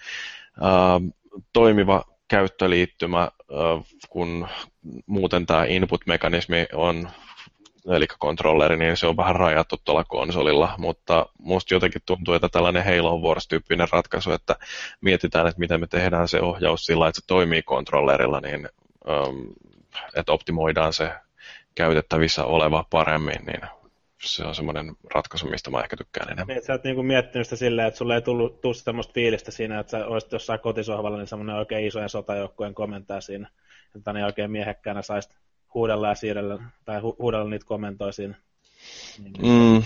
uh, 0.62 1.14
toimiva 1.54 2.04
käyttöliittymä, 2.28 3.32
uh, 3.52 3.86
kun 4.10 4.48
muuten 5.06 5.46
tämä 5.46 5.66
input-mekanismi 5.66 6.66
on 6.74 7.10
eli 7.96 8.08
kontrolleri, 8.20 8.78
niin 8.78 8.98
se 8.98 9.08
on 9.08 9.18
vähän 9.18 9.36
rajattu 9.36 9.76
tuolla 9.86 10.04
konsolilla, 10.04 10.74
mutta 10.78 11.26
musta 11.40 11.74
jotenkin 11.74 12.02
tuntuu, 12.06 12.34
että 12.34 12.50
tällainen 12.50 12.86
Halo 12.86 13.20
Wars-tyyppinen 13.20 13.88
ratkaisu, 13.92 14.32
että 14.32 14.56
mietitään, 15.02 15.48
että 15.48 15.60
miten 15.60 15.80
me 15.80 15.88
tehdään 15.88 16.28
se 16.28 16.42
ohjaus 16.42 16.86
sillä, 16.86 17.08
että 17.08 17.22
se 17.22 17.28
toimii 17.28 17.62
kontrollerilla, 17.62 18.40
niin 18.40 18.70
um, 19.08 19.54
että 20.16 20.32
optimoidaan 20.32 20.94
se 20.94 21.12
käytettävissä 21.76 22.46
oleva 22.46 22.86
paremmin, 22.90 23.46
niin 23.46 23.62
se 24.22 24.44
on 24.44 24.56
semmoinen 24.56 24.96
ratkaisu, 25.14 25.48
mistä 25.48 25.70
mä 25.70 25.82
ehkä 25.82 25.98
tykkään 25.98 26.32
enemmän. 26.32 26.56
Niin, 26.56 26.66
sä 26.66 26.74
oot 26.74 26.84
niinku 26.84 27.04
miettinyt 27.04 27.48
sitä 27.48 27.56
silleen, 27.56 27.88
että 27.88 27.98
sulle 27.98 28.16
ei 28.16 28.22
tullut, 28.22 28.62
tullut 28.62 28.78
semmoista 28.78 29.14
fiilistä 29.14 29.52
siinä, 29.52 29.80
että 29.80 29.92
sä 29.92 30.06
olisit 30.06 30.32
jossain 30.32 30.60
kotisohvalla, 30.60 31.18
niin 31.18 31.28
semmoinen 31.28 31.56
oikein 31.56 31.88
isojen 31.88 32.10
sotajoukkueen 32.10 32.74
komentaa 32.74 33.22
siinä, 33.22 33.50
että 33.96 34.14
niin 34.14 34.26
oikein 34.26 34.52
miehekkäänä 34.52 35.02
saisit 35.02 35.32
huudella 35.74 36.08
ja 36.08 36.16
siirrellä, 36.16 36.60
tai 36.86 37.00
hu- 37.00 37.16
huudella 37.20 37.50
niitä 37.50 37.66
kommentoi 37.66 38.14
siinä. 38.14 38.36
Niin, 39.24 39.34
mm. 39.42 39.84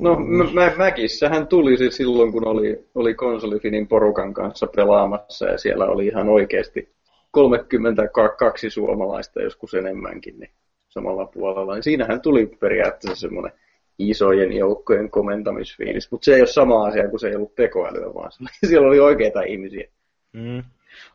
No 0.00 0.16
mä, 0.52 0.72
Mäkissähän 0.76 1.46
tuli 1.46 1.76
siis 1.76 1.96
silloin, 1.96 2.32
kun 2.32 2.46
oli, 2.46 2.88
oli 2.94 3.14
konsolifinin 3.14 3.88
porukan 3.88 4.34
kanssa 4.34 4.66
pelaamassa 4.66 5.46
ja 5.46 5.58
siellä 5.58 5.84
oli 5.84 6.06
ihan 6.06 6.28
oikeasti 6.28 6.92
32 7.32 8.70
suomalaista, 8.70 9.42
joskus 9.42 9.74
enemmänkin, 9.74 10.40
niin 10.40 10.50
samalla 10.88 11.26
puolella. 11.26 11.74
Niin 11.74 11.82
siinähän 11.82 12.20
tuli 12.20 12.46
periaatteessa 12.46 13.20
semmoinen 13.20 13.52
isojen 13.98 14.52
joukkojen 14.52 15.10
komentamisfiilis, 15.10 16.10
mutta 16.10 16.24
se 16.24 16.34
ei 16.34 16.40
ole 16.40 16.46
sama 16.46 16.86
asia 16.86 17.08
kuin 17.08 17.20
se 17.20 17.28
ei 17.28 17.36
ollut 17.36 17.54
tekoälyä, 17.54 18.14
vaan 18.14 18.30
siellä 18.68 18.88
oli 18.88 19.00
oikeita 19.00 19.42
ihmisiä. 19.42 19.84
Mm. 20.32 20.62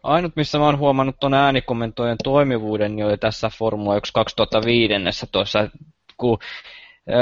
Ainut, 0.04 0.36
missä 0.36 0.58
mä 0.58 0.66
oon 0.66 0.78
huomannut 0.78 1.16
tuon 1.20 1.34
äänikommentojen 1.34 2.18
toimivuuden, 2.24 2.96
niin 2.96 3.06
oli 3.06 3.18
tässä 3.18 3.52
Formula 3.58 3.98
1 3.98 4.14
2005 4.14 5.26
tuossa, 5.32 5.70
kun 6.18 6.38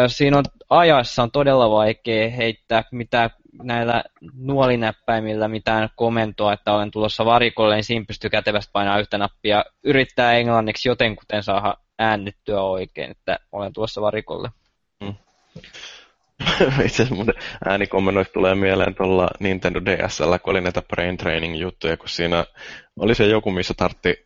siinä 0.08 0.38
on 0.38 0.44
ajassa 0.70 1.24
on 1.24 1.32
todella 1.32 1.70
vaikea 1.70 2.30
heittää 2.30 2.84
mitään 2.92 3.30
näillä 3.64 4.04
nuolinäppäimillä 4.38 5.48
mitään 5.48 5.90
komentoa, 5.96 6.54
että 6.54 6.74
olen 6.74 6.92
tulossa 6.92 7.26
varikolle, 7.26 7.76
niin 7.76 7.84
siinä 7.84 8.06
pystyy 8.08 8.30
kätevästi 8.30 8.70
painaa 8.74 9.00
yhtä 9.00 9.18
nappia. 9.18 9.66
Yrittää 9.84 10.34
englanniksi 10.34 10.90
jotenkuten 10.90 11.44
saada 11.44 11.76
äännettyä 12.00 12.62
oikein, 12.62 13.12
että 13.12 13.40
olen 13.52 13.74
tulossa 13.74 14.02
varikolle. 14.02 14.50
Mm. 15.02 15.14
Itse 16.86 17.04
asiassa 17.04 17.16
mun 17.16 17.34
äänikommennoista 17.66 18.34
tulee 18.34 18.56
mieleen 18.56 18.96
tuolla 18.96 19.28
Nintendo 19.40 19.82
DSL, 19.82 20.38
kun 20.44 20.52
oli 20.52 20.62
näitä 20.62 20.82
brain 20.82 21.18
training 21.18 21.60
juttuja, 21.60 21.98
kun 21.98 22.10
siinä 22.10 22.46
oli 23.00 23.16
se 23.16 23.28
joku, 23.28 23.52
missä 23.52 23.74
tartti 23.78 24.26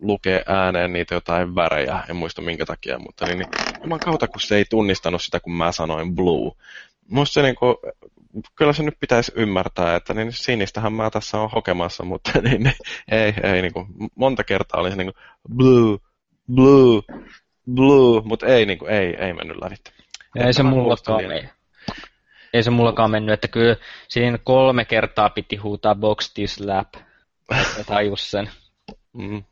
lukea 0.00 0.40
ääneen 0.46 0.92
niitä 0.92 1.14
jotain 1.14 1.54
värejä, 1.54 2.04
en 2.10 2.16
muista 2.16 2.42
minkä 2.42 2.66
takia, 2.66 2.98
mutta 2.98 3.26
niin, 3.26 3.38
niin 3.38 4.00
kautta, 4.00 4.28
kun 4.28 4.40
se 4.40 4.56
ei 4.56 4.64
tunnistanut 4.70 5.22
sitä, 5.22 5.40
kun 5.40 5.52
mä 5.52 5.72
sanoin 5.72 6.14
blue. 6.14 6.52
Musta 7.10 7.34
se 7.34 7.42
niinku, 7.42 7.80
kyllä 8.56 8.72
se 8.72 8.82
nyt 8.82 9.00
pitäisi 9.00 9.32
ymmärtää, 9.36 9.96
että 9.96 10.14
niin 10.14 10.32
sinistähän 10.32 10.92
mä 10.92 11.10
tässä 11.10 11.38
on 11.38 11.50
hokemassa, 11.50 12.04
mutta 12.04 12.30
niin, 12.40 12.62
niin, 12.64 12.74
ei, 13.10 13.34
ei 13.42 13.62
niinku, 13.62 13.86
monta 14.14 14.44
kertaa 14.44 14.80
oli 14.80 14.90
se 14.90 14.96
niinku 14.96 15.20
blue, 15.54 15.98
blue, 16.54 17.02
blue, 17.74 18.22
mutta 18.24 18.46
ei, 18.46 18.66
niinku, 18.66 18.86
ei, 18.86 19.16
ei 19.18 19.32
mennyt 19.32 19.56
lävitse. 19.62 19.92
Ei 20.36 20.52
se 20.52 20.62
mullakaan 20.62 21.32
ei. 21.32 21.48
ei 22.52 22.62
se 22.62 22.70
mullakaan 22.70 23.10
mennyt, 23.10 23.32
että 23.32 23.48
kyllä 23.48 23.76
siinä 24.08 24.38
kolme 24.38 24.84
kertaa 24.84 25.30
piti 25.30 25.56
huutaa 25.56 25.94
box 25.94 26.34
this 26.34 26.60
lap, 26.60 26.94
että 27.60 27.84
tajus 27.86 28.30
sen. 28.30 28.50
Mm. 29.12 29.44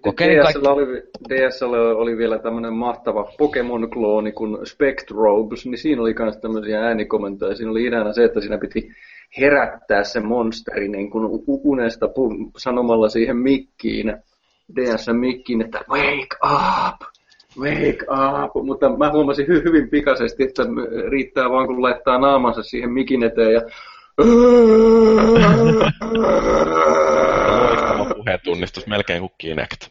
Kokeilin 0.00 0.38
DSL, 0.38 0.44
kaikki... 0.44 0.68
oli, 0.68 1.02
DSL 1.28 1.74
oli 1.74 2.16
vielä 2.16 2.38
tämmöinen 2.38 2.72
mahtava 2.72 3.32
Pokemon-klooni 3.38 4.32
kuin 4.32 4.66
Spectrobes, 4.66 5.66
niin 5.66 5.78
siinä 5.78 6.02
oli 6.02 6.14
myös 6.18 6.36
tämmöisiä 6.36 6.82
äänikomentoja. 6.82 7.56
Siinä 7.56 7.70
oli 7.70 7.84
ideana 7.84 8.12
se, 8.12 8.24
että 8.24 8.40
siinä 8.40 8.58
piti 8.58 8.90
herättää 9.38 10.04
se 10.04 10.20
monsteri 10.20 10.88
niin 10.88 11.10
kuin 11.10 11.42
unesta 11.46 12.08
sanomalla 12.56 13.08
siihen 13.08 13.36
mikkiin, 13.36 14.16
DS-mikkiin, 14.76 15.64
että 15.64 15.80
wake 15.88 16.36
up, 16.44 17.00
wake 17.58 18.06
up, 18.44 18.66
mutta 18.66 18.96
mä 18.96 19.10
huomasin 19.10 19.46
hy- 19.46 19.64
hyvin 19.64 19.90
pikaisesti, 19.90 20.42
että 20.42 20.62
riittää 21.08 21.50
vaan 21.50 21.66
kun 21.66 21.82
laittaa 21.82 22.18
naamansa 22.18 22.62
siihen 22.62 22.92
mikin 22.92 23.22
eteen 23.22 23.52
ja 23.52 23.60
puhetunnistus, 28.24 28.86
melkein 28.86 29.20
kuin 29.20 29.32
Kinect. 29.38 29.88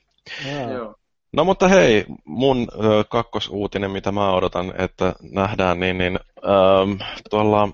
Joo. 0.72 0.96
No 1.34 1.44
mutta 1.44 1.68
hei, 1.68 2.06
mun 2.26 2.68
ö, 2.74 3.04
kakkosuutinen, 3.10 3.92
mitä 3.92 4.12
mä 4.12 4.32
odotan, 4.34 4.74
että 4.78 5.14
nähdään, 5.32 5.80
niin, 5.80 5.98
niin 5.98 6.20
ö, 6.38 7.06
tuolla 7.30 7.70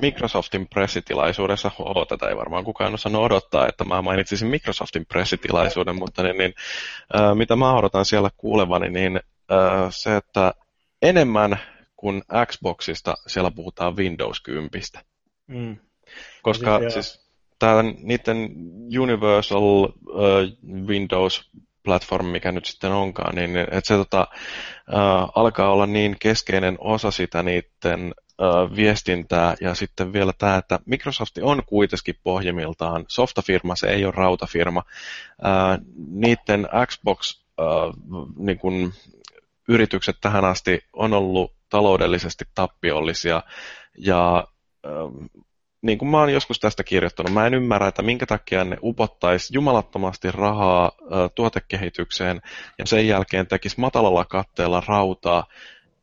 Microsoftin 0.00 0.68
pressitilaisuudessa, 0.68 1.70
oh, 1.78 2.06
tätä 2.06 2.28
ei 2.28 2.36
varmaan 2.36 2.64
kukaan 2.64 2.94
osannut 2.94 3.22
odottaa, 3.22 3.68
että 3.68 3.84
mä 3.84 4.02
mainitsisin 4.02 4.48
Microsoftin 4.48 5.06
pressitilaisuuden, 5.06 5.96
mutta 5.96 6.22
niin, 6.22 6.38
niin, 6.38 6.54
ö, 7.14 7.34
mitä 7.34 7.56
mä 7.56 7.74
odotan 7.74 8.04
siellä 8.04 8.30
kuulevani, 8.36 8.90
niin 8.90 9.20
ö, 9.50 9.56
se, 9.90 10.16
että 10.16 10.54
enemmän 11.02 11.58
kuin 11.96 12.22
Xboxista 12.46 13.14
siellä 13.26 13.50
puhutaan 13.50 13.96
Windows 13.96 14.40
10. 14.40 14.70
Mm. 15.46 15.76
Koska 16.42 16.78
siis, 16.78 16.94
siis 16.94 17.23
tämä 17.64 17.82
niiden 17.82 18.50
Universal 19.00 19.62
uh, 19.62 19.90
Windows 20.86 21.50
platform, 21.84 22.26
mikä 22.26 22.52
nyt 22.52 22.64
sitten 22.64 22.92
onkaan, 22.92 23.34
niin 23.34 23.56
että 23.56 23.80
se 23.84 23.94
tota, 23.96 24.28
uh, 24.92 25.30
alkaa 25.34 25.72
olla 25.72 25.86
niin 25.86 26.16
keskeinen 26.20 26.76
osa 26.80 27.10
sitä 27.10 27.42
niiden 27.42 28.14
uh, 28.40 28.76
viestintää 28.76 29.54
ja 29.60 29.74
sitten 29.74 30.12
vielä 30.12 30.32
tämä, 30.38 30.56
että 30.56 30.80
Microsoft 30.86 31.38
on 31.42 31.62
kuitenkin 31.66 32.14
pohjimmiltaan 32.22 33.04
softafirma, 33.08 33.76
se 33.76 33.86
ei 33.86 34.04
ole 34.04 34.14
rautafirma. 34.16 34.82
Niiden 36.10 36.68
Xbox 36.86 37.40
niin 38.36 38.58
kun, 38.58 38.92
yritykset 39.68 40.16
tähän 40.20 40.44
asti 40.44 40.80
on 40.92 41.12
ollut 41.12 41.52
taloudellisesti 41.68 42.44
tappiollisia 42.54 43.42
ja 43.98 44.48
niin 45.84 45.98
kuin 45.98 46.08
mä 46.08 46.18
oon 46.18 46.32
joskus 46.32 46.60
tästä 46.60 46.84
kirjoittanut, 46.84 47.32
mä 47.32 47.46
en 47.46 47.54
ymmärrä, 47.54 47.88
että 47.88 48.02
minkä 48.02 48.26
takia 48.26 48.64
ne 48.64 48.76
upottaisi 48.82 49.54
jumalattomasti 49.54 50.32
rahaa 50.32 50.86
ä, 50.86 51.28
tuotekehitykseen 51.34 52.42
ja 52.78 52.86
sen 52.86 53.08
jälkeen 53.08 53.46
tekisi 53.46 53.80
matalalla 53.80 54.24
katteella 54.24 54.82
rautaa, 54.88 55.46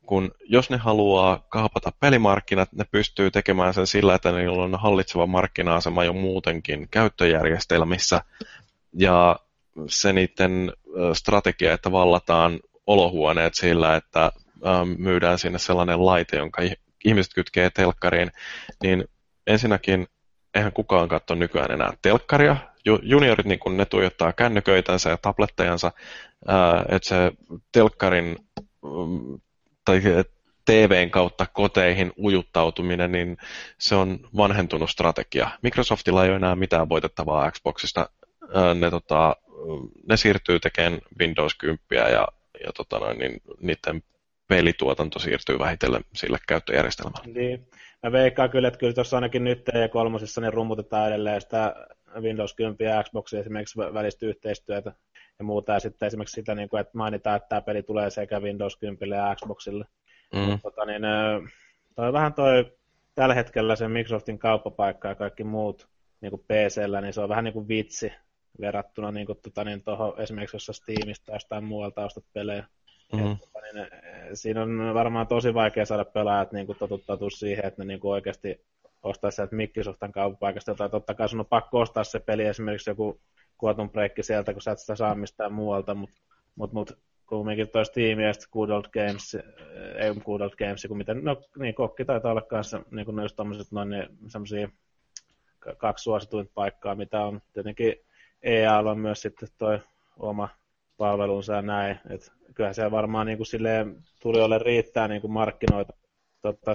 kun 0.05 0.31
jos 0.49 0.69
ne 0.69 0.77
haluaa 0.77 1.45
kaapata 1.49 1.91
pelimarkkinat, 1.99 2.73
ne 2.73 2.85
pystyy 2.91 3.31
tekemään 3.31 3.73
sen 3.73 3.87
sillä, 3.87 4.15
että 4.15 4.31
niillä 4.31 4.63
on 4.63 4.79
hallitseva 4.79 5.27
markkina-asema 5.27 6.03
jo 6.03 6.13
muutenkin 6.13 6.87
käyttöjärjestelmissä. 6.91 8.21
Ja 8.93 9.39
se 9.87 10.13
niiden 10.13 10.73
strategia, 11.13 11.73
että 11.73 11.91
vallataan 11.91 12.59
olohuoneet 12.87 13.53
sillä, 13.53 13.95
että 13.95 14.31
myydään 14.97 15.39
sinne 15.39 15.59
sellainen 15.59 16.05
laite, 16.05 16.37
jonka 16.37 16.61
ihmiset 17.05 17.33
kytkee 17.33 17.69
telkkariin, 17.69 18.31
niin 18.83 19.05
ensinnäkin 19.47 20.07
eihän 20.55 20.73
kukaan 20.73 21.07
katso 21.07 21.35
nykyään 21.35 21.71
enää 21.71 21.93
telkkaria. 22.01 22.57
Juniorit 23.01 23.45
niin 23.45 23.59
kun 23.59 23.77
ne 23.77 23.85
tuijottaa 23.85 24.33
kännyköitänsä 24.33 25.09
ja 25.09 25.17
tablettejansa, 25.17 25.91
että 26.89 27.07
se 27.07 27.31
telkkarin 27.71 28.35
mm, 28.83 29.39
tai 29.85 30.01
TVn 30.65 31.09
kautta 31.09 31.45
koteihin 31.53 32.11
ujuttautuminen, 32.23 33.11
niin 33.11 33.37
se 33.79 33.95
on 33.95 34.19
vanhentunut 34.37 34.89
strategia. 34.89 35.49
Microsoftilla 35.61 36.23
ei 36.23 36.29
ole 36.29 36.35
enää 36.35 36.55
mitään 36.55 36.89
voitettavaa 36.89 37.51
Xboxista. 37.51 38.09
Ne, 38.79 38.89
tota, 38.89 39.35
ne 40.09 40.17
siirtyy 40.17 40.59
tekemään 40.59 40.99
Windows 41.19 41.55
10 41.55 41.79
ja, 41.91 42.27
ja 42.63 42.71
tota 42.75 42.99
noin, 42.99 43.19
niin 43.19 43.41
niiden 43.61 44.03
pelituotanto 44.51 45.19
siirtyy 45.19 45.59
vähitellen 45.59 46.01
sille 46.15 46.37
käyttöjärjestelmälle. 46.47 47.33
Niin. 47.33 47.67
Mä 48.03 48.11
veikkaan 48.11 48.49
kyllä, 48.49 48.67
että 48.67 48.77
kyllä 48.77 48.93
tuossa 48.93 49.17
ainakin 49.17 49.43
nyt 49.43 49.69
E3 49.69 50.41
niin 50.41 50.53
rummutetaan 50.53 51.07
edelleen 51.07 51.41
sitä 51.41 51.75
Windows 52.19 52.53
10 52.53 52.77
ja 52.79 53.03
Xboxin 53.03 53.39
esimerkiksi 53.39 53.79
välistä 53.79 54.25
yhteistyötä 54.25 54.93
ja 55.39 55.45
muuta. 55.45 55.73
Ja 55.73 55.79
sitten 55.79 56.07
esimerkiksi 56.07 56.33
sitä, 56.33 56.55
niin 56.55 56.69
kuin, 56.69 56.81
että 56.81 56.97
mainitaan, 56.97 57.35
että 57.35 57.49
tämä 57.49 57.61
peli 57.61 57.83
tulee 57.83 58.09
sekä 58.09 58.39
Windows 58.39 58.77
10 58.77 59.17
ja 59.17 59.35
Xboxille. 59.35 59.85
Mm. 60.33 60.59
Tota, 60.61 60.85
niin, 60.85 61.01
toi 61.95 62.13
vähän 62.13 62.33
toi 62.33 62.71
tällä 63.15 63.35
hetkellä 63.35 63.75
se 63.75 63.87
Microsoftin 63.87 64.39
kauppapaikka 64.39 65.07
ja 65.07 65.15
kaikki 65.15 65.43
muut 65.43 65.87
niin 66.21 66.29
kuin 66.29 66.43
PCllä, 66.47 67.01
niin 67.01 67.13
se 67.13 67.21
on 67.21 67.29
vähän 67.29 67.43
niin 67.43 67.53
kuin 67.53 67.67
vitsi 67.67 68.13
verrattuna 68.61 69.11
niin 69.11 69.25
kuin, 69.25 69.37
tota, 69.41 69.63
niin 69.63 69.83
toho, 69.83 70.15
esimerkiksi 70.17 70.55
jossain 70.55 70.75
Steamista 70.75 71.25
tai 71.25 71.35
jostain 71.35 71.63
muualta 71.63 72.05
ostat 72.05 72.25
pelejä. 72.33 72.65
Mm-hmm. 73.13 73.37
Tota, 73.37 73.59
niin, 73.73 73.87
siinä 74.37 74.61
on 74.61 74.93
varmaan 74.93 75.27
tosi 75.27 75.53
vaikea 75.53 75.85
saada 75.85 76.05
pelaajat 76.05 76.51
niin 76.51 76.67
totuttautua 76.79 77.29
siihen, 77.29 77.65
että 77.65 77.81
ne 77.81 77.87
niin 77.87 77.99
kuin 77.99 78.11
oikeasti 78.11 78.65
ostaa 79.03 79.31
sieltä 79.31 79.55
Microsoftin 79.55 80.11
kauppapaikasta, 80.11 80.75
tai 80.75 80.89
totta 80.89 81.13
kai 81.13 81.29
sun 81.29 81.39
on 81.39 81.45
pakko 81.45 81.79
ostaa 81.79 82.03
se 82.03 82.19
peli, 82.19 82.45
esimerkiksi 82.45 82.89
joku 82.89 83.21
Quantum 83.63 83.89
Break 83.89 84.11
sieltä, 84.21 84.53
kun 84.53 84.61
sä 84.61 84.71
et 84.71 84.79
sitä 84.79 84.95
saa 84.95 85.15
mistään 85.15 85.53
muualta, 85.53 85.95
mutta 85.95 86.17
mut, 86.55 86.73
mut, 86.73 86.97
kumminkin 87.25 87.69
toi 87.69 87.85
Steam 87.85 88.19
ja 88.19 88.33
sitten 88.33 88.49
Good 88.51 88.69
Old 88.69 88.85
Games, 88.93 89.35
ei 89.95 90.13
Good 90.25 90.41
Old 90.41 90.55
Games, 90.57 90.85
kun 90.87 90.97
miten, 90.97 91.23
no 91.23 91.41
niin, 91.59 91.75
kokki 91.75 92.05
taitaa 92.05 92.31
olla 92.31 92.41
kanssa 92.41 92.81
niin 92.91 93.05
kuin 93.05 93.21
just 93.21 93.35
tommoset 93.35 93.71
noin 93.71 93.89
niin, 93.89 94.07
semmosia 94.27 94.69
kaksi 95.77 96.03
suosituinta 96.03 96.51
paikkaa, 96.55 96.95
mitä 96.95 97.25
on 97.25 97.41
tietenkin 97.53 97.95
EA 98.43 98.79
on 98.79 98.99
myös 98.99 99.21
sitten 99.21 99.49
toi 99.57 99.79
oma 100.19 100.49
palvelunsa 101.01 101.53
ja 101.53 101.61
näin, 101.61 101.99
että 102.09 102.31
kyllä 102.53 102.73
se 102.73 102.91
varmaan 102.91 103.27
niin 103.27 103.37
kuin 103.37 103.47
silleen 103.47 104.03
tulijoille 104.21 104.59
riittää 104.59 105.07
niin 105.07 105.21
kuin 105.21 105.33
markkinoita. 105.33 105.93
Totta, 106.41 106.71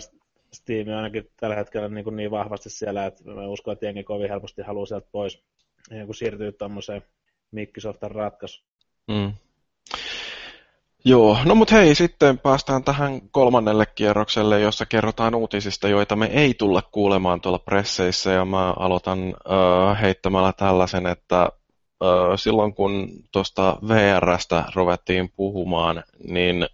Steam 0.52 0.88
on 0.88 0.94
ainakin 0.94 1.30
tällä 1.40 1.56
hetkellä 1.56 1.88
niin, 1.88 2.04
kuin 2.04 2.16
niin 2.16 2.30
vahvasti 2.30 2.70
siellä, 2.70 3.06
että 3.06 3.24
mä 3.24 3.46
uskon, 3.46 3.72
että 3.72 3.86
jengi 3.86 4.04
kovin 4.04 4.28
helposti 4.28 4.62
haluaa 4.62 4.86
sieltä 4.86 5.08
pois 5.12 5.44
niin 5.90 6.06
kuin 6.06 6.16
siirtyä 6.16 6.52
tuommoiseen 6.52 7.02
Microsoftin 7.50 8.10
ratkaisuun. 8.10 8.68
Mm. 9.08 9.32
Joo, 11.04 11.38
no 11.44 11.54
mut 11.54 11.72
hei, 11.72 11.94
sitten 11.94 12.38
päästään 12.38 12.84
tähän 12.84 13.20
kolmannelle 13.30 13.86
kierrokselle, 13.94 14.60
jossa 14.60 14.86
kerrotaan 14.86 15.34
uutisista, 15.34 15.88
joita 15.88 16.16
me 16.16 16.26
ei 16.26 16.54
tulla 16.54 16.82
kuulemaan 16.82 17.40
tuolla 17.40 17.58
presseissä, 17.58 18.30
ja 18.30 18.44
mä 18.44 18.70
aloitan 18.70 19.18
äh, 19.28 20.00
heittämällä 20.00 20.52
tällaisen, 20.52 21.06
että 21.06 21.48
silloin 22.36 22.74
kun 22.74 23.08
tuosta 23.32 23.78
VRstä 23.88 24.64
ruvettiin 24.74 25.32
puhumaan, 25.36 26.04
niin 26.28 26.68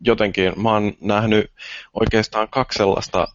jotenkin 0.00 0.52
mä 0.62 0.72
oon 0.72 0.92
nähnyt 1.00 1.50
oikeastaan 1.94 2.48
kaksi 2.50 2.76
sellaista 2.76 3.28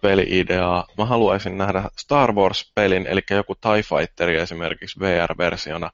peli-ideaa. 0.00 0.86
Mä 0.98 1.04
haluaisin 1.04 1.58
nähdä 1.58 1.82
Star 1.98 2.32
Wars-pelin, 2.32 3.06
eli 3.06 3.20
joku 3.30 3.54
TIE 3.54 3.82
Fighter 3.82 4.28
esimerkiksi 4.30 5.00
VR-versiona, 5.00 5.90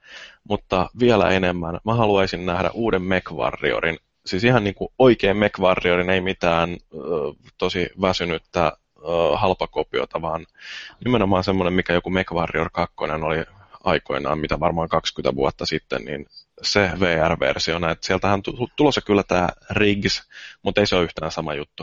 mutta 0.49 0.91
vielä 1.01 1.31
enemmän 1.31 1.79
mä 1.85 1.95
haluaisin 1.95 2.47
nähdä 2.47 2.71
uuden 2.75 3.03
Mech 3.03 3.33
Warriorin, 3.33 3.99
siis 4.27 4.45
ihan 4.45 4.65
niin 4.65 4.75
kuin 4.75 4.89
oikein 4.99 5.37
Mech 5.37 5.61
Warriorin, 5.61 6.11
ei 6.11 6.21
mitään 6.21 6.77
tosi 7.59 7.91
väsynyttä 8.01 8.73
halpakopiota, 9.35 10.23
vaan 10.23 10.47
nimenomaan 11.05 11.45
semmoinen, 11.45 11.73
mikä 11.73 11.93
joku 11.93 12.11
Mech 12.11 12.33
Warrior 12.33 12.71
2 12.73 12.95
oli 12.99 13.45
aikoinaan, 13.85 14.39
mitä 14.39 14.61
varmaan 14.61 14.89
20 14.89 15.37
vuotta 15.37 15.67
sitten, 15.67 16.05
niin 16.05 16.27
se 16.63 16.91
VR-versiona, 17.01 17.91
että 17.91 18.07
sieltähän 18.07 18.43
tulossa 18.77 19.01
kyllä 19.01 19.23
tämä 19.23 19.49
Riggs, 19.71 20.29
mutta 20.63 20.81
ei 20.81 20.87
se 20.87 20.97
ole 20.97 21.05
yhtään 21.05 21.31
sama 21.31 21.55
juttu. 21.55 21.83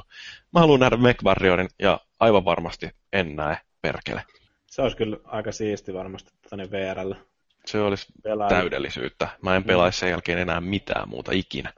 Mä 0.54 0.60
haluan 0.60 0.80
nähdä 0.80 0.98
MechWarriorin 0.98 1.70
ja 1.80 2.00
aivan 2.20 2.46
varmasti 2.46 2.90
en 3.14 3.36
näe 3.36 3.58
perkele. 3.82 4.24
Se 4.68 4.82
olisi 4.82 4.98
kyllä 4.98 5.18
aika 5.24 5.52
siisti 5.52 5.94
varmasti 5.94 6.32
tänne 6.50 6.72
VRllä. 6.72 7.16
Se 7.66 7.82
olisi 7.82 8.06
Pelaa. 8.24 8.50
täydellisyyttä. 8.50 9.28
Mä 9.42 9.56
en 9.56 9.64
pelaisi 9.64 10.00
sen 10.00 10.10
jälkeen 10.10 10.40
enää 10.40 10.62
mitään 10.62 11.10
muuta 11.10 11.32
ikinä. 11.32 11.74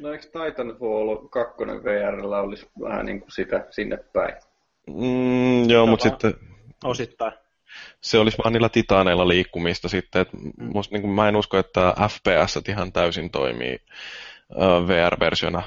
No 0.00 0.12
eikö 0.12 0.24
Titanfall 0.24 1.16
2 1.30 1.56
VRllä 1.84 2.40
olisi 2.40 2.70
vähän 2.80 3.06
niin 3.06 3.20
kuin 3.20 3.32
sitä 3.32 3.66
sinne 3.70 3.96
päin? 3.96 4.34
Mm, 4.86 5.70
joo, 5.70 5.86
mutta 5.86 6.02
sitten... 6.02 6.34
Osittain 6.84 7.32
se 8.00 8.18
olisi 8.18 8.38
vaan 8.44 8.52
niillä 8.52 8.68
titaaneilla 8.68 9.28
liikkumista 9.28 9.88
sitten. 9.88 10.22
Et 10.22 10.32
mm. 10.32 10.52
musta, 10.58 10.94
niin 10.94 11.02
kuin, 11.02 11.12
mä 11.12 11.28
en 11.28 11.36
usko, 11.36 11.58
että 11.58 11.94
FPS 12.08 12.68
ihan 12.68 12.92
täysin 12.92 13.30
toimii 13.30 13.78
VR-versiona. 14.86 15.62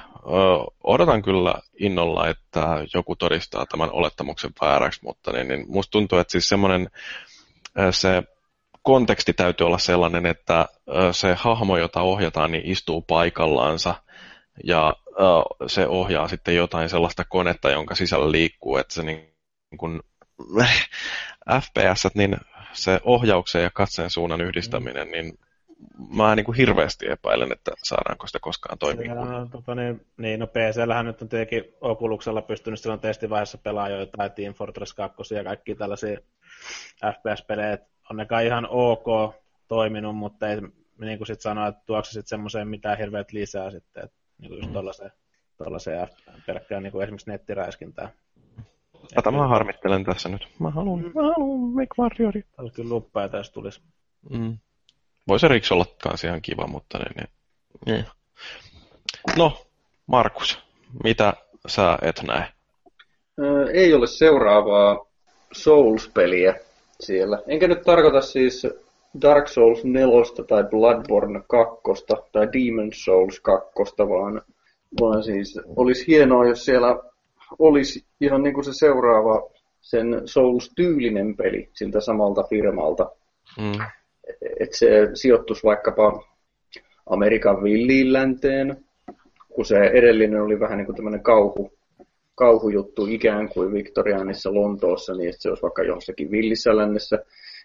Odotan 0.83 1.21
kyllä 1.21 1.53
innolla, 1.79 2.27
että 2.27 2.67
joku 2.93 3.15
todistaa 3.15 3.65
tämän 3.65 3.91
olettamuksen 3.91 4.51
vääräksi, 4.61 4.99
mutta 5.03 5.31
niin, 5.31 5.47
niin 5.47 5.65
musta 5.67 5.91
tuntuu, 5.91 6.19
että 6.19 6.31
siis 6.31 6.49
semmoinen 6.49 6.89
se 7.91 8.23
konteksti 8.83 9.33
täytyy 9.33 9.67
olla 9.67 9.77
sellainen, 9.77 10.25
että 10.25 10.65
se 11.11 11.33
hahmo, 11.33 11.77
jota 11.77 12.01
ohjataan, 12.01 12.51
niin 12.51 12.65
istuu 12.65 13.01
paikallaansa 13.01 13.95
ja 14.63 14.93
se 15.67 15.87
ohjaa 15.87 16.27
sitten 16.27 16.55
jotain 16.55 16.89
sellaista 16.89 17.23
konetta, 17.23 17.71
jonka 17.71 17.95
sisällä 17.95 18.31
liikkuu, 18.31 18.77
että 18.77 18.93
se 18.93 19.03
niin 19.03 19.33
kun, 19.77 20.03
FPS, 21.61 22.15
niin 22.15 22.37
se 22.73 22.99
ohjauksen 23.03 23.63
ja 23.63 23.69
katseen 23.73 24.09
suunnan 24.09 24.41
yhdistäminen, 24.41 25.11
niin 25.11 25.39
mä 26.17 26.35
niin 26.35 26.45
kuin 26.45 26.57
hirveästi 26.57 27.11
epäilen, 27.11 27.51
että 27.51 27.71
saadaanko 27.83 28.27
sitä 28.27 28.39
koskaan 28.41 28.77
toimimaan. 28.77 29.49
Tota, 29.49 29.75
niin, 29.75 30.05
niin, 30.17 30.39
no 30.39 30.47
PC-lähän 30.47 31.05
nyt 31.05 31.21
on 31.21 31.29
tietenkin 31.29 31.73
Oculuksella 31.81 32.41
pystynyt 32.41 32.79
silloin 32.79 32.99
testivaiheessa 32.99 33.57
pelaamaan 33.57 33.99
jotain 33.99 34.31
Team 34.31 34.53
Fortress 34.53 34.93
2 34.93 35.35
ja 35.35 35.43
kaikki 35.43 35.75
tällaisia 35.75 36.17
FPS-pelejä. 37.05 37.77
On 38.09 38.17
ne 38.17 38.25
kai 38.25 38.45
ihan 38.45 38.67
ok 38.69 39.35
toiminut, 39.67 40.15
mutta 40.15 40.47
ei 40.47 40.61
niin 40.99 41.17
kuin 41.17 41.27
sit 41.27 41.41
sanoa, 41.41 41.67
että 41.67 41.81
tuokse 41.85 42.11
sitten 42.11 42.29
semmoiseen 42.29 42.67
mitään 42.67 42.97
hirveät 42.97 43.31
lisää 43.31 43.71
sitten, 43.71 44.03
että 44.03 44.17
niin 44.37 44.49
kuin 44.49 44.61
just 44.61 44.73
tollaiseen, 44.73 45.11
tollaiseen 45.57 46.07
pelkkään 46.45 46.83
niin 46.83 46.91
kuin 46.91 47.03
esimerkiksi 47.03 47.29
nettiräiskintää. 47.29 48.09
Tätä 49.15 49.31
mä 49.31 49.47
harmittelen 49.47 50.03
tässä 50.03 50.29
nyt. 50.29 50.47
Mä 50.59 50.69
haluan, 50.69 50.99
mm. 50.99 51.11
mä 51.15 51.21
haluan 51.21 51.59
McWarriori. 51.59 52.41
Tämä 52.41 52.53
olisi 52.57 52.75
kyllä 52.75 52.89
luppaa, 52.89 53.29
jos 53.33 53.51
tulisi. 53.51 53.81
Mm. 54.29 54.57
Voisi 55.27 55.47
Riks 55.47 55.71
olla 55.71 55.85
kans 56.03 56.23
ihan 56.23 56.41
kiva, 56.41 56.67
mutta 56.67 56.97
niin, 56.97 57.13
niin, 57.15 57.29
niin. 57.85 58.05
No, 59.37 59.57
Markus, 60.07 60.59
mitä 61.03 61.33
sä 61.67 61.97
et 62.01 62.21
näe? 62.27 62.47
ei 63.73 63.93
ole 63.93 64.07
seuraavaa 64.07 65.05
Souls-peliä 65.53 66.55
siellä. 66.99 67.39
Enkä 67.47 67.67
nyt 67.67 67.81
tarkoita 67.81 68.21
siis 68.21 68.67
Dark 69.21 69.47
Souls 69.47 69.83
4 69.83 70.09
tai 70.47 70.63
Bloodborne 70.63 71.41
2 71.47 72.05
tai 72.31 72.47
Demon 72.53 72.89
Souls 72.93 73.39
2, 73.39 73.69
vaan, 73.97 74.41
vaan 75.01 75.23
siis 75.23 75.59
olisi 75.75 76.07
hienoa, 76.07 76.47
jos 76.47 76.65
siellä 76.65 77.10
olisi 77.59 78.05
ihan 78.21 78.43
niin 78.43 78.53
kuin 78.53 78.63
se 78.63 78.73
seuraava 78.73 79.49
sen 79.81 80.21
Souls-tyylinen 80.25 81.35
peli 81.35 81.69
siltä 81.73 81.99
samalta 81.99 82.43
firmalta. 82.43 83.11
Mm. 83.59 83.85
Että 84.59 84.77
se 84.77 85.09
sijoittuisi 85.13 85.63
vaikkapa 85.63 86.23
Amerikan 87.05 87.63
villiin 87.63 88.13
länteen, 88.13 88.85
kun 89.49 89.65
se 89.65 89.77
edellinen 89.77 90.41
oli 90.41 90.59
vähän 90.59 90.77
niin 90.77 90.85
kuin 90.85 90.95
tämmöinen 90.95 91.23
kauhu, 91.23 91.71
kauhujuttu 92.35 93.05
ikään 93.05 93.49
kuin 93.49 93.73
Victorianissa 93.73 94.53
Lontoossa, 94.53 95.13
niin 95.13 95.29
että 95.29 95.41
se 95.41 95.49
olisi 95.49 95.63
vaikka 95.63 95.83
jossakin 95.83 96.31
villissä 96.31 96.77
lännessä. 96.77 97.19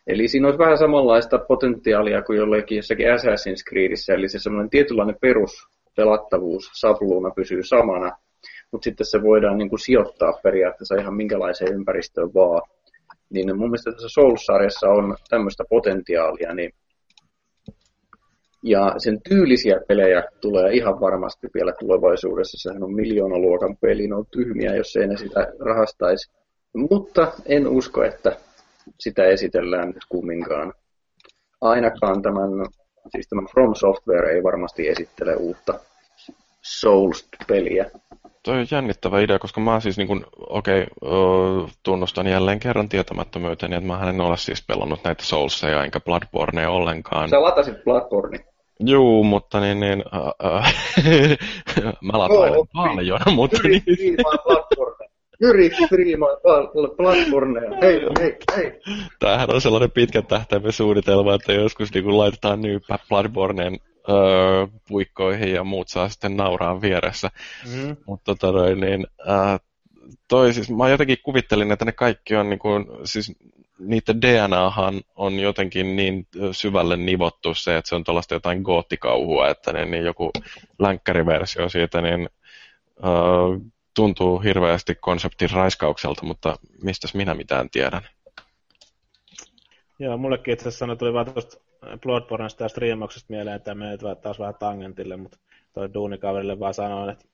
Eli 0.06 0.28
siinä 0.28 0.46
olisi 0.46 0.58
vähän 0.58 0.78
samanlaista 0.78 1.38
potentiaalia 1.38 2.22
kuin 2.22 2.38
jollekin 2.38 2.76
jossakin 2.76 3.06
Assassin's 3.06 3.70
Creedissä, 3.70 4.14
eli 4.14 4.28
se 4.28 4.38
semmoinen 4.38 4.70
tietynlainen 4.70 5.16
peruspelattavuus, 5.20 6.70
sabluuna 6.74 7.30
pysyy 7.30 7.62
samana, 7.62 8.16
mutta 8.76 8.84
sitten 8.84 9.06
se 9.06 9.22
voidaan 9.22 9.58
niin 9.58 9.68
kuin 9.68 9.80
sijoittaa 9.80 10.38
periaatteessa 10.42 10.94
ihan 10.94 11.14
minkälaiseen 11.14 11.74
ympäristöön 11.74 12.34
vaan. 12.34 12.62
Niin 13.30 13.56
mun 13.58 13.70
mielestä 13.70 13.92
tässä 13.92 14.08
Souls-sarjassa 14.08 14.88
on 14.88 15.16
tämmöistä 15.30 15.64
potentiaalia, 15.68 16.54
niin 16.54 16.72
ja 18.62 18.94
sen 18.98 19.20
tyylisiä 19.28 19.80
pelejä 19.88 20.24
tulee 20.40 20.72
ihan 20.72 21.00
varmasti 21.00 21.46
vielä 21.54 21.72
tulevaisuudessa. 21.78 22.58
Sehän 22.60 22.82
on 22.82 22.94
miljoonaluokan 22.94 23.76
peli, 23.76 24.08
ne 24.08 24.14
on 24.14 24.26
tyhmiä, 24.30 24.74
jos 24.74 24.96
ei 24.96 25.06
ne 25.06 25.16
sitä 25.16 25.52
rahastaisi. 25.60 26.30
Mutta 26.74 27.32
en 27.46 27.68
usko, 27.68 28.04
että 28.04 28.36
sitä 29.00 29.24
esitellään 29.24 29.88
nyt 29.88 30.04
kumminkaan. 30.08 30.72
Ainakaan 31.60 32.22
tämän, 32.22 32.50
siis 33.08 33.28
tämä 33.28 33.42
From 33.50 33.74
Software 33.74 34.32
ei 34.32 34.42
varmasti 34.42 34.88
esittele 34.88 35.36
uutta 35.36 35.80
Souls-peliä. 36.66 37.90
Toi 38.42 38.58
on 38.58 38.66
jännittävä 38.70 39.20
idea, 39.20 39.38
koska 39.38 39.60
mä 39.60 39.80
siis 39.80 39.98
niin 39.98 40.24
okei, 40.38 40.86
okay, 41.00 41.68
tunnustan 41.82 42.26
jälleen 42.26 42.60
kerran 42.60 42.88
tietämättömyyteni, 42.88 43.76
että 43.76 43.86
mä 43.86 44.08
en 44.08 44.20
ole 44.20 44.36
siis 44.36 44.64
pelannut 44.66 45.04
näitä 45.04 45.24
Soulseja 45.24 45.84
enkä 45.84 46.00
Bloodbornea 46.00 46.70
ollenkaan. 46.70 47.28
Sä 47.28 47.42
latasit 47.42 47.84
Bloodborne. 47.84 48.44
Juu, 48.80 49.24
mutta 49.24 49.60
niin, 49.60 49.80
niin 49.80 50.04
uh, 50.16 50.26
uh, 51.86 51.92
mä 52.00 52.18
latailen 52.18 52.58
oh, 52.58 52.68
paljon, 52.72 53.20
mutta... 53.34 53.58
Yri 53.64 53.82
niin... 53.86 54.16
Jyri 55.40 55.70
striimaa 55.84 56.36
Bloodbornea. 56.96 57.70
Hei, 57.82 58.00
hei, 58.20 58.36
hei. 58.56 58.80
Tämähän 59.18 59.54
on 59.54 59.60
sellainen 59.60 59.90
pitkän 59.90 60.26
tähtäimen 60.26 60.72
suunnitelma, 60.72 61.34
että 61.34 61.52
joskus 61.52 61.94
niin 61.94 62.18
laitetaan 62.18 62.60
nyyppä 62.60 62.98
Bloodborneen 63.08 63.78
öö, 64.08 64.66
puikkoihin 64.88 65.52
ja 65.52 65.64
muut 65.64 65.88
saa 65.88 66.08
sitten 66.08 66.36
nauraa 66.36 66.80
vieressä. 66.80 67.30
Mm. 67.74 67.96
Mutta 68.06 68.34
tota, 68.34 68.74
niin, 68.74 69.06
äh, 69.28 69.60
toi 70.28 70.52
siis, 70.52 70.70
mä 70.70 70.88
jotenkin 70.88 71.18
kuvittelin, 71.22 71.72
että 71.72 71.84
ne 71.84 71.92
kaikki 71.92 72.36
on 72.36 72.50
niin 72.50 72.58
kuin, 72.58 72.86
siis 73.04 73.32
niiden 73.78 74.22
DNAhan 74.22 75.00
on 75.16 75.38
jotenkin 75.38 75.96
niin 75.96 76.26
syvälle 76.52 76.96
nivottu 76.96 77.54
se, 77.54 77.76
että 77.76 77.88
se 77.88 77.94
on 77.94 78.04
tuollaista 78.04 78.34
jotain 78.34 78.62
goottikauhua, 78.62 79.48
että 79.48 79.72
niin, 79.72 79.90
niin 79.90 80.04
joku 80.04 80.30
länkkäriversio 80.78 81.68
siitä 81.68 82.00
niin, 82.00 82.28
äh, 83.04 83.70
tuntuu 83.94 84.38
hirveästi 84.38 84.94
konseptin 84.94 85.50
raiskaukselta, 85.50 86.26
mutta 86.26 86.56
mistäs 86.82 87.14
minä 87.14 87.34
mitään 87.34 87.70
tiedän. 87.70 88.02
Joo, 89.98 90.16
mullekin 90.16 90.54
itse 90.54 90.68
asiassa 90.68 90.96
tuli 90.96 91.12
vaan 91.12 91.32
tuosta 91.32 91.60
Bloodborneista 92.02 92.64
ja 92.64 92.68
striimauksesta 92.68 93.32
mieleen, 93.32 93.56
että 93.56 93.74
menee 93.74 93.96
taas 94.22 94.38
vähän 94.38 94.54
tangentille, 94.54 95.16
mutta 95.16 95.38
toi 95.72 95.94
duunikaverille 95.94 96.58
vaan 96.58 96.74
sanoin, 96.74 97.10
että 97.10 97.24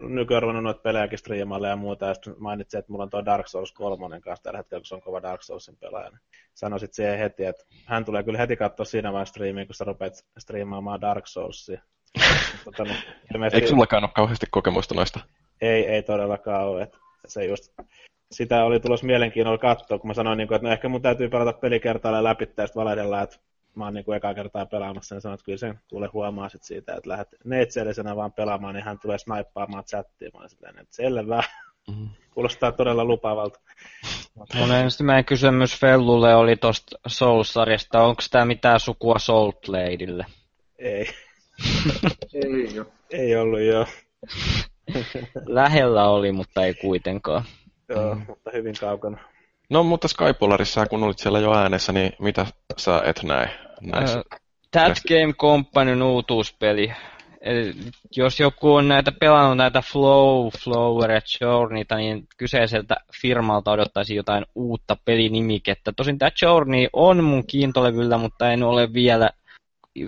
nykyään 0.00 0.42
ruvennut 0.42 0.64
noita 0.64 0.80
pelejäkin 0.80 1.18
striimaille 1.18 1.68
ja 1.68 1.76
muuta, 1.76 2.06
ja 2.06 2.14
sitten 2.14 2.34
mainitsin, 2.38 2.78
että 2.78 2.92
mulla 2.92 3.04
on 3.04 3.10
tuo 3.10 3.24
Dark 3.24 3.48
Souls 3.48 3.72
3 3.72 4.20
kanssa 4.20 4.42
tällä 4.42 4.58
hetkellä, 4.58 4.80
kun 4.80 4.86
se 4.86 4.94
on 4.94 5.02
kova 5.02 5.22
Dark 5.22 5.42
Soulsin 5.42 5.76
pelaaja. 5.76 6.10
Niin 6.10 6.20
sanoisit 6.54 6.94
siihen 6.94 7.18
heti, 7.18 7.44
että 7.44 7.64
hän 7.84 8.04
tulee 8.04 8.22
kyllä 8.22 8.38
heti 8.38 8.56
katsoa 8.56 8.84
siinä 8.84 9.12
vaiheessa 9.12 9.32
striimiä, 9.32 9.66
kun 9.66 9.74
sä 9.74 9.84
rupeat 9.84 10.12
striimaamaan 10.38 11.00
Dark 11.00 11.26
Soulsia. 11.26 11.82
tota, 12.64 12.84
no, 12.84 12.94
ilmeisesti... 13.34 13.56
Eikö 13.56 13.68
sullakaan 13.68 14.04
ole 14.04 14.12
kauheasti 14.14 14.46
kokemusta 14.50 14.94
noista? 14.94 15.20
Ei, 15.60 15.86
ei 15.86 16.02
todellakaan 16.02 16.66
ole. 16.66 16.82
Että 16.82 16.98
se 17.26 17.44
just, 17.44 17.72
sitä 18.32 18.64
oli 18.64 18.80
tulos 18.80 19.02
mielenkiinnolla 19.02 19.58
katsoa, 19.58 19.98
kun 19.98 20.08
mä 20.08 20.14
sanoin, 20.14 20.36
niin 20.36 20.48
kuin, 20.48 20.56
että 20.56 20.68
no 20.68 20.72
ehkä 20.72 20.88
mun 20.88 21.02
täytyy 21.02 21.28
pelata 21.28 21.52
pelikertailla 21.52 22.24
läpi, 22.24 22.44
ja 22.44 22.66
sitten 22.66 22.80
valehdellaan, 22.80 23.24
että 23.24 23.36
mä 23.74 23.84
oon 23.84 23.94
niin 23.94 24.04
kuin 24.04 24.16
ekaa 24.16 24.34
kertaa 24.34 24.66
pelaamassa, 24.66 25.14
niin 25.14 25.22
sanoin, 25.22 25.34
että 25.34 25.44
kyllä 25.44 25.58
sen 25.58 25.80
kuule 25.90 26.08
huomaa 26.12 26.48
sit 26.48 26.62
siitä, 26.62 26.94
että 26.94 27.10
lähdet 27.10 27.28
neitseellisenä 27.44 28.16
vaan 28.16 28.32
pelaamaan, 28.32 28.74
niin 28.74 28.84
hän 28.84 28.98
tulee 28.98 29.18
snaippaamaan 29.18 29.84
chattiin. 29.84 30.30
Mä 30.34 30.48
silleen, 30.48 30.78
että 30.78 30.96
selvä. 30.96 31.42
Mm-hmm. 31.88 32.08
Kuulostaa 32.34 32.72
todella 32.72 33.04
lupaavalta. 33.04 33.60
Mun 34.54 34.72
ensimmäinen 34.72 35.24
kysymys 35.24 35.80
Fellulle 35.80 36.34
oli 36.34 36.56
tuosta 36.56 36.98
Souls-sarjasta. 37.08 38.02
Onko 38.02 38.22
tämä 38.30 38.44
mitään 38.44 38.80
sukua 38.80 39.18
Soul 39.18 39.52
Bladeille? 39.66 40.26
Ei. 40.78 41.06
ei, 42.34 42.74
jo. 42.74 42.84
ei 43.10 43.36
ollut, 43.36 43.60
joo. 43.60 43.86
Lähellä 45.46 46.08
oli, 46.08 46.32
mutta 46.32 46.64
ei 46.64 46.74
kuitenkaan. 46.74 47.44
Joo, 47.92 48.14
mm. 48.14 48.22
mutta 48.28 48.50
hyvin 48.52 48.74
kaukana. 48.80 49.18
No, 49.70 49.82
mutta 49.82 50.08
Skypolarissa, 50.08 50.86
kun 50.86 51.02
olit 51.02 51.18
siellä 51.18 51.40
jo 51.40 51.54
äänessä, 51.54 51.92
niin 51.92 52.12
mitä 52.18 52.46
sä 52.76 53.02
et 53.04 53.22
näe 53.22 53.48
näissä? 53.80 54.18
Uh, 54.18 54.38
That 54.70 54.98
Game 55.08 55.32
Companyn 55.32 56.02
uutuuspeli. 56.02 56.92
Eli 57.40 57.74
jos 58.16 58.40
joku 58.40 58.74
on 58.74 58.88
näitä 58.88 59.12
pelannut 59.20 59.56
näitä 59.56 59.82
Flow, 59.92 60.48
Flower 60.64 61.10
ja 61.10 61.20
Journeyta, 61.40 61.96
niin 61.96 62.26
kyseiseltä 62.36 62.96
firmalta 63.22 63.70
odottaisi 63.70 64.14
jotain 64.14 64.44
uutta 64.54 64.96
pelinimikettä. 65.04 65.92
Tosin 65.96 66.18
tämä 66.18 66.30
Journey 66.42 66.86
on 66.92 67.24
mun 67.24 67.46
kiintolevyllä, 67.46 68.18
mutta 68.18 68.52
en 68.52 68.62
ole 68.62 68.92
vielä, 68.92 69.30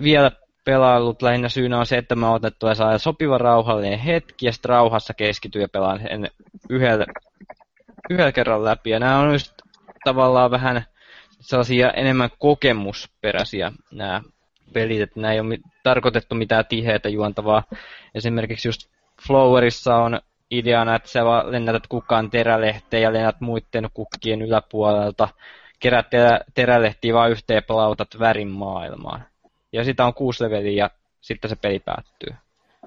vielä 0.03 0.31
pelaillut. 0.65 1.21
Lähinnä 1.21 1.49
syynä 1.49 1.79
on 1.79 1.85
se, 1.85 1.97
että 1.97 2.15
mä 2.15 2.33
otettu 2.33 2.67
ja 2.67 2.75
saa 2.75 2.97
sopiva 2.97 3.37
rauhallinen 3.37 3.99
hetki 3.99 4.45
ja 4.45 4.51
sitten 4.51 4.69
rauhassa 4.69 5.13
keskityn 5.13 5.61
ja 5.61 5.67
pelaan 5.69 5.99
sen 5.99 6.29
yhdellä, 6.69 7.05
yhdellä 8.09 8.31
kerran 8.31 8.65
läpi. 8.65 8.89
Ja 8.89 8.99
nämä 8.99 9.19
on 9.19 9.31
just 9.31 9.53
tavallaan 10.03 10.51
vähän 10.51 10.85
sellaisia 11.39 11.91
enemmän 11.91 12.29
kokemusperäisiä 12.39 13.71
nämä 13.91 14.21
pelit, 14.73 15.01
että 15.01 15.19
nämä 15.19 15.33
ei 15.33 15.39
ole 15.39 15.57
tarkoitettu 15.83 16.35
mitään 16.35 16.65
tiheitä 16.65 17.09
juontavaa. 17.09 17.63
Esimerkiksi 18.15 18.67
just 18.67 18.89
Flowerissa 19.27 19.95
on 19.95 20.19
ideana, 20.51 20.95
että 20.95 21.09
sä 21.09 21.25
vaan 21.25 21.51
lennätät 21.51 21.87
kukaan 21.87 22.29
terälehteen 22.29 23.03
ja 23.03 23.13
lennät 23.13 23.41
muiden 23.41 23.89
kukkien 23.93 24.41
yläpuolelta, 24.41 25.27
kerät 25.79 26.07
terälehtiä 26.53 27.13
vaan 27.13 27.31
yhteen 27.31 27.63
palautat 27.67 28.19
värin 28.19 28.47
maailmaan. 28.47 29.25
Ja 29.73 29.83
sitä 29.83 30.05
on 30.05 30.13
kuusi 30.13 30.43
leveliä 30.43 30.83
ja 30.83 30.89
sitten 31.21 31.49
se 31.49 31.55
peli 31.55 31.79
päättyy. 31.79 32.35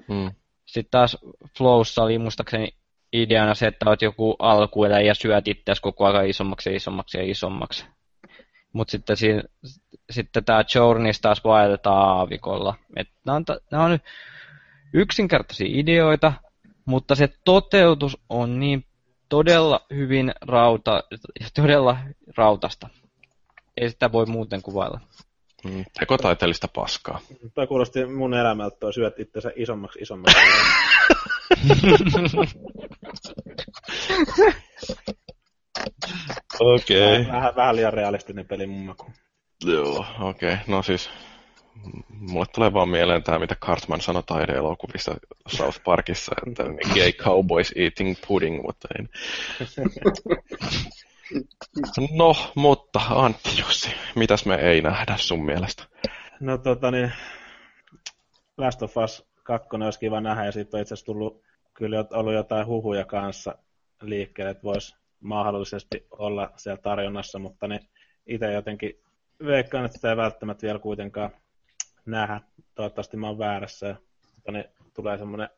Mm. 0.07 0.31
Sitten 0.65 0.91
taas 0.91 1.17
Flowssa 1.57 2.03
oli 2.03 2.17
muistaakseni 2.17 2.73
ideana 3.13 3.55
se, 3.55 3.67
että 3.67 3.89
olet 3.89 4.01
joku 4.01 4.35
alkuelä 4.39 4.99
ja 4.99 5.13
syöt 5.13 5.47
itseäsi 5.47 5.81
koko 5.81 6.05
ajan 6.05 6.27
isommaksi 6.27 6.69
ja 6.69 6.75
isommaksi 6.75 7.17
ja 7.17 7.31
isommaksi. 7.31 7.85
Mutta 8.73 8.91
sitten, 8.91 9.17
siinä, 9.17 9.43
sitten 10.11 10.45
tämä 10.45 10.63
Journeys 10.75 11.21
taas 11.21 11.43
vaelletaan 11.43 12.07
aavikolla. 12.07 12.75
nämä, 13.25 13.35
on, 13.35 13.45
nämä 13.71 13.83
on 13.83 13.99
yksinkertaisia 14.93 15.67
ideoita, 15.69 16.33
mutta 16.85 17.15
se 17.15 17.29
toteutus 17.45 18.17
on 18.29 18.59
niin 18.59 18.85
todella 19.29 19.85
hyvin 19.93 20.33
rauta, 20.41 21.03
todella 21.55 21.97
rautasta. 22.37 22.89
Ei 23.77 23.89
sitä 23.89 24.11
voi 24.11 24.25
muuten 24.25 24.61
kuvailla. 24.61 24.99
Mm, 25.63 25.85
tekotaiteellista 25.99 26.67
paskaa. 26.67 27.19
Tämä 27.55 27.67
kuulosti 27.67 28.05
mun 28.05 28.33
elämältä, 28.33 28.77
toi 28.79 28.93
syöt 28.93 29.19
itsensä 29.19 29.51
isommaksi 29.55 29.99
isommaksi. 29.99 30.37
Okei. 36.59 37.21
Okay. 37.21 37.33
Vähän, 37.33 37.55
vähän 37.55 37.75
liian 37.75 37.93
realistinen 37.93 38.47
peli 38.47 38.67
mun 38.67 38.85
maku. 38.85 39.05
Joo, 39.65 40.05
okei. 40.19 40.53
Okay. 40.53 40.63
No 40.67 40.83
siis, 40.83 41.09
mulle 42.09 42.45
tulee 42.53 42.73
vaan 42.73 42.89
mieleen 42.89 43.23
tämä, 43.23 43.39
mitä 43.39 43.55
Cartman 43.55 44.01
sanoi 44.01 44.23
taideelokuvissa 44.23 45.15
South 45.47 45.83
Parkissa, 45.83 46.35
että 46.47 46.63
gay 46.93 47.11
cowboys 47.11 47.73
eating 47.75 48.15
pudding, 48.27 48.61
mutta 48.61 48.87
ei. 48.97 49.05
No, 52.11 52.35
mutta 52.55 52.99
Antti 53.09 53.49
Jussi, 53.59 53.91
mitäs 54.15 54.45
me 54.45 54.55
ei 54.55 54.81
nähdä 54.81 55.17
sun 55.17 55.45
mielestä? 55.45 55.83
No 56.39 56.57
tota 56.57 56.91
niin, 56.91 57.11
Last 58.57 58.81
of 58.81 58.97
Us 58.97 59.29
2 59.43 59.69
olisi 59.85 59.99
kiva 59.99 60.21
nähdä 60.21 60.45
ja 60.45 60.51
siitä 60.51 60.77
on 60.77 60.81
itse 60.81 60.93
asiassa 60.93 61.05
tullut 61.05 61.43
kyllä 61.73 62.05
ollut 62.13 62.33
jotain 62.33 62.67
huhuja 62.67 63.05
kanssa 63.05 63.55
liikkeelle, 64.01 64.51
että 64.51 64.63
voisi 64.63 64.95
mahdollisesti 65.19 66.07
olla 66.11 66.51
siellä 66.55 66.81
tarjonnassa, 66.81 67.39
mutta 67.39 67.67
ne 67.67 67.79
itse 68.27 68.53
jotenkin 68.53 68.99
veikkaan, 69.45 69.85
että 69.85 69.97
sitä 69.97 70.09
ei 70.09 70.17
välttämättä 70.17 70.67
vielä 70.67 70.79
kuitenkaan 70.79 71.29
nähdä. 72.05 72.41
Toivottavasti 72.75 73.17
mä 73.17 73.27
oon 73.27 73.37
väärässä 73.37 73.95
mutta 74.39 74.51
ne 74.51 74.69
tulee 74.93 75.17
semmoinen 75.17 75.49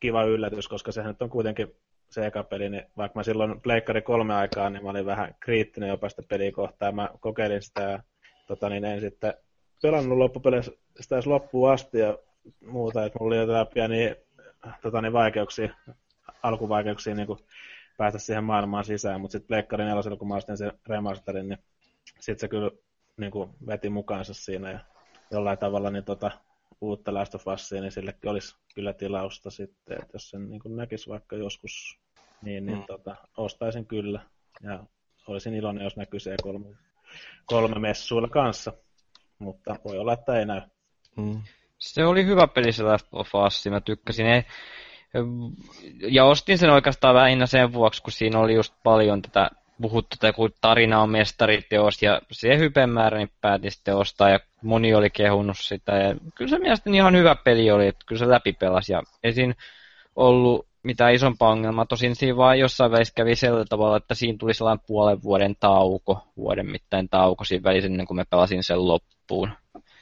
kiva 0.00 0.24
yllätys, 0.24 0.68
koska 0.68 0.92
sehän 0.92 1.10
nyt 1.10 1.22
on 1.22 1.30
kuitenkin 1.30 1.76
se 2.10 2.26
eka 2.26 2.44
peli, 2.44 2.68
niin 2.68 2.84
vaikka 2.96 3.18
mä 3.18 3.22
silloin 3.22 3.60
pleikkari 3.60 4.02
kolme 4.02 4.34
aikaa, 4.34 4.70
niin 4.70 4.82
mä 4.82 4.90
olin 4.90 5.06
vähän 5.06 5.34
kriittinen 5.40 5.88
jopa 5.88 6.08
sitä 6.08 6.22
peliä 6.28 6.52
kohtaan. 6.52 6.94
Mä 6.94 7.10
kokeilin 7.20 7.62
sitä 7.62 7.82
ja 7.82 8.02
tota, 8.46 8.68
niin 8.68 8.84
en 8.84 9.00
sitten 9.00 9.34
pelannut 9.82 10.18
loppupeleissä 10.18 10.72
sitä 11.00 11.16
edes 11.16 11.26
loppuun 11.26 11.70
asti 11.70 11.98
ja 11.98 12.18
muuta, 12.66 13.04
että 13.04 13.18
mulla 13.20 13.34
oli 13.34 13.40
jotain 13.40 13.66
pieniä 13.74 14.16
tota, 14.82 15.02
niin 15.02 15.12
vaikeuksia, 15.12 15.74
alkuvaikeuksia 16.42 17.14
niin 17.14 17.28
päästä 18.02 18.18
siihen 18.18 18.44
maailmaan 18.44 18.84
sisään, 18.84 19.20
mutta 19.20 19.32
sitten 19.32 19.48
Pleikkari 19.48 19.84
4, 19.84 20.16
kun 20.16 20.28
mä 20.28 20.34
ostin 20.34 20.56
sen 20.56 20.72
remasterin, 20.86 21.48
niin 21.48 21.58
sitten 22.20 22.38
se 22.38 22.48
kyllä 22.48 22.70
niin 23.16 23.30
kuin 23.30 23.50
veti 23.66 23.90
mukaansa 23.90 24.34
siinä 24.34 24.70
ja 24.70 24.78
jollain 25.30 25.58
tavalla 25.58 25.90
niin 25.90 26.04
tota, 26.04 26.30
uutta 26.80 27.14
Last 27.14 27.34
of 27.34 27.46
Usia, 27.46 27.80
niin 27.80 27.92
sillekin 27.92 28.30
olisi 28.30 28.56
kyllä 28.74 28.92
tilausta 28.92 29.50
sitten, 29.50 29.98
että 30.02 30.14
jos 30.14 30.30
sen 30.30 30.50
niin 30.50 30.60
kuin 30.60 30.76
näkisi 30.76 31.10
vaikka 31.10 31.36
joskus, 31.36 32.00
niin, 32.42 32.66
niin 32.66 32.78
mm. 32.78 32.84
tota, 32.86 33.16
ostaisin 33.36 33.86
kyllä 33.86 34.20
ja 34.62 34.84
olisin 35.26 35.54
iloinen, 35.54 35.84
jos 35.84 35.96
näkyisi 35.96 36.30
E3 36.30 36.76
kolme 37.46 37.78
messuilla 37.78 38.28
kanssa, 38.28 38.72
mutta 39.38 39.76
voi 39.84 39.98
olla, 39.98 40.12
että 40.12 40.38
ei 40.38 40.46
näy. 40.46 40.60
Mm. 41.16 41.42
Se 41.78 42.04
oli 42.04 42.26
hyvä 42.26 42.46
peli 42.46 42.72
se 42.72 42.82
Last 42.82 43.06
of 43.12 43.28
Us, 43.46 43.66
mä 43.70 43.80
tykkäsin. 43.80 44.26
Ei, 44.26 44.42
ja 46.10 46.24
ostin 46.24 46.58
sen 46.58 46.70
oikeastaan 46.70 47.14
lähinnä 47.14 47.46
sen 47.46 47.72
vuoksi, 47.72 48.02
kun 48.02 48.12
siinä 48.12 48.38
oli 48.38 48.54
just 48.54 48.74
paljon 48.82 49.22
tätä 49.22 49.50
puhuttu, 49.82 50.14
että 50.14 50.32
kun 50.32 50.50
tarina 50.60 51.02
on 51.02 51.10
mestariteos 51.10 52.02
ja 52.02 52.20
se 52.30 52.58
hypen 52.58 52.90
määrä, 52.90 53.18
niin 53.18 53.30
päätin 53.40 53.70
sitten 53.70 53.96
ostaa 53.96 54.30
ja 54.30 54.40
moni 54.62 54.94
oli 54.94 55.10
kehunut 55.10 55.58
sitä. 55.58 55.96
Ja 55.96 56.14
kyllä 56.34 56.48
se 56.48 56.58
mielestäni 56.58 56.96
ihan 56.96 57.16
hyvä 57.16 57.36
peli 57.44 57.70
oli, 57.70 57.86
että 57.86 58.04
kyllä 58.06 58.18
se 58.18 58.28
läpi 58.28 58.52
pelasi 58.52 58.92
ja 58.92 59.02
ei 59.22 59.32
siinä 59.32 59.54
ollut 60.16 60.66
mitään 60.82 61.14
isompaa 61.14 61.50
ongelmaa. 61.50 61.86
Tosin 61.86 62.16
siinä 62.16 62.36
vaan 62.36 62.58
jossain 62.58 62.92
välissä 62.92 63.14
kävi 63.14 63.36
sillä 63.36 63.64
tavalla, 63.64 63.96
että 63.96 64.14
siinä 64.14 64.38
tuli 64.38 64.54
sellainen 64.54 64.84
puolen 64.86 65.22
vuoden 65.22 65.56
tauko, 65.60 66.20
vuoden 66.36 66.70
mittainen 66.70 67.08
tauko 67.08 67.44
siinä 67.44 67.64
välissä 67.64 67.86
ennen 67.86 68.06
kuin 68.06 68.16
mä 68.16 68.24
pelasin 68.30 68.64
sen 68.64 68.88
loppuun. 68.88 69.50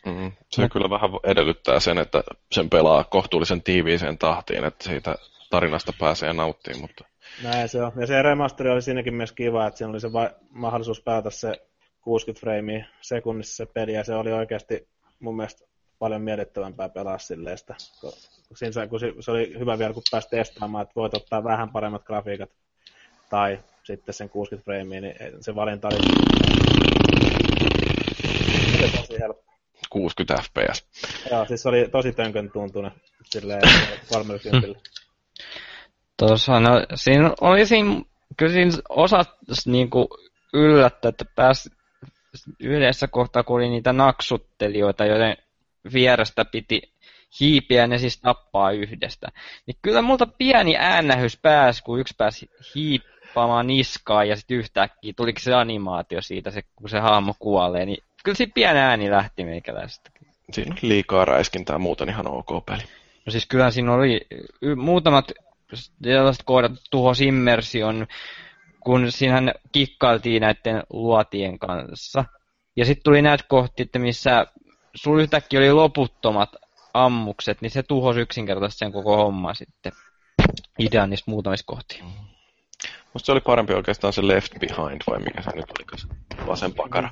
Mm, 0.07 0.33
se 0.51 0.63
no. 0.63 0.69
kyllä 0.69 0.91
vähän 0.91 1.11
edellyttää 1.25 1.81
sen, 1.81 1.99
että 1.99 2.23
sen 2.53 2.71
pelaa 2.71 3.05
kohtuullisen 3.05 3.63
tiiviiseen 3.63 4.19
tahtiin, 4.19 4.65
että 4.65 4.85
siitä 4.85 5.15
tarinasta 5.51 5.93
pääsee 5.99 6.33
nauttimaan. 6.33 6.81
Mutta... 6.81 7.05
Näin 7.43 7.69
se 7.69 7.83
on. 7.83 7.93
Ja 8.01 8.07
se 8.07 8.23
remasteri 8.23 8.71
oli 8.71 8.83
siinäkin 8.83 9.15
myös 9.15 9.33
kiva, 9.33 9.67
että 9.67 9.79
siinä 9.79 9.91
oli 9.91 10.01
se 10.01 10.13
va- 10.13 10.31
mahdollisuus 10.51 11.03
päätä 11.03 11.31
se 11.31 11.53
60 12.01 12.41
freimiä 12.41 12.87
sekunnissa 13.01 13.57
se 13.57 13.67
peli, 13.67 13.93
ja 13.93 14.05
se 14.05 14.15
oli 14.15 14.33
oikeasti 14.33 14.89
mun 15.21 15.37
mielestä 15.37 15.65
paljon 15.99 16.23
miellyttävämpää 16.23 16.89
pelaa 16.89 17.19
silleen 17.19 17.59
sitä. 17.59 17.75
Kun, 18.01 18.13
siinä, 18.55 18.87
kun 18.87 19.01
se 19.21 19.31
oli 19.31 19.59
hyvä 19.59 19.79
vielä, 19.79 19.95
kun 19.95 20.03
pääsi 20.11 20.29
testaamaan, 20.29 20.83
että 20.83 20.95
voit 20.97 21.15
ottaa 21.15 21.45
vähän 21.45 21.71
paremmat 21.71 22.05
grafiikat 22.05 22.51
tai 23.31 23.59
sitten 23.83 24.15
sen 24.15 24.29
60 24.29 24.65
freimiä, 24.65 25.01
niin 25.01 25.15
se 25.41 25.55
valinta 25.55 25.89
oli 25.89 25.99
tosi 28.97 29.21
helppo. 29.21 29.50
60 29.91 30.43
fps. 30.43 30.85
Joo, 31.31 31.45
siis 31.45 31.67
oli 31.67 31.89
tosi 31.93 32.13
tönkön 32.13 32.51
tuntunen 32.53 32.93
silleen 33.25 33.63
30. 34.13 34.81
Tuossa, 36.17 36.61
no 36.61 36.71
siinä 36.95 37.33
oli 37.41 37.67
siinä, 37.67 38.03
kyllä 38.37 38.53
siinä 38.53 38.73
osa 38.89 39.25
niinku 39.67 40.09
yllättä, 40.53 41.09
että 41.09 41.25
pääsi 41.37 41.71
yhdessä 42.61 43.09
kohtaa, 43.09 43.43
kun 43.43 43.57
oli 43.57 43.69
niitä 43.69 43.93
naksuttelijoita, 43.93 45.05
joiden 45.05 45.37
vierestä 45.93 46.45
piti 46.45 46.83
hiipiä 47.41 47.81
ja 47.81 47.87
ne 47.87 47.99
siis 47.99 48.21
tappaa 48.21 48.71
yhdestä. 48.71 49.29
Niin 49.67 49.77
kyllä 49.83 50.03
multa 50.03 50.27
pieni 50.27 50.77
äänähys 50.77 51.39
pääsi, 51.43 51.83
kun 51.83 52.01
yksi 52.01 52.15
pääsi 52.19 52.51
hiippaamaan 52.75 53.67
niskaa 53.67 54.25
ja 54.25 54.37
sitten 54.37 54.57
yhtäkkiä 54.57 55.13
tulikin 55.17 55.45
se 55.45 55.55
animaatio 55.55 56.23
siitä, 56.23 56.51
se, 56.51 56.63
kun 56.77 56.89
se 56.89 56.99
hahmo 56.99 57.35
kuolee, 57.39 57.87
niin 57.87 58.05
kyllä 58.25 58.37
siinä 58.37 58.53
pieni 58.55 58.79
ääni 58.79 59.11
lähti 59.11 59.45
meikäläisestä. 59.45 60.11
Siinä 60.53 60.73
on 60.73 60.79
liikaa 60.83 61.25
räiskintää, 61.25 61.79
muuten 61.79 62.09
ihan 62.09 62.27
ok 62.27 62.67
peli. 62.67 62.83
No 63.27 63.33
siis 63.33 63.47
kyllähän 63.47 63.73
siinä 63.73 63.93
oli 63.95 64.27
y- 64.63 64.75
muutamat 64.75 65.33
sellaiset 66.03 66.43
kohdat 66.45 66.73
tuhos 66.91 67.21
immersion, 67.21 68.07
kun 68.81 69.13
siinähän 69.13 69.55
kikkailtiin 69.73 70.41
näiden 70.41 70.83
luotien 70.93 71.59
kanssa. 71.59 72.25
Ja 72.77 72.85
sitten 72.85 73.05
tuli 73.05 73.23
näitä 73.23 73.45
kohti, 73.49 73.83
että 73.83 73.99
missä 73.99 74.47
sulla 74.95 75.23
yhtäkkiä 75.23 75.61
oli 75.61 75.73
loputtomat 75.73 76.57
ammukset, 76.95 77.61
niin 77.61 77.71
se 77.71 77.83
tuhosi 77.83 78.21
yksinkertaisesti 78.21 78.79
sen 78.79 78.93
koko 78.93 79.17
homma 79.17 79.55
sitten 79.55 79.93
idean 80.79 81.11
niistä 81.11 81.31
muutamista 81.31 81.67
kohti. 81.67 82.03
Musta 83.15 83.27
se 83.27 83.33
oli 83.33 83.41
parempi 83.41 83.75
oikeastaan 83.75 84.13
se 84.13 84.29
Left 84.29 84.53
Behind, 84.59 85.03
vai 85.11 85.19
mikä 85.19 85.43
se 85.43 85.51
nyt 85.57 85.67
oli, 85.71 86.11
vasen 86.47 86.75
pakara. 86.75 87.11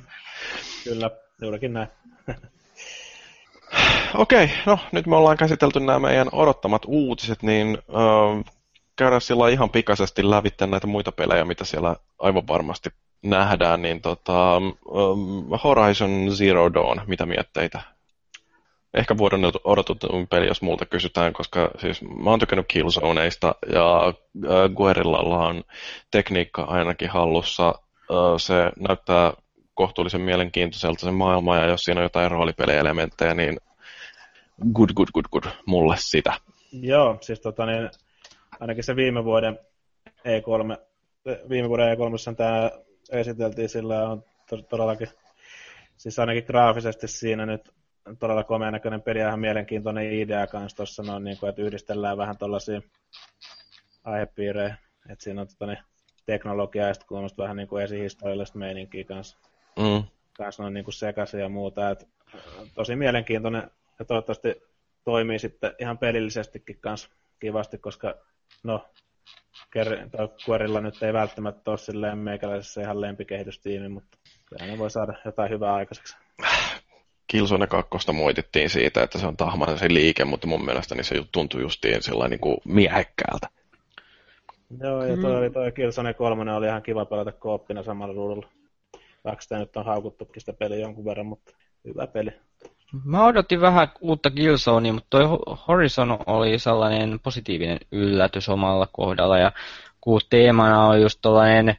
Kyllä, 0.83 1.11
juurikin 1.41 1.73
näin. 1.73 1.87
Okei, 4.15 4.43
okay, 4.43 4.57
no 4.65 4.79
nyt 4.91 5.07
me 5.07 5.15
ollaan 5.15 5.37
käsitelty 5.37 5.79
nämä 5.79 5.99
meidän 5.99 6.29
odottamat 6.31 6.81
uutiset, 6.85 7.43
niin 7.43 7.77
äh, 7.89 8.53
käydään 8.95 9.21
sillä 9.21 9.49
ihan 9.49 9.69
pikaisesti 9.69 10.29
lävitte 10.29 10.67
näitä 10.67 10.87
muita 10.87 11.11
pelejä, 11.11 11.45
mitä 11.45 11.65
siellä 11.65 11.95
aivan 12.19 12.47
varmasti 12.47 12.89
nähdään, 13.21 13.81
niin 13.81 14.01
tota, 14.01 14.57
um, 14.57 15.49
Horizon 15.63 16.27
Zero 16.31 16.73
Dawn, 16.73 17.01
mitä 17.07 17.25
mietteitä? 17.25 17.81
Ehkä 18.93 19.17
vuoden 19.17 19.41
odotetun 19.63 20.27
peli, 20.27 20.47
jos 20.47 20.61
multa 20.61 20.85
kysytään, 20.85 21.33
koska 21.33 21.71
siis 21.77 22.01
mä 22.01 22.29
oon 22.29 22.39
tykännyt 22.39 22.67
Killzoneista 22.67 23.55
ja 23.73 24.07
äh, 24.07 24.13
Guerrillalla 24.75 25.47
on 25.47 25.63
tekniikka 26.11 26.61
ainakin 26.63 27.09
hallussa. 27.09 27.67
Äh, 27.67 28.37
se 28.37 28.71
näyttää 28.87 29.33
kohtuullisen 29.73 30.21
mielenkiintoiselta 30.21 30.99
se 30.99 31.11
maailma, 31.11 31.57
ja 31.57 31.65
jos 31.65 31.81
siinä 31.81 31.99
on 31.99 32.05
jotain 32.05 32.31
roolipelielementtejä, 32.31 33.33
niin 33.33 33.57
good, 34.73 34.89
good, 34.95 35.07
good, 35.13 35.25
good, 35.31 35.53
mulle 35.65 35.95
sitä. 35.97 36.33
Joo, 36.71 37.17
siis 37.21 37.41
tota 37.41 37.65
niin, 37.65 37.89
ainakin 38.59 38.83
se 38.83 38.95
viime 38.95 39.23
vuoden 39.23 39.59
E3, 40.09 40.77
viime 41.49 41.69
vuoden 41.69 41.97
E3 41.97 42.35
tämä 42.35 42.71
esiteltiin, 43.11 43.69
sillä 43.69 44.09
on 44.09 44.23
todellakin, 44.69 45.07
siis 45.97 46.19
ainakin 46.19 46.43
graafisesti 46.47 47.07
siinä 47.07 47.45
nyt 47.45 47.71
todella 48.17 48.43
komea 48.43 48.71
näköinen 48.71 49.01
peli 49.01 49.19
ja 49.19 49.27
ihan 49.27 49.39
mielenkiintoinen 49.39 50.13
idea 50.13 50.47
kanssa 50.47 50.77
tuossa 50.77 51.03
noin, 51.03 51.23
niin 51.23 51.37
kuin, 51.37 51.49
että 51.49 51.61
yhdistellään 51.61 52.17
vähän 52.17 52.37
tuollaisia 52.37 52.81
aihepiirejä, 54.03 54.75
että 55.09 55.23
siinä 55.23 55.41
on 55.41 55.47
tota, 55.47 55.65
niin, 55.65 55.79
teknologiaa 56.25 56.87
ja 56.87 56.93
sitten 56.93 57.17
vähän 57.37 57.57
niin 57.57 57.67
kuin 57.67 57.83
esihistoriallista 57.83 58.57
meininkiä 58.57 59.03
kanssa, 59.03 59.37
mm. 59.79 60.03
kanssa 60.37 60.63
noin 60.63 60.73
niin 60.73 60.83
kuin 60.83 60.93
sekaisin 60.93 61.39
ja 61.39 61.49
muuta, 61.49 61.89
että 61.89 62.05
tosi 62.73 62.95
mielenkiintoinen 62.95 63.71
ja 63.99 64.05
toivottavasti 64.05 64.61
toimii 65.03 65.39
sitten 65.39 65.73
ihan 65.79 65.97
pelillisestikin 65.97 66.79
kanssa 66.81 67.09
kivasti, 67.39 67.77
koska 67.77 68.15
no, 68.63 68.89
Kuorilla 70.45 70.81
nyt 70.81 71.03
ei 71.03 71.13
välttämättä 71.13 71.71
ole 71.71 71.77
silleen 71.77 72.17
meikäläisessä 72.17 72.81
ihan 72.81 73.01
lempikehitystiimi, 73.01 73.89
mutta 73.89 74.17
kyllä 74.45 74.65
ne 74.65 74.77
voi 74.77 74.91
saada 74.91 75.13
jotain 75.25 75.49
hyvää 75.49 75.73
aikaiseksi. 75.73 76.17
Killzone 77.31 77.67
2 77.67 78.13
moitittiin 78.13 78.69
siitä, 78.69 79.03
että 79.03 79.17
se 79.17 79.27
on 79.27 79.37
tahmainen 79.37 79.77
se 79.77 79.93
liike, 79.93 80.25
mutta 80.25 80.47
mun 80.47 80.65
mielestä 80.65 80.95
niin 80.95 81.05
se 81.05 81.23
tuntui 81.31 81.61
justiin 81.61 82.03
sellainen 82.03 82.31
niin 82.31 82.39
kuin 82.39 82.57
miehekkäältä. 82.65 83.47
Joo, 84.81 85.03
ja 85.03 85.17
toi, 85.17 85.37
oli 85.37 85.49
toi 85.49 85.71
Killzone 85.71 86.13
3 86.13 86.53
oli 86.53 86.65
ihan 86.65 86.81
kiva 86.81 87.05
pelata 87.05 87.31
kooppina 87.31 87.83
samalla 87.83 88.13
ruudulla. 88.13 88.47
Vaikka 89.25 89.41
sitä 89.41 89.57
nyt 89.57 89.77
on 89.77 89.85
haukuttukin 89.85 90.41
sitä 90.41 90.53
peliä 90.53 90.77
jonkun 90.77 91.05
verran, 91.05 91.25
mutta 91.25 91.53
hyvä 91.85 92.07
peli. 92.07 92.31
Mä 93.05 93.25
odotin 93.25 93.61
vähän 93.61 93.87
uutta 94.01 94.29
Killzonea, 94.31 94.93
mutta 94.93 95.07
toi 95.09 95.23
Horizon 95.67 96.19
oli 96.25 96.59
sellainen 96.59 97.19
positiivinen 97.19 97.77
yllätys 97.91 98.49
omalla 98.49 98.87
kohdalla. 98.91 99.37
Ja 99.37 99.51
kun 100.01 100.21
teemana 100.29 100.87
on 100.87 101.01
just 101.01 101.19
tällainen 101.21 101.75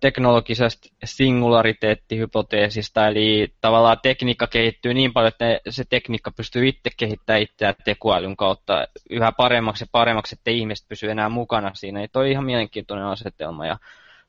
teknologisesta 0.00 0.88
singulariteettihypoteesista, 1.04 3.06
eli 3.06 3.54
tavallaan 3.60 3.98
tekniikka 4.02 4.46
kehittyy 4.46 4.94
niin 4.94 5.12
paljon, 5.12 5.28
että 5.28 5.60
se 5.70 5.84
tekniikka 5.88 6.30
pystyy 6.30 6.68
itse 6.68 6.90
kehittämään 6.96 7.42
itseään 7.42 7.74
tekoälyn 7.84 8.36
kautta 8.36 8.88
yhä 9.10 9.32
paremmaksi 9.32 9.84
ja 9.84 9.88
paremmaksi, 9.92 10.34
että 10.34 10.50
ihmiset 10.50 10.88
pysyy 10.88 11.10
enää 11.10 11.28
mukana 11.28 11.70
siinä. 11.74 11.98
Niin 11.98 12.10
toi 12.12 12.24
on 12.24 12.30
ihan 12.30 12.44
mielenkiintoinen 12.44 13.06
asetelma. 13.06 13.66
Ja 13.66 13.78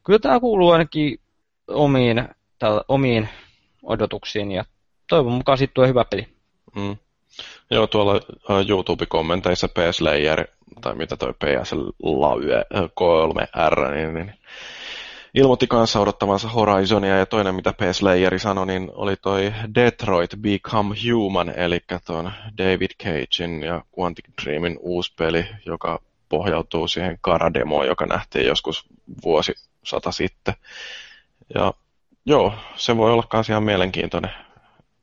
kyllä 0.03 0.19
tämä 0.19 0.39
kuuluu 0.39 0.71
ainakin 0.71 1.19
omiin, 1.67 2.29
täl, 2.59 2.81
omiin 2.87 3.29
odotuksiin 3.83 4.51
ja 4.51 4.65
toivon 5.09 5.33
mukaan 5.33 5.57
siitä 5.57 5.73
tulee 5.73 5.89
hyvä 5.89 6.05
peli. 6.05 6.27
Mm. 6.75 6.97
Joo, 7.71 7.87
tuolla 7.87 8.21
YouTube-kommenteissa 8.69 9.67
PS 9.67 10.01
Layer, 10.01 10.47
tai 10.81 10.95
mitä 10.95 11.17
toi 11.17 11.33
PS 11.33 11.73
Laue, 12.03 12.65
K3R, 12.73 13.91
niin, 13.91 14.13
niin 14.13 14.33
ilmoitti 15.33 15.67
kanssa 15.67 15.99
odottavansa 15.99 16.49
Horizonia, 16.49 17.17
ja 17.17 17.25
toinen 17.25 17.55
mitä 17.55 17.73
Layeri 18.01 18.39
sanoi, 18.39 18.65
niin 18.65 18.91
oli 18.93 19.15
toi 19.15 19.53
Detroit 19.75 20.31
Become 20.41 20.95
Human, 21.11 21.49
eli 21.49 21.79
tuon 22.05 22.31
David 22.57 22.91
Cagein 23.03 23.63
ja 23.63 23.81
Quantic 23.99 24.25
Dreamin 24.43 24.77
uusi 24.79 25.13
peli, 25.17 25.45
joka 25.65 25.99
pohjautuu 26.29 26.87
siihen 26.87 27.17
Kara-demoon, 27.21 27.87
joka 27.87 28.05
nähtiin 28.05 28.45
joskus 28.45 28.85
vuosi 29.23 29.53
sata 29.83 30.11
sitten. 30.11 30.53
Ja 31.55 31.73
joo, 32.25 32.53
se 32.75 32.97
voi 32.97 33.11
olla 33.11 33.23
myös 33.33 33.49
ihan 33.49 33.63
mielenkiintoinen. 33.63 34.31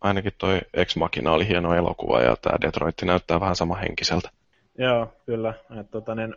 Ainakin 0.00 0.32
toi 0.38 0.60
Ex 0.74 0.96
Machina 0.96 1.32
oli 1.32 1.48
hieno 1.48 1.74
elokuva 1.74 2.20
ja 2.20 2.36
tämä 2.36 2.56
Detroit 2.60 2.94
näyttää 3.02 3.40
vähän 3.40 3.56
henkiseltä. 3.80 4.30
Joo, 4.78 5.12
kyllä. 5.26 5.54
Et, 5.80 5.90
tota, 5.90 6.14
niin, 6.14 6.34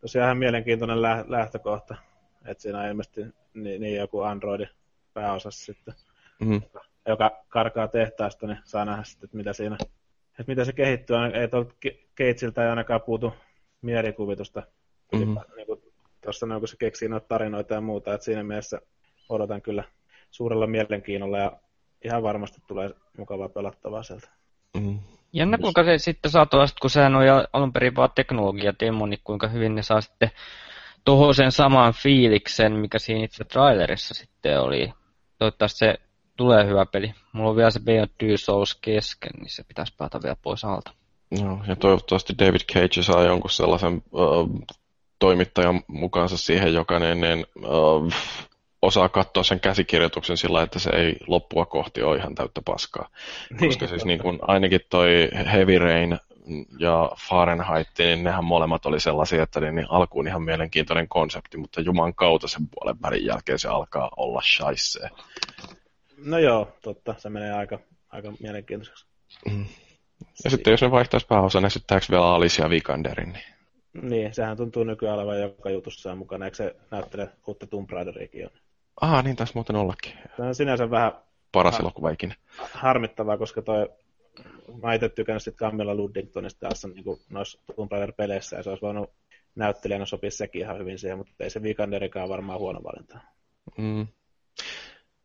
tosiaan 0.00 0.26
ihan 0.26 0.38
mielenkiintoinen 0.38 1.02
lä- 1.02 1.24
lähtökohta. 1.28 1.94
Että 2.46 2.62
siinä 2.62 2.80
on 2.80 2.86
ilmeisesti 2.86 3.20
niin, 3.54 3.80
niin 3.80 3.96
joku 3.96 4.20
Androidin 4.20 4.68
pääosassa 5.14 5.64
sitten, 5.64 5.94
mm-hmm. 6.40 6.62
joka 7.08 7.30
karkaa 7.48 7.88
tehtaasta, 7.88 8.46
niin 8.46 8.58
saa 8.64 8.84
nähdä 8.84 9.04
sitten, 9.04 9.26
että 9.26 9.36
mitä 9.36 9.52
siinä, 9.52 9.76
että 10.38 10.44
mitä 10.46 10.64
se 10.64 10.72
kehittyy. 10.72 11.16
Ei 11.34 11.48
tuolta 11.48 11.74
Keitsiltä 12.14 12.62
ei 12.62 12.70
ainakaan 12.70 13.00
puutu 13.00 13.34
mielikuvitusta. 13.82 14.62
Mm-hmm. 15.12 15.36
Niin 15.56 15.66
tuossa 16.22 16.46
kun 16.58 16.68
se 16.68 16.76
keksii 16.76 17.08
noita 17.08 17.28
tarinoita 17.28 17.74
ja 17.74 17.80
muuta, 17.80 18.14
että 18.14 18.24
siinä 18.24 18.42
mielessä 18.42 18.80
odotan 19.28 19.62
kyllä 19.62 19.84
suurella 20.30 20.66
mielenkiinnolla 20.66 21.38
ja 21.38 21.52
ihan 22.04 22.22
varmasti 22.22 22.62
tulee 22.66 22.90
mukavaa 23.18 23.48
pelattavaa 23.48 24.02
sieltä. 24.02 24.28
Mm. 24.80 24.98
Jännä 25.32 25.58
kuinka 25.58 25.84
se 25.84 25.98
sitten 25.98 26.30
saa 26.30 26.46
tuosta, 26.46 26.78
kun 26.80 26.90
sehän 26.90 27.14
on 27.14 27.24
alun 27.52 27.72
perin 27.72 27.96
vaan 27.96 28.10
teknologia 28.14 28.72
niin 28.80 29.18
kuinka 29.24 29.48
hyvin 29.48 29.74
ne 29.74 29.82
saa 29.82 30.00
sitten 30.00 30.30
tuohon 31.04 31.34
sen 31.34 31.52
saman 31.52 31.92
fiiliksen, 31.92 32.72
mikä 32.72 32.98
siinä 32.98 33.24
itse 33.24 33.44
trailerissa 33.44 34.14
sitten 34.14 34.60
oli. 34.60 34.92
Toivottavasti 35.38 35.78
se 35.78 35.94
tulee 36.36 36.66
hyvä 36.66 36.86
peli. 36.86 37.14
Mulla 37.32 37.50
on 37.50 37.56
vielä 37.56 37.70
se 37.70 37.80
Beyond 37.80 38.10
Two 38.18 38.36
Souls 38.36 38.74
kesken, 38.74 39.32
niin 39.38 39.50
se 39.50 39.64
pitäisi 39.64 39.94
päätä 39.98 40.20
vielä 40.22 40.36
pois 40.42 40.64
alta. 40.64 40.92
No, 41.42 41.60
ja 41.68 41.76
toivottavasti 41.76 42.32
David 42.38 42.60
Cage 42.72 43.02
saa 43.02 43.22
jonkun 43.24 43.50
sellaisen 43.50 44.02
uh, 44.12 44.60
toimittajan 45.18 45.82
mukaansa 45.86 46.36
siihen, 46.36 46.74
joka 46.74 46.98
niin, 46.98 47.20
niin, 47.20 47.46
uh, 47.56 48.12
osaa 48.82 49.08
katsoa 49.08 49.42
sen 49.42 49.60
käsikirjoituksen 49.60 50.36
sillä, 50.36 50.62
että 50.62 50.78
se 50.78 50.90
ei 50.90 51.16
loppua 51.26 51.66
kohti 51.66 52.02
ole 52.02 52.16
ihan 52.16 52.34
täyttä 52.34 52.60
paskaa. 52.64 53.08
Niin, 53.50 53.68
Koska 53.68 53.86
siis 53.86 54.04
niin 54.04 54.18
kuin, 54.18 54.38
ainakin 54.42 54.80
toi 54.90 55.28
Heavy 55.52 55.78
Rain 55.78 56.18
ja 56.78 57.10
Fahrenheit, 57.28 57.88
niin 57.98 58.24
nehän 58.24 58.44
molemmat 58.44 58.86
oli 58.86 59.00
sellaisia, 59.00 59.42
että 59.42 59.60
niin, 59.60 59.74
niin 59.74 59.86
alkuun 59.90 60.26
ihan 60.26 60.42
mielenkiintoinen 60.42 61.08
konsepti, 61.08 61.56
mutta 61.56 61.80
juman 61.80 62.14
kautta 62.14 62.48
sen 62.48 62.68
puolen 62.68 63.02
välin 63.02 63.26
jälkeen 63.26 63.58
se 63.58 63.68
alkaa 63.68 64.10
olla 64.16 64.42
shaissee. 64.42 65.10
No 66.24 66.38
joo, 66.38 66.68
totta, 66.82 67.14
se 67.18 67.30
menee 67.30 67.52
aika, 67.52 67.78
aika 68.10 68.32
mielenkiintoiseksi. 68.40 69.06
Mm. 69.50 69.66
Ja 70.44 70.50
sitten 70.50 70.70
jos 70.70 70.82
ne 70.82 70.90
vaihtaisi 70.90 71.26
pääosan, 71.26 71.64
esittääkö 71.64 72.06
vielä 72.10 72.34
Alicia 72.34 72.70
Vikanderin? 72.70 73.32
Niin... 73.32 73.44
niin, 74.10 74.34
sehän 74.34 74.56
tuntuu 74.56 74.84
nykyään 74.84 75.18
olevan 75.18 75.40
joka 75.40 75.70
jutussa 75.70 76.14
mukana. 76.14 76.44
Eikö 76.44 76.56
se 76.56 76.76
näyttele 76.90 77.30
uutta 77.46 77.66
Tomb 77.66 77.90
Raideriakin 77.90 78.44
on? 78.44 78.50
Aha, 79.00 79.22
niin 79.22 79.36
taisi 79.36 79.54
muuten 79.54 79.76
ollakin. 79.76 80.12
Se 80.36 80.42
on 80.42 80.54
sinänsä 80.54 80.90
vähän... 80.90 81.12
Paras 81.52 81.80
elokuva 81.80 82.10
ikinä. 82.10 82.34
Harmittavaa, 82.72 83.38
koska 83.38 83.62
toi... 83.62 83.88
Mä 84.82 84.94
itse 84.94 85.08
tykännyt 85.08 85.42
sitten 85.42 85.68
Camilla 85.68 85.94
Luddingtonista 85.94 86.68
tässä 86.68 86.88
niin 86.88 87.04
noissa 87.30 87.60
Tomb 87.76 87.92
Raider-peleissä, 87.92 88.56
ja 88.56 88.62
se 88.62 88.70
olisi 88.70 88.82
voinut 88.82 89.10
näyttelijänä 89.54 90.04
sopia 90.04 90.30
sekin 90.30 90.62
ihan 90.62 90.78
hyvin 90.78 90.98
siihen, 90.98 91.18
mutta 91.18 91.32
ei 91.40 91.50
se 91.50 91.62
Vikanderikaan 91.62 92.28
varmaan 92.28 92.58
huono 92.58 92.80
valinta. 92.82 93.18
Mm. 93.78 94.06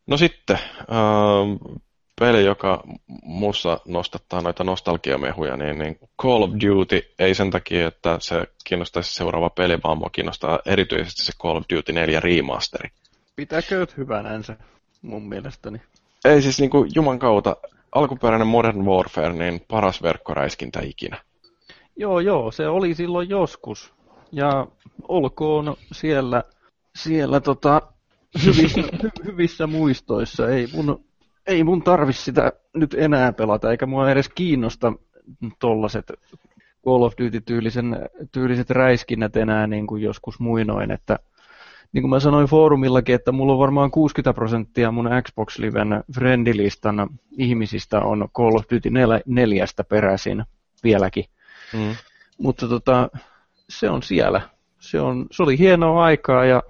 No 0.07 0.17
sitten, 0.17 0.59
äh, 0.79 1.77
peli, 2.19 2.45
joka 2.45 2.83
muussa 3.23 3.79
nostattaa 3.85 4.41
noita 4.41 4.63
nostalgiamehuja, 4.63 5.57
niin, 5.57 5.77
niin 5.79 5.99
Call 6.21 6.41
of 6.41 6.49
Duty 6.51 7.01
ei 7.19 7.35
sen 7.35 7.51
takia, 7.51 7.87
että 7.87 8.17
se 8.21 8.47
kiinnostaisi 8.63 9.13
seuraava 9.13 9.49
peli, 9.49 9.79
vaan 9.83 9.97
mua 9.97 10.09
kiinnostaa 10.09 10.59
erityisesti 10.65 11.21
se 11.21 11.33
Call 11.41 11.57
of 11.57 11.63
Duty 11.75 11.93
4 11.93 12.19
remasteri. 12.19 12.89
Pitäkö 13.35 13.87
hyvänänsä, 13.97 14.57
mun 15.01 15.29
mielestäni. 15.29 15.81
Ei 16.25 16.41
siis 16.41 16.59
niinku 16.59 16.85
juman 16.95 17.19
kautta, 17.19 17.55
alkuperäinen 17.91 18.47
Modern 18.47 18.85
Warfare, 18.85 19.33
niin 19.33 19.61
paras 19.67 20.03
verkkoräiskintä 20.03 20.79
ikinä. 20.83 21.17
Joo, 21.95 22.19
joo, 22.19 22.51
se 22.51 22.67
oli 22.67 22.93
silloin 22.93 23.29
joskus. 23.29 23.93
Ja 24.31 24.67
olkoon 25.07 25.75
siellä, 25.91 26.43
siellä 26.95 27.39
tota, 27.39 27.81
hyvissä, 28.45 28.81
hyvissä 29.25 29.67
muistoissa. 29.67 30.49
Ei 30.49 30.67
mun, 30.73 31.05
ei 31.47 31.63
mun 31.63 31.83
tarvi 31.83 32.13
sitä 32.13 32.51
nyt 32.73 32.93
enää 32.93 33.33
pelata, 33.33 33.71
eikä 33.71 33.85
mua 33.85 34.11
edes 34.11 34.29
kiinnosta 34.29 34.93
tollaset 35.59 36.11
Call 36.85 37.01
of 37.01 37.13
Duty-tyyliset 37.17 38.69
räiskinnät 38.69 39.35
enää 39.35 39.67
niin 39.67 39.87
kuin 39.87 40.01
joskus 40.01 40.39
muinoin, 40.39 40.91
että 40.91 41.19
niin 41.93 42.01
kuin 42.01 42.09
mä 42.09 42.19
sanoin 42.19 42.47
foorumillakin, 42.47 43.15
että 43.15 43.31
mulla 43.31 43.53
on 43.53 43.59
varmaan 43.59 43.91
60 43.91 44.33
prosenttia 44.33 44.91
mun 44.91 45.09
Xbox 45.23 45.59
Liven 45.59 46.03
friendilistan 46.15 47.09
ihmisistä 47.37 47.99
on 47.99 48.27
Call 48.37 48.55
of 48.55 48.65
Duty 48.73 48.89
4 49.25 49.65
peräisin 49.89 50.43
vieläkin. 50.83 51.25
Mm. 51.73 51.95
Mutta 52.37 52.67
tota, 52.67 53.09
se 53.69 53.89
on 53.89 54.03
siellä. 54.03 54.41
Se, 54.79 54.99
on, 54.99 55.25
se 55.31 55.43
oli 55.43 55.57
hienoa 55.57 56.03
aikaa 56.03 56.45
ja 56.45 56.63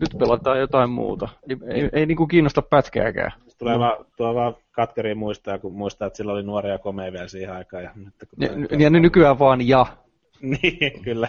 nyt 0.00 0.18
pelataan 0.18 0.60
jotain 0.60 0.90
muuta. 0.90 1.28
Ei, 1.48 1.56
ei, 1.68 1.88
ei 1.92 2.06
niin 2.06 2.16
kuin 2.16 2.28
kiinnosta 2.28 2.62
pätkääkään. 2.62 3.32
Tulee 3.58 3.74
mm. 3.74 3.80
vaan, 3.80 4.04
tuo 4.16 4.34
vaan 4.34 4.54
katkeriin 4.72 5.18
muistaa, 5.18 5.58
kun 5.58 5.72
muistaa, 5.72 6.06
että 6.06 6.16
sillä 6.16 6.32
oli 6.32 6.42
nuoria 6.42 6.72
ja 6.72 6.78
komea 6.78 7.12
vielä 7.12 7.28
siihen 7.28 7.52
aikaan. 7.52 7.84
Ja, 7.84 7.90
nyt, 7.96 8.14
kun 8.30 8.44
ja, 8.44 8.78
ja, 8.78 8.78
ja 8.78 8.90
nykyään 8.90 9.38
vaan 9.38 9.68
ja. 9.68 9.86
niin, 10.40 11.02
kyllä. 11.02 11.28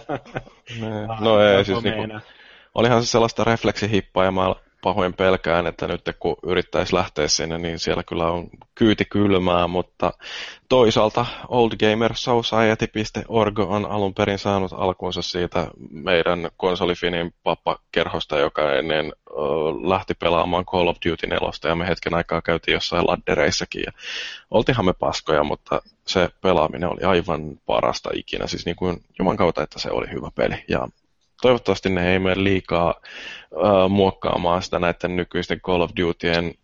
no 1.20 1.40
ei, 1.40 1.64
siis 1.64 1.82
niinku, 1.82 2.18
olihan 2.74 3.02
se 3.02 3.10
sellaista 3.10 3.44
refleksihippaa 3.44 4.24
ja 4.24 4.30
mä 4.30 4.54
pahoin 4.82 5.14
pelkään, 5.14 5.66
että 5.66 5.88
nyt 5.88 6.00
kun 6.18 6.36
yrittäisi 6.42 6.94
lähteä 6.94 7.28
sinne, 7.28 7.58
niin 7.58 7.78
siellä 7.78 8.02
kyllä 8.02 8.26
on 8.26 8.48
kyyti 8.74 9.04
kylmää, 9.04 9.66
mutta 9.66 10.12
toisaalta 10.68 11.26
oldgamersociety.org 11.48 13.58
on 13.58 13.86
alun 13.86 14.14
perin 14.14 14.38
saanut 14.38 14.72
alkuunsa 14.72 15.22
siitä 15.22 15.66
meidän 15.90 16.48
konsolifinin 16.56 17.34
pappakerhosta, 17.42 18.38
joka 18.38 18.72
ennen 18.72 19.12
lähti 19.88 20.14
pelaamaan 20.14 20.64
Call 20.64 20.88
of 20.88 20.96
Duty 21.10 21.26
4 21.26 21.50
ja 21.68 21.74
me 21.74 21.88
hetken 21.88 22.14
aikaa 22.14 22.42
käytiin 22.42 22.72
jossain 22.72 23.06
laddereissakin 23.06 23.82
ja 23.86 23.92
oltiinhan 24.50 24.84
me 24.84 24.92
paskoja, 24.92 25.44
mutta 25.44 25.82
se 26.06 26.28
pelaaminen 26.42 26.88
oli 26.88 27.02
aivan 27.02 27.60
parasta 27.66 28.10
ikinä, 28.14 28.46
siis 28.46 28.66
niin 28.66 28.76
kuin 28.76 29.04
juman 29.18 29.36
kautta, 29.36 29.62
että 29.62 29.78
se 29.78 29.90
oli 29.90 30.10
hyvä 30.12 30.30
peli 30.34 30.64
ja 30.68 30.88
toivottavasti 31.42 31.90
ne 31.90 32.12
ei 32.12 32.18
mene 32.18 32.44
liikaa 32.44 32.94
uh, 33.50 33.90
muokkaamaan 33.90 34.62
sitä 34.62 34.78
näiden 34.78 35.16
nykyisten 35.16 35.60
Call 35.60 35.80
of 35.80 35.90
Dutyen 36.00 36.54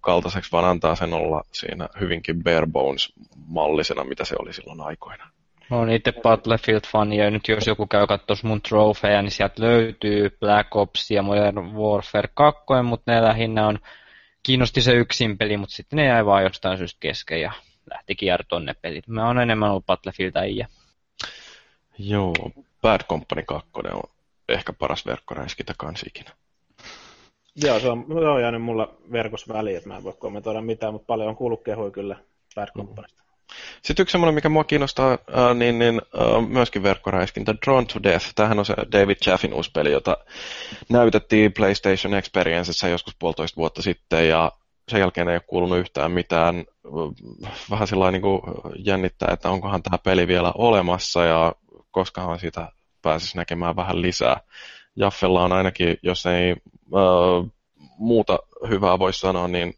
kaltaiseksi, 0.00 0.52
vaan 0.52 0.64
antaa 0.64 0.94
sen 0.94 1.14
olla 1.14 1.42
siinä 1.52 1.88
hyvinkin 2.00 2.42
bare 2.42 2.66
bones-mallisena, 2.66 4.04
mitä 4.04 4.24
se 4.24 4.34
oli 4.38 4.52
silloin 4.52 4.80
aikoina. 4.80 5.30
Mä 5.70 5.76
oon 5.76 5.90
itse 5.90 6.12
Battlefield-fani 6.12 7.16
ja 7.16 7.30
nyt 7.30 7.48
jos 7.48 7.66
joku 7.66 7.86
käy 7.86 8.06
katsoa 8.06 8.36
mun 8.42 8.62
trofeja, 8.62 9.22
niin 9.22 9.30
sieltä 9.30 9.62
löytyy 9.62 10.30
Black 10.40 10.76
Ops 10.76 11.10
ja 11.10 11.22
Modern 11.22 11.72
Warfare 11.72 12.28
2, 12.34 12.62
mutta 12.82 13.12
ne 13.12 13.22
lähinnä 13.22 13.66
on, 13.66 13.78
kiinnosti 14.42 14.82
se 14.82 14.92
yksin 14.92 15.38
peli, 15.38 15.56
mutta 15.56 15.74
sitten 15.74 15.96
ne 15.96 16.06
jäi 16.06 16.26
vaan 16.26 16.42
jostain 16.42 16.78
syystä 16.78 17.00
kesken 17.00 17.40
ja 17.40 17.52
lähti 17.90 18.14
kiertoon 18.14 18.64
ne 18.64 18.74
pelit. 18.82 19.08
Mä 19.08 19.26
oon 19.26 19.40
enemmän 19.40 19.70
ollut 19.70 19.86
Battlefield-äijä. 19.86 20.68
Joo, 21.98 22.34
Bad 22.82 23.00
Company 23.08 23.42
2 23.42 23.70
on 23.92 24.02
ehkä 24.48 24.72
paras 24.72 25.06
verkkoräiskintä 25.06 25.74
kans 25.78 26.02
ikinä. 26.02 26.30
Joo, 27.56 27.80
se 27.80 27.88
on, 27.88 28.06
se 28.08 28.28
on 28.28 28.42
jäänyt 28.42 28.62
mulla 28.62 28.94
verkossa 29.12 29.54
väliin, 29.54 29.76
että 29.76 29.88
mä 29.88 29.96
en 29.96 30.04
voi 30.04 30.14
kommentoida 30.18 30.60
mitään, 30.60 30.92
mutta 30.92 31.06
paljon 31.06 31.28
on 31.28 31.36
kuullut 31.36 31.64
kehui 31.64 31.90
kyllä 31.90 32.16
Bad 32.54 32.68
Companysta. 32.76 33.20
Sitten 33.82 34.02
yksi 34.02 34.12
semmoinen, 34.12 34.34
mikä 34.34 34.48
mua 34.48 34.64
kiinnostaa, 34.64 35.12
äh, 35.12 35.54
niin, 35.54 35.78
niin 35.78 36.00
äh, 36.20 36.48
myöskin 36.48 36.82
verkkoräiskintä, 36.82 37.54
Drawn 37.66 37.86
to 37.86 38.02
Death. 38.02 38.26
Tämähän 38.34 38.58
on 38.58 38.66
se 38.66 38.74
David 38.92 39.16
Chaffin 39.24 39.54
uusi 39.54 39.70
peli, 39.74 39.92
jota 39.92 40.16
näytettiin 40.88 41.52
PlayStation 41.52 42.14
Experiencessa 42.14 42.88
joskus 42.88 43.16
puolitoista 43.18 43.56
vuotta 43.56 43.82
sitten, 43.82 44.28
ja 44.28 44.52
sen 44.88 45.00
jälkeen 45.00 45.28
ei 45.28 45.34
ole 45.34 45.42
kuulunut 45.46 45.78
yhtään 45.78 46.12
mitään. 46.12 46.64
Vähän 47.70 47.86
sillä 47.86 48.10
niin 48.10 48.22
jännittää, 48.78 49.28
että 49.32 49.50
onkohan 49.50 49.82
tämä 49.82 49.98
peli 49.98 50.26
vielä 50.26 50.52
olemassa, 50.54 51.24
ja 51.24 51.54
koskahan 51.90 52.38
siitä 52.38 52.72
pääsisi 53.02 53.36
näkemään 53.36 53.76
vähän 53.76 54.02
lisää. 54.02 54.40
Jaffella 54.96 55.44
on 55.44 55.52
ainakin, 55.52 55.96
jos 56.02 56.26
ei 56.26 56.50
äh, 56.50 57.50
muuta 57.98 58.38
hyvää 58.68 58.98
voi 58.98 59.12
sanoa, 59.12 59.48
niin 59.48 59.74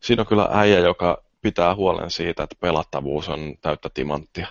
siinä 0.00 0.22
on 0.22 0.26
kyllä 0.26 0.48
äijä, 0.52 0.78
joka 0.78 1.22
pitää 1.42 1.74
huolen 1.74 2.10
siitä, 2.10 2.42
että 2.42 2.56
pelattavuus 2.60 3.28
on 3.28 3.54
täyttä 3.60 3.88
timanttia. 3.94 4.46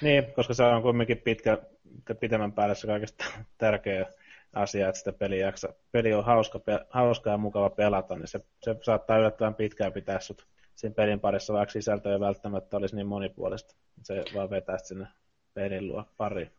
Niin, 0.00 0.32
koska 0.36 0.54
se 0.54 0.62
on 0.62 0.82
kuitenkin 0.82 1.18
pitkä, 1.18 1.58
pitemmän 2.20 2.52
päälle 2.52 2.74
se 2.74 2.86
kaikista 2.86 3.24
tärkeä 3.58 4.06
asia, 4.52 4.88
että 4.88 4.98
sitä 4.98 5.12
peli, 5.12 5.40
jaksa, 5.40 5.68
peli 5.92 6.12
on 6.12 6.24
hauska, 6.24 6.58
pe, 6.58 6.80
hauska 6.90 7.30
ja 7.30 7.36
mukava 7.36 7.70
pelata, 7.70 8.14
niin 8.14 8.28
se, 8.28 8.40
se 8.62 8.76
saattaa 8.82 9.18
yllättävän 9.18 9.54
pitkään 9.54 9.92
pitää 9.92 10.20
sut 10.20 10.46
siinä 10.74 10.94
pelin 10.94 11.20
parissa, 11.20 11.52
vaikka 11.52 11.72
sisältö 11.72 12.12
ei 12.12 12.20
välttämättä 12.20 12.76
olisi 12.76 12.96
niin 12.96 13.06
monipuolista. 13.06 13.74
Se 14.02 14.24
vaan 14.34 14.50
vetää 14.50 14.78
sinne 14.78 15.06
pelin 15.54 15.88
luo 15.88 16.04
pari. 16.16 16.50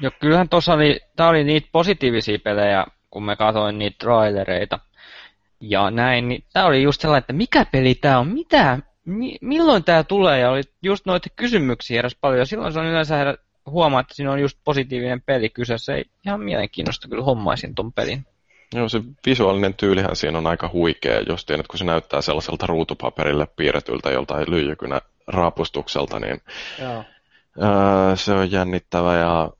Jo, 0.00 0.10
kyllähän 0.20 0.48
tuossa 0.48 0.72
oli, 0.72 1.00
tää 1.16 1.28
oli 1.28 1.44
niitä 1.44 1.68
positiivisia 1.72 2.38
pelejä, 2.38 2.86
kun 3.10 3.24
me 3.24 3.36
katsoin 3.36 3.78
niitä 3.78 3.96
trailereita. 3.98 4.78
Ja 5.60 5.90
näin, 5.90 6.28
niin 6.28 6.44
tää 6.52 6.66
oli 6.66 6.82
just 6.82 7.00
sellainen, 7.00 7.20
että 7.20 7.32
mikä 7.32 7.64
peli 7.64 7.94
tää 7.94 8.18
on, 8.18 8.28
mitä, 8.28 8.78
mi, 9.04 9.36
milloin 9.40 9.84
tämä 9.84 10.04
tulee, 10.04 10.40
ja 10.40 10.50
oli 10.50 10.62
just 10.82 11.06
noita 11.06 11.28
kysymyksiä 11.36 12.00
edes 12.00 12.16
paljon, 12.20 12.38
ja 12.38 12.46
silloin 12.46 12.72
se 12.72 12.80
on 12.80 12.86
yleensä 12.86 13.16
herä, 13.16 13.34
huomaa, 13.66 14.00
että 14.00 14.14
siinä 14.14 14.32
on 14.32 14.40
just 14.40 14.58
positiivinen 14.64 15.22
peli 15.22 15.48
kyseessä, 15.48 15.94
ei 15.94 16.04
ihan 16.26 16.40
mielenkiintoista 16.40 17.08
kyllä 17.08 17.24
hommaisin 17.24 17.74
ton 17.74 17.92
pelin. 17.92 18.26
Joo, 18.74 18.88
se 18.88 19.00
visuaalinen 19.26 19.74
tyylihän 19.74 20.16
siinä 20.16 20.38
on 20.38 20.46
aika 20.46 20.70
huikea, 20.72 21.20
jos 21.20 21.44
tiedät, 21.44 21.66
kun 21.68 21.78
se 21.78 21.84
näyttää 21.84 22.22
sellaiselta 22.22 22.66
ruutupaperille 22.66 23.46
piirretyltä 23.56 24.10
joltain 24.10 24.50
lyijykynä 24.50 25.00
raapustukselta, 25.26 26.20
niin 26.20 26.40
Joo. 26.80 27.04
Öö, 27.58 28.16
se 28.16 28.32
on 28.32 28.50
jännittävä 28.50 29.16
ja 29.16 29.50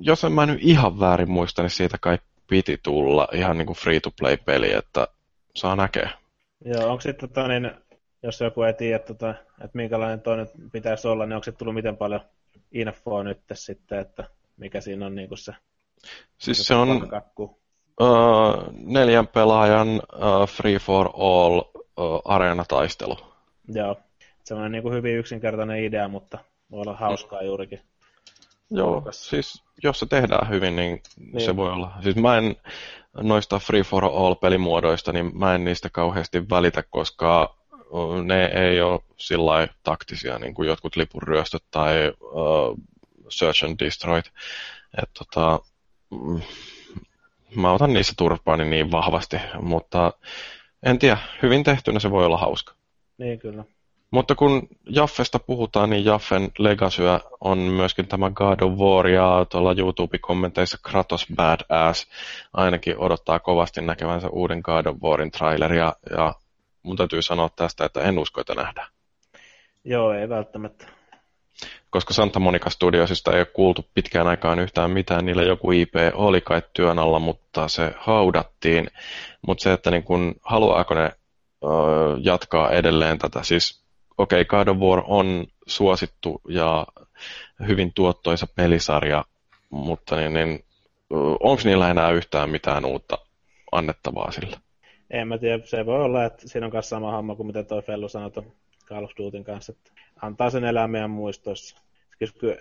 jos 0.00 0.24
en 0.24 0.32
mä 0.32 0.46
nyt 0.46 0.58
ihan 0.62 1.00
väärin 1.00 1.30
muista, 1.30 1.62
niin 1.62 1.70
siitä 1.70 1.98
kai 2.00 2.18
piti 2.46 2.80
tulla 2.82 3.28
ihan 3.32 3.58
niin 3.58 3.66
kuin 3.66 3.76
free-to-play-peli, 3.76 4.72
että 4.72 5.08
saa 5.54 5.76
näkeä. 5.76 6.10
Joo, 6.64 6.90
onko 6.90 7.00
sitten, 7.00 7.28
tota, 7.28 7.48
niin, 7.48 7.70
jos 8.22 8.40
joku 8.40 8.62
ei 8.62 8.74
tiedä, 8.74 8.98
tota, 8.98 9.30
että 9.64 9.76
minkälainen 9.76 10.20
toinen 10.20 10.48
pitäisi 10.72 11.08
olla, 11.08 11.26
niin 11.26 11.34
onko 11.34 11.44
se 11.44 11.52
tullut 11.52 11.74
miten 11.74 11.96
paljon 11.96 12.20
infoa 12.72 13.22
nyt 13.22 13.40
sitten, 13.52 13.98
että 13.98 14.24
mikä 14.56 14.80
siinä 14.80 15.06
on 15.06 15.14
niin 15.14 15.28
kuin 15.28 15.38
se 15.38 15.54
Siis 16.38 16.66
se 16.66 16.74
on 16.74 16.88
uh, 18.00 18.72
neljän 18.72 19.26
pelaajan 19.26 19.88
uh, 19.88 20.48
free 20.48 20.78
for 20.78 21.10
all 21.18 21.60
uh, 21.76 22.22
areenataistelu. 22.24 23.16
Joo, 23.68 23.96
semmoinen 24.46 24.72
niin 24.72 24.82
kuin 24.82 24.94
hyvin 24.94 25.18
yksinkertainen 25.18 25.84
idea, 25.84 26.08
mutta 26.08 26.38
voi 26.70 26.80
olla 26.80 26.96
hauskaa 26.96 27.42
juurikin. 27.42 27.80
Joo, 28.70 28.94
Lukas. 28.94 29.28
siis 29.28 29.64
jos 29.82 29.98
se 29.98 30.06
tehdään 30.06 30.48
hyvin, 30.48 30.76
niin, 30.76 31.02
niin 31.32 31.40
se 31.40 31.56
voi 31.56 31.70
olla. 31.70 31.92
Siis 32.02 32.16
mä 32.16 32.38
en 32.38 32.56
noista 33.22 33.58
free 33.58 33.82
for 33.82 34.04
all 34.04 34.34
pelimuodoista, 34.34 35.12
niin 35.12 35.38
mä 35.38 35.54
en 35.54 35.64
niistä 35.64 35.88
kauheasti 35.92 36.48
välitä, 36.50 36.82
koska 36.90 37.56
ne 38.24 38.44
ei 38.44 38.80
ole 38.80 39.00
sillä 39.16 39.68
taktisia, 39.82 40.38
niin 40.38 40.54
kuin 40.54 40.68
jotkut 40.68 40.96
lipurryöstöt 40.96 41.64
tai 41.70 42.12
uh, 42.20 42.78
search 43.28 43.64
and 43.64 43.76
destroy. 43.78 44.18
Et, 45.02 45.10
tota, 45.18 45.60
mm, 46.10 46.40
mä 47.54 47.72
otan 47.72 47.92
niissä 47.92 48.12
turpaani 48.16 48.64
niin 48.64 48.90
vahvasti, 48.90 49.36
mutta 49.60 50.12
en 50.82 50.98
tiedä, 50.98 51.18
hyvin 51.42 51.64
tehtynä 51.64 51.98
se 51.98 52.10
voi 52.10 52.26
olla 52.26 52.38
hauska. 52.38 52.74
Niin 53.18 53.38
kyllä. 53.38 53.64
Mutta 54.10 54.34
kun 54.34 54.68
Jaffesta 54.90 55.38
puhutaan, 55.38 55.90
niin 55.90 56.04
Jaffen 56.04 56.50
Legacyä 56.58 57.20
on 57.40 57.58
myöskin 57.58 58.08
tämä 58.08 58.30
God 58.30 58.60
of 58.60 58.72
War 58.78 59.08
ja 59.08 59.46
tuolla 59.50 59.74
YouTube-kommenteissa 59.78 60.78
Kratos 60.82 61.26
Badass 61.36 62.06
ainakin 62.52 62.98
odottaa 62.98 63.38
kovasti 63.38 63.80
näkevänsä 63.80 64.28
uuden 64.28 64.60
God 64.64 64.86
of 64.86 64.96
Warin 65.02 65.30
traileria 65.30 65.92
ja 66.10 66.34
mun 66.82 66.96
täytyy 66.96 67.22
sanoa 67.22 67.48
tästä, 67.56 67.84
että 67.84 68.00
en 68.00 68.18
usko, 68.18 68.40
että 68.40 68.54
nähdään. 68.54 68.88
Joo, 69.84 70.12
ei 70.12 70.28
välttämättä. 70.28 70.86
Koska 71.90 72.14
Santa 72.14 72.40
Monica 72.40 72.70
Studiosista 72.70 73.32
ei 73.32 73.38
ole 73.38 73.46
kuultu 73.46 73.86
pitkään 73.94 74.26
aikaan 74.26 74.58
yhtään 74.58 74.90
mitään, 74.90 75.26
niillä 75.26 75.42
joku 75.42 75.72
IP 75.72 75.94
oli 76.14 76.40
kai 76.40 76.62
työn 76.72 76.98
alla, 76.98 77.18
mutta 77.18 77.68
se 77.68 77.94
haudattiin. 77.98 78.90
Mutta 79.46 79.62
se, 79.62 79.72
että 79.72 79.90
niin 79.90 80.02
kun, 80.02 80.34
haluaako 80.42 80.94
ne 80.94 81.12
jatkaa 82.22 82.70
edelleen 82.70 83.18
tätä, 83.18 83.42
siis 83.42 83.85
okei, 84.18 84.40
okay, 84.40 84.64
God 84.64 84.68
of 84.68 84.78
War 84.78 85.02
on 85.06 85.46
suosittu 85.66 86.40
ja 86.48 86.86
hyvin 87.68 87.92
tuottoisa 87.94 88.46
pelisarja, 88.46 89.24
mutta 89.70 90.16
niin, 90.16 90.34
niin, 90.34 90.64
onko 91.40 91.62
niillä 91.64 91.90
enää 91.90 92.10
yhtään 92.10 92.50
mitään 92.50 92.84
uutta 92.84 93.18
annettavaa 93.72 94.30
sillä? 94.30 94.56
En 95.10 95.28
mä 95.28 95.38
tiedä, 95.38 95.66
se 95.66 95.86
voi 95.86 96.02
olla, 96.02 96.24
että 96.24 96.48
siinä 96.48 96.66
on 96.66 96.72
kanssa 96.72 96.96
sama 96.96 97.12
homma 97.12 97.34
kuin 97.34 97.46
mitä 97.46 97.62
toi 97.62 97.82
Fellu 97.82 98.08
sanoi 98.08 98.30
Call 98.86 99.04
of 99.04 99.10
Dutyn 99.18 99.44
kanssa, 99.44 99.72
että 99.72 100.02
antaa 100.22 100.50
sen 100.50 100.64
elää 100.64 100.88
meidän 100.88 101.10
muistoissa. 101.10 101.76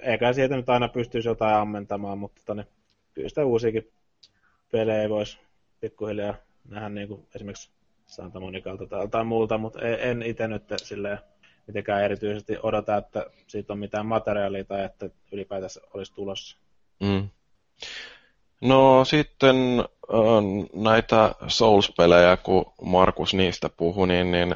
Eikä 0.02 0.34
sieltä 0.34 0.56
nyt 0.56 0.70
aina 0.70 0.88
pystyisi 0.88 1.28
jotain 1.28 1.56
ammentamaan, 1.56 2.18
mutta 2.18 2.42
tonne, 2.46 2.68
kyllä 3.14 3.30
sitä 3.30 3.46
uusiakin 3.46 3.92
pelejä 4.72 5.10
voisi 5.10 5.40
pikkuhiljaa 5.80 6.36
nähdä 6.70 6.90
niin 6.90 7.08
kuin 7.08 7.28
esimerkiksi 7.36 7.70
Santa 8.06 8.40
Monicalta 8.40 9.08
tai, 9.12 9.24
muulta, 9.24 9.58
mutta 9.58 9.80
en 9.82 10.22
itse 10.22 10.48
nyt 10.48 10.64
silleen 10.78 11.20
mitenkään 11.68 12.04
erityisesti 12.04 12.58
odota, 12.64 12.98
että 12.98 13.26
siitä 13.48 13.74
on 13.74 13.80
mitään 13.80 14.06
materiaalia 14.06 14.64
tai 14.64 14.84
että 14.84 15.10
ylipäätänsä 15.32 15.82
olisi 15.94 16.14
tulossa. 16.14 16.58
Mm. 17.00 17.30
No 18.62 19.06
sitten 19.06 19.56
näitä 20.74 21.36
Souls-pelejä, 21.48 22.38
kun 22.38 22.66
Markus 22.82 23.34
niistä 23.34 23.70
puhui, 23.78 24.08
niin, 24.08 24.32
niin 24.32 24.56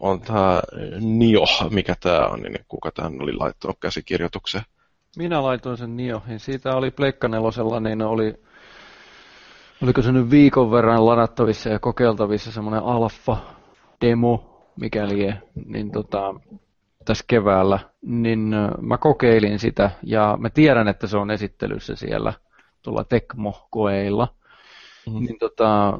on 0.00 0.20
tämä 0.20 0.60
Nio, 1.00 1.44
mikä 1.70 1.94
tämä 2.00 2.26
on, 2.26 2.40
niin 2.40 2.64
kuka 2.68 2.90
tämän 2.90 3.22
oli 3.22 3.32
laittanut 3.32 3.76
käsikirjoitukseen? 3.80 4.64
Minä 5.16 5.42
laitoin 5.42 5.76
sen 5.76 5.96
Niohin. 5.96 6.40
Siitä 6.40 6.76
oli 6.76 6.90
Pleikka 6.90 7.28
nelosella, 7.28 7.80
niin 7.80 8.02
oli, 8.02 8.34
oliko 9.82 10.02
se 10.02 10.12
nyt 10.12 10.30
viikon 10.30 10.70
verran 10.70 11.06
ladattavissa 11.06 11.68
ja 11.68 11.78
kokeiltavissa 11.78 12.52
semmoinen 12.52 12.82
alfa-demo, 12.82 14.53
mikäli 14.80 15.34
niin 15.66 15.90
tota, 15.90 16.34
tässä 17.04 17.24
keväällä, 17.28 17.78
niin 18.02 18.54
mä 18.80 18.98
kokeilin 18.98 19.58
sitä 19.58 19.90
ja 20.02 20.36
mä 20.40 20.50
tiedän, 20.50 20.88
että 20.88 21.06
se 21.06 21.16
on 21.16 21.30
esittelyssä 21.30 21.96
siellä 21.96 22.32
tuolla 22.82 23.04
Tecmo-koeilla. 23.04 24.28
Mm-hmm. 25.06 25.26
Niin 25.26 25.38
tota, 25.38 25.98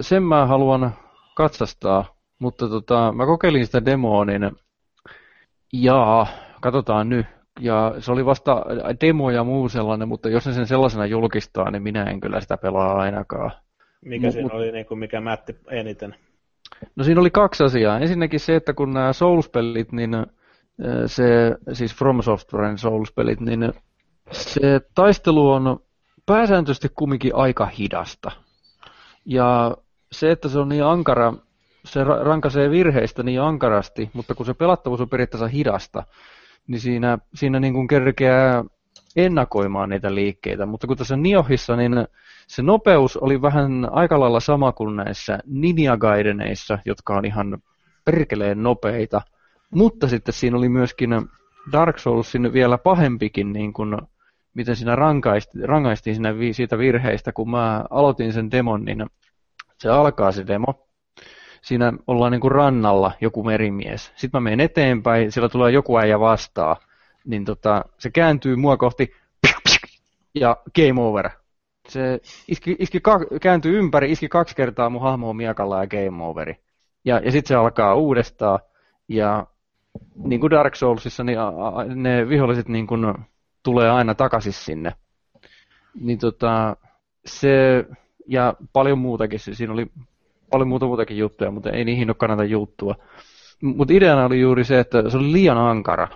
sen 0.00 0.22
mä 0.22 0.46
haluan 0.46 0.94
katsastaa, 1.34 2.04
mutta 2.38 2.68
tota, 2.68 3.12
mä 3.12 3.26
kokeilin 3.26 3.66
sitä 3.66 3.84
demoa, 3.84 4.24
niin 4.24 4.50
jaa, 5.72 6.26
katsotaan 6.60 7.08
nyt. 7.08 7.26
Ja 7.60 7.94
se 7.98 8.12
oli 8.12 8.24
vasta 8.24 8.64
demo 9.00 9.30
ja 9.30 9.44
muu 9.44 9.68
sellainen, 9.68 10.08
mutta 10.08 10.28
jos 10.28 10.46
ne 10.46 10.52
sen 10.52 10.66
sellaisena 10.66 11.06
julkistaa, 11.06 11.70
niin 11.70 11.82
minä 11.82 12.04
en 12.04 12.20
kyllä 12.20 12.40
sitä 12.40 12.56
pelaa 12.56 12.98
ainakaan. 12.98 13.50
Mikä 14.04 14.28
M- 14.28 14.30
siinä 14.30 14.54
oli, 14.54 14.72
niin 14.72 14.86
kuin, 14.86 14.98
mikä 14.98 15.20
mätti 15.20 15.56
eniten? 15.70 16.14
No 16.96 17.04
siinä 17.04 17.20
oli 17.20 17.30
kaksi 17.30 17.64
asiaa. 17.64 17.98
Ensinnäkin 17.98 18.40
se, 18.40 18.56
että 18.56 18.72
kun 18.72 18.94
nämä 18.94 19.12
Souls-pelit, 19.12 19.92
niin 19.92 20.26
se, 21.06 21.56
siis 21.72 21.94
From 21.94 22.22
Softwaren 22.22 22.78
Souls-pelit, 22.78 23.40
niin 23.40 23.72
se 24.32 24.80
taistelu 24.94 25.50
on 25.50 25.78
pääsääntöisesti 26.26 26.88
kumminkin 26.96 27.34
aika 27.34 27.66
hidasta. 27.66 28.30
Ja 29.26 29.76
se, 30.12 30.30
että 30.30 30.48
se 30.48 30.58
on 30.58 30.68
niin 30.68 30.84
ankara, 30.84 31.34
se 31.84 32.04
rankaisee 32.04 32.70
virheistä 32.70 33.22
niin 33.22 33.40
ankarasti, 33.40 34.10
mutta 34.12 34.34
kun 34.34 34.46
se 34.46 34.54
pelattavuus 34.54 35.00
on 35.00 35.08
periaatteessa 35.08 35.48
hidasta, 35.48 36.02
niin 36.66 36.80
siinä, 36.80 37.18
siinä 37.34 37.60
niin 37.60 37.74
kuin 37.74 37.88
kerkeää 37.88 38.64
ennakoimaan 39.16 39.88
niitä 39.88 40.14
liikkeitä. 40.14 40.66
Mutta 40.66 40.86
kun 40.86 40.96
tässä 40.96 41.16
Niohissa, 41.16 41.76
niin 41.76 41.92
se 42.46 42.62
nopeus 42.62 43.16
oli 43.16 43.42
vähän 43.42 43.88
aika 43.92 44.20
lailla 44.20 44.40
sama 44.40 44.72
kuin 44.72 44.96
näissä 44.96 45.38
Ninja 45.46 45.96
Gaideneissa, 45.96 46.78
jotka 46.84 47.16
on 47.16 47.24
ihan 47.24 47.58
perkeleen 48.04 48.62
nopeita. 48.62 49.22
Mutta 49.70 50.08
sitten 50.08 50.34
siinä 50.34 50.56
oli 50.56 50.68
myöskin 50.68 51.10
Dark 51.72 51.98
Soulsin 51.98 52.52
vielä 52.52 52.78
pahempikin, 52.78 53.52
niin 53.52 53.72
kuin, 53.72 53.96
miten 54.54 54.76
siinä 54.76 54.96
rangaistiin, 54.96 55.68
rangaistiin 55.68 56.16
siinä 56.16 56.38
vi, 56.38 56.52
siitä 56.52 56.78
virheistä, 56.78 57.32
kun 57.32 57.50
mä 57.50 57.84
aloitin 57.90 58.32
sen 58.32 58.50
demon, 58.50 58.84
niin 58.84 59.06
se 59.78 59.88
alkaa 59.88 60.32
se 60.32 60.46
demo. 60.46 60.88
Siinä 61.62 61.92
ollaan 62.06 62.32
niin 62.32 62.40
kuin 62.40 62.52
rannalla 62.52 63.12
joku 63.20 63.44
merimies. 63.44 64.12
Sitten 64.16 64.30
mä 64.32 64.40
menen 64.40 64.60
eteenpäin, 64.60 65.32
sillä 65.32 65.48
tulee 65.48 65.72
joku 65.72 65.98
äijä 65.98 66.20
vastaan. 66.20 66.76
Niin 67.24 67.44
tota, 67.44 67.84
se 67.98 68.10
kääntyy 68.10 68.56
mua 68.56 68.76
kohti 68.76 69.14
ja 70.34 70.56
game 70.76 71.00
over. 71.00 71.30
Se 71.88 72.20
iski, 72.48 72.76
iski 72.78 73.00
kääntyi 73.40 73.72
ympäri, 73.72 74.12
iski 74.12 74.28
kaksi 74.28 74.56
kertaa 74.56 74.90
mun 74.90 75.02
hahmoa 75.02 75.34
miekalla 75.34 75.80
ja 75.80 75.86
game 75.86 76.24
overi. 76.24 76.56
Ja, 77.04 77.20
ja 77.24 77.32
sitten 77.32 77.48
se 77.48 77.54
alkaa 77.54 77.94
uudestaan. 77.94 78.58
Ja 79.08 79.46
niin 80.24 80.40
kuin 80.40 80.50
Dark 80.50 80.74
Soulsissa, 80.74 81.24
niin 81.24 81.38
ne 81.94 82.28
viholliset 82.28 82.68
niin 82.68 82.86
kuin 82.86 83.14
tulee 83.62 83.90
aina 83.90 84.14
takaisin 84.14 84.52
sinne. 84.52 84.92
Niin 86.00 86.18
tota, 86.18 86.76
se, 87.26 87.84
ja 88.26 88.54
paljon 88.72 88.98
muutakin, 88.98 89.38
siinä 89.38 89.72
oli 89.72 89.86
paljon 90.50 90.68
muuta 90.68 90.86
muutakin 90.86 91.18
juttuja, 91.18 91.50
mutta 91.50 91.70
ei 91.70 91.84
niihin 91.84 92.10
ole 92.10 92.16
kannata 92.18 92.44
juttua. 92.44 92.94
Mutta 93.62 93.94
ideana 93.94 94.24
oli 94.24 94.40
juuri 94.40 94.64
se, 94.64 94.78
että 94.78 95.10
se 95.10 95.16
oli 95.16 95.32
liian 95.32 95.58
ankara. 95.58 96.08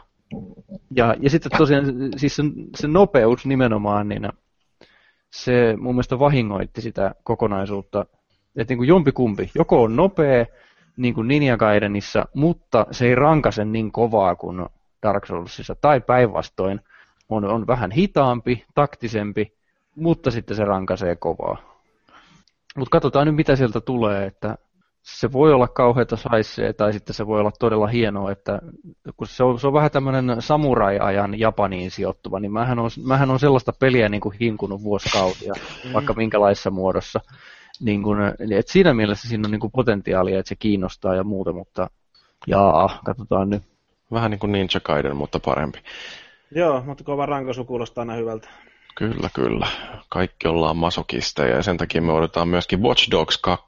Ja, 0.97 1.15
ja 1.21 1.31
sitten 1.31 1.59
tosiaan 1.59 1.85
siis 2.17 2.37
se, 2.37 2.43
se 2.77 2.89
nopeus 2.89 3.47
nimenomaan, 3.47 4.09
niin 4.09 4.29
se 5.31 5.75
mun 5.79 5.95
mielestä 5.95 6.19
vahingoitti 6.19 6.81
sitä 6.81 7.15
kokonaisuutta. 7.25 8.07
Että 8.57 8.73
niin 8.73 8.79
kuin 8.79 8.89
jompikumpi, 8.89 9.51
joko 9.55 9.83
on 9.83 9.97
nopea, 9.97 10.47
niin 10.97 11.15
kuin 11.15 11.29
Ninja 11.29 11.57
Gaidenissa, 11.57 12.25
mutta 12.35 12.87
se 12.91 13.07
ei 13.07 13.15
rankase 13.15 13.65
niin 13.65 13.93
kovaa 13.93 14.37
kuin 14.37 14.67
Dark 15.03 15.27
Soulsissa, 15.27 15.75
tai 15.75 16.01
päinvastoin 16.01 16.81
on, 17.29 17.45
on 17.45 17.67
vähän 17.67 17.91
hitaampi, 17.91 18.65
taktisempi, 18.75 19.53
mutta 19.97 20.31
sitten 20.31 20.57
se 20.57 20.65
rankasee 20.65 21.17
kovaa. 21.17 21.83
Mutta 22.77 22.91
katsotaan 22.91 23.27
nyt, 23.27 23.37
mitä 23.37 23.57
sieltä 23.57 23.81
tulee, 23.81 24.27
että 24.27 24.59
se 25.09 25.33
voi 25.33 25.53
olla 25.53 25.69
kauheata 25.69 26.17
saissee, 26.17 26.73
tai 26.73 26.93
sitten 26.93 27.15
se 27.15 27.27
voi 27.27 27.41
olla 27.41 27.51
todella 27.59 27.87
hienoa, 27.87 28.33
että 28.33 28.59
kun 29.17 29.27
se 29.27 29.45
on, 29.45 29.61
se 29.61 29.67
on 29.67 29.73
vähän 29.73 29.91
tämmöinen 29.91 30.37
samurai-ajan 30.43 31.39
Japaniin 31.39 31.91
sijoittuva, 31.91 32.41
niin 32.41 32.53
mähän 32.53 32.79
on, 32.79 32.91
mähän 33.05 33.31
on 33.31 33.39
sellaista 33.39 33.73
peliä 33.73 34.09
niin 34.09 34.21
kuin 34.21 34.37
hinkunut 34.41 34.83
vuosikausia, 34.83 35.53
mm. 35.85 35.93
vaikka 35.93 36.15
minkälaisessa 36.15 36.71
muodossa. 36.71 37.21
Niin 37.81 38.03
kuin, 38.03 38.19
että 38.59 38.73
siinä 38.73 38.95
mielessä 38.95 39.29
siinä 39.29 39.47
on 39.47 39.51
niin 39.51 39.61
kuin 39.61 39.73
potentiaalia, 39.73 40.39
että 40.39 40.49
se 40.49 40.57
kiinnostaa 40.57 41.15
ja 41.15 41.25
muuta, 41.25 41.53
mutta 41.53 41.91
jaa, 42.47 43.01
katsotaan 43.05 43.51
nyt. 43.51 43.63
Vähän 44.13 44.31
niin 44.31 44.39
kuin 44.39 44.53
Ninja 44.53 44.81
Gaiden, 44.85 45.17
mutta 45.17 45.41
parempi. 45.41 45.79
Joo, 46.55 46.83
mutta 46.87 47.05
kova 47.05 47.27
rankosu 47.27 47.65
kuulostaa 47.65 48.03
aina 48.03 48.15
hyvältä. 48.15 48.49
Kyllä, 48.95 49.31
kyllä. 49.35 49.67
Kaikki 50.09 50.49
ollaan 50.49 50.77
masokisteja 50.77 51.57
ja 51.57 51.63
sen 51.63 51.77
takia 51.77 52.03
me 52.03 52.13
odotetaan 52.13 52.49
myöskin 52.49 52.83
Watch 52.83 53.11
Dogs 53.11 53.39
2. 53.39 53.65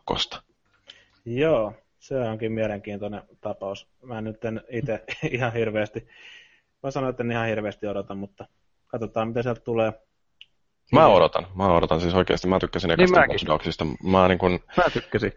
Joo, 1.24 1.72
se 1.98 2.20
onkin 2.20 2.52
mielenkiintoinen 2.52 3.22
tapaus. 3.40 3.88
Mä 4.02 4.20
nyt 4.20 4.44
en 4.44 4.60
itse 4.68 5.04
ihan 5.36 5.52
hirveästi, 5.52 6.08
mä 6.82 6.90
sanoin, 6.90 7.10
että 7.10 7.22
en 7.22 7.32
ihan 7.32 7.46
hirveästi 7.46 7.86
odota, 7.86 8.14
mutta 8.14 8.46
katsotaan 8.86 9.28
mitä 9.28 9.42
sieltä 9.42 9.60
tulee. 9.60 9.92
Mä 10.92 11.06
odotan, 11.06 11.46
mä 11.54 11.74
odotan 11.74 12.00
siis 12.00 12.14
oikeasti, 12.14 12.48
mä 12.48 12.58
tykkäsin 12.58 12.90
ekasta 12.90 13.20
niin 13.20 13.30
Watch 13.30 13.46
Dogsista. 13.46 13.86
Mä, 14.02 14.28
niin 14.28 14.38
kun, 14.38 14.60
mä 14.76 14.84
tykkäsin. 14.92 15.32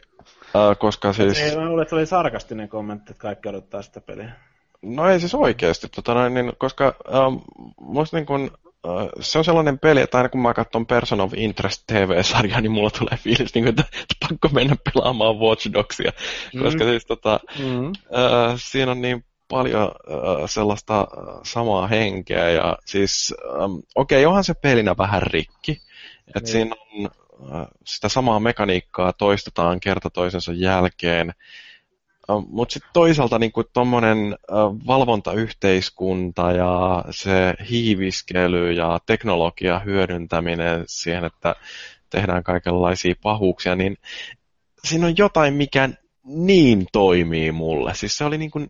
Äh, 0.56 0.78
koska 0.80 1.14
siis... 1.14 1.40
Ei, 1.40 1.56
mä 1.56 1.66
luulen, 1.66 1.82
että 1.82 1.90
se 1.90 1.96
oli 1.96 2.06
sarkastinen 2.06 2.70
kommentti, 2.70 3.12
että 3.12 3.22
kaikki 3.22 3.50
odottaa 3.50 3.82
sitä 3.82 4.02
peliä. 4.02 4.32
No 4.82 5.10
ei 5.10 5.20
siis 5.20 5.36
oikeasti, 5.36 5.88
tota, 5.96 6.30
niin, 6.30 6.54
koska 6.58 6.96
ähm, 7.16 7.36
musta 7.82 8.18
niin 8.18 8.26
kun, 8.26 8.52
se 9.20 9.38
on 9.38 9.46
sellainen 9.46 9.80
peli, 9.80 10.02
että 10.02 10.18
aina 10.18 10.30
kun 10.30 10.42
mä 10.42 10.54
katson 10.54 10.86
Person 10.86 11.22
of 11.22 11.34
Interest 11.36 11.84
TV-sarjaa, 11.88 12.62
niin 12.62 12.72
mulla 12.72 12.90
tulee 12.90 13.18
fiilis, 13.18 13.54
niin 13.54 13.64
kuin, 13.64 13.70
että, 13.70 13.84
pakko 14.30 14.50
mennä 14.50 14.76
pelaamaan 14.94 15.36
Watch 15.36 15.74
Dogsia, 15.74 16.12
mm. 16.54 16.64
koska 16.64 16.84
siis 16.84 17.06
tota, 17.06 17.40
mm. 17.60 17.88
äh, 17.88 18.54
siinä 18.56 18.92
on 18.92 19.02
niin 19.02 19.26
paljon 19.48 19.82
äh, 19.82 20.50
sellaista 20.50 21.00
äh, 21.00 21.40
samaa 21.44 21.88
henkeä 21.88 22.50
ja 22.50 22.78
siis 22.86 23.34
ähm, 23.46 23.74
okei, 23.96 24.26
okay, 24.26 24.26
onhan 24.26 24.44
se 24.44 24.54
pelinä 24.54 24.98
vähän 24.98 25.22
rikki, 25.22 25.72
että 26.28 26.40
niin. 26.40 26.48
siinä 26.48 26.76
on 26.76 27.10
äh, 27.56 27.68
sitä 27.86 28.10
samaa 28.10 28.40
mekaniikkaa 28.40 29.14
toistetaan 29.14 29.80
kerta 29.80 30.10
toisensa 30.10 30.54
jälkeen, 30.54 31.34
mutta 32.40 32.74
sitten 32.74 32.92
toisaalta 32.94 33.40
niin 33.40 33.52
tuommoinen 33.74 34.36
valvontayhteiskunta 34.88 36.52
ja 36.52 37.06
se 37.10 37.54
hiiviskely 37.70 38.72
ja 38.72 39.00
teknologia 39.06 39.80
hyödyntäminen 39.80 40.84
siihen, 40.88 41.26
että 41.26 41.56
tehdään 42.10 42.44
kaikenlaisia 42.44 43.16
pahuuksia, 43.24 43.76
niin 43.76 43.98
siinä 44.84 45.08
on 45.08 45.18
jotain, 45.18 45.54
mikä 45.54 45.90
niin 46.24 46.86
toimii 46.92 47.52
mulle. 47.52 47.94
Siis 47.94 48.18
se 48.18 48.26
oli 48.26 48.38
niin 48.38 48.52
kuin, 48.52 48.70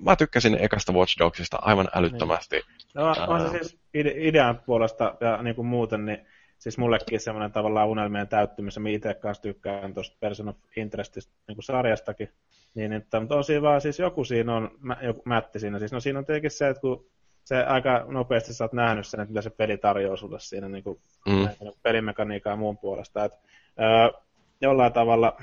mä 0.00 0.16
tykkäsin 0.16 0.58
ekasta 0.60 0.92
Watch 0.92 1.18
Dogsista 1.18 1.58
aivan 1.62 1.88
älyttömästi. 1.94 2.56
Niin. 2.56 2.64
No, 2.94 3.14
on 3.28 3.50
se 3.50 3.58
siis 3.58 3.78
idean 3.94 4.60
puolesta 4.66 5.14
ja 5.20 5.42
niin 5.42 5.56
kuin 5.56 5.66
muuten, 5.66 6.06
niin 6.06 6.26
siis 6.60 6.78
mullekin 6.78 7.20
semmoinen 7.20 7.52
tavallaan 7.52 7.88
unelmien 7.88 8.28
täyttymys, 8.28 8.76
ja 8.76 8.82
itse 8.90 9.14
kanssa 9.14 9.42
tykkään 9.42 9.94
tuosta 9.94 10.16
Person 10.20 10.48
of 10.48 10.56
Interestistä 10.76 11.32
niin 11.48 11.56
kuin 11.56 11.64
sarjastakin, 11.64 12.28
niin 12.74 12.92
että, 12.92 13.20
mutta 13.20 13.36
on 13.36 13.44
siinä 13.44 13.62
vaan, 13.62 13.80
siis 13.80 13.98
joku 13.98 14.24
siinä 14.24 14.56
on, 14.56 14.70
joku 15.02 15.22
mätti 15.24 15.60
siinä, 15.60 15.78
siis 15.78 15.92
no 15.92 16.00
siinä 16.00 16.18
on 16.18 16.24
tietenkin 16.24 16.50
se, 16.50 16.68
että 16.68 16.80
kun 16.80 17.06
se 17.44 17.56
aika 17.64 18.04
nopeasti 18.08 18.54
sä 18.54 18.64
oot 18.64 18.72
nähnyt 18.72 19.06
sen, 19.06 19.20
että 19.20 19.32
mitä 19.32 19.42
se 19.42 19.50
peli 19.50 19.78
tarjoaa 19.78 20.16
sulle 20.16 20.40
siinä 20.40 20.68
niin 20.68 20.84
kuin, 20.84 20.98
mm. 21.26 21.48
pelimekaniikan 21.82 22.50
ja 22.50 22.56
muun 22.56 22.78
puolesta, 22.78 23.24
että 23.24 23.38
öö, 23.80 24.20
jollain 24.60 24.92
tavalla, 24.92 25.36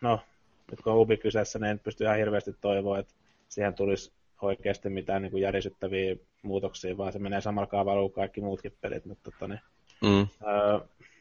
no 0.00 0.20
nyt 0.70 0.80
kun 0.80 0.92
on 0.92 0.98
Ubi 0.98 1.16
kyseessä, 1.16 1.58
niin 1.58 1.70
en 1.70 1.78
pysty 1.78 2.04
ihan 2.04 2.16
hirveästi 2.16 2.56
toivoa, 2.60 2.98
että 2.98 3.14
siihen 3.48 3.74
tulisi 3.74 4.12
oikeasti 4.42 4.88
mitään 4.88 5.22
niin 5.22 5.30
kuin 5.30 5.42
järisyttäviä 5.42 6.16
muutoksia, 6.42 6.96
vaan 6.96 7.12
se 7.12 7.18
menee 7.18 7.40
samalla 7.40 7.66
kaavalla 7.66 8.02
kuin 8.02 8.12
kaikki 8.12 8.40
muutkin 8.40 8.76
pelit, 8.80 9.04
mutta 9.04 9.30
tota, 9.30 9.48
niin, 9.48 9.60
Mm. 10.02 10.28
Öö, 10.48 10.80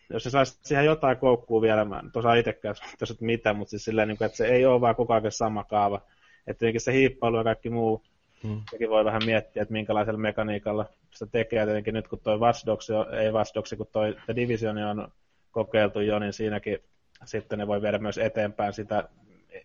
jos 0.10 0.24
se 0.24 0.30
saisi 0.30 0.58
siihen 0.62 0.86
jotain 0.86 1.18
koukkuu 1.18 1.62
vielä, 1.62 1.86
mä 1.86 2.00
en 2.00 2.12
osaa 2.16 2.36
itsekään 2.36 2.76
sanoa 2.76 3.18
mitä, 3.20 3.54
mutta 3.54 3.70
siis 3.70 3.86
silleen, 3.86 4.08
niin 4.08 4.24
että 4.24 4.38
se 4.38 4.48
ei 4.48 4.66
ole 4.66 4.82
vaan 4.82 4.96
koko 4.96 5.14
ajan 5.14 5.32
sama 5.32 5.64
kaava. 5.64 6.02
Että 6.48 6.60
tietenkin 6.60 6.82
se 6.82 6.94
hiippailu 6.94 7.38
ja 7.38 7.44
kaikki 7.44 7.70
muu, 7.70 8.04
mm. 8.44 8.62
sekin 8.72 8.90
voi 8.90 9.06
vähän 9.06 9.26
miettiä, 9.26 9.62
että 9.62 9.72
minkälaisella 9.72 10.20
mekaniikalla 10.20 10.86
sitä 11.12 11.32
tekee. 11.32 11.66
Tietenkin 11.66 11.94
nyt 11.94 12.08
kun 12.08 12.20
toi 12.20 12.40
Watch 12.40 12.66
Dogs, 12.66 12.88
ei 13.20 13.32
Watch 13.32 13.56
Dogs, 13.56 13.74
kun 13.78 13.88
toi 13.92 14.16
The 14.26 14.36
Division 14.36 14.78
on 14.78 15.08
kokeiltu 15.52 16.00
jo, 16.00 16.20
niin 16.20 16.34
siinäkin 16.34 16.80
sitten 17.26 17.60
ne 17.60 17.68
voi 17.68 17.82
viedä 17.82 17.98
myös 17.98 18.18
eteenpäin 18.18 18.74
sitä 18.74 19.10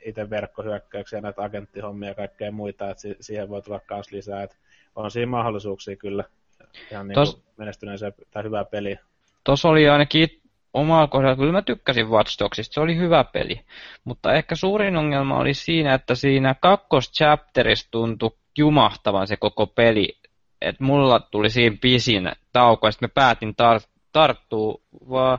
itse 0.04 0.30
verkkohyökkäyksiä, 0.30 1.20
näitä 1.20 1.42
agenttihommia 1.42 2.08
ja 2.08 2.14
kaikkea 2.14 2.52
muita, 2.52 2.90
että 2.90 3.02
siihen 3.20 3.48
voi 3.48 3.62
tulla 3.62 3.80
myös 3.90 4.12
lisää. 4.12 4.42
Että 4.42 4.56
on 4.96 5.10
siinä 5.10 5.30
mahdollisuuksia 5.30 5.96
kyllä 5.96 6.24
ihan 6.90 7.08
niin 7.08 7.14
Tos... 7.14 7.42
menestyneeseen 7.56 8.12
tai 8.30 8.44
hyvää 8.44 8.64
peliä. 8.64 8.98
Tuossa 9.44 9.68
oli 9.68 9.88
ainakin 9.88 10.28
omalla 10.74 11.06
kohdalla, 11.06 11.36
kyllä 11.36 11.52
mä 11.52 11.62
tykkäsin 11.62 12.08
Watch 12.08 12.38
Dogsista, 12.38 12.74
se 12.74 12.80
oli 12.80 12.96
hyvä 12.96 13.24
peli. 13.24 13.60
Mutta 14.04 14.34
ehkä 14.34 14.54
suurin 14.54 14.96
ongelma 14.96 15.38
oli 15.38 15.54
siinä, 15.54 15.94
että 15.94 16.14
siinä 16.14 16.54
kakkoschapterissa 16.60 17.88
tuntui 17.90 18.36
jumahtavan 18.58 19.26
se 19.26 19.36
koko 19.36 19.66
peli. 19.66 20.18
Että 20.60 20.84
mulla 20.84 21.20
tuli 21.20 21.50
siinä 21.50 21.76
pisin 21.80 22.32
tauko, 22.52 22.86
ja 22.86 22.90
sitten 22.90 23.08
mä 23.08 23.12
päätin 23.14 23.54
tar- 23.62 23.88
tarttua 24.12 24.80
vaan 25.10 25.38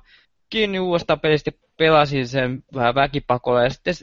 kiinni 0.49 0.79
uudesta 0.79 1.17
pelistä 1.17 1.51
pelasin 1.77 2.27
sen 2.27 2.63
vähän 2.75 2.95
väkipakolla 2.95 3.63
ja 3.63 3.69
sitten 3.69 3.93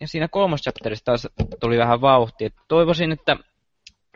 ja 0.00 0.08
siinä 0.08 0.28
kolmas 0.28 0.62
chapterissa 0.62 1.04
taas 1.04 1.28
tuli 1.60 1.78
vähän 1.78 2.00
vauhtia. 2.00 2.50
Toivoisin, 2.68 3.12
että 3.12 3.36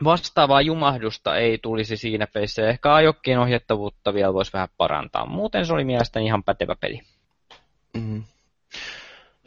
vastaavaa 0.03 0.61
jumahdusta 0.61 1.37
ei 1.37 1.57
tulisi 1.57 1.97
siinä 1.97 2.27
pelissä. 2.27 2.69
Ehkä 2.69 2.95
ajokkeen 2.95 3.39
ohjettavuutta 3.39 4.13
vielä 4.13 4.33
voisi 4.33 4.53
vähän 4.53 4.69
parantaa. 4.77 5.25
Muuten 5.25 5.65
se 5.65 5.73
oli 5.73 5.83
mielestäni 5.83 6.25
ihan 6.25 6.43
pätevä 6.43 6.75
peli. 6.75 6.99
Mm. 7.93 8.23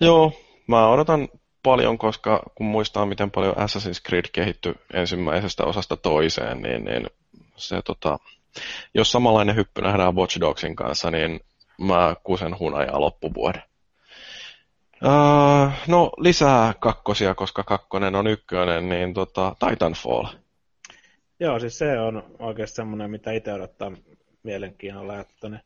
Joo, 0.01 0.33
mä 0.67 0.89
odotan 0.89 1.29
paljon, 1.63 1.99
koska 1.99 2.43
kun 2.55 2.67
muistaa, 2.67 3.07
miten 3.07 3.31
paljon 3.31 3.57
Assassin's 3.57 4.03
Creed 4.09 4.25
kehittyi 4.33 4.75
ensimmäisestä 4.93 5.65
osasta 5.65 5.97
toiseen, 5.97 6.63
niin, 6.63 6.85
niin 6.85 7.07
se, 7.57 7.83
tota, 7.83 8.19
jos 8.95 9.13
samanlainen 9.13 9.57
hyppy 9.57 9.83
nähdään 9.83 10.15
Watch 10.15 10.41
Dogsin 10.41 10.77
kanssa, 10.77 11.11
niin 11.11 11.41
mä 11.81 12.15
kusen 12.25 12.59
hunajaa 12.59 13.01
loppuvuoden. 13.01 13.63
Uh, 15.05 15.73
no 15.89 16.13
lisää 16.17 16.75
kakkosia, 16.81 17.35
koska 17.35 17.63
kakkonen 17.65 18.15
on 18.15 18.27
ykkönen, 18.27 18.89
niin 18.89 19.15
tota, 19.15 19.57
Titanfall. 19.69 20.25
Joo, 21.41 21.59
siis 21.59 21.79
se 21.79 22.01
on 22.01 22.23
oikeasti 22.39 22.77
semmoinen, 22.77 23.11
mitä 23.11 23.33
itse 23.33 23.53
odottaa 23.53 23.93
mielenkiinnolla. 24.43 25.21
Että 25.21 25.49
ne, 25.49 25.61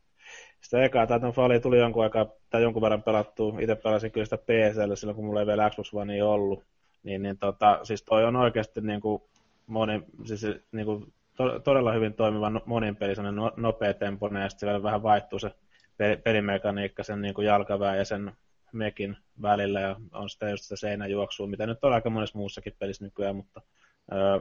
sitä 0.61 0.83
ekaa 0.83 1.07
Titanfallia 1.07 1.59
tuli 1.59 1.79
jonkun 1.79 2.03
aikaa, 2.03 2.25
tai 2.49 2.61
jonkun 2.61 2.81
verran 2.81 3.03
pelattua. 3.03 3.59
Itse 3.59 3.75
pelasin 3.75 4.11
kyllä 4.11 4.25
sitä 4.25 4.37
PClle 4.37 4.95
silloin, 4.95 5.15
kun 5.15 5.25
mulla 5.25 5.39
ei 5.39 5.47
vielä 5.47 5.69
Xbox 5.69 5.93
One 5.93 6.23
ollut. 6.23 6.63
Niin, 7.03 7.21
niin 7.21 7.37
tota, 7.37 7.79
siis 7.83 8.03
toi 8.03 8.25
on 8.25 8.35
oikeasti 8.35 8.81
niin 8.81 9.01
kuin 9.01 9.23
moni, 9.67 10.03
siis 10.23 10.45
niin 10.71 10.85
kuin 10.85 11.13
to, 11.37 11.59
todella 11.59 11.93
hyvin 11.93 12.13
toimiva 12.13 12.49
no, 12.49 12.61
monin 12.65 12.95
peli, 12.95 13.13
no, 13.31 13.51
nopea 13.57 13.93
tempoinen, 13.93 14.43
ja 14.43 14.49
sitten 14.49 14.83
vähän 14.83 15.03
vaihtuu 15.03 15.39
se 15.39 15.51
pelimekaniikka 16.23 17.03
sen 17.03 17.21
niin 17.21 17.33
kuin 17.33 17.47
jalkavää 17.47 17.95
ja 17.95 18.05
sen 18.05 18.31
mekin 18.75 19.17
välillä, 19.41 19.79
ja 19.79 19.95
on 20.13 20.29
sitä 20.29 20.49
just 20.49 20.63
sitä 20.63 20.75
seinäjuoksua, 20.75 21.47
mitä 21.47 21.65
nyt 21.65 21.83
on 21.83 21.93
aika 21.93 22.09
monessa 22.09 22.37
muussakin 22.37 22.75
pelissä 22.79 23.05
nykyään, 23.05 23.35
mutta 23.35 23.61
öö, 24.11 24.39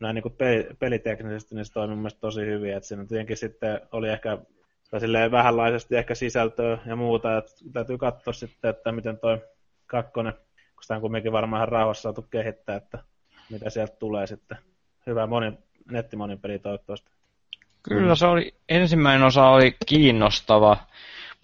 näin 0.00 0.14
niin 0.14 0.36
peli, 0.38 0.68
peliteknisesti 0.78 1.54
niin 1.54 1.64
se 1.64 1.72
toimii 1.72 1.96
mun 1.96 2.10
tosi 2.20 2.40
hyvin, 2.40 2.76
että 2.76 2.88
siinä 2.88 3.06
tietenkin 3.06 3.36
sitten 3.36 3.80
oli 3.92 4.08
ehkä 4.08 4.38
tai 4.90 5.00
silleen 5.00 5.30
vähänlaisesti 5.30 5.96
ehkä 5.96 6.14
sisältöä 6.14 6.78
ja 6.86 6.96
muuta, 6.96 7.38
että 7.38 7.50
täytyy 7.72 7.98
katsoa 7.98 8.32
sitten, 8.32 8.70
että 8.70 8.92
miten 8.92 9.18
toi 9.18 9.38
kakkonen, 9.86 10.32
kun 10.32 10.82
sitä 10.82 10.94
on 10.94 11.00
kuitenkin 11.00 11.32
varmaan 11.32 11.60
ihan 11.60 11.68
rauhassa 11.68 12.02
saatu 12.02 12.22
kehittää, 12.22 12.76
että 12.76 12.98
mitä 13.50 13.70
sieltä 13.70 13.96
tulee 13.96 14.26
sitten. 14.26 14.58
Hyvä 15.06 15.26
moni, 15.26 15.52
nettimonin 15.90 16.40
peli 16.40 16.58
toivottavasti. 16.58 17.10
Kyllä 17.82 18.14
se 18.14 18.26
oli, 18.26 18.54
ensimmäinen 18.68 19.26
osa 19.26 19.48
oli 19.48 19.76
kiinnostava, 19.86 20.76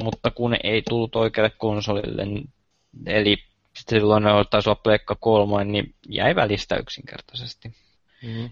mutta 0.02 0.31
kun 0.31 0.56
ei 0.64 0.82
tullut 0.89 1.16
oikealle 1.16 1.52
konsolille, 1.59 2.22
eli 3.06 3.36
silloin 3.89 4.24
taisi 4.51 4.68
olla 4.68 4.81
Pleikka 4.82 5.14
3, 5.14 5.64
niin 5.64 5.94
jäi 6.09 6.36
välistä 6.36 6.77
yksinkertaisesti. 6.77 7.68
Mm-hmm. 8.22 8.51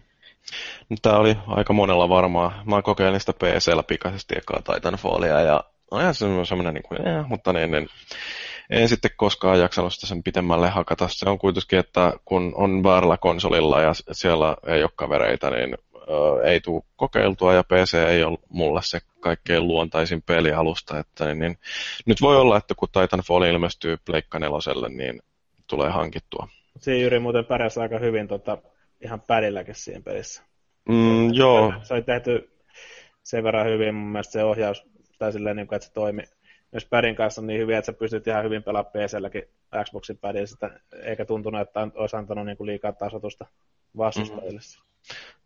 Tämä 1.02 1.16
oli 1.16 1.36
aika 1.46 1.72
monella 1.72 2.08
varmaa. 2.08 2.62
Mä 2.66 2.82
kokeilin 2.82 3.20
sitä 3.20 3.32
PCllä 3.32 3.82
pikaisesti 3.82 4.34
ekaa 4.38 4.74
Titanfallia 4.74 5.40
ja 5.40 5.64
no 5.92 6.00
ihan 6.00 6.14
semmoinen, 6.14 6.74
niin 6.74 6.82
kuin, 6.82 7.08
eh, 7.08 7.26
mutta 7.26 7.52
niin, 7.52 7.70
niin, 7.70 7.88
en 8.70 8.88
sitten 8.88 9.10
koskaan 9.16 9.60
jaksanut 9.60 9.94
sitä 9.94 10.06
sen 10.06 10.22
pitemmälle 10.22 10.68
hakata. 10.68 11.08
Se 11.08 11.28
on 11.28 11.38
kuitenkin, 11.38 11.78
että 11.78 12.12
kun 12.24 12.52
on 12.56 12.82
väärällä 12.82 13.16
konsolilla 13.16 13.80
ja 13.80 13.92
siellä 14.12 14.56
ei 14.66 14.82
ole 14.82 14.90
kavereita, 14.96 15.50
niin 15.50 15.74
ei 16.44 16.60
tule 16.60 16.82
kokeiltua 16.96 17.54
ja 17.54 17.64
PC 17.64 17.94
ei 17.94 18.24
ole 18.24 18.38
mulle 18.48 18.80
se 18.82 19.00
kaikkein 19.20 19.66
luontaisin 19.66 20.22
pelialusta. 20.22 20.98
Että 20.98 21.24
niin, 21.24 21.38
niin, 21.38 21.58
nyt 22.06 22.20
voi 22.20 22.36
olla, 22.36 22.56
että 22.56 22.74
kun 22.74 22.88
Titanfall 22.92 23.42
ilmestyy 23.42 23.96
Pleikka 24.06 24.38
neloselle, 24.38 24.88
niin 24.88 25.22
tulee 25.66 25.90
hankittua. 25.90 26.48
Siinä 26.78 27.00
Jyri 27.00 27.18
muuten 27.18 27.44
pärjäsi 27.44 27.80
aika 27.80 27.98
hyvin 27.98 28.28
tota, 28.28 28.58
ihan 29.00 29.20
pädilläkin 29.20 29.74
siinä 29.74 30.00
pelissä. 30.04 30.42
Mm, 30.88 31.34
joo. 31.34 31.72
Se 31.82 31.94
oli 31.94 32.02
tehty 32.02 32.50
sen 33.22 33.44
verran 33.44 33.66
hyvin 33.66 33.94
mun 33.94 34.08
mielestä 34.08 34.32
se 34.32 34.44
ohjaus, 34.44 34.84
tai 35.18 35.32
silleen, 35.32 35.56
niin 35.56 35.66
kuin, 35.66 35.76
että 35.76 35.86
se 35.86 35.92
toimi 35.92 36.22
myös 36.72 36.84
pädin 36.84 37.14
kanssa 37.16 37.42
niin 37.42 37.60
hyvin, 37.60 37.76
että 37.76 37.86
sä 37.86 37.98
pystyt 37.98 38.26
ihan 38.26 38.44
hyvin 38.44 38.62
pelaamaan 38.62 38.92
PClläkin 38.92 39.42
Xboxin 39.84 40.18
pädillä, 40.18 40.80
eikä 41.02 41.24
tuntunut, 41.24 41.60
että 41.60 41.88
olisi 41.94 42.16
antanut 42.16 42.46
niin 42.46 42.56
kuin 42.56 42.66
liikaa 42.66 42.92
tasotusta 42.92 43.46
vastustajille. 43.96 44.60
Mm. 44.60 44.87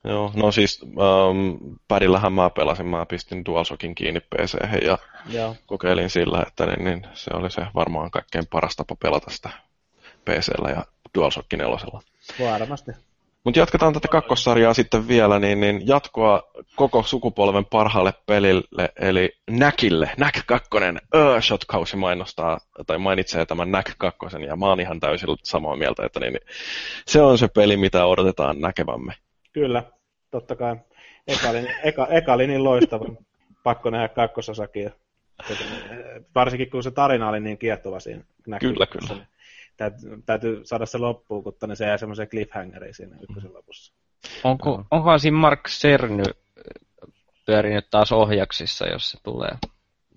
Joo, 0.05 0.33
no 0.35 0.53
siis 0.53 0.81
ähm, 0.83 1.75
pädillähän 1.89 2.33
mä 2.33 2.51
pelasin, 2.51 2.87
mä 2.87 3.07
pistin 3.07 3.45
DualShockin 3.45 3.95
kiinni 3.95 4.21
pc 4.21 4.55
ja 4.85 4.99
Joo. 5.31 5.57
kokeilin 5.67 6.11
sillä, 6.11 6.45
että 6.47 6.67
niin, 6.67 6.85
niin, 6.85 7.07
se 7.15 7.31
oli 7.35 7.51
se 7.51 7.67
varmaan 7.75 8.11
kaikkein 8.11 8.47
paras 8.51 8.77
tapa 8.77 8.97
pelata 8.97 9.31
sitä 9.31 9.51
PCllä 10.25 10.71
ja 10.71 10.85
DualShock 11.15 11.53
4. 11.53 11.77
Varmasti. 12.41 12.93
Mutta 13.45 13.61
jatketaan 13.61 13.93
tätä 13.93 14.09
kakkossarjaa 14.09 14.75
sitten 14.75 15.09
vielä, 15.09 15.39
niin, 15.39 15.61
niin 15.61 15.87
jatkoa 15.87 16.43
koko 16.77 17.03
sukupolven 17.03 17.65
parhaalle 17.65 18.13
pelille, 18.27 18.89
eli 19.01 19.37
Näkille. 19.51 20.11
Näk 20.19 20.35
2, 20.47 20.69
Shot-kausi 21.41 21.97
mainostaa, 21.97 22.59
tai 22.87 22.99
mainitsee 22.99 23.47
tämän 23.47 23.71
Näk 23.71 23.91
2, 23.99 24.19
ja 24.47 24.57
mä 24.57 24.67
oon 24.67 24.81
ihan 24.81 25.01
täysin 25.01 25.29
samaa 25.43 25.77
mieltä, 25.77 26.07
että 26.07 26.21
niin, 26.21 26.39
se 27.07 27.23
on 27.23 27.39
se 27.39 27.49
peli, 27.49 27.77
mitä 27.77 28.07
odotetaan 28.07 28.61
näkevämme. 28.61 29.13
Kyllä, 29.53 29.83
totta 30.31 30.57
kai. 30.57 30.77
Eka 31.27 31.51
oli, 31.51 31.67
eka, 31.83 32.07
eka 32.07 32.33
oli 32.33 32.47
niin 32.47 32.65
loistava. 32.65 33.05
Pakko 33.63 33.91
nähdä 33.91 34.09
kakkososakin. 34.09 34.93
Varsinkin 36.35 36.71
kun 36.71 36.83
se 36.83 36.91
tarina 36.91 37.29
oli 37.29 37.41
niin 37.41 37.59
kiehtova 37.59 38.01
siinä. 38.01 38.25
Kyllä, 38.61 38.87
kyllä. 38.87 39.15
Niin 39.15 39.27
täytyy, 39.77 40.23
täytyy 40.27 40.61
saada 40.65 40.87
se 40.87 40.99
loppuun, 40.99 41.45
kun 41.45 41.55
se 41.75 41.87
jää 41.87 41.97
semmoisen 41.97 42.29
cliffhangeriin 42.29 42.95
siinä 42.95 43.17
ykkösen 43.23 43.55
lopussa. 43.55 43.93
Onko, 44.45 44.85
onkohan 44.91 45.21
siinä 45.21 45.37
Mark 45.37 45.69
Serny 45.69 46.23
pyörinyt 47.47 47.91
taas 47.91 48.13
ohjaksissa, 48.13 48.87
jos 48.87 49.11
se 49.11 49.19
tulee? 49.23 49.51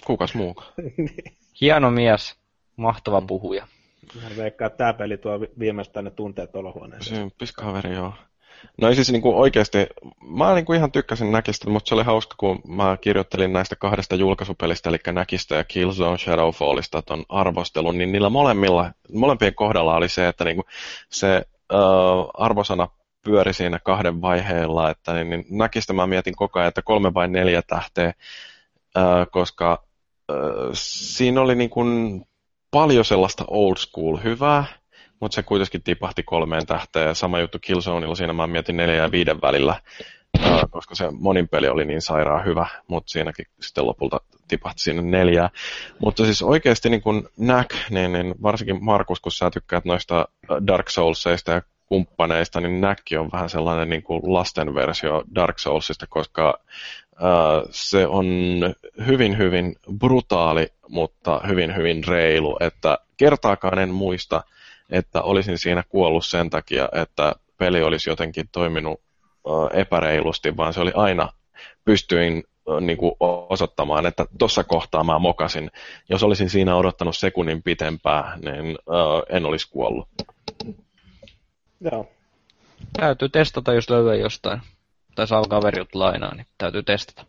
Kukas 0.05 0.35
muukaan? 0.35 0.73
Hieno 1.61 1.91
mies, 1.91 2.35
mahtava 2.75 3.21
puhuja. 3.21 3.67
Hän 4.21 4.37
veikkaa, 4.37 4.67
että 4.67 4.77
tämä 4.77 4.93
peli 4.93 5.17
tuo 5.17 5.39
viimeistään 5.59 6.03
ne 6.03 6.11
tunteet 6.11 6.55
olohuoneeseen. 6.55 7.15
Symppis 7.15 7.51
kaveri, 7.51 7.93
joo. 7.93 8.13
No 8.82 8.94
siis 8.94 9.11
niin 9.11 9.22
kuin 9.22 9.36
oikeasti, 9.36 9.88
mä 10.22 10.53
niin 10.53 10.65
kuin 10.65 10.77
ihan 10.77 10.91
tykkäsin 10.91 11.32
Näkistä, 11.32 11.69
mutta 11.69 11.90
se 11.90 11.95
oli 11.95 12.03
hauska, 12.03 12.36
kun 12.38 12.61
mä 12.68 12.98
kirjoittelin 13.02 13.53
näistä 13.53 13.76
kahdesta 13.76 14.15
julkaisupelistä, 14.15 14.90
eli 14.90 14.98
Näkistä 15.11 15.56
ja 15.56 15.64
Killzone 15.64 16.18
Shadowfallista 16.18 17.02
ton 17.02 17.26
arvostelun, 17.30 17.98
niin 17.98 18.11
niillä 18.11 18.30
molemmilla, 18.30 18.91
molempien 19.14 19.56
kohdalla 19.56 19.95
oli 19.95 20.10
se, 20.10 20.27
että 20.27 20.44
niin 20.44 20.56
kuin 20.56 20.65
se 21.10 21.45
uh, 21.73 22.30
arvosana 22.34 22.88
pyöri 23.26 23.53
siinä 23.53 23.80
kahden 23.80 24.22
vaiheella, 24.22 24.90
että 24.90 25.14
niin, 25.14 25.30
niin 25.30 25.45
Näkistä 25.49 25.94
mä 25.94 26.07
mietin 26.07 26.36
koko 26.36 26.60
ajan, 26.60 26.68
että 26.68 26.82
kolme 26.82 27.14
vai 27.14 27.27
neljä 27.27 27.61
tähteä, 27.61 28.14
uh, 28.98 29.32
koska 29.32 29.84
uh, 30.32 30.69
siinä 30.73 31.41
oli 31.41 31.56
niin 31.56 31.69
kuin 31.69 32.22
paljon 32.72 33.06
sellaista 33.06 33.44
old 33.48 33.77
school 33.77 34.18
hyvää, 34.23 34.65
mutta 35.19 35.35
se 35.35 35.43
kuitenkin 35.43 35.83
tipahti 35.83 36.23
kolmeen 36.23 36.65
tähteen. 36.65 37.15
Sama 37.15 37.39
juttu 37.39 37.57
Killzoneilla, 37.61 38.15
siinä 38.15 38.33
mä 38.33 38.47
mietin 38.47 38.77
neljä 38.77 38.95
ja 38.95 39.11
viiden 39.11 39.41
välillä, 39.41 39.81
koska 40.69 40.95
se 40.95 41.07
monin 41.11 41.47
peli 41.47 41.67
oli 41.67 41.85
niin 41.85 42.01
sairaan 42.01 42.45
hyvä, 42.45 42.67
mutta 42.87 43.11
siinäkin 43.11 43.45
sitten 43.61 43.85
lopulta 43.85 44.21
tipahti 44.47 44.81
sinne 44.81 45.01
neljää. 45.01 45.49
Mutta 45.99 46.25
siis 46.25 46.41
oikeasti 46.41 46.89
niin 46.89 47.01
kun 47.01 47.29
näk, 47.37 47.73
niin, 47.89 48.13
niin 48.13 48.35
varsinkin 48.43 48.83
Markus, 48.83 49.19
kun 49.19 49.31
sä 49.31 49.51
tykkäät 49.51 49.85
noista 49.85 50.27
Dark 50.67 50.89
Soulsista 50.89 51.51
ja 51.51 51.61
kumppaneista, 51.85 52.61
niin 52.61 52.81
näkki 52.81 53.17
on 53.17 53.31
vähän 53.31 53.49
sellainen 53.49 53.89
niin 53.89 54.03
kuin 54.03 54.21
lasten 54.33 54.75
versio 54.75 55.23
Dark 55.35 55.59
Soulsista, 55.59 56.07
koska 56.09 56.59
Uh, 57.15 57.67
se 57.71 58.07
on 58.07 58.25
hyvin, 59.05 59.37
hyvin 59.37 59.75
brutaali, 59.97 60.67
mutta 60.89 61.41
hyvin, 61.47 61.75
hyvin 61.75 62.03
reilu, 62.07 62.57
että 62.59 62.97
kertaakaan 63.17 63.79
en 63.79 63.89
muista, 63.89 64.43
että 64.89 65.21
olisin 65.21 65.57
siinä 65.57 65.83
kuollut 65.89 66.25
sen 66.25 66.49
takia, 66.49 66.89
että 66.91 67.35
peli 67.57 67.83
olisi 67.83 68.09
jotenkin 68.09 68.49
toiminut 68.51 69.01
epäreilusti, 69.73 70.57
vaan 70.57 70.73
se 70.73 70.79
oli 70.79 70.91
aina, 70.95 71.29
pystyin 71.85 72.43
niin 72.81 72.97
kuin 72.97 73.11
osoittamaan, 73.49 74.05
että 74.05 74.25
tuossa 74.39 74.63
kohtaa 74.63 75.03
mä 75.03 75.19
mokasin. 75.19 75.71
Jos 76.09 76.23
olisin 76.23 76.49
siinä 76.49 76.75
odottanut 76.75 77.17
sekunnin 77.17 77.63
pitempää, 77.63 78.37
niin 78.45 78.77
en 79.29 79.45
olisi 79.45 79.69
kuollut. 79.69 80.07
Joo. 81.81 82.07
Täytyy 82.93 83.29
testata, 83.29 83.73
jos 83.73 83.89
löytyy 83.89 84.21
jostain. 84.21 84.61
Tai 85.15 85.27
saa 85.27 85.43
kaverilta 85.43 85.99
lainaa, 85.99 86.35
niin 86.35 86.45
täytyy 86.57 86.83
testata. 86.83 87.25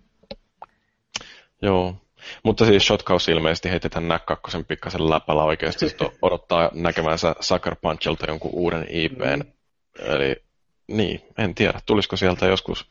Joo. 1.62 1.94
Mutta 2.42 2.64
siis 2.64 2.86
Shotkaus 2.86 3.28
ilmeisesti 3.28 3.70
heitetään 3.70 4.08
Näk 4.08 4.26
2 4.26 4.64
pikkasen 4.68 5.10
läpällä 5.10 5.44
oikeasti, 5.44 5.86
odottaa 6.22 6.70
näkemänsä 6.74 7.34
Sucker 7.40 7.76
Punchilta 7.82 8.26
jonkun 8.26 8.50
uuden 8.54 8.86
IPn. 8.88 9.40
Mm. 9.40 9.52
Eli 9.98 10.36
niin, 10.88 11.20
en 11.38 11.54
tiedä, 11.54 11.80
tulisiko 11.86 12.16
sieltä 12.16 12.46
joskus 12.46 12.90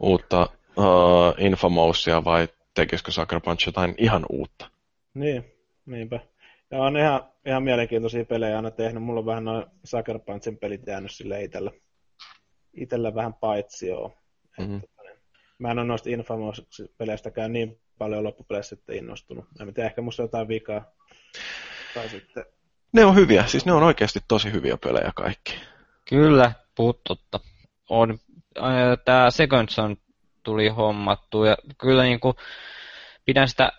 uutta 0.00 0.48
uh, 0.76 1.34
Infamousia 1.38 2.24
vai 2.24 2.48
tekisikö 2.74 3.10
Sucker 3.10 3.40
Punch 3.40 3.66
jotain 3.66 3.94
ihan 3.98 4.26
uutta. 4.28 4.70
Niin, 5.14 5.44
niinpä. 5.86 6.20
Ja 6.70 6.78
on 6.78 6.96
ihan, 6.96 7.20
ihan 7.46 7.62
mielenkiintoisia 7.62 8.24
pelejä 8.24 8.56
aina 8.56 8.70
tehnyt. 8.70 9.02
Mulla 9.02 9.20
on 9.20 9.26
vähän 9.26 9.44
noin 9.44 9.66
Sucker 9.84 10.18
Punchin 10.18 10.58
pelit 10.58 10.86
jäänyt 10.86 11.10
sille 11.10 11.42
itellä, 11.42 11.70
itellä 12.74 13.14
vähän 13.14 13.34
paitsi 13.34 13.86
joo. 13.86 14.12
Mm-hmm. 14.58 14.80
Mä 15.58 15.70
en 15.70 15.78
ole 15.78 15.86
noista 15.86 16.10
Infamous-peleistäkään 16.10 17.52
niin 17.52 17.80
paljon 17.98 18.24
loppupeleissä 18.24 18.76
sitten 18.76 18.96
innostunut. 18.96 19.44
En 19.60 19.74
tiedä, 19.74 19.88
ehkä 19.88 20.02
musta 20.02 20.22
jotain 20.22 20.48
vikaa. 20.48 20.84
Tai 21.94 22.08
sitten... 22.08 22.44
Ne 22.92 23.04
on 23.04 23.14
hyviä, 23.14 23.46
siis 23.46 23.66
ne 23.66 23.72
on 23.72 23.82
oikeasti 23.82 24.20
tosi 24.28 24.52
hyviä 24.52 24.76
pelejä 24.76 25.12
kaikki. 25.14 25.54
Kyllä, 26.08 26.52
puhut 26.74 27.00
totta. 27.04 27.40
On, 27.88 28.18
tämä 29.04 29.30
Second 29.30 29.68
Son 29.68 29.96
tuli 30.42 30.68
hommattu 30.68 31.44
ja 31.44 31.56
kyllä 31.78 32.02
niin 32.02 32.20
kuin, 32.20 32.34
pidän 33.24 33.48
sitä 33.48 33.72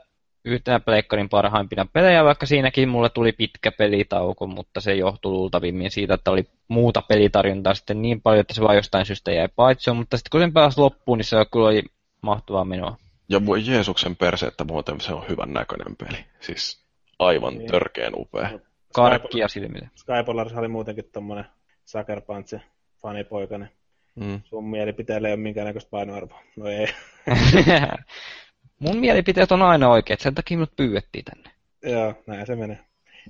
yhtenä 0.46 0.80
pleikkarin 0.80 1.30
parhaimpina 1.30 1.86
pelejä, 1.94 2.24
vaikka 2.24 2.46
siinäkin 2.46 2.90
mulle 2.90 3.10
tuli 3.10 3.32
pitkä 3.32 3.72
pelitauko, 3.72 4.48
mutta 4.48 4.82
se 4.82 4.94
johtui 4.94 5.32
luultavimmin 5.32 5.92
siitä, 5.92 6.14
että 6.14 6.32
oli 6.32 6.50
muuta 6.68 7.02
pelitarjontaa 7.02 7.74
sitten 7.74 8.02
niin 8.02 8.22
paljon, 8.22 8.42
että 8.42 8.54
se 8.54 8.62
vain 8.62 8.76
jostain 8.76 9.06
syystä 9.06 9.32
jäi 9.32 9.48
paitsi, 9.56 9.92
mutta 9.92 10.18
sitten 10.18 10.30
kun 10.32 10.42
sen 10.42 10.54
pääsi 10.54 10.80
loppuun, 10.82 11.18
niin 11.18 11.26
se 11.26 11.38
kyllä 11.52 11.68
oli 11.68 11.84
mahtavaa 12.22 12.66
menoa. 12.66 12.98
Ja 13.30 13.46
voi 13.46 13.62
Jeesuksen 13.66 14.16
perse, 14.16 14.46
että 14.48 14.64
muuten 14.64 15.02
se 15.02 15.14
on 15.14 15.30
hyvän 15.30 15.54
näköinen 15.54 15.96
peli. 15.96 16.26
Siis 16.40 16.86
aivan 17.20 17.58
niin. 17.58 17.72
törkeen 17.72 18.14
upea. 18.16 18.60
Karkkia 18.94 19.48
silmille. 19.48 19.90
Skypolars 19.96 20.54
oli 20.54 20.68
muutenkin 20.68 21.06
tommonen 21.14 21.46
Sucker 21.86 22.22
Punch 22.22 22.60
fanipoikainen. 23.02 23.70
Mm. 24.16 24.42
Sun 24.44 24.70
mielipiteellä 24.70 25.28
ei 25.28 25.34
ole 25.34 25.42
minkäännäköistä 25.42 25.90
painoarvoa. 25.90 26.42
No 26.56 26.68
ei. 26.68 26.88
Mun 28.80 28.98
mielipiteet 28.98 29.52
on 29.52 29.62
aina 29.62 29.90
oikeat, 29.90 30.20
sen 30.20 30.36
takia 30.36 30.58
minut 30.58 30.76
pyydettiin 30.76 31.26
tänne. 31.26 31.52
Joo, 31.84 32.14
näin 32.28 32.46
se 32.46 32.56
menee. 32.56 32.80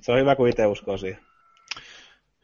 Se 0.00 0.12
on 0.12 0.18
hyvä, 0.18 0.36
kun 0.36 0.48
itse 0.48 0.66
uskoo 0.66 0.96
siihen. 0.96 1.20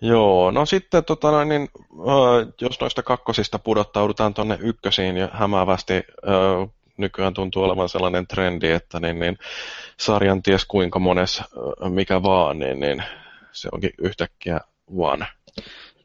Joo, 0.01 0.51
no 0.51 0.67
sitten 0.67 1.05
tota 1.05 1.31
noin, 1.31 1.49
niin, 1.49 1.69
äh, 1.93 2.53
jos 2.61 2.81
noista 2.81 3.03
kakkosista 3.03 3.59
pudottaudutaan 3.59 4.35
tuonne 4.35 4.59
ykkösiin 4.61 5.17
ja 5.17 5.29
hämäävästi 5.33 5.95
äh, 5.95 6.69
nykyään 6.97 7.35
tuntuu 7.35 7.63
olevan 7.63 7.89
sellainen 7.89 8.27
trendi, 8.27 8.71
että 8.71 9.01
niin, 9.01 9.19
niin, 9.19 9.39
sarjan 9.97 10.43
ties 10.43 10.65
kuinka 10.65 10.99
mones 10.99 11.43
mikä 11.89 12.23
vaan, 12.23 12.59
niin, 12.59 12.81
niin 12.81 13.03
se 13.53 13.69
onkin 13.73 13.91
yhtäkkiä 13.99 14.61
one. 14.97 15.27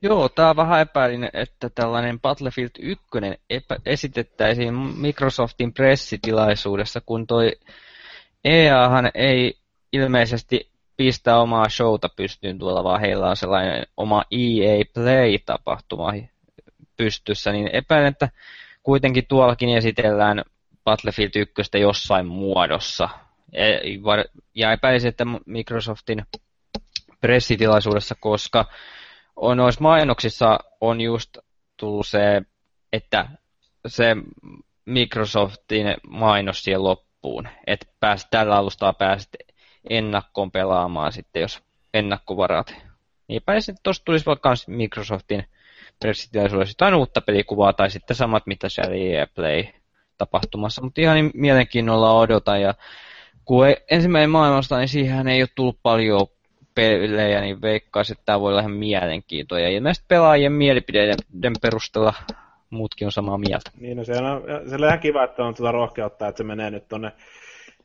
Joo, 0.02 0.30
tämä 0.30 0.56
vähän 0.56 0.82
epäilin, 0.82 1.30
että 1.34 1.70
tällainen 1.70 2.20
Battlefield 2.20 2.70
1 2.80 3.04
epä- 3.50 3.82
esitettäisiin 3.86 4.74
Microsoftin 4.74 5.74
pressitilaisuudessa, 5.74 7.02
kun 7.06 7.28
toi 7.28 7.52
EAhan 8.46 9.12
ei 9.14 9.54
ilmeisesti 9.94 10.72
pistä 10.98 11.38
omaa 11.38 11.70
showta 11.70 12.10
pystyyn 12.16 12.60
tuolla, 12.60 12.84
vaan 12.84 13.02
heillä 13.02 13.30
on 13.30 13.36
sellainen 13.36 13.88
oma 13.98 14.24
EA 14.32 14.84
Play-tapahtuma 14.94 16.14
pystyssä, 16.98 17.52
niin 17.52 17.70
epäilen, 17.74 18.08
että 18.08 18.30
kuitenkin 18.84 19.28
tuollakin 19.28 19.70
esitellään 19.70 20.42
Battlefield 20.84 21.32
1 21.36 21.80
jossain 21.80 22.26
muodossa. 22.28 23.10
E, 23.54 23.64
ja 24.56 24.72
epäilisin, 24.72 25.10
että 25.10 25.26
Microsoftin 25.46 26.26
pressitilaisuudessa, 27.22 28.16
koska 28.20 28.66
on 29.36 29.58
noissa 29.58 29.82
mainoksissa 29.82 30.60
on 30.82 31.02
just 31.02 31.38
tullut 31.78 32.08
se, 32.08 32.42
että 32.94 33.30
se 33.88 34.16
Microsoftin 34.86 35.88
mainos 36.10 36.64
siihen 36.64 36.84
loppuun, 36.84 37.48
että 37.68 37.86
pääst, 38.00 38.28
tällä 38.32 38.56
alustaa 38.56 38.94
pääset 38.94 39.30
ennakkoon 39.90 40.52
pelaamaan 40.52 41.12
sitten, 41.12 41.42
jos 41.42 41.64
ennakkovarat. 41.94 42.76
Niin 43.28 43.42
pääsit, 43.46 43.74
että 43.74 43.84
tuossa 43.84 44.06
tulisi 44.06 44.26
vaikka 44.26 44.54
Microsoftin 44.68 45.46
pressitilaisuudessa 46.00 46.72
jotain 46.72 46.94
uutta 46.94 47.22
pelikuvaa 47.22 47.74
tai 47.74 47.90
sitten 47.90 48.16
samat, 48.16 48.48
mitä 48.48 48.70
siellä 48.70 48.96
EA 48.96 49.28
Play 49.36 49.64
tapahtumassa, 50.26 50.82
mutta 50.82 51.02
ihan 51.02 51.16
niin 51.16 51.32
mielenkiinnolla 51.34 52.20
odotan 52.20 52.62
ja 52.62 52.74
kun 53.46 53.66
ensimmäinen 53.92 54.30
maailmasta, 54.30 54.78
niin 54.78 54.88
siihen 54.88 55.28
ei 55.28 55.42
ole 55.42 55.50
tullut 55.56 55.80
paljon 55.84 56.28
pelejä, 56.76 57.42
niin 57.42 57.62
veikkaisin, 57.62 58.14
että 58.14 58.26
tämä 58.26 58.40
voi 58.40 58.52
olla 58.52 58.60
ihan 58.60 58.72
mielenkiintoinen. 58.72 59.72
Ja 59.72 59.78
ilmeisesti 59.78 60.06
pelaajien 60.08 60.52
mielipideiden 60.52 61.54
perusteella 61.62 62.14
muutkin 62.70 63.06
on 63.06 63.12
samaa 63.12 63.38
mieltä. 63.38 63.72
Niin, 63.80 63.98
no 63.98 64.04
se 64.04 64.14
on, 64.14 64.44
se 64.70 64.76
on 64.76 64.84
ihan 64.84 65.00
kiva, 65.00 65.24
että 65.24 65.44
on 65.44 65.56
tuota 65.56 65.72
rohkeutta, 65.72 66.28
että 66.28 66.38
se 66.38 66.44
menee 66.44 66.72
nyt 66.72 66.88
tuonne 66.88 67.12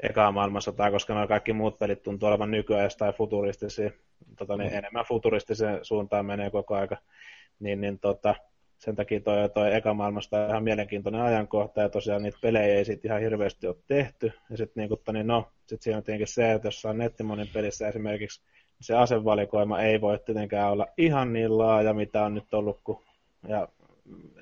ekaan 0.00 0.34
maailmansotaan, 0.34 0.92
koska 0.92 1.14
nämä 1.14 1.26
kaikki 1.26 1.52
muut 1.52 1.78
pelit 1.78 2.02
tuntuu 2.02 2.28
olevan 2.28 2.50
nykyään 2.50 2.90
tai 2.98 3.12
futuristisia, 3.12 3.90
tota, 4.38 4.56
niin 4.56 4.70
mm. 4.70 4.78
enemmän 4.78 5.04
futuristiseen 5.04 5.78
suuntaan 5.82 6.26
menee 6.26 6.50
koko 6.50 6.74
aika. 6.74 6.96
Niin, 7.60 7.80
niin 7.80 7.98
tota, 7.98 8.34
sen 8.78 8.96
takia 8.96 9.20
toi, 9.20 9.48
toi 9.48 9.74
eka 9.74 9.94
maailmasta 9.94 10.46
ihan 10.46 10.64
mielenkiintoinen 10.64 11.20
ajankohta, 11.20 11.80
ja 11.80 11.88
tosiaan 11.88 12.22
niitä 12.22 12.38
pelejä 12.42 12.74
ei 12.74 12.84
sitten 12.84 13.08
ihan 13.08 13.20
hirveästi 13.20 13.66
ole 13.66 13.76
tehty. 13.86 14.32
Ja 14.50 14.56
sitten 14.56 14.88
niin, 14.88 14.98
niin 15.12 15.26
no, 15.26 15.48
sit 15.66 15.82
siinä 15.82 15.96
on 15.96 16.02
tietenkin 16.02 16.26
se, 16.26 16.52
että 16.52 16.68
jos 16.68 16.84
on 16.84 16.98
nettimonin 16.98 17.48
pelissä 17.52 17.88
esimerkiksi 17.88 18.42
se 18.80 18.94
asevalikoima 18.94 19.80
ei 19.80 20.00
voi 20.00 20.18
tietenkään 20.18 20.72
olla 20.72 20.86
ihan 20.96 21.32
niin 21.32 21.58
laaja, 21.58 21.94
mitä 21.94 22.24
on 22.24 22.34
nyt 22.34 22.54
ollut, 22.54 22.80
kun, 22.84 23.04
ja 23.48 23.68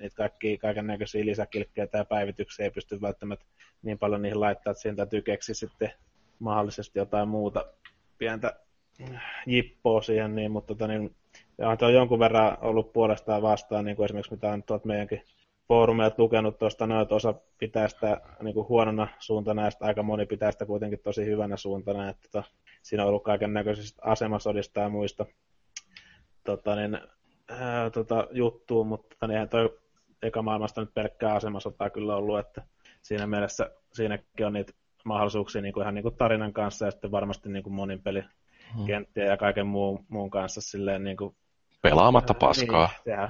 niitä 0.01 0.17
kaikki 0.17 0.59
kaiken 0.59 0.87
näköisiä 0.87 1.25
lisäkilkkejä 1.25 1.87
tai 1.87 2.05
päivityksiä 2.05 2.65
ei 2.65 2.71
pysty 2.71 3.01
välttämättä 3.01 3.47
niin 3.83 3.99
paljon 3.99 4.23
niihin 4.23 4.41
laittaa, 4.41 4.71
että 4.71 4.83
siinä 4.83 4.97
täytyy 4.97 5.23
keksiä 5.23 5.55
sitten 5.55 5.93
mahdollisesti 6.39 6.99
jotain 6.99 7.29
muuta 7.29 7.67
pientä 8.19 8.61
jippoa 9.47 10.03
siihen, 10.03 10.35
niin, 10.35 10.51
mutta 10.51 10.75
tota, 10.75 10.89
niin, 10.89 11.15
ja 11.59 11.69
on 11.69 11.95
jonkun 11.95 12.19
verran 12.19 12.59
ollut 12.61 12.93
puolestaan 12.93 13.43
vastaan, 13.43 13.85
niin 13.85 13.97
kuin 13.97 14.05
esimerkiksi 14.05 14.35
mitä 14.35 14.51
on 14.51 14.63
tuolta 14.63 14.87
meidänkin 14.87 15.23
foorumeilta 15.69 16.23
lukenut 16.23 16.59
tuosta, 16.59 16.87
no, 16.87 17.01
että 17.01 17.15
osa 17.15 17.35
pitää 17.59 17.89
sitä 17.89 18.21
niin 18.43 18.55
kuin 18.55 18.69
huonona 18.69 19.09
suuntana 19.19 19.65
ja 19.65 19.71
aika 19.81 20.03
moni 20.03 20.27
pitää 20.27 20.53
sitä 20.53 20.67
kuitenkin 20.67 20.99
tosi 20.99 21.27
hyvänä 21.27 21.57
suuntana, 21.57 22.09
että 22.09 22.29
tota, 22.33 22.45
siinä 22.83 23.03
on 23.03 23.09
ollut 23.09 23.25
kaiken 23.25 23.53
näköisistä 23.53 24.03
asemasodista 24.05 24.81
ja 24.81 24.89
muista 24.89 25.27
tota, 26.45 26.77
niin, 26.77 26.99
tota, 27.93 28.27
juttua, 28.33 28.85
mutta 28.85 29.09
tota, 29.09 29.27
niin 29.27 29.35
eihän 29.35 29.49
toi 29.49 29.79
eka 30.23 30.43
maailmasta 30.43 30.81
nyt 30.81 30.95
pelkkää 30.95 31.35
asemasotaa 31.35 31.91
kyllä 31.91 32.17
ollut, 32.17 32.39
että 32.39 32.63
siinä 33.03 33.27
mielessä 33.27 33.71
siinäkin 33.93 34.47
on 34.47 34.53
niitä 34.53 34.73
mahdollisuuksia 35.05 35.63
niin 35.63 35.73
kuin 35.73 35.83
ihan 35.83 35.95
niin 35.95 36.03
kuin 36.03 36.17
tarinan 36.17 36.53
kanssa 36.53 36.85
ja 36.85 36.91
sitten 36.91 37.11
varmasti 37.11 37.49
niin 37.49 37.63
kuin 37.63 37.75
monin 37.75 38.03
peli 38.03 38.25
hmm. 38.77 38.87
kenttiä 38.87 39.25
ja 39.25 39.37
kaiken 39.37 39.67
muun, 39.67 40.05
muun 40.09 40.31
kanssa 40.31 40.61
silleen 40.61 41.05
niin 41.05 41.17
kuin, 41.17 41.37
Pelaamatta 41.83 42.35
paskaa. 42.35 42.91
Niin, 43.07 43.29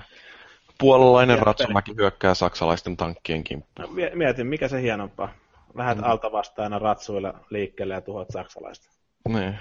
Puolalainen 0.79 1.39
Ratsumäki 1.39 1.95
hyökkää 1.99 2.35
saksalaisten 2.35 2.97
tankkien 2.97 3.45
kimppuun. 3.45 3.89
No, 3.89 4.11
mietin, 4.15 4.47
mikä 4.47 4.69
se 4.69 4.83
hienompaa. 4.83 5.33
Lähdet 5.75 5.99
mm. 5.99 6.05
alta 6.11 6.33
vastaana 6.33 6.79
ratsuilla 6.79 7.35
liikkeelle 7.51 7.95
ja 7.95 8.01
tuhot 8.01 8.29
saksalaista. 8.31 8.91
Niin. 9.29 9.59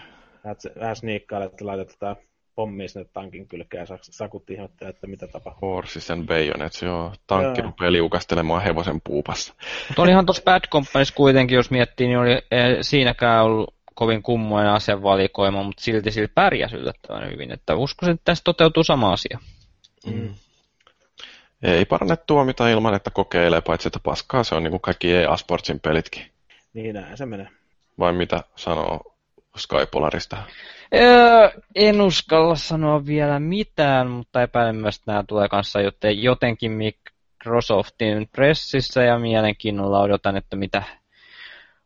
Vähän 0.80 0.96
sniikkailet, 0.96 1.52
että 1.52 1.66
laitat 1.66 1.88
tätä 1.88 2.16
pommia 2.56 2.88
sinne 2.88 3.10
tankin 3.14 3.48
kylkeen 3.48 3.88
ja 3.90 3.98
sakut 4.02 4.50
ihmettelee, 4.50 4.90
että 4.90 5.08
mitä 5.08 5.28
tapahtuu. 5.28 5.70
Horses 5.70 6.12
and 6.12 6.28
Bayonets, 6.28 6.82
joo. 6.84 7.14
Tankki 7.28 7.62
joo. 7.62 7.70
rupeaa 7.70 7.92
liukastelemaan 7.92 8.62
hevosen 8.62 9.02
puupassa. 9.04 9.54
Mutta 9.88 10.02
olihan 10.02 10.26
tuossa 10.26 10.44
Bad 10.44 10.62
Companies 10.72 11.12
kuitenkin, 11.12 11.56
jos 11.56 11.72
miettii, 11.72 12.08
niin 12.08 12.20
oli 12.20 12.42
ei 12.52 12.84
siinäkään 12.84 13.46
ollut 13.46 13.74
kovin 13.94 14.24
kummoinen 14.24 14.72
asevalikoima, 14.72 15.64
mutta 15.64 15.84
silti 15.84 16.12
sillä 16.12 16.28
pärjäsi 16.36 16.76
yllättävän 16.76 17.32
hyvin. 17.32 17.52
Että 17.52 17.76
uskoisin, 17.76 18.14
että 18.14 18.26
tässä 18.26 18.42
toteutuu 18.44 18.84
sama 18.84 19.14
asia. 19.14 19.40
Mm. 20.06 20.34
Ei 21.64 21.86
parane 21.86 22.18
tuomita 22.18 22.70
ilman, 22.70 22.94
että 22.94 23.10
kokeilee, 23.10 23.62
paitsi 23.62 23.88
että 23.88 24.00
paskaa 24.04 24.44
se 24.44 24.56
on 24.56 24.64
niin 24.64 24.72
kuin 24.72 24.82
kaikki 24.82 25.12
EA 25.12 25.38
Sportsin 25.38 25.80
pelitkin. 25.80 26.26
Niin, 26.74 26.96
näin 26.96 27.18
se 27.18 27.26
menee. 27.26 27.48
Vai 28.00 28.14
mitä 28.14 28.44
sanoo 28.56 29.16
Skypolarista? 29.58 30.38
Öö, 30.94 31.50
en 31.76 32.02
uskalla 32.02 32.56
sanoa 32.56 33.06
vielä 33.06 33.40
mitään, 33.40 34.10
mutta 34.10 34.42
epäilen 34.42 34.76
myös, 34.76 34.96
että 34.96 35.12
nämä 35.12 35.24
tulee 35.28 35.50
kanssa 35.50 35.80
jotenkin 36.22 36.72
Microsoftin 36.72 38.30
pressissä 38.32 39.04
ja 39.04 39.20
mielenkiinnolla 39.20 40.00
odotan, 40.00 40.38
että 40.38 40.56
mitä 40.56 40.84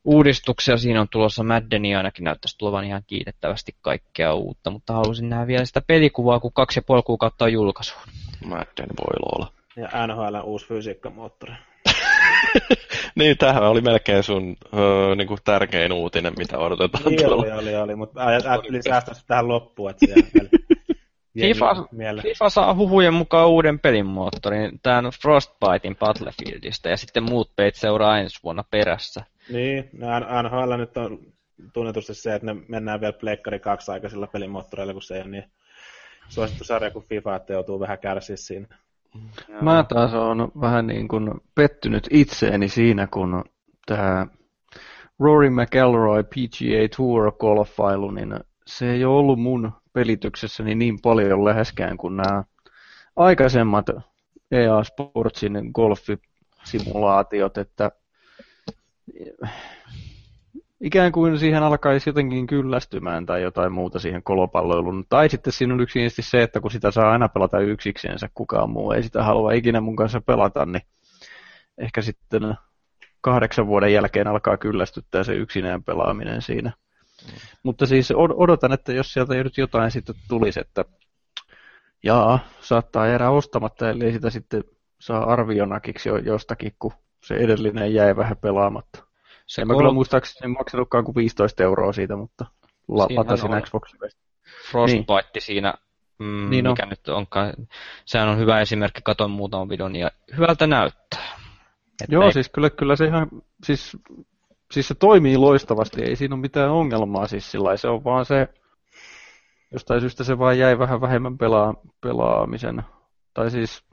uudistuksia 0.08 0.78
siinä 0.78 1.02
on 1.02 1.08
tulossa. 1.12 1.44
Maddeni 1.44 1.96
ainakin 1.96 2.24
näyttäisi 2.24 2.58
tulevan 2.58 2.86
ihan 2.86 3.04
kiitettävästi 3.08 3.76
kaikkea 3.82 4.34
uutta, 4.34 4.72
mutta 4.72 4.94
halusin 4.94 5.30
nähdä 5.30 5.48
vielä 5.48 5.66
sitä 5.66 5.82
pelikuvaa, 5.88 6.40
kun 6.40 6.54
kaksi 6.54 6.80
ja 6.80 6.84
puoli 6.88 7.02
kuukautta 7.02 7.46
on 7.46 7.54
julkaisuun. 7.54 8.02
Madden 8.46 8.88
voi 9.00 9.36
olla. 9.36 9.52
Ja 9.76 10.08
NHL 10.08 10.36
uusi 10.44 10.68
fysiikkamoottori. 10.68 11.54
niin, 13.20 13.38
tähän 13.38 13.64
oli 13.64 13.82
melkein 13.82 14.24
sun 14.24 14.56
öö, 14.74 15.16
niin 15.16 15.28
kuin 15.28 15.40
tärkein 15.44 15.94
uutinen, 15.94 16.34
mitä 16.38 16.58
odotetaan 16.58 17.04
niin 17.06 17.20
tuolla. 17.24 17.44
oli, 17.44 17.52
oli, 17.52 17.76
oli, 17.76 17.96
mutta 17.96 18.26
ajattelin 18.26 18.84
säästää 18.84 19.16
tähän 19.28 19.48
loppuun, 19.48 19.90
että 19.90 20.06
FIFA, 21.40 21.76
FIFA 22.22 22.50
saa 22.50 22.76
huhujen 22.76 23.14
mukaan 23.14 23.50
uuden 23.50 23.80
pelimoottorin, 23.80 24.80
tämän 24.84 25.06
Frostbitein 25.22 25.96
Battlefieldistä, 25.96 26.90
ja 26.90 26.98
sitten 26.98 27.24
muut 27.24 27.52
peit 27.56 27.76
seuraa 27.76 28.20
ensi 28.20 28.40
vuonna 28.44 28.64
perässä. 28.72 29.24
Niin, 29.50 29.90
NHL 30.44 30.78
nyt 30.78 30.98
on 30.98 31.20
tunnetusti 31.74 32.14
se, 32.14 32.36
että 32.36 32.54
ne 32.54 32.62
mennään 32.68 33.02
vielä 33.02 33.14
Pleikkari 33.14 33.60
2 33.60 33.92
aikaisilla 33.92 34.28
pelimoottoreilla, 34.28 34.94
kun 34.94 35.02
se 35.02 35.16
ei 35.16 35.22
ole 35.22 35.30
niin 35.30 35.52
suosittu 36.30 36.64
sarja 36.64 36.92
kuin 36.92 37.06
FIFA, 37.06 37.36
että 37.36 37.54
joutuu 37.54 37.80
vähän 37.80 38.00
kärsiä 38.00 38.36
siinä. 38.38 38.68
Mä 39.62 39.86
taas 39.90 40.14
on 40.14 40.52
vähän 40.62 40.88
niin 40.88 41.08
kuin 41.08 41.32
pettynyt 41.56 42.08
itseeni 42.12 42.70
siinä, 42.70 43.08
kun 43.08 43.44
tämä 43.86 44.28
Rory 45.20 45.50
McElroy 45.50 46.24
PGA 46.24 46.98
Tour 46.98 47.32
golfailu, 47.32 48.12
niin 48.12 48.40
se 48.66 48.92
ei 48.92 49.06
ole 49.06 49.18
ollut 49.18 49.40
mun 49.40 49.72
pelityksessäni 49.94 50.76
niin 50.76 51.02
paljon 51.02 51.46
läheskään 51.46 51.98
kuin 51.98 52.18
nämä 52.18 52.44
aikaisemmat 53.16 53.86
EA 54.52 54.84
Sportsin 54.84 55.72
golfisimulaatiot, 55.74 57.58
että 57.58 57.92
ikään 60.82 61.12
kuin 61.12 61.40
siihen 61.40 61.64
alkaisi 61.64 62.10
jotenkin 62.10 62.48
kyllästymään 62.48 63.26
tai 63.26 63.42
jotain 63.42 63.72
muuta 63.72 64.00
siihen 64.00 64.24
kolopalloiluun. 64.24 65.06
Tai 65.10 65.30
sitten 65.30 65.54
siinä 65.54 65.74
on 65.74 65.82
yksinkertaisesti 65.82 66.32
se, 66.32 66.44
että 66.44 66.60
kun 66.60 66.72
sitä 66.72 66.92
saa 66.92 67.12
aina 67.12 67.30
pelata 67.30 67.60
yksiksensä, 67.60 68.30
kukaan 68.34 68.70
muu 68.70 68.92
ei 68.92 69.04
sitä 69.04 69.24
halua 69.24 69.52
ikinä 69.52 69.82
mun 69.82 69.96
kanssa 69.96 70.22
pelata, 70.22 70.66
niin 70.66 70.82
ehkä 71.78 72.02
sitten 72.02 72.56
kahdeksan 73.22 73.68
vuoden 73.68 73.94
jälkeen 73.94 74.28
alkaa 74.28 74.58
kyllästyttää 74.58 75.24
se 75.24 75.34
yksinään 75.36 75.84
pelaaminen 75.84 76.42
siinä. 76.42 76.70
Mm. 76.70 77.38
Mutta 77.64 77.86
siis 77.86 78.14
odotan, 78.16 78.74
että 78.74 78.94
jos 78.94 79.14
sieltä 79.14 79.34
nyt 79.34 79.58
jotain 79.58 79.92
sitten 79.92 80.16
tulisi, 80.28 80.60
että 80.60 80.86
jaa, 82.04 82.40
saattaa 82.62 83.08
jäädä 83.08 83.30
ostamatta, 83.30 83.90
eli 83.90 84.12
sitä 84.12 84.30
sitten 84.30 84.64
saa 85.00 85.24
arvionakiksi 85.24 86.10
jostakin, 86.24 86.76
kun 86.80 86.92
se 87.24 87.36
edellinen 87.36 87.94
jäi 87.94 88.16
vähän 88.16 88.38
pelaamatta. 88.38 89.04
Se 89.46 89.62
en 89.62 89.68
mä 89.68 89.74
kyllä 89.74 89.94
muistaakseni 89.94 90.54
maksanutkaan 90.54 91.04
kuin 91.04 91.16
15 91.16 91.64
euroa 91.64 91.94
siitä, 91.94 92.16
mutta 92.16 92.46
latasin 92.88 93.62
Xboxille. 93.62 94.10
Frostbite 94.72 95.30
niin. 95.34 95.42
siinä, 95.42 95.74
mm, 96.20 96.50
niin 96.50 96.68
mikä 96.70 96.84
on. 96.84 96.90
nyt 96.90 97.08
onkaan. 97.08 97.54
Sehän 98.06 98.30
on 98.30 98.38
hyvä 98.38 98.62
esimerkki, 98.62 99.02
katon 99.04 99.32
muutaman 99.32 99.70
videon 99.70 99.96
ja 99.96 100.12
hyvältä 100.38 100.68
näyttää. 100.68 101.38
Että 102.04 102.16
Joo, 102.16 102.26
ei... 102.26 102.34
siis 102.34 102.50
kyllä, 102.50 102.70
kyllä 102.70 102.96
se 102.96 103.06
ihan, 103.06 103.28
siis, 103.64 103.98
siis 104.72 104.88
se 104.88 104.96
toimii 104.96 105.38
loistavasti, 105.38 106.04
ei 106.04 106.16
siinä 106.16 106.36
ole 106.36 106.42
mitään 106.42 106.72
ongelmaa 106.72 107.28
siis 107.28 107.52
sillä 107.52 107.78
se 107.78 107.88
on 107.88 108.04
vaan 108.04 108.26
se, 108.26 108.48
jostain 109.72 110.02
syystä 110.02 110.24
se 110.24 110.40
vaan 110.40 110.60
jäi 110.60 110.80
vähän 110.80 111.02
vähemmän 111.02 111.38
pelaa, 111.38 111.74
pelaamisen. 112.02 112.84
Tai 113.34 113.52
siis 113.52 113.87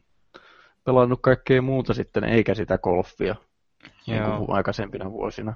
pelannut 0.85 1.19
kaikkea 1.23 1.62
muuta 1.62 1.94
sitten, 1.94 2.24
eikä 2.24 2.55
sitä 2.55 2.78
golfia. 2.78 3.35
Niin 4.06 4.19
Joo. 4.19 4.39
Niin 4.39 4.52
aikaisempina 4.52 5.11
vuosina. 5.11 5.55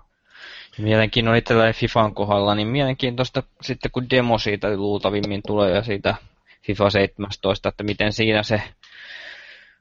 Mielenkiintoinen 0.78 1.38
itsellä 1.38 1.72
FIFAn 1.72 2.14
kohdalla, 2.14 2.54
niin 2.54 2.68
mielenkiintoista 2.68 3.42
sitten 3.62 3.90
kun 3.90 4.10
demo 4.10 4.38
siitä 4.38 4.76
luultavimmin 4.76 5.40
tulee 5.46 5.74
ja 5.74 5.82
siitä 5.82 6.14
FIFA 6.62 6.90
17, 6.90 7.68
että 7.68 7.84
miten 7.84 8.12
siinä 8.12 8.42
se 8.42 8.62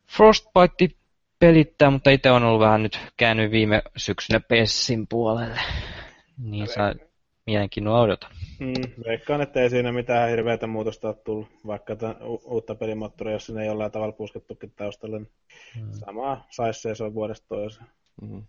Frostbite 0.07 0.95
pelittää, 1.39 1.89
mutta 1.89 2.09
itse 2.09 2.31
on 2.31 2.43
ollut 2.43 2.61
vähän 2.61 2.83
nyt 2.83 2.99
käynyt 3.17 3.51
viime 3.51 3.81
syksynä 3.97 4.39
Pessin 4.39 5.07
puolelle. 5.07 5.59
Niin 6.37 6.67
saa 6.67 6.93
mielenkiinnolla 7.47 8.01
odota. 8.01 8.27
Mm, 8.59 9.03
veikkaan, 9.07 9.41
että 9.41 9.61
ei 9.61 9.69
siinä 9.69 9.91
mitään 9.91 10.29
hirveätä 10.29 10.67
muutosta 10.67 11.07
ole 11.07 11.15
tullut, 11.15 11.47
vaikka 11.67 11.95
tämän 11.95 12.15
u- 12.23 12.41
uutta 12.45 12.75
pelimoottoria, 12.75 13.33
jos 13.33 13.45
sinne 13.45 13.61
ei 13.61 13.67
jollain 13.67 13.91
tavalla 13.91 14.13
puskettukin 14.13 14.73
taustalle. 14.75 15.19
Niin 15.19 15.31
mm. 15.75 15.91
Samaa 15.91 16.47
saisi 16.49 16.95
se 16.95 17.03
on 17.03 17.13
vuodesta 17.13 17.47
toiseen. 17.47 17.87
Mm. 18.21 18.43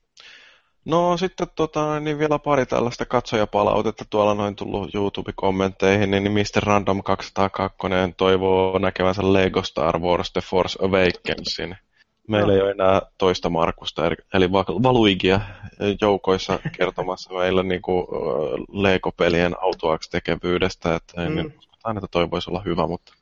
No 0.85 1.17
sitten 1.17 1.47
tota, 1.55 2.01
niin 2.01 2.19
vielä 2.19 2.39
pari 2.39 2.67
tällaista 2.67 3.07
katsojapalautetta 3.07 4.05
tuolla 4.11 4.35
noin 4.35 4.57
tullut 4.57 4.95
YouTube-kommentteihin, 4.95 6.11
niin 6.11 6.33
Mr. 6.33 6.63
Random 6.63 7.03
202 7.03 7.79
toivoo 8.17 8.79
näkevänsä 8.79 9.33
Lego 9.33 9.63
Star 9.63 9.99
Wars 9.99 10.33
The 10.33 10.41
Force 10.41 10.79
Awakensin. 10.83 11.77
Meillä 12.29 12.53
no. 12.53 12.55
ei 12.55 12.63
ole 12.63 12.71
enää 12.71 13.03
toista 13.19 13.51
Markusta, 13.51 14.03
eli 14.35 14.53
Valuigia 14.53 15.41
joukoissa 16.01 16.59
kertomassa 16.79 17.35
meillä 17.35 17.63
niin 17.63 17.83
kuin 17.83 18.07
Lego-pelien 18.73 19.55
autoaksi 19.63 20.11
tekevyydestä, 20.11 20.95
että 20.95 21.29
mm. 21.29 21.39
en 21.39 21.55
aina 21.85 21.99
että 21.99 22.09
toi 22.11 22.31
voisi 22.31 22.51
olla 22.51 22.63
hyvä, 22.65 22.87
mutta 22.87 23.13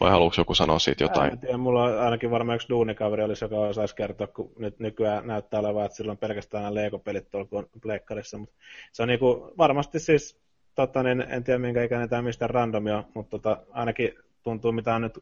vai 0.00 0.10
haluatko 0.10 0.40
joku 0.40 0.54
sanoa 0.54 0.78
siitä 0.78 1.04
jotain? 1.04 1.32
En 1.32 1.38
tiedä, 1.38 1.56
mulla 1.56 1.84
on 1.84 2.00
ainakin 2.00 2.30
varmaan 2.30 2.56
yksi 2.56 2.68
duunikaveri 2.68 3.22
olisi, 3.22 3.44
joka 3.44 3.56
osaisi 3.56 3.96
kertoa, 3.96 4.26
kun 4.26 4.52
nyt 4.58 4.78
nykyään 4.78 5.26
näyttää 5.26 5.60
olevan, 5.60 5.84
että 5.84 5.96
silloin 5.96 6.18
pelkästään 6.18 6.62
nämä 6.64 6.74
Lego-pelit 6.74 7.30
tuolla 7.30 7.68
pleikkarissa. 7.82 8.38
Mutta 8.38 8.54
se 8.92 9.02
on 9.02 9.08
niinku, 9.08 9.52
varmasti 9.58 10.00
siis, 10.00 10.40
tota, 10.74 11.02
niin, 11.02 11.24
en 11.28 11.44
tiedä 11.44 11.58
minkä 11.58 11.82
ikäinen 11.82 12.08
tämä 12.08 12.22
mistä 12.22 12.46
randomia, 12.46 13.04
mutta 13.14 13.30
tota, 13.30 13.62
ainakin 13.70 14.14
tuntuu, 14.42 14.72
mitä 14.72 14.94
on 14.94 15.02
nyt 15.02 15.18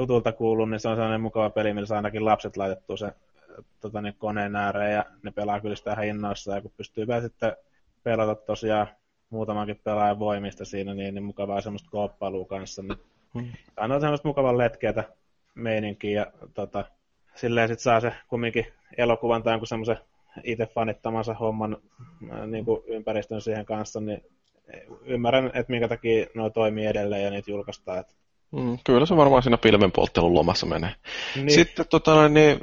tutulta 0.00 0.32
kuullut, 0.32 0.70
niin 0.70 0.80
se 0.80 0.88
on 0.88 0.96
sellainen 0.96 1.20
mukava 1.20 1.50
peli, 1.50 1.72
millä 1.72 1.86
saa 1.86 1.96
ainakin 1.96 2.24
lapset 2.24 2.56
laitettua 2.56 2.96
se 2.96 3.12
tota, 3.80 4.02
niin 4.02 4.14
koneen 4.18 4.56
ääreen 4.56 4.92
ja 4.92 5.04
ne 5.22 5.30
pelaa 5.30 5.60
kyllä 5.60 5.76
sitä 5.76 5.92
ihan 5.92 6.06
innoissaan. 6.06 6.56
Ja 6.56 6.62
kun 6.62 6.72
pystyy 6.76 7.06
sitten 7.22 7.56
pelata 8.02 8.34
tosiaan 8.34 8.86
muutamankin 9.30 9.80
pelaajan 9.84 10.18
voimista 10.18 10.64
siinä, 10.64 10.94
niin, 10.94 11.14
niin 11.14 11.24
mukavaa 11.24 11.60
semmoista 11.60 11.90
kooppailua 11.90 12.44
kanssa. 12.44 12.82
Niin 12.82 12.98
hmm. 13.34 13.52
on 13.76 14.00
semmoista 14.00 14.28
mukavan 14.28 14.58
letkeätä 14.58 15.04
meininkiä 15.54 16.20
ja 16.20 16.26
tota, 16.54 16.84
silleen 17.34 17.68
sitten 17.68 17.82
saa 17.82 18.00
se 18.00 18.12
kumminkin 18.28 18.66
elokuvan 18.96 19.42
tai 19.42 19.66
semmoisen 19.66 19.98
itse 20.44 20.66
fanittamansa 20.66 21.34
homman 21.34 21.76
niin 22.46 22.64
kuin 22.64 22.82
ympäristön 22.86 23.40
siihen 23.40 23.64
kanssa, 23.64 24.00
niin 24.00 24.24
ymmärrän, 25.04 25.46
että 25.46 25.70
minkä 25.70 25.88
takia 25.88 26.26
nuo 26.34 26.50
toimii 26.50 26.86
edelleen 26.86 27.24
ja 27.24 27.30
niitä 27.30 27.50
julkaistaan. 27.50 27.98
Että 27.98 28.14
Mm, 28.52 28.78
kyllä 28.84 29.06
se 29.06 29.16
varmaan 29.16 29.42
siinä 29.42 29.58
pilvenpolttelun 29.58 30.34
lomassa 30.34 30.66
menee. 30.66 30.94
Niin. 31.36 31.50
Sitten 31.50 31.86
tota, 31.90 32.28
niin, 32.28 32.58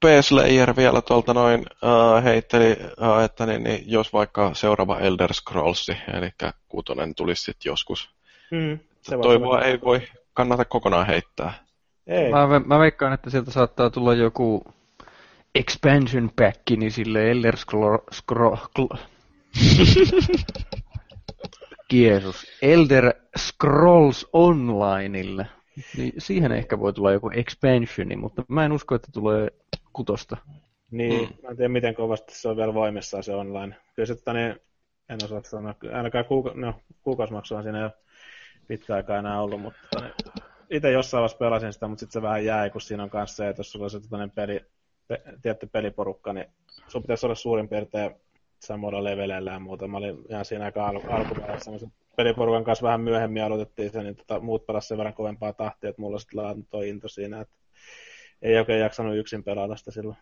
P-Slayer 0.00 0.76
vielä 0.76 1.02
tuolta 1.02 1.34
noin 1.34 1.60
uh, 1.60 2.24
heitteli, 2.24 2.76
uh, 3.00 3.24
että 3.24 3.46
niin, 3.46 3.64
niin, 3.64 3.84
jos 3.86 4.12
vaikka 4.12 4.54
seuraava 4.54 5.00
Elder 5.00 5.34
Scrolls, 5.34 5.88
eli 5.88 6.30
kuutonen 6.68 7.14
tulisi 7.14 7.42
sitten 7.42 7.70
joskus. 7.70 8.10
Mm, 8.50 8.78
se 9.02 9.18
Toivoa 9.22 9.62
ei 9.62 9.80
voi 9.80 10.02
kannata 10.34 10.64
kokonaan 10.64 11.06
heittää. 11.06 11.52
Ei. 12.06 12.30
Mä, 12.30 12.60
mä 12.64 12.78
veikkaan, 12.78 13.12
että 13.12 13.30
sieltä 13.30 13.50
saattaa 13.50 13.90
tulla 13.90 14.14
joku 14.14 14.64
expansion 15.54 16.30
pack, 16.36 16.60
niin 16.76 16.92
sille 16.92 17.30
Elder 17.30 17.56
Scrolls... 17.56 18.00
Scroll, 18.12 18.56
Jeesus. 21.92 22.46
Elder 22.62 23.12
Scrolls 23.38 24.26
Onlineille. 24.32 25.46
Niin 25.96 26.12
siihen 26.18 26.52
ehkä 26.52 26.78
voi 26.78 26.92
tulla 26.92 27.12
joku 27.12 27.30
expansioni, 27.34 28.16
mutta 28.16 28.44
mä 28.48 28.64
en 28.64 28.72
usko, 28.72 28.94
että 28.94 29.08
tulee 29.12 29.50
kutosta. 29.92 30.36
Niin, 30.90 31.28
mm. 31.28 31.34
mä 31.42 31.48
en 31.48 31.56
tiedä 31.56 31.68
miten 31.68 31.94
kovasti 31.94 32.34
se 32.34 32.48
on 32.48 32.56
vielä 32.56 32.74
voimissaan 32.74 33.22
se 33.22 33.34
online. 33.34 33.76
Kyllä 33.94 34.06
se, 34.06 34.12
että 34.12 34.32
niin, 34.32 34.60
en 35.08 35.18
osaa 35.24 35.42
sanoa, 35.42 35.74
ainakaan 35.92 36.24
kuuka, 36.24 36.52
no, 36.54 36.74
kuukausimaksu 37.02 37.54
on 37.54 37.62
siinä 37.62 37.80
jo 37.80 37.90
pitkä 38.68 38.94
aikaa 38.94 39.18
enää 39.18 39.42
ollut, 39.42 39.60
mutta 39.60 40.00
niin, 40.00 40.12
itse 40.70 40.90
jossain 40.90 41.20
vaiheessa 41.20 41.38
pelasin 41.38 41.72
sitä, 41.72 41.88
mutta 41.88 42.00
sitten 42.00 42.12
se 42.12 42.22
vähän 42.22 42.44
jäi, 42.44 42.70
kun 42.70 42.80
siinä 42.80 43.02
on 43.02 43.10
kanssa 43.10 43.36
se, 43.36 43.48
että 43.48 43.60
jos 43.60 43.72
sulla 43.72 43.84
on 43.84 43.90
se 43.90 44.00
peli, 44.34 44.60
pe, 45.08 45.22
tietty 45.42 45.66
peliporukka, 45.66 46.32
niin 46.32 46.46
sun 46.88 47.02
pitäisi 47.02 47.26
olla 47.26 47.34
suurin 47.34 47.68
piirtein 47.68 48.14
samoilla 48.60 49.04
leveleillä 49.04 49.50
ja 49.50 49.58
muuta. 49.58 49.88
Mä 49.88 49.96
olin 49.96 50.18
ihan 50.30 50.44
siinä 50.44 50.64
aika 50.64 50.88
al- 50.88 51.00
alkuperäisessä 51.10 51.88
peliporukan 52.16 52.64
kanssa 52.64 52.86
vähän 52.86 53.00
myöhemmin 53.00 53.42
aloitettiin 53.42 53.90
se, 53.90 54.02
niin 54.02 54.16
tota, 54.16 54.40
muut 54.40 54.66
pelasivat 54.66 54.88
sen 54.88 54.98
verran 54.98 55.14
kovempaa 55.14 55.52
tahtia, 55.52 55.90
että 55.90 56.02
mulla 56.02 56.18
sitten 56.18 56.42
laatu 56.42 56.66
toi 56.70 56.88
into 56.88 57.08
siinä, 57.08 57.40
että 57.40 57.54
ei 58.42 58.58
oikein 58.58 58.80
jaksanut 58.80 59.16
yksin 59.16 59.44
pelata 59.44 59.76
sitä 59.76 59.90
silloin. 59.90 60.16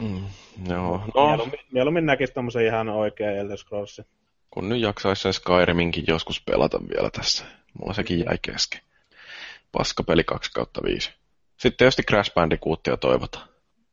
Mm, 0.00 0.24
joo. 0.68 1.02
No. 1.14 1.26
Mieluummin, 1.26 1.60
mieluummin 1.72 2.06
näkisi 2.06 2.32
tommosen 2.32 2.66
ihan 2.66 2.88
oikein 2.88 3.38
Elder 3.38 3.58
Scrollsin. 3.58 4.04
Kun 4.50 4.68
nyt 4.68 4.80
jaksaisi 4.80 5.22
sen 5.22 5.32
Skyriminkin 5.32 6.04
joskus 6.08 6.42
pelata 6.42 6.80
vielä 6.94 7.10
tässä. 7.10 7.44
Mulla 7.78 7.94
sekin 7.94 8.18
jäi 8.18 8.38
kesken. 8.42 8.80
Paskapeli 9.72 10.24
2 10.24 10.50
kautta 10.52 10.80
5. 10.84 11.10
Sitten 11.56 11.76
tietysti 11.76 12.02
Crash 12.02 12.34
Bandicootia 12.34 12.96
toivotaan. 12.96 13.48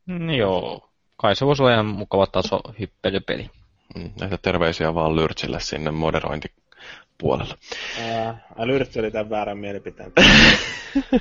Mm, 0.06 0.30
joo. 0.30 0.90
Kai 1.16 1.36
se 1.36 1.46
voisi 1.46 1.62
olla 1.62 1.72
ihan 1.72 1.86
mukava 1.86 2.26
taso 2.26 2.60
hyppelypeli. 2.80 3.50
Mm, 3.96 4.10
näitä 4.20 4.38
terveisiä 4.42 4.94
vaan 4.94 5.16
Lyrtsille 5.16 5.60
sinne 5.60 5.90
moderointipuolella. 5.90 7.54
Ää, 8.00 8.66
Lyrtsi 8.66 9.00
oli 9.00 9.10
tämän 9.10 9.30
väärän 9.30 9.58
mielipiteen. 9.58 10.12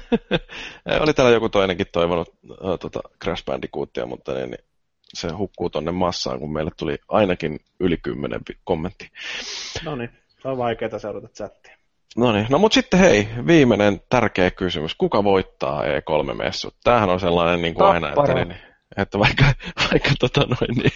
oli 1.02 1.14
täällä 1.14 1.32
joku 1.32 1.50
toinenkin 1.50 1.88
toivonut 1.92 2.30
äh, 2.52 2.80
tota 2.80 3.00
Crash 3.24 3.46
Bandicootia, 3.46 4.06
mutta 4.06 4.34
niin, 4.34 4.50
niin 4.50 4.64
se 5.14 5.32
hukkuu 5.32 5.70
tonne 5.70 5.92
massaan, 5.92 6.40
kun 6.40 6.54
meille 6.54 6.72
tuli 6.78 6.98
ainakin 7.08 7.60
yli 7.80 7.98
kymmenen 7.98 8.42
kommentti. 8.64 9.12
No 9.86 9.96
niin, 9.96 10.10
se 10.42 10.48
on 10.48 10.58
vaikeaa 10.58 11.00
seurata 11.00 11.28
chattia. 11.28 11.78
No 12.18 12.32
niin, 12.32 12.48
no 12.50 12.58
mutta 12.60 12.76
sitten 12.76 13.00
hei, 13.00 13.28
viimeinen 13.48 14.02
tärkeä 14.10 14.52
kysymys. 14.52 14.96
Kuka 14.96 15.24
voittaa 15.24 15.84
E3-messut? 15.84 16.76
Tämähän 16.84 17.10
on 17.10 17.20
sellainen 17.20 17.62
niin 17.62 17.74
kuin 17.74 17.88
aina, 17.88 18.10
että 18.10 18.34
niin, 18.34 18.56
että 18.98 19.20
vaikka, 19.20 19.44
vaikka 19.92 20.10
tota 20.20 20.42
noin, 20.42 20.78
niin, 20.78 20.92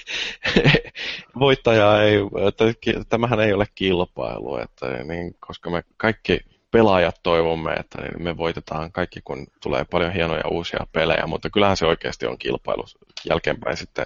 voittaja 1.39 2.03
ei, 2.03 2.17
että 2.47 2.65
tämähän 3.09 3.39
ei 3.39 3.53
ole 3.53 3.65
kilpailu, 3.75 4.57
että, 4.57 5.03
niin, 5.03 5.35
koska 5.39 5.69
me 5.69 5.83
kaikki 5.97 6.39
pelaajat 6.71 7.15
toivomme, 7.23 7.73
että 7.73 8.01
niin 8.01 8.23
me 8.23 8.37
voitetaan 8.37 8.91
kaikki, 8.91 9.21
kun 9.23 9.47
tulee 9.63 9.85
paljon 9.91 10.13
hienoja 10.13 10.47
uusia 10.51 10.87
pelejä, 10.91 11.27
mutta 11.27 11.49
kyllähän 11.49 11.77
se 11.77 11.85
oikeasti 11.85 12.27
on 12.27 12.37
kilpailu. 12.37 12.83
Jälkeenpäin 13.29 13.77
sitten 13.77 14.05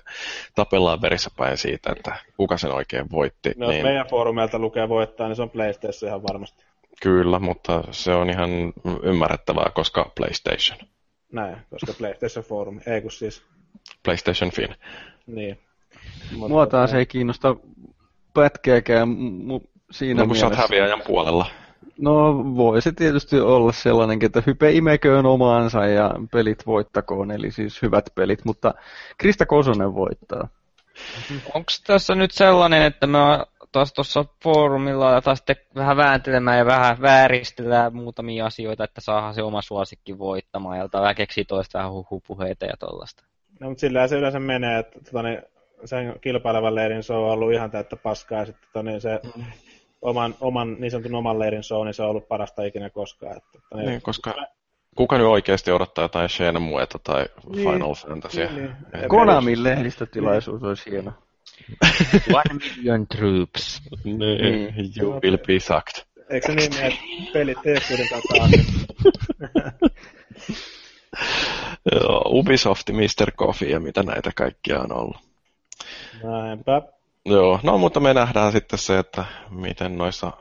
tapellaan 0.56 1.02
verissä 1.02 1.30
päin 1.38 1.58
siitä, 1.58 1.92
että 1.98 2.16
kuka 2.38 2.58
sen 2.58 2.72
oikein 2.72 3.12
voitti. 3.12 3.52
No, 3.58 3.68
niin... 3.68 3.78
jos 3.78 3.84
meidän 3.84 4.08
foorumeilta 4.08 4.60
lukee 4.60 4.90
voittaa, 4.90 5.28
niin 5.28 5.36
se 5.36 5.42
on 5.42 5.50
PlayStation 5.50 6.10
ihan 6.10 6.24
varmasti. 6.24 6.66
Kyllä, 7.02 7.40
mutta 7.40 7.84
se 7.92 8.14
on 8.14 8.30
ihan 8.30 8.50
ymmärrettävää, 9.04 9.72
koska 9.74 10.12
PlayStation. 10.16 10.90
Näin, 11.32 11.58
koska 11.70 11.94
PlayStation 11.98 12.46
Forum, 12.46 12.80
ei 12.88 13.02
kun 13.02 13.12
siis 13.12 13.44
PlayStation 14.04 14.52
Fin. 14.52 14.76
Niin. 15.28 15.60
Mua 16.36 16.68
taas 16.68 16.94
ei 16.94 17.06
kiinnosta 17.06 17.56
pätkeäkään 18.34 19.08
mu- 19.10 19.68
siinä 19.92 20.22
no, 20.22 20.28
kun 20.28 20.36
mielessä. 20.36 20.56
sä 20.56 20.62
oot 20.62 20.70
häviäjän 20.70 21.02
puolella. 21.08 21.46
No 21.98 22.44
voi 22.56 22.82
se 22.82 22.92
tietysti 22.92 23.40
olla 23.40 23.72
sellainen, 23.72 24.20
että 24.22 24.44
hype 24.48 24.72
imeköön 24.72 25.26
omaansa 25.26 25.86
ja 25.86 26.12
pelit 26.32 26.66
voittakoon, 26.66 27.32
eli 27.32 27.52
siis 27.52 27.82
hyvät 27.82 28.06
pelit, 28.16 28.46
mutta 28.46 28.74
Krista 29.18 29.46
Kosonen 29.46 29.96
voittaa. 29.96 30.48
Onko 31.54 31.72
tässä 31.88 32.16
nyt 32.16 32.32
sellainen, 32.32 32.84
että 32.84 33.08
me 33.08 33.18
taas 33.72 33.94
tuossa 33.94 34.26
foorumilla 34.44 35.22
taas 35.22 35.38
sitten 35.38 35.56
vähän 35.76 35.98
vääntelemään 35.98 36.58
ja 36.58 36.66
vähän 36.66 37.02
vääristellään 37.02 37.96
muutamia 37.96 38.46
asioita, 38.46 38.84
että 38.84 39.02
saadaan 39.02 39.34
se 39.34 39.44
oma 39.44 39.62
suosikki 39.62 40.18
voittamaan 40.18 40.78
ja 40.78 40.90
vähän 40.94 41.16
keksii 41.16 41.46
toista 41.46 41.78
vähän 41.78 41.92
huhupuheita 41.92 42.66
ja 42.66 42.74
tollaista. 42.80 43.24
No, 43.60 43.70
mutta 43.70 43.82
sillä 43.82 44.08
se 44.08 44.16
yleensä 44.16 44.40
menee, 44.40 44.80
että 44.80 45.00
toni, 45.12 45.30
niin, 45.30 45.42
sen 45.86 46.16
kilpailevan 46.22 46.76
leirin 46.76 47.04
show 47.04 47.24
on 47.24 47.32
ollut 47.32 47.54
ihan 47.54 47.72
täyttä 47.72 47.96
paskaa 47.96 48.40
ja 48.40 48.46
sitten 48.46 48.70
toni, 48.74 48.92
niin 48.92 49.02
se 49.02 49.20
mm. 49.36 49.44
oman, 50.02 50.36
oman, 50.42 50.76
niin 50.80 50.92
sanotun 50.92 51.16
oman 51.16 51.40
leirin 51.40 51.64
show, 51.64 51.86
niin 51.86 51.94
se 51.94 52.04
on 52.04 52.10
ollut 52.10 52.28
parasta 52.28 52.64
ikinä 52.64 52.90
koskaan. 52.90 53.38
Että, 53.38 53.60
toni, 53.70 53.86
niin, 53.86 54.02
koska 54.02 54.34
kuka 54.96 55.18
nyt 55.18 55.28
oikeasti 55.28 55.72
odottaa 55.72 56.04
jotain 56.04 56.30
Shenmueta 56.30 57.00
tai 57.00 57.26
niin, 57.50 57.70
Final 57.70 57.94
Fantasy? 57.94 58.46
Niin, 58.46 58.56
niin. 58.94 59.10
Konamin 59.10 59.64
lehdistötilaisuus 59.64 60.62
niin. 60.62 60.70
olisi 60.70 60.92
hieno. 60.92 61.14
One 62.34 62.60
million 62.76 63.08
troops. 63.08 63.82
Niin, 64.04 64.20
niin. 64.20 64.94
you 65.02 65.20
will 65.24 65.38
be 65.38 65.60
sucked. 65.60 66.06
Eikö 66.30 66.48
se 66.48 66.56
niin, 66.56 66.84
että 66.84 67.00
pelit 67.34 67.58
kautta 68.10 68.36
Joo, 70.46 70.75
Ubisoft, 72.26 72.90
Mr. 72.90 73.32
Coffee 73.32 73.70
ja 73.70 73.80
mitä 73.80 74.04
näitä 74.04 74.32
kaikkia 74.36 74.80
on 74.80 74.92
ollut. 74.92 75.18
Näinpä. 76.24 76.82
Joo, 77.26 77.60
no 77.64 77.78
mutta 77.78 78.00
me 78.00 78.14
nähdään 78.14 78.52
sitten 78.52 78.80
se, 78.80 79.00
että 79.00 79.26
miten 79.50 79.98
noissa 79.98 80.32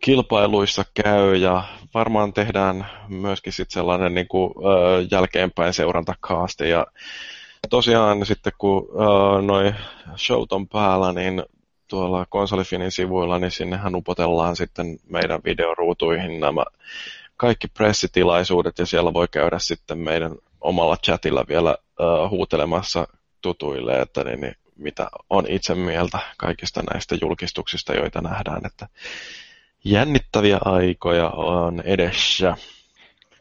kilpailuissa 0.00 0.84
käy 1.02 1.36
ja 1.36 1.64
varmaan 1.94 2.32
tehdään 2.32 2.86
myöskin 3.08 3.52
sitten 3.52 3.74
sellainen 3.74 4.14
niin 4.14 4.28
kuin, 4.28 4.54
ö, 4.56 5.06
jälkeenpäin 5.10 5.72
seurantakaaste 5.72 6.68
ja 6.68 6.86
tosiaan 7.70 8.26
sitten 8.26 8.52
kun 8.58 8.76
uh, 8.78 9.42
noi 9.42 9.74
showt 10.16 10.52
on 10.52 10.68
päällä, 10.68 11.12
niin 11.12 11.42
tuolla 11.88 12.26
konsolifinin 12.28 12.92
sivuilla, 12.92 13.38
niin 13.38 13.50
sinnehän 13.50 13.94
upotellaan 13.94 14.56
sitten 14.56 14.98
meidän 15.10 15.40
videoruutuihin 15.44 16.40
nämä 16.40 16.64
kaikki 17.38 17.68
pressitilaisuudet 17.68 18.78
ja 18.78 18.86
siellä 18.86 19.14
voi 19.14 19.28
käydä 19.30 19.58
sitten 19.58 19.98
meidän 19.98 20.32
omalla 20.60 20.96
chatilla 20.96 21.44
vielä 21.48 21.76
uh, 22.00 22.30
huutelemassa 22.30 23.08
tutuille, 23.42 24.00
että 24.00 24.24
niin, 24.24 24.40
niin, 24.40 24.54
mitä 24.76 25.08
on 25.30 25.46
itse 25.48 25.74
mieltä 25.74 26.18
kaikista 26.38 26.82
näistä 26.92 27.16
julkistuksista, 27.20 27.94
joita 27.94 28.20
nähdään, 28.20 28.66
että 28.66 28.88
jännittäviä 29.84 30.58
aikoja 30.64 31.28
on 31.30 31.80
edessä. 31.80 32.56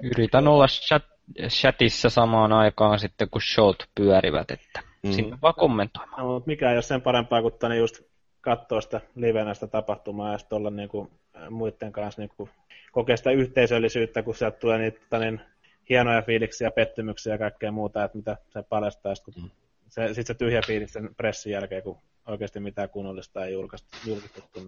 Yritän 0.03 0.47
olla 0.47 0.67
chat 0.67 1.03
chatissa 1.47 2.09
samaan 2.09 2.53
aikaan 2.53 2.99
sitten, 2.99 3.29
kun 3.29 3.41
showt 3.41 3.89
pyörivät, 3.95 4.51
että 4.51 4.83
mm. 5.03 5.11
sinne 5.11 5.37
vaan 5.41 5.53
kommentoimaan. 5.57 6.23
No, 6.23 6.33
mutta 6.33 6.47
mikä 6.47 6.69
ei 6.69 6.75
ole 6.75 6.81
sen 6.81 7.01
parempaa 7.01 7.41
kuin 7.41 7.53
tänne 7.59 7.77
just 7.77 8.01
katsoa 8.41 8.81
sitä 8.81 9.01
livenä 9.15 9.53
sitä 9.53 9.67
tapahtumaa 9.67 10.31
ja 10.31 10.37
sitten 10.37 10.55
olla 10.55 10.69
niinku 10.69 11.11
muiden 11.49 11.91
kanssa 11.91 12.21
niinku 12.21 12.49
kokea 12.91 13.17
sitä 13.17 13.31
yhteisöllisyyttä, 13.31 14.23
kun 14.23 14.35
sieltä 14.35 14.59
tulee 14.59 14.77
niitä 14.77 15.19
niin 15.19 15.41
hienoja 15.89 16.21
fiiliksiä, 16.21 16.71
pettymyksiä 16.71 17.33
ja 17.33 17.37
kaikkea 17.37 17.71
muuta, 17.71 18.03
että 18.03 18.17
mitä 18.17 18.37
se 18.49 18.63
paljastaa, 18.69 19.13
kun 19.25 19.33
mm. 19.37 19.49
se, 19.89 20.07
sitten 20.07 20.25
se 20.25 20.33
tyhjä 20.33 20.61
fiilis 20.67 20.93
sen 20.93 21.09
pressin 21.17 21.53
jälkeen, 21.53 21.83
kun 21.83 21.97
oikeasti 22.27 22.59
mitään 22.59 22.89
kunnollista 22.89 23.45
ei 23.45 23.53
julkaistu. 23.53 23.97
julkistettu. 24.05 24.59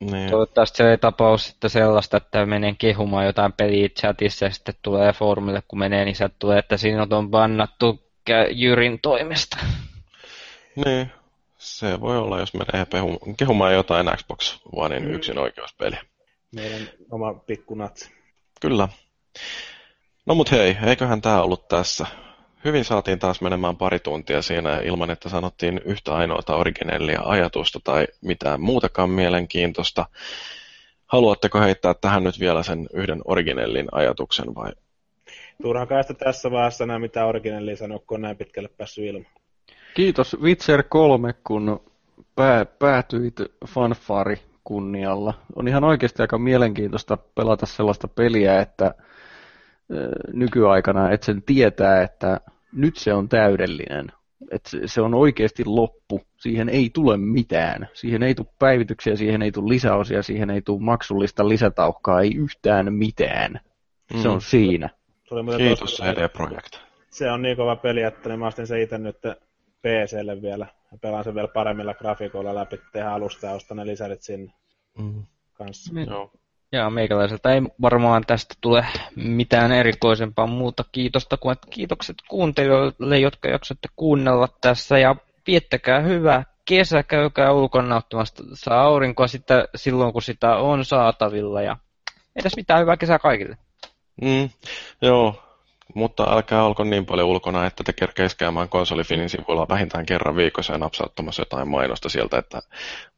Niin. 0.00 0.30
Toivottavasti 0.30 0.76
se 0.76 0.90
ei 0.90 0.98
tapaus 0.98 1.48
sitten 1.48 1.70
sellaista, 1.70 2.16
että 2.16 2.46
menen 2.46 2.76
kehumaan 2.76 3.26
jotain 3.26 3.52
peliä 3.52 3.88
chatissa 3.88 4.44
ja 4.44 4.50
sitten 4.50 4.74
tulee 4.82 5.12
foorumille, 5.12 5.62
kun 5.68 5.78
menee, 5.78 6.04
niin 6.04 6.16
sieltä 6.16 6.34
tulee, 6.38 6.58
että 6.58 6.76
siinä 6.76 7.06
on 7.10 7.30
bannattu 7.30 8.02
Jyrin 8.50 8.98
toimesta. 9.02 9.56
Niin, 10.84 11.12
se 11.62 12.00
voi 12.00 12.18
olla, 12.18 12.40
jos 12.40 12.54
menee 12.54 12.86
kehumaan 13.36 13.74
jotain 13.74 14.06
Xbox 14.16 14.60
Onein 14.72 15.02
mm. 15.02 15.14
yksin 15.14 15.38
oikeuspeli. 15.38 15.96
Meidän 16.54 16.88
oma 17.10 17.34
pikkunatsi. 17.34 18.10
Kyllä. 18.60 18.88
No 20.26 20.34
mut 20.34 20.50
hei, 20.50 20.76
eiköhän 20.86 21.20
tää 21.20 21.42
ollut 21.42 21.68
tässä 21.68 22.06
hyvin 22.64 22.84
saatiin 22.84 23.18
taas 23.18 23.40
menemään 23.40 23.76
pari 23.76 23.98
tuntia 23.98 24.42
siinä 24.42 24.80
ilman, 24.80 25.10
että 25.10 25.28
sanottiin 25.28 25.80
yhtä 25.84 26.14
ainoata 26.14 26.56
originellia 26.56 27.20
ajatusta 27.24 27.80
tai 27.84 28.06
mitään 28.20 28.60
muutakaan 28.60 29.10
mielenkiintoista. 29.10 30.06
Haluatteko 31.06 31.60
heittää 31.60 31.94
tähän 31.94 32.24
nyt 32.24 32.40
vielä 32.40 32.62
sen 32.62 32.88
yhden 32.92 33.20
originellin 33.24 33.88
ajatuksen 33.92 34.54
vai? 34.54 34.72
Turha 35.62 35.86
kaista 35.86 36.14
tässä 36.14 36.50
vaiheessa 36.50 36.86
nämä 36.86 36.98
mitä 36.98 37.26
originellia 37.26 37.76
sanoa, 37.76 37.98
kun 37.98 38.14
on 38.14 38.22
näin 38.22 38.36
pitkälle 38.36 38.68
päässyt 38.68 39.04
ilman. 39.04 39.41
Kiitos 39.94 40.36
Witcher 40.42 40.82
3, 40.88 41.34
kun 41.44 41.80
pää, 42.34 42.64
päätyit 42.64 43.34
fanfari 43.66 44.36
kunnialla. 44.64 45.34
On 45.56 45.68
ihan 45.68 45.84
oikeasti 45.84 46.22
aika 46.22 46.38
mielenkiintoista 46.38 47.16
pelata 47.34 47.66
sellaista 47.66 48.08
peliä, 48.08 48.60
että 48.60 48.94
nykyaikana, 50.32 51.10
että 51.10 51.26
sen 51.26 51.42
tietää, 51.42 52.02
että 52.02 52.40
nyt 52.72 52.96
se 52.96 53.14
on 53.14 53.28
täydellinen. 53.28 54.12
Että 54.50 54.70
se 54.86 55.00
on 55.00 55.14
oikeasti 55.14 55.64
loppu. 55.66 56.20
Siihen 56.36 56.68
ei 56.68 56.90
tule 56.94 57.16
mitään. 57.16 57.88
Siihen 57.94 58.22
ei 58.22 58.34
tule 58.34 58.46
päivityksiä, 58.58 59.16
siihen 59.16 59.42
ei 59.42 59.52
tule 59.52 59.68
lisäosia, 59.68 60.22
siihen 60.22 60.50
ei 60.50 60.62
tule 60.62 60.82
maksullista 60.82 61.48
lisätauhkaa, 61.48 62.20
ei 62.20 62.36
yhtään 62.36 62.94
mitään. 62.94 63.60
Se 64.22 64.28
on 64.28 64.36
mm. 64.36 64.40
siinä. 64.40 64.88
Kiitos 65.56 65.96
CD 65.96 66.28
Projekt. 66.28 66.78
Se 67.10 67.30
on 67.30 67.42
niin 67.42 67.56
kova 67.56 67.76
peli, 67.76 68.02
että 68.02 68.36
mä 68.36 68.46
ostin 68.46 68.66
se 68.66 68.82
itse 68.82 68.98
nyt 68.98 69.16
PClle 69.82 70.42
vielä. 70.42 70.66
Ja 70.92 70.98
pelaan 71.00 71.24
sen 71.24 71.34
vielä 71.34 71.48
paremmilla 71.48 71.94
grafiikoilla 71.94 72.54
läpi, 72.54 72.80
tehdään 72.92 73.14
alusta 73.14 73.46
ja 73.46 73.52
ostan 73.52 73.76
ne 73.76 73.86
lisärit 73.86 74.22
sinne 74.22 74.52
mm. 74.98 75.24
kanssa. 75.52 75.92
Mm. 75.92 76.06
Joo. 76.08 76.30
Ja 76.72 76.90
meikäläiseltä 76.90 77.54
ei 77.54 77.62
varmaan 77.82 78.24
tästä 78.26 78.54
tule 78.60 78.86
mitään 79.16 79.72
erikoisempaa 79.72 80.46
muuta 80.46 80.84
kiitosta 80.92 81.36
kuin 81.36 81.52
että 81.52 81.66
kiitokset 81.70 82.16
kuuntelijoille, 82.28 83.18
jotka 83.18 83.48
jaksoitte 83.48 83.88
kuunnella 83.96 84.48
tässä 84.60 84.98
ja 84.98 85.16
viettäkää 85.46 86.00
hyvää 86.00 86.44
kesä, 86.64 87.02
käykää 87.02 87.52
ulkona 87.52 87.88
nauttimasta 87.88 88.42
saa 88.54 88.82
aurinkoa 88.82 89.26
sitä, 89.26 89.68
silloin, 89.74 90.12
kun 90.12 90.22
sitä 90.22 90.56
on 90.56 90.84
saatavilla 90.84 91.62
ja 91.62 91.76
ei 92.36 92.42
tässä 92.42 92.60
mitään 92.60 92.80
hyvää 92.80 92.96
kesää 92.96 93.18
kaikille. 93.18 93.56
Mm, 94.22 94.50
joo, 95.02 95.42
mutta 95.94 96.34
älkää 96.34 96.64
olko 96.64 96.84
niin 96.84 97.06
paljon 97.06 97.28
ulkona, 97.28 97.66
että 97.66 97.84
te 97.84 97.92
kerkeis 97.92 98.34
käymään 98.34 98.68
konsolifinin 98.68 99.30
sivuilla 99.30 99.68
vähintään 99.68 100.06
kerran 100.06 100.36
viikossa 100.36 100.72
ja 100.72 100.78
napsauttamassa 100.78 101.42
jotain 101.42 101.68
mainosta 101.68 102.08
sieltä, 102.08 102.38
että 102.38 102.62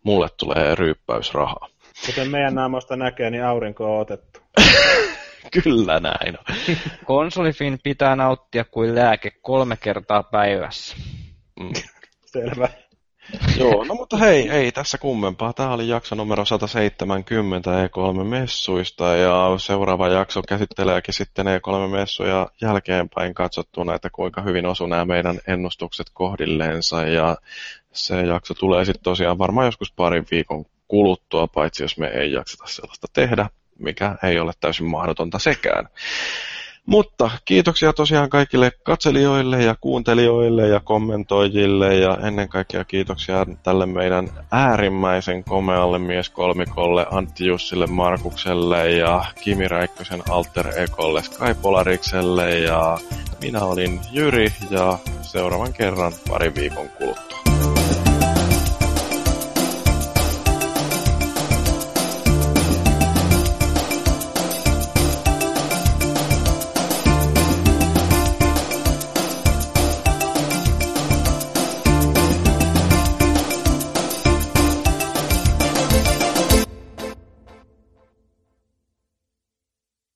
mulle 0.02 0.28
tulee 0.36 0.74
ryyppäysrahaa. 0.74 1.68
Kuten 2.06 2.30
meidän 2.30 2.54
naamoista 2.54 2.96
näkee, 2.96 3.30
niin 3.30 3.44
aurinko 3.44 3.94
on 3.94 4.00
otettu. 4.00 4.40
Kyllä 5.64 6.00
näin 6.00 6.38
on. 6.38 6.56
Konsolifin 7.04 7.78
pitää 7.82 8.16
nauttia 8.16 8.64
kuin 8.64 8.94
lääke 8.94 9.30
kolme 9.42 9.76
kertaa 9.76 10.22
päivässä. 10.22 10.96
Mm. 11.60 11.72
Selvä. 12.26 12.68
Joo, 13.58 13.84
no 13.84 13.94
mutta 13.94 14.16
hei, 14.16 14.50
ei 14.50 14.72
tässä 14.72 14.98
kummempaa. 14.98 15.52
Tämä 15.52 15.72
oli 15.72 15.88
jakso 15.88 16.14
numero 16.14 16.44
170 16.44 17.70
E3-messuista 17.70 19.04
ja 19.04 19.54
seuraava 19.58 20.08
jakso 20.08 20.42
käsitteleekin 20.48 21.14
sitten 21.14 21.46
E3-messuja 21.46 22.48
jälkeenpäin 22.60 23.34
katsottuna, 23.34 23.94
että 23.94 24.10
kuinka 24.10 24.42
hyvin 24.42 24.66
osu 24.66 24.86
nämä 24.86 25.04
meidän 25.04 25.38
ennustukset 25.46 26.06
kohdilleensa 26.12 27.02
ja 27.02 27.36
se 27.92 28.20
jakso 28.22 28.54
tulee 28.54 28.84
sitten 28.84 29.04
tosiaan 29.04 29.38
varmaan 29.38 29.66
joskus 29.66 29.92
parin 29.92 30.26
viikon 30.30 30.64
kuluttua, 30.88 31.46
paitsi 31.46 31.84
jos 31.84 31.98
me 31.98 32.06
ei 32.06 32.32
jakseta 32.32 32.64
sellaista 32.66 33.06
tehdä, 33.12 33.48
mikä 33.78 34.16
ei 34.22 34.38
ole 34.38 34.52
täysin 34.60 34.86
mahdotonta 34.86 35.38
sekään. 35.38 35.88
Mutta 36.86 37.30
kiitoksia 37.44 37.92
tosiaan 37.92 38.30
kaikille 38.30 38.72
katselijoille 38.82 39.62
ja 39.62 39.76
kuuntelijoille 39.80 40.68
ja 40.68 40.80
kommentoijille 40.80 41.94
ja 41.94 42.18
ennen 42.22 42.48
kaikkea 42.48 42.84
kiitoksia 42.84 43.46
tälle 43.62 43.86
meidän 43.86 44.28
äärimmäisen 44.50 45.44
komealle 45.44 45.98
mieskolmikolle 45.98 47.06
Antti 47.10 47.46
Jussille 47.46 47.86
Markukselle 47.86 48.90
ja 48.90 49.24
Kimi 49.44 49.68
Räikkösen 49.68 50.22
Alter 50.30 50.68
Ekolle 50.76 51.22
Sky 51.22 51.54
Polarikselle 51.62 52.58
ja 52.58 52.98
minä 53.42 53.60
olin 53.60 54.00
Jyri 54.12 54.52
ja 54.70 54.98
seuraavan 55.22 55.72
kerran 55.72 56.12
pari 56.28 56.54
viikon 56.54 56.88
kuluttua. 56.88 57.43